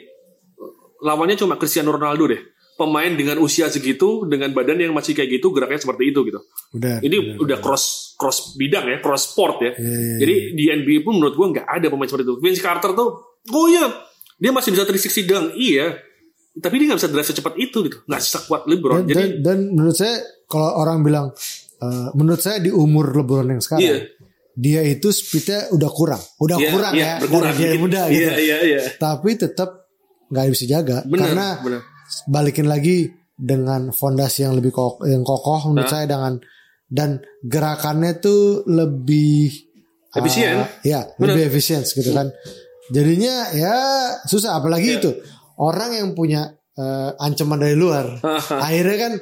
lawannya 1.05 1.38
cuma 1.38 1.61
Cristiano 1.61 1.93
Ronaldo 1.93 2.26
deh. 2.34 2.41
Pemain 2.76 3.07
dengan 3.07 3.39
usia 3.39 3.72
segitu, 3.72 4.27
dengan 4.27 4.51
badan 4.51 4.76
yang 4.76 4.91
masih 4.91 5.15
kayak 5.15 5.39
gitu, 5.39 5.55
geraknya 5.55 5.80
seperti 5.80 6.11
itu 6.11 6.27
gitu. 6.27 6.43
udah 6.76 6.99
Ini 6.99 7.39
udah 7.39 7.63
cross 7.63 8.17
cross 8.19 8.59
bidang 8.59 8.91
ya, 8.91 8.97
cross 8.99 9.31
sport 9.31 9.63
ya. 9.63 9.72
Iya, 9.80 10.19
Jadi 10.19 10.35
di 10.59 10.63
NBA 10.84 11.07
pun 11.07 11.15
menurut 11.15 11.39
gue 11.39 11.47
nggak 11.55 11.67
ada 11.72 11.88
pemain 11.88 12.03
seperti 12.03 12.27
itu. 12.27 12.35
Vince 12.43 12.59
Carter 12.59 12.91
tuh, 12.91 13.34
oh 13.47 13.65
iya, 13.67 13.85
dia 14.35 14.49
masih 14.49 14.72
bisa 14.72 14.84
360 14.84 15.26
dunk, 15.26 15.45
iya. 15.55 15.95
Tapi 16.55 16.73
dia 16.77 16.85
nggak 16.88 16.99
bisa 16.99 17.09
drive 17.09 17.27
secepat 17.27 17.53
itu 17.57 17.77
gitu, 17.84 17.97
nggak 18.03 18.22
sekuat 18.22 18.63
LeBron. 18.63 19.03
dan, 19.03 19.05
Jadi 19.05 19.23
dan, 19.38 19.43
dan 19.43 19.57
menurut 19.72 19.91
saya 19.93 20.15
kalau 20.45 20.72
orang 20.77 21.01
bilang 21.01 21.27
eh, 21.77 22.07
menurut 22.13 22.39
saya 22.39 22.57
di 22.57 22.72
umur 22.72 23.11
LeBron 23.11 23.45
yang 23.45 23.59
sekarang 23.59 23.84
Iya. 23.84 23.97
dia 24.55 24.81
itu 24.81 25.11
speednya 25.11 25.67
udah 25.69 25.91
kurang 25.91 26.23
udah 26.39 26.55
Iya, 26.55 26.69
kurang 26.72 26.93
iya, 26.95 27.03
ya 27.03 27.13
berkurang 27.19 27.51
dari 27.51 27.59
dia 27.59 27.76
muda 27.76 28.01
Iya, 28.01 28.15
gitu 28.31 28.31
iya, 28.39 28.57
iya. 28.63 28.80
tapi 28.95 29.35
tetap 29.35 29.69
nggak 30.26 30.45
bisa 30.47 30.63
jaga 30.65 30.97
Benar, 31.03 31.19
karena 31.19 31.47
benar. 31.59 31.81
balikin 32.26 32.65
lagi 32.65 32.97
dengan 33.35 33.91
fondasi 33.91 34.47
yang 34.47 34.55
lebih 34.55 34.72
kokoh, 34.72 35.03
yang 35.03 35.22
kokoh 35.22 35.59
menurut 35.67 35.84
Nah. 35.84 35.91
saya 35.91 36.05
dengan 36.07 36.39
dan 36.88 37.09
gerakannya 37.43 38.15
tuh 38.15 38.63
lebih 38.63 39.51
Efisien. 40.15 40.55
ah, 40.55 40.72
ya 40.81 41.03
lebih 41.19 41.51
efisien 41.51 41.84
gitu 41.84 42.15
kan 42.15 42.31
jadinya 42.87 43.35
ya 43.51 43.75
susah 44.23 44.57
apalagi 44.57 44.89
Iya. 44.91 44.99
itu. 44.99 45.11
Orang 45.55 45.91
yang 45.91 46.11
punya 46.11 46.51
eh, 46.75 47.11
ancaman 47.17 47.57
dari 47.57 47.73
luar. 47.73 48.19
Akhirnya 48.65 48.97
kan 48.99 49.13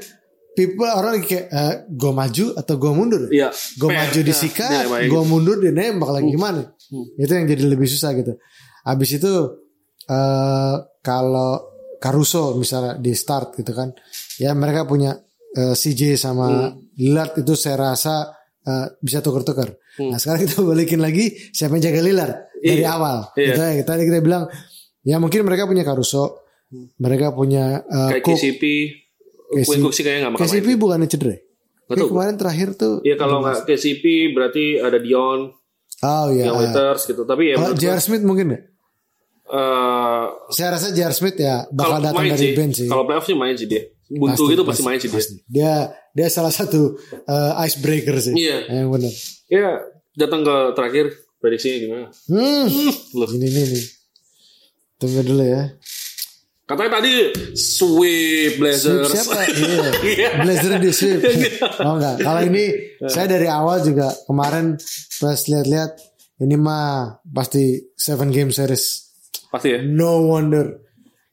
people 0.54 0.86
orang 0.86 1.22
kayak 1.22 1.50
gue 1.88 2.12
maju 2.12 2.46
atau 2.54 2.76
gue 2.76 2.92
mundur? 2.92 3.22
Iya. 3.28 3.50
gue 3.52 3.90
maju 3.90 4.20
disikat 4.22 4.86
main 4.86 5.06
gue 5.06 5.22
mundur 5.24 5.58
dia 5.58 5.70
nembak 5.70 6.10
lagi. 6.12 6.28
Hmm. 6.28 6.36
gimana? 6.36 6.62
Itu 7.16 7.32
yang 7.32 7.46
jadi 7.46 7.64
lebih 7.66 7.86
susah 7.86 8.14
gitu. 8.14 8.34
Abis 8.84 9.18
itu 9.18 9.32
eh 10.04 10.76
kalau 11.00 11.52
Caruso 11.98 12.52
misalnya 12.54 13.00
di 13.00 13.16
start 13.16 13.56
gitu 13.56 13.72
kan 13.72 13.96
ya 14.36 14.52
mereka 14.52 14.84
punya 14.84 15.16
eh, 15.54 15.72
CJ 15.72 16.18
sama 16.18 16.48
Hmm. 16.50 16.72
Lillard 16.94 17.34
itu 17.38 17.54
saya 17.56 17.78
rasa 17.90 18.28
eh, 18.62 18.88
bisa 19.00 19.22
tuker-tuker 19.22 19.70
nah 20.04 20.18
sekarang 20.18 20.44
kita 20.44 20.60
balikin 20.68 21.00
lagi 21.00 21.32
siapa 21.50 21.78
yang 21.78 21.86
jaga 21.86 22.02
Lillard 22.02 22.36
dari. 22.66 22.80
Iya. 22.80 22.90
awal 22.90 23.18
Iya. 23.34 23.46
gitu 23.50 23.62
ya 23.62 23.84
tadi 23.84 24.02
kita 24.04 24.20
bilang 24.20 24.44
ya 25.02 25.16
mungkin 25.18 25.44
mereka 25.44 25.64
punya 25.64 25.84
Caruso 25.84 26.40
mereka 26.96 27.30
punya 27.30 27.84
eh, 27.84 28.10
Kayak 28.10 28.24
Cook 28.24 28.34
KCP, 28.34 28.64
Quinn 29.62 29.82
Cook 29.82 29.92
sih 29.92 30.02
kayaknya 30.02 30.22
nggak 30.24 30.34
bakal 30.34 30.46
KCP 30.48 30.68
bukannya 30.76 31.08
cedera 31.08 31.36
Kayak 31.84 31.98
tahu. 32.00 32.10
kemarin 32.10 32.36
terakhir 32.36 32.70
tuh 32.74 32.96
Iya 33.02 33.16
kalau 33.16 33.38
nggak 33.40 33.60
KCP 33.64 34.04
berarti 34.32 34.64
ada 34.78 34.98
Dion, 34.98 35.52
oh 36.00 36.26
iya 36.30 36.44
Dion 36.48 36.58
Waiters 36.58 37.02
gitu. 37.06 37.22
Tapi 37.24 37.44
ya 37.52 37.56
J.R. 37.72 37.76
gua, 37.94 38.02
Smith 38.02 38.24
mungkin 38.24 38.46
nggak? 38.50 38.64
eh, 39.46 40.26
Saya 40.50 40.70
rasa 40.72 40.90
J.R. 40.90 41.14
Smith 41.14 41.38
ya 41.38 41.68
bakal 41.70 42.00
datang 42.00 42.26
dari 42.26 42.40
sih, 42.40 42.52
bench 42.54 42.76
sih. 42.80 42.88
kalau 42.88 43.04
playoff 43.04 43.24
sih 43.24 43.36
main 43.36 43.54
sih 43.54 43.68
dia. 43.68 43.84
Buntu 44.08 44.46
gitu 44.48 44.62
pasti, 44.62 44.82
main 44.82 44.98
sih 44.98 45.10
dia. 45.10 45.22
Dia 45.46 45.74
dia 46.14 46.28
salah 46.30 46.50
satu 46.50 46.94
uh, 47.26 47.54
icebreaker 47.60 48.14
sih. 48.20 48.34
Iya. 48.34 48.58
Yang 48.70 48.88
benar. 48.90 49.14
Ya 49.48 49.68
datang 50.14 50.42
ke 50.42 50.56
terakhir 50.74 51.06
prediksinya 51.44 51.78
gimana? 51.84 52.08
Hmm. 52.32 52.66
Loh. 53.20 53.28
Ini 53.28 53.48
nih 53.52 53.66
nih. 53.76 53.86
Tunggu 54.96 55.20
dulu 55.28 55.44
ya. 55.44 55.76
Katanya 56.64 57.04
tadi 57.04 57.12
sweep 57.60 58.56
Sweep 58.56 58.64
Blazers. 58.64 59.12
siapa? 59.12 59.36
Iya. 59.52 59.90
Iya. 60.00 60.30
Blazer 60.48 60.72
di 60.80 60.92
sweep. 60.96 61.20
oh 61.84 62.00
enggak. 62.00 62.24
Kalau 62.24 62.42
ini 62.48 62.64
saya 63.12 63.28
dari 63.28 63.52
awal 63.52 63.84
juga 63.84 64.16
kemarin 64.24 64.80
pas 65.20 65.40
lihat-lihat 65.44 65.92
ini 66.40 66.56
mah 66.56 67.20
pasti 67.28 67.92
seven 68.00 68.32
game 68.32 68.56
series. 68.56 69.12
Pasti 69.52 69.76
ya. 69.76 69.80
No 69.84 70.24
wonder. 70.32 70.80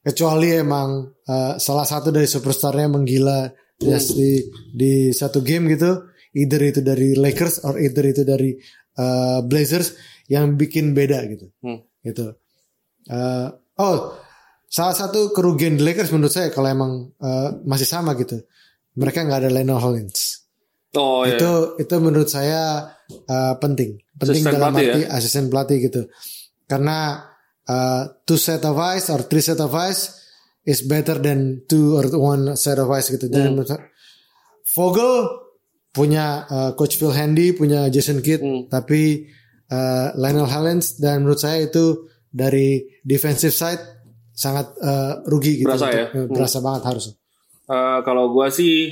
Kecuali 0.03 0.51
emang 0.51 1.07
uh, 1.07 1.55
salah 1.55 1.87
satu 1.87 2.11
dari 2.11 2.27
superstarnya 2.27 2.91
menggila 2.91 3.47
just 3.79 4.19
di 4.19 4.43
di 4.75 5.15
satu 5.15 5.39
game 5.39 5.71
gitu. 5.71 6.11
Either 6.31 6.59
itu 6.63 6.79
dari 6.83 7.15
Lakers 7.15 7.63
or 7.67 7.79
either 7.79 8.03
itu 8.07 8.23
dari 8.23 8.55
uh, 9.01 9.39
Blazers 9.41 9.97
yang 10.29 10.53
bikin 10.53 10.93
beda 10.93 11.25
gitu. 11.25 11.49
Hmm. 11.65 11.81
Gitu. 12.05 12.37
Uh, 13.09 13.49
oh, 13.81 14.13
salah 14.69 14.93
satu 14.93 15.33
kerugian 15.33 15.75
the 15.75 15.83
Lakers 15.83 16.13
menurut 16.13 16.31
saya 16.31 16.53
kalau 16.53 16.69
emang 16.69 17.09
uh, 17.17 17.49
masih 17.65 17.89
sama 17.89 18.13
gitu. 18.13 18.45
Mereka 18.93 19.25
nggak 19.25 19.47
ada 19.47 19.49
Lionel 19.49 19.81
Hollins. 19.81 20.45
Oh 20.93 21.23
iya. 21.23 21.39
Itu 21.39 21.79
itu 21.79 21.95
menurut 21.97 22.29
saya 22.29 22.93
uh, 23.27 23.53
penting. 23.57 23.97
Penting 24.19 24.43
Asisten 24.45 24.55
dalam 24.55 24.75
arti 24.75 25.01
ya? 25.01 25.07
asisten 25.09 25.43
pelatih 25.49 25.77
gitu. 25.87 26.01
Karena 26.67 27.25
uh, 27.67 28.03
two 28.27 28.37
set 28.37 28.61
of 28.67 28.75
eyes 28.77 29.07
or 29.09 29.23
three 29.25 29.41
set 29.43 29.59
of 29.63 29.71
eyes 29.71 30.19
is 30.67 30.85
better 30.85 31.17
than 31.17 31.63
two 31.65 31.95
or 31.97 32.05
one 32.13 32.53
set 32.59 32.77
of 32.77 32.91
eyes 32.91 33.07
gitu. 33.07 33.31
Hmm. 33.31 33.57
Dan 33.57 33.65
saya- 33.65 33.87
Vogel 34.71 35.40
punya 35.91 36.25
uh, 36.45 36.71
coach 36.73 36.95
Phil 36.95 37.11
Handy, 37.11 37.51
punya 37.51 37.87
Jason 37.87 38.19
Kidd, 38.19 38.39
Hmm. 38.39 38.67
tapi 38.67 39.27
uh, 39.67 40.15
Lionel 40.15 40.47
Hollins 40.47 40.95
dan 40.95 41.21
menurut 41.21 41.37
saya 41.37 41.61
itu 41.61 42.07
dari 42.27 42.79
defensive 43.03 43.51
side 43.51 43.83
sangat 44.31 44.71
uh, 44.79 45.19
rugi 45.23 45.59
gitu. 45.59 45.67
Berasa 45.67 45.87
ya? 45.87 46.05
uh, 46.09 46.27
Berasa 46.27 46.57
banget 46.59 46.83
harus. 46.85 47.05
Eh, 47.67 47.99
kalau 48.03 48.31
gua 48.31 48.47
sih 48.47 48.91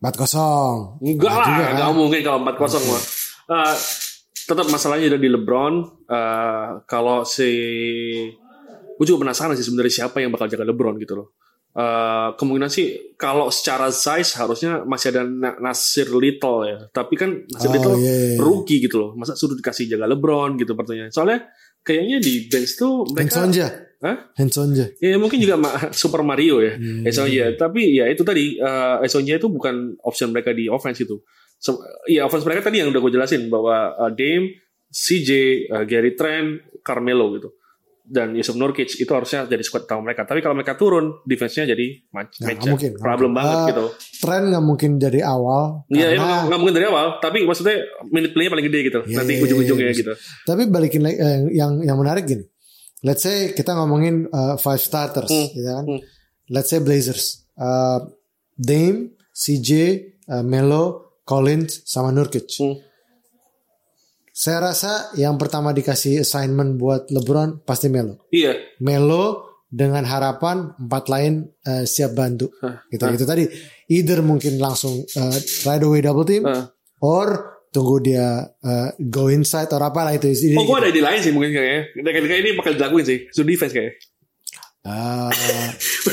4-0. 0.00 1.00
Enggak 1.00 1.32
Nah, 1.32 1.36
lah, 1.38 1.46
juga 1.46 1.62
kan. 1.62 1.72
enggak 1.72 1.90
mungkin 1.92 2.20
kalau 2.20 2.38
4-0 2.42 2.84
mah. 2.84 3.02
Eh, 3.44 3.74
tetap 4.44 4.66
masalahnya 4.68 5.06
ada 5.08 5.20
di 5.20 5.28
LeBron. 5.28 5.74
Eh, 6.04 6.68
kalau 6.84 7.24
si 7.24 7.48
gue 8.94 9.04
juga 9.04 9.24
penasaran 9.24 9.56
sih 9.56 9.64
sebenarnya 9.64 10.04
siapa 10.04 10.20
yang 10.20 10.30
bakal 10.30 10.46
jaga 10.46 10.64
LeBron 10.64 10.96
gitu 10.98 11.16
loh. 11.16 11.28
Eh, 11.74 12.28
kemungkinan 12.38 12.70
sih 12.70 13.18
kalau 13.18 13.50
secara 13.50 13.90
size 13.90 14.38
harusnya 14.38 14.86
masih 14.86 15.10
ada 15.10 15.26
Na- 15.26 15.58
Nasir 15.58 16.06
Little 16.06 16.58
ya. 16.62 16.78
Tapi 16.86 17.18
kan 17.18 17.42
Nasir 17.50 17.66
Oh, 17.66 17.74
Little 17.74 17.94
iya, 17.98 18.14
iya. 18.14 18.38
rookie 18.38 18.78
gitu 18.78 19.02
loh. 19.02 19.10
Masa 19.18 19.34
suruh 19.34 19.58
dikasih 19.58 19.90
jaga 19.90 20.06
LeBron 20.06 20.54
gitu 20.54 20.78
pertanyaan. 20.78 21.10
Soalnya 21.10 21.50
kayaknya 21.82 22.22
di 22.22 22.46
bench 22.46 22.78
tuh 22.78 23.02
mereka. 23.10 23.26
Hah? 24.06 24.16
Hensonja. 24.38 24.86
Ya 25.02 25.18
mungkin 25.18 25.42
juga 25.42 25.58
Super 25.90 26.22
Mario 26.22 26.62
ya, 26.62 26.78
Hmm. 26.78 27.02
Tapi 27.58 27.80
ya 27.98 28.06
itu 28.06 28.22
tadi 28.22 28.54
uh, 28.62 29.02
itu 29.34 29.48
bukan 29.50 29.98
option 30.06 30.30
mereka 30.30 30.54
di 30.54 30.70
offense 30.70 31.02
itu. 31.02 31.26
So, 31.58 31.82
ya 32.06 32.28
offense 32.28 32.46
mereka 32.46 32.70
tadi 32.70 32.84
yang 32.84 32.92
udah 32.94 33.00
gue 33.02 33.12
jelasin 33.18 33.50
bahwa 33.50 33.96
uh, 33.98 34.12
Dame, 34.14 34.60
CJ, 34.92 35.30
uh, 35.72 35.84
Gary 35.88 36.14
Trent, 36.14 36.60
Carmelo 36.86 37.34
gitu. 37.34 37.50
Dan 38.04 38.36
Yusuf 38.36 38.52
Nurkic 38.54 38.94
itu 38.94 39.08
harusnya 39.08 39.48
jadi 39.48 39.64
squad 39.64 39.88
utama 39.88 40.04
mereka. 40.04 40.28
Tapi 40.28 40.38
kalau 40.38 40.52
mereka 40.52 40.76
turun, 40.76 41.24
defense-nya 41.24 41.64
jadi 41.66 42.04
match, 42.12 42.36
Nah, 42.36 42.52
match 42.52 42.68
mungkin. 42.68 42.90
problem 42.94 43.32
mungkin. 43.32 43.40
banget 43.40 43.56
Ah, 43.56 43.66
gitu. 43.66 43.84
Tren 44.20 44.42
nggak 44.52 44.60
mungkin 44.62 44.90
dari 44.98 45.20
awal. 45.20 45.88
Iya, 45.88 46.06
karena- 46.06 46.14
emang 46.14 46.44
nggak 46.46 46.58
mungkin 46.60 46.74
dari 46.74 46.86
awal. 46.86 47.06
Tapi 47.18 47.38
maksudnya 47.42 47.76
minute 48.06 48.30
play-nya 48.30 48.52
paling 48.52 48.66
gede 48.68 48.80
gitu. 48.84 49.00
Iya, 49.02 49.16
Nanti 49.16 49.30
iya, 49.30 49.38
iya, 49.38 49.44
ujung-ujungnya 49.48 49.88
iya. 49.88 49.96
gitu. 49.96 50.12
Tapi 50.44 50.62
balikin 50.68 51.00
lagi 51.00 51.16
eh, 51.16 51.38
yang 51.50 51.80
yang 51.80 51.96
menarik 51.96 52.24
gini. 52.24 52.44
Let's 53.00 53.20
say 53.20 53.52
kita 53.52 53.72
ngomongin 53.72 54.28
uh, 54.28 54.56
five 54.56 54.78
starters, 54.78 55.28
Hmm, 55.28 55.48
gitu 55.50 55.64
kan? 55.66 55.84
hmm. 55.86 56.00
Let's 56.46 56.68
say 56.68 56.80
Blazers, 56.80 57.24
uh, 57.54 58.04
Dame, 58.54 59.12
CJ, 59.30 59.70
uh, 60.26 60.40
Melo, 60.40 60.84
Collins, 61.22 61.84
sama 61.84 62.08
Nurkic. 62.10 62.48
Hmm. 62.54 62.76
Saya 64.34 64.58
rasa 64.60 64.92
yang 65.14 65.38
pertama 65.38 65.70
dikasih 65.70 66.20
assignment 66.20 66.74
buat 66.74 67.06
LeBron 67.06 67.62
pasti 67.62 67.86
Melo. 67.86 68.26
Iya. 68.28 68.58
Melo 68.82 69.46
dengan 69.70 70.02
harapan 70.02 70.74
empat 70.74 71.04
lain 71.06 71.32
uh, 71.62 71.86
siap 71.86 72.12
bantu. 72.12 72.50
Hah, 72.58 72.82
Gitu 72.90 73.06
itu 73.14 73.24
tadi. 73.24 73.44
Either 73.86 74.20
mungkin 74.20 74.58
langsung 74.58 74.90
uh, 75.06 75.36
right 75.62 75.78
away 75.80 76.02
double 76.02 76.26
team, 76.26 76.42
Ah. 76.42 76.66
or 76.98 77.26
tunggu 77.70 77.98
dia 78.00 78.26
uh, 78.42 78.88
go 79.00 79.26
inside 79.28 79.70
or 79.70 79.78
apa 79.80 80.02
lah 80.02 80.12
itu. 80.12 80.26
Ini- 80.26 80.58
Oh, 80.58 80.66
gue 80.66 80.78
ada 80.78 80.88
ide 80.88 80.98
lain 80.98 81.20
sih 81.20 81.30
mungkin 81.30 81.54
kayaknya. 81.54 81.80
Kayak 82.02 82.40
ini 82.40 82.50
bakal 82.54 82.72
dilakuin 82.74 83.04
sih. 83.04 83.18
Suruh 83.30 83.46
defense 83.46 83.70
kayaknya. 83.70 83.94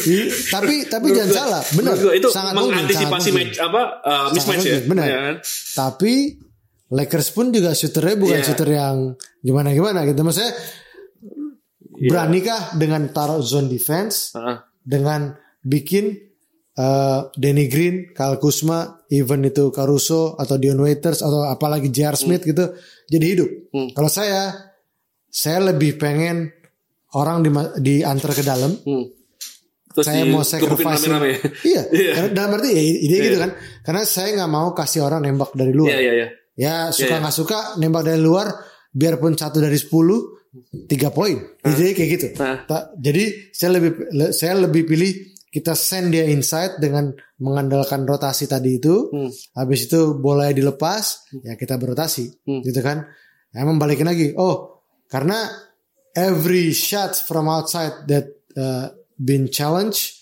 I- 0.08 0.32
tapi 0.48 0.88
tapi 0.88 1.08
jangan 1.12 1.32
salah, 1.34 1.62
benar. 1.74 1.94
itu 2.16 2.30
sangat 2.30 2.54
mungkin, 2.56 2.72
mengantisipasi 2.80 3.30
mungkin. 3.30 3.48
match 3.52 3.58
apa 3.60 3.82
uh, 4.00 4.28
mismatch 4.32 4.64
ya. 4.64 4.80
benar. 4.88 5.06
Ya 5.06 5.20
kan? 5.22 5.36
Tapi 5.76 6.14
Lakers 6.92 7.32
pun 7.32 7.50
juga 7.50 7.72
shooternya 7.72 8.16
bukan 8.16 8.38
Iya. 8.38 8.46
shooter 8.46 8.70
yang 8.70 8.96
gimana 9.40 9.72
gimana 9.72 10.04
gitu. 10.04 10.20
Maksudnya 10.20 10.52
Iya. 11.94 12.08
beranikah 12.08 12.62
dengan 12.76 13.10
taruh 13.10 13.40
zone 13.42 13.68
defense 13.68 14.34
Heeh. 14.34 14.58
dengan 14.82 15.32
bikin 15.62 16.18
uh, 16.74 17.30
Danny 17.34 17.68
Green, 17.68 18.10
Kyle 18.12 18.36
Kuzma, 18.36 19.06
even 19.08 19.44
itu 19.44 19.70
Caruso 19.70 20.34
atau 20.34 20.56
Dion 20.56 20.80
Waiters 20.80 21.20
atau 21.20 21.44
apalagi 21.44 21.88
J.R. 21.88 22.16
Smith 22.16 22.42
gitu 22.42 22.74
jadi 23.06 23.26
hidup. 23.28 23.50
Hmm. 23.70 23.90
Kalau 23.92 24.08
saya 24.08 24.56
saya 25.28 25.64
lebih 25.66 25.96
pengen 25.96 26.50
orang 27.14 27.40
di 27.40 27.50
diantar 27.78 28.32
ke 28.32 28.42
dalam 28.42 28.72
Hmm. 28.78 29.06
Terus 29.92 30.08
saya 30.08 30.24
di- 30.24 30.32
mau 30.32 30.40
sacrifice 30.42 31.04
rame-rame. 31.04 31.32
iya 31.68 31.84
Iya. 31.86 32.12
karena 32.16 32.30
dalam 32.32 32.52
arti 32.56 32.70
ya 32.72 32.80
ide 32.82 33.12
Iya. 33.12 33.24
gitu 33.28 33.38
kan 33.38 33.52
karena 33.82 34.02
saya 34.04 34.30
nggak 34.34 34.48
mau 34.50 34.72
kasih 34.72 35.04
orang 35.04 35.20
nembak 35.22 35.52
dari 35.52 35.72
luar 35.72 35.92
Iya 35.92 36.00
iya 36.02 36.14
iya. 36.16 36.28
Ya 36.62 36.76
suka 36.90 37.10
Iya, 37.10 37.20
nggak 37.20 37.36
suka 37.36 37.58
nembak 37.76 38.06
dari 38.06 38.22
luar 38.22 38.48
biarpun 38.92 39.34
satu 39.34 39.58
dari 39.58 39.76
10 39.76 40.38
tiga 40.86 41.10
poin. 41.10 41.40
Jadi 41.58 41.92
kayak 41.92 42.10
gitu. 42.12 42.28
Nah. 42.38 42.62
Ta- 42.64 42.92
jadi 42.94 43.24
saya 43.50 43.72
lebih 43.74 43.92
le- 44.12 44.32
saya 44.32 44.54
lebih 44.60 44.84
pilih 44.84 45.12
kita 45.48 45.74
send 45.74 46.12
dia 46.12 46.24
inside 46.26 46.78
dengan 46.78 47.10
mengandalkan 47.38 48.04
rotasi 48.04 48.46
tadi 48.46 48.78
itu. 48.78 49.10
Hmm. 49.10 49.32
habis 49.54 49.86
itu 49.86 50.16
bola 50.16 50.48
dilepas 50.50 51.04
ya 51.42 51.56
kita 51.56 51.76
berotasi 51.76 52.46
Hmm. 52.46 52.62
gitu 52.62 52.80
kan. 52.80 53.08
Emang 53.52 53.76
balikin 53.76 54.06
lagi. 54.06 54.32
Oh 54.34 54.84
karena 55.08 55.40
every 56.12 56.72
shot 56.72 57.16
from 57.18 57.48
outside 57.48 58.06
that 58.06 58.28
uh, 58.54 58.92
been 59.18 59.48
challenged 59.48 60.20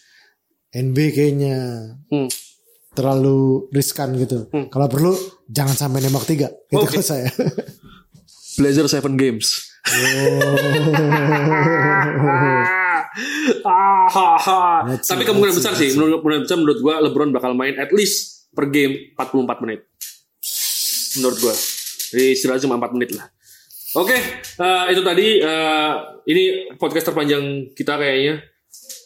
NB 0.71 0.97
kayaknya 1.11 1.57
Hmm. 2.07 2.29
Terlalu 2.99 3.71
riskan 3.71 4.11
gitu. 4.19 4.51
Hmm. 4.51 4.67
Kalau 4.67 4.91
perlu 4.91 5.15
jangan 5.47 5.71
sampai 5.71 6.03
nembak 6.03 6.27
tiga. 6.27 6.51
Gitu 6.67 6.83
Oke. 6.83 6.99
kalau 6.99 7.07
saya. 7.07 7.31
Blazer 8.59 8.91
Seven 8.91 9.15
Games. 9.15 9.71
Ah. 13.65 14.85
Let's 14.85 15.09
see, 15.09 15.17
Tapi 15.17 15.23
kemungkinan 15.25 15.55
besar 15.55 15.73
sih, 15.73 15.97
menurut 15.97 16.21
kemungkinan 16.21 16.43
besar 16.45 16.57
menurut 16.61 16.79
gua 16.79 16.95
LeBron 17.01 17.33
bakal 17.33 17.51
main 17.57 17.75
at 17.77 17.89
least 17.89 18.47
per 18.53 18.69
game 18.69 19.13
44 19.17 19.63
menit. 19.65 19.89
Menurut 21.19 21.37
gua. 21.41 21.55
Jadi 22.09 22.25
istilahnya 22.37 22.61
cuma 22.69 22.77
4 22.77 22.95
menit 22.95 23.09
lah. 23.17 23.25
Oke, 23.97 24.13
eh, 24.13 24.83
itu 24.93 25.01
tadi 25.01 25.41
eh, 25.41 25.93
ini 26.29 26.43
podcast 26.77 27.09
terpanjang 27.11 27.73
kita 27.73 27.97
kayaknya. 27.97 28.45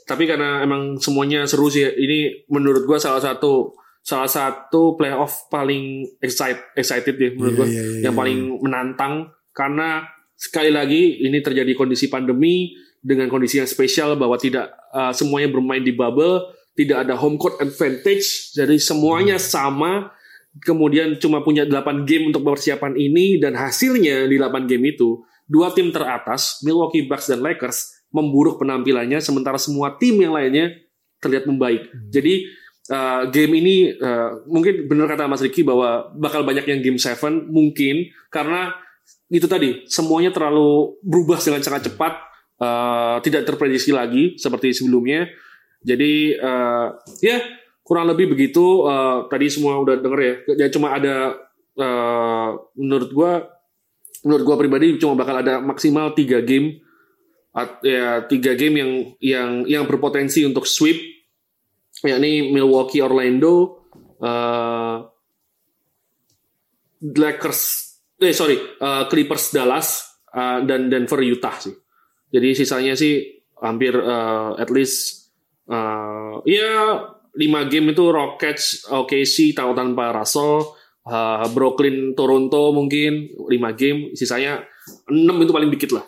Tapi 0.04 0.28
karena 0.28 0.60
emang 0.60 1.00
semuanya 1.00 1.48
seru 1.48 1.72
sih, 1.72 1.88
ini 1.88 2.44
menurut 2.52 2.84
gua 2.84 3.00
salah 3.00 3.24
satu 3.24 3.72
salah 4.04 4.28
satu 4.28 5.00
playoff 5.00 5.48
paling 5.48 6.04
excited 6.20 6.60
excited 6.76 7.16
ya 7.16 7.32
menurut 7.32 7.56
Iya, 7.56 7.58
gua, 7.58 7.68
iya, 7.72 7.82
iya, 7.82 8.02
yang 8.04 8.14
iya. 8.14 8.20
paling 8.20 8.40
menantang 8.60 9.14
karena 9.56 10.04
sekali 10.36 10.76
lagi 10.76 11.24
ini 11.24 11.40
terjadi 11.40 11.72
kondisi 11.72 12.12
pandemi 12.12 12.76
dengan 13.04 13.32
kondisi 13.32 13.64
yang 13.64 13.70
spesial 13.70 14.20
bahwa 14.20 14.36
tidak 14.36 14.76
uh, 14.96 15.12
semuanya 15.12 15.52
bermain 15.52 15.84
di 15.84 15.92
bubble, 15.92 16.56
tidak 16.76 17.04
ada 17.04 17.20
home 17.20 17.36
court 17.36 17.60
advantage, 17.60 18.56
jadi 18.56 18.80
semuanya 18.80 19.36
sama. 19.36 20.12
Kemudian 20.54 21.18
cuma 21.18 21.42
punya 21.42 21.66
8 21.66 22.06
game 22.06 22.30
untuk 22.30 22.46
persiapan 22.46 22.94
ini 22.94 23.42
dan 23.42 23.58
hasilnya 23.58 24.30
di 24.30 24.38
8 24.38 24.70
game 24.70 24.94
itu 24.94 25.26
dua 25.50 25.74
tim 25.74 25.90
teratas 25.90 26.62
Milwaukee 26.62 27.10
Bucks 27.10 27.26
dan 27.26 27.42
Lakers 27.42 28.06
memburuk 28.14 28.62
penampilannya 28.62 29.18
sementara 29.18 29.58
semua 29.58 29.98
tim 29.98 30.14
yang 30.22 30.38
lainnya 30.38 30.70
terlihat 31.26 31.50
membaik. 31.50 31.90
Jadi 32.14 32.46
uh, 32.92 33.30
game 33.32 33.54
ini 33.60 33.76
uh, 33.96 34.44
mungkin 34.50 34.90
benar 34.90 35.08
kata 35.08 35.30
Mas 35.30 35.44
Riki 35.44 35.64
bahwa 35.64 36.12
bakal 36.18 36.44
banyak 36.44 36.68
yang 36.68 36.80
game 36.84 37.00
7 37.00 37.48
mungkin. 37.48 38.12
Karena 38.28 38.74
itu 39.32 39.46
tadi 39.48 39.86
semuanya 39.88 40.34
terlalu 40.34 40.98
berubah 41.04 41.40
dengan 41.40 41.64
sangat 41.64 41.92
cepat 41.92 42.14
uh, 42.60 43.18
tidak 43.24 43.48
terprediksi 43.48 43.96
lagi 43.96 44.36
seperti 44.36 44.76
sebelumnya. 44.76 45.30
Jadi 45.84 46.36
uh, 46.40 46.96
ya 47.20 47.44
kurang 47.84 48.10
lebih 48.12 48.36
begitu. 48.36 48.88
Uh, 48.88 49.28
tadi 49.28 49.52
semua 49.52 49.80
udah 49.80 50.00
denger 50.00 50.20
ya. 50.20 50.36
Ya 50.66 50.68
cuma 50.72 50.96
ada 50.96 51.36
uh, 51.78 52.50
menurut 52.76 53.10
gua 53.12 53.32
menurut 54.24 54.44
gua 54.48 54.56
pribadi 54.56 54.96
cuma 55.00 55.20
bakal 55.20 55.44
ada 55.44 55.60
maksimal 55.60 56.16
tiga 56.16 56.40
game. 56.40 56.80
At- 57.54 57.86
ya 57.86 58.26
tiga 58.26 58.58
game 58.58 58.76
yang 58.82 58.92
yang 59.22 59.50
yang 59.70 59.84
berpotensi 59.86 60.42
untuk 60.42 60.66
sweep 60.66 61.13
yakni 62.04 62.52
Milwaukee 62.52 63.00
Orlando 63.00 63.84
uh, 64.20 64.98
Lakers 67.04 67.62
eh 68.24 68.32
sorry 68.32 68.56
uh, 68.80 69.08
Clippers 69.12 69.52
Dallas 69.52 69.88
uh, 70.32 70.64
dan 70.64 70.88
Denver 70.88 71.20
Utah 71.24 71.56
sih. 71.60 71.76
Jadi 72.34 72.50
sisanya 72.58 72.96
sih 72.96 73.44
hampir 73.60 73.94
uh, 73.96 74.56
at 74.58 74.70
least 74.72 75.30
uh, 75.70 76.40
ya 76.48 77.04
lima 77.36 77.66
game 77.68 77.92
itu 77.92 78.10
Rockets 78.10 78.88
OKC 78.90 79.56
tahu 79.58 79.72
tanpa 79.74 80.14
Russell 80.16 80.64
uh, 81.08 81.46
Brooklyn 81.52 82.14
Toronto 82.14 82.72
mungkin 82.72 83.32
5 83.34 83.50
game 83.80 84.00
sisanya 84.14 84.64
6 85.10 85.18
itu 85.44 85.52
paling 85.52 85.72
dikit 85.72 85.92
lah 85.96 86.06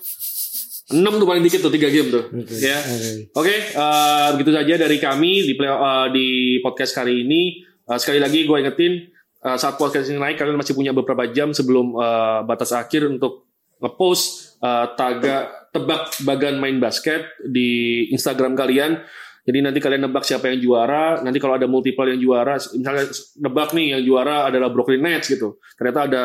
6 0.85 1.01
tuh 1.01 1.25
paling 1.25 1.41
dikit 1.41 1.59
tuh 1.59 1.73
3 1.73 1.81
game 1.89 2.09
tuh 2.09 2.23
Oke, 2.29 2.55
ya 2.61 2.77
oke. 2.77 3.09
Oke, 3.41 3.55
eh, 3.73 4.27
begitu 4.37 4.51
saja 4.53 4.73
dari 4.77 4.97
kami 5.01 5.31
di 5.41 5.53
play, 5.57 5.65
eh, 5.65 6.07
di 6.13 6.27
podcast 6.61 6.93
kali 6.93 7.25
ini. 7.25 7.41
Eh, 7.63 7.97
sekali 7.97 8.21
lagi 8.21 8.45
gue 8.45 8.57
ingetin 8.57 8.93
eh, 9.41 9.57
saat 9.57 9.75
podcast 9.75 10.09
ini 10.09 10.21
naik 10.21 10.37
kalian 10.37 10.53
masih 10.53 10.73
punya 10.73 10.93
beberapa 10.93 11.25
jam 11.27 11.51
sebelum 11.51 11.97
eh, 11.97 12.39
batas 12.45 12.69
akhir 12.69 13.09
untuk 13.09 13.49
ngepost 13.81 14.57
eh, 14.61 14.85
taga 14.93 15.37
tebak 15.73 16.21
bagan 16.21 16.55
main 16.57 16.77
basket 16.77 17.33
di 17.41 18.05
Instagram 18.09 18.53
kalian. 18.53 19.01
Jadi 19.45 19.61
nanti 19.61 19.77
kalian 19.77 20.09
nebak 20.09 20.25
siapa 20.25 20.49
yang 20.49 20.57
juara. 20.57 21.21
Nanti 21.21 21.37
kalau 21.37 21.53
ada 21.53 21.69
multiple 21.69 22.09
yang 22.09 22.17
juara, 22.17 22.57
misalnya 22.57 23.05
nebak 23.37 23.77
nih 23.77 23.93
yang 23.93 24.01
juara 24.01 24.49
adalah 24.49 24.73
Brooklyn 24.73 25.05
Nets 25.05 25.29
gitu. 25.29 25.61
Ternyata 25.77 25.99
ada 26.09 26.23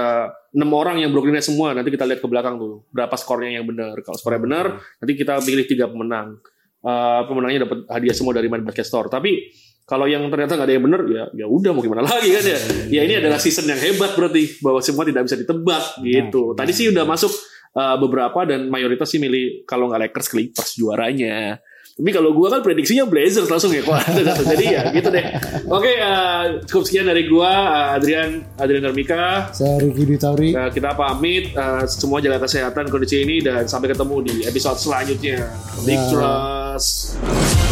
enam 0.57 0.73
orang 0.73 1.05
yang 1.05 1.13
Brooklyn 1.13 1.37
Nets 1.37 1.53
semua. 1.53 1.77
Nanti 1.77 1.93
kita 1.93 2.09
lihat 2.09 2.25
ke 2.25 2.29
belakang 2.33 2.57
tuh 2.57 2.89
berapa 2.89 3.13
skornya 3.21 3.61
yang 3.61 3.69
benar. 3.69 3.93
Kalau 4.01 4.17
skornya 4.17 4.41
benar, 4.41 4.67
nanti 4.81 5.13
kita 5.21 5.37
pilih 5.45 5.69
tiga 5.69 5.93
pemenang. 5.93 6.41
Eh, 6.81 7.23
pemenangnya 7.29 7.69
dapat 7.69 7.85
hadiah 7.93 8.17
semua 8.17 8.33
dari 8.33 8.49
main 8.49 8.65
basket 8.65 8.89
store. 8.89 9.13
Tapi 9.13 9.53
kalau 9.85 10.09
yang 10.09 10.25
ternyata 10.33 10.57
nggak 10.57 10.65
ada 10.65 10.75
yang 10.81 10.85
benar, 10.89 11.01
ya 11.05 11.25
ya 11.37 11.47
udah 11.51 11.77
mau 11.77 11.85
gimana 11.85 12.09
lagi 12.09 12.33
kan 12.33 12.41
ya. 12.41 12.59
Ya 12.89 13.01
ini 13.05 13.21
adalah 13.21 13.37
season 13.37 13.69
yang 13.69 13.77
hebat 13.77 14.17
berarti 14.17 14.65
bahwa 14.65 14.81
semua 14.81 15.05
tidak 15.05 15.29
bisa 15.29 15.37
ditebak 15.37 16.01
gitu. 16.01 16.57
Tadi 16.57 16.73
sih 16.73 16.89
udah 16.89 17.05
masuk 17.05 17.37
eh, 17.77 17.97
beberapa 18.01 18.49
dan 18.49 18.73
mayoritas 18.73 19.13
sih 19.13 19.21
milih 19.21 19.69
kalau 19.69 19.93
nggak 19.93 20.09
Lakers 20.09 20.29
Clippers 20.33 20.73
juaranya. 20.81 21.61
Tapi 22.01 22.17
kalau 22.17 22.33
gua 22.33 22.49
kan 22.49 22.65
prediksinya 22.65 23.05
Blazers 23.05 23.53
langsung 23.53 23.77
ya. 23.77 23.85
Jadi 24.57 24.65
ya 24.73 24.89
gitu 24.89 25.13
deh. 25.13 25.25
Oke, 25.69 26.01
eh, 26.01 26.65
cukup 26.65 26.89
sekian 26.89 27.05
dari 27.05 27.29
gua 27.29 27.53
eh, 27.53 27.97
Adrian 28.01 28.41
Adrian 28.57 28.89
Darmika. 28.89 29.53
Saya 29.53 29.77
Ricky 29.85 30.09
Dwi 30.09 30.17
Tauri. 30.17 30.57
Nah, 30.57 30.73
kita 30.73 30.97
pamit 30.97 31.53
eh, 31.53 31.85
semua 31.93 32.25
jaga 32.25 32.41
kesehatan 32.49 32.89
kondisi 32.89 33.21
ini 33.21 33.45
dan 33.45 33.69
sampai 33.69 33.93
ketemu 33.93 34.17
di 34.25 34.35
episode 34.49 34.81
selanjutnya. 34.81 35.45
Big 35.85 36.01
Ya. 36.01 36.09
Trust. 36.09 37.70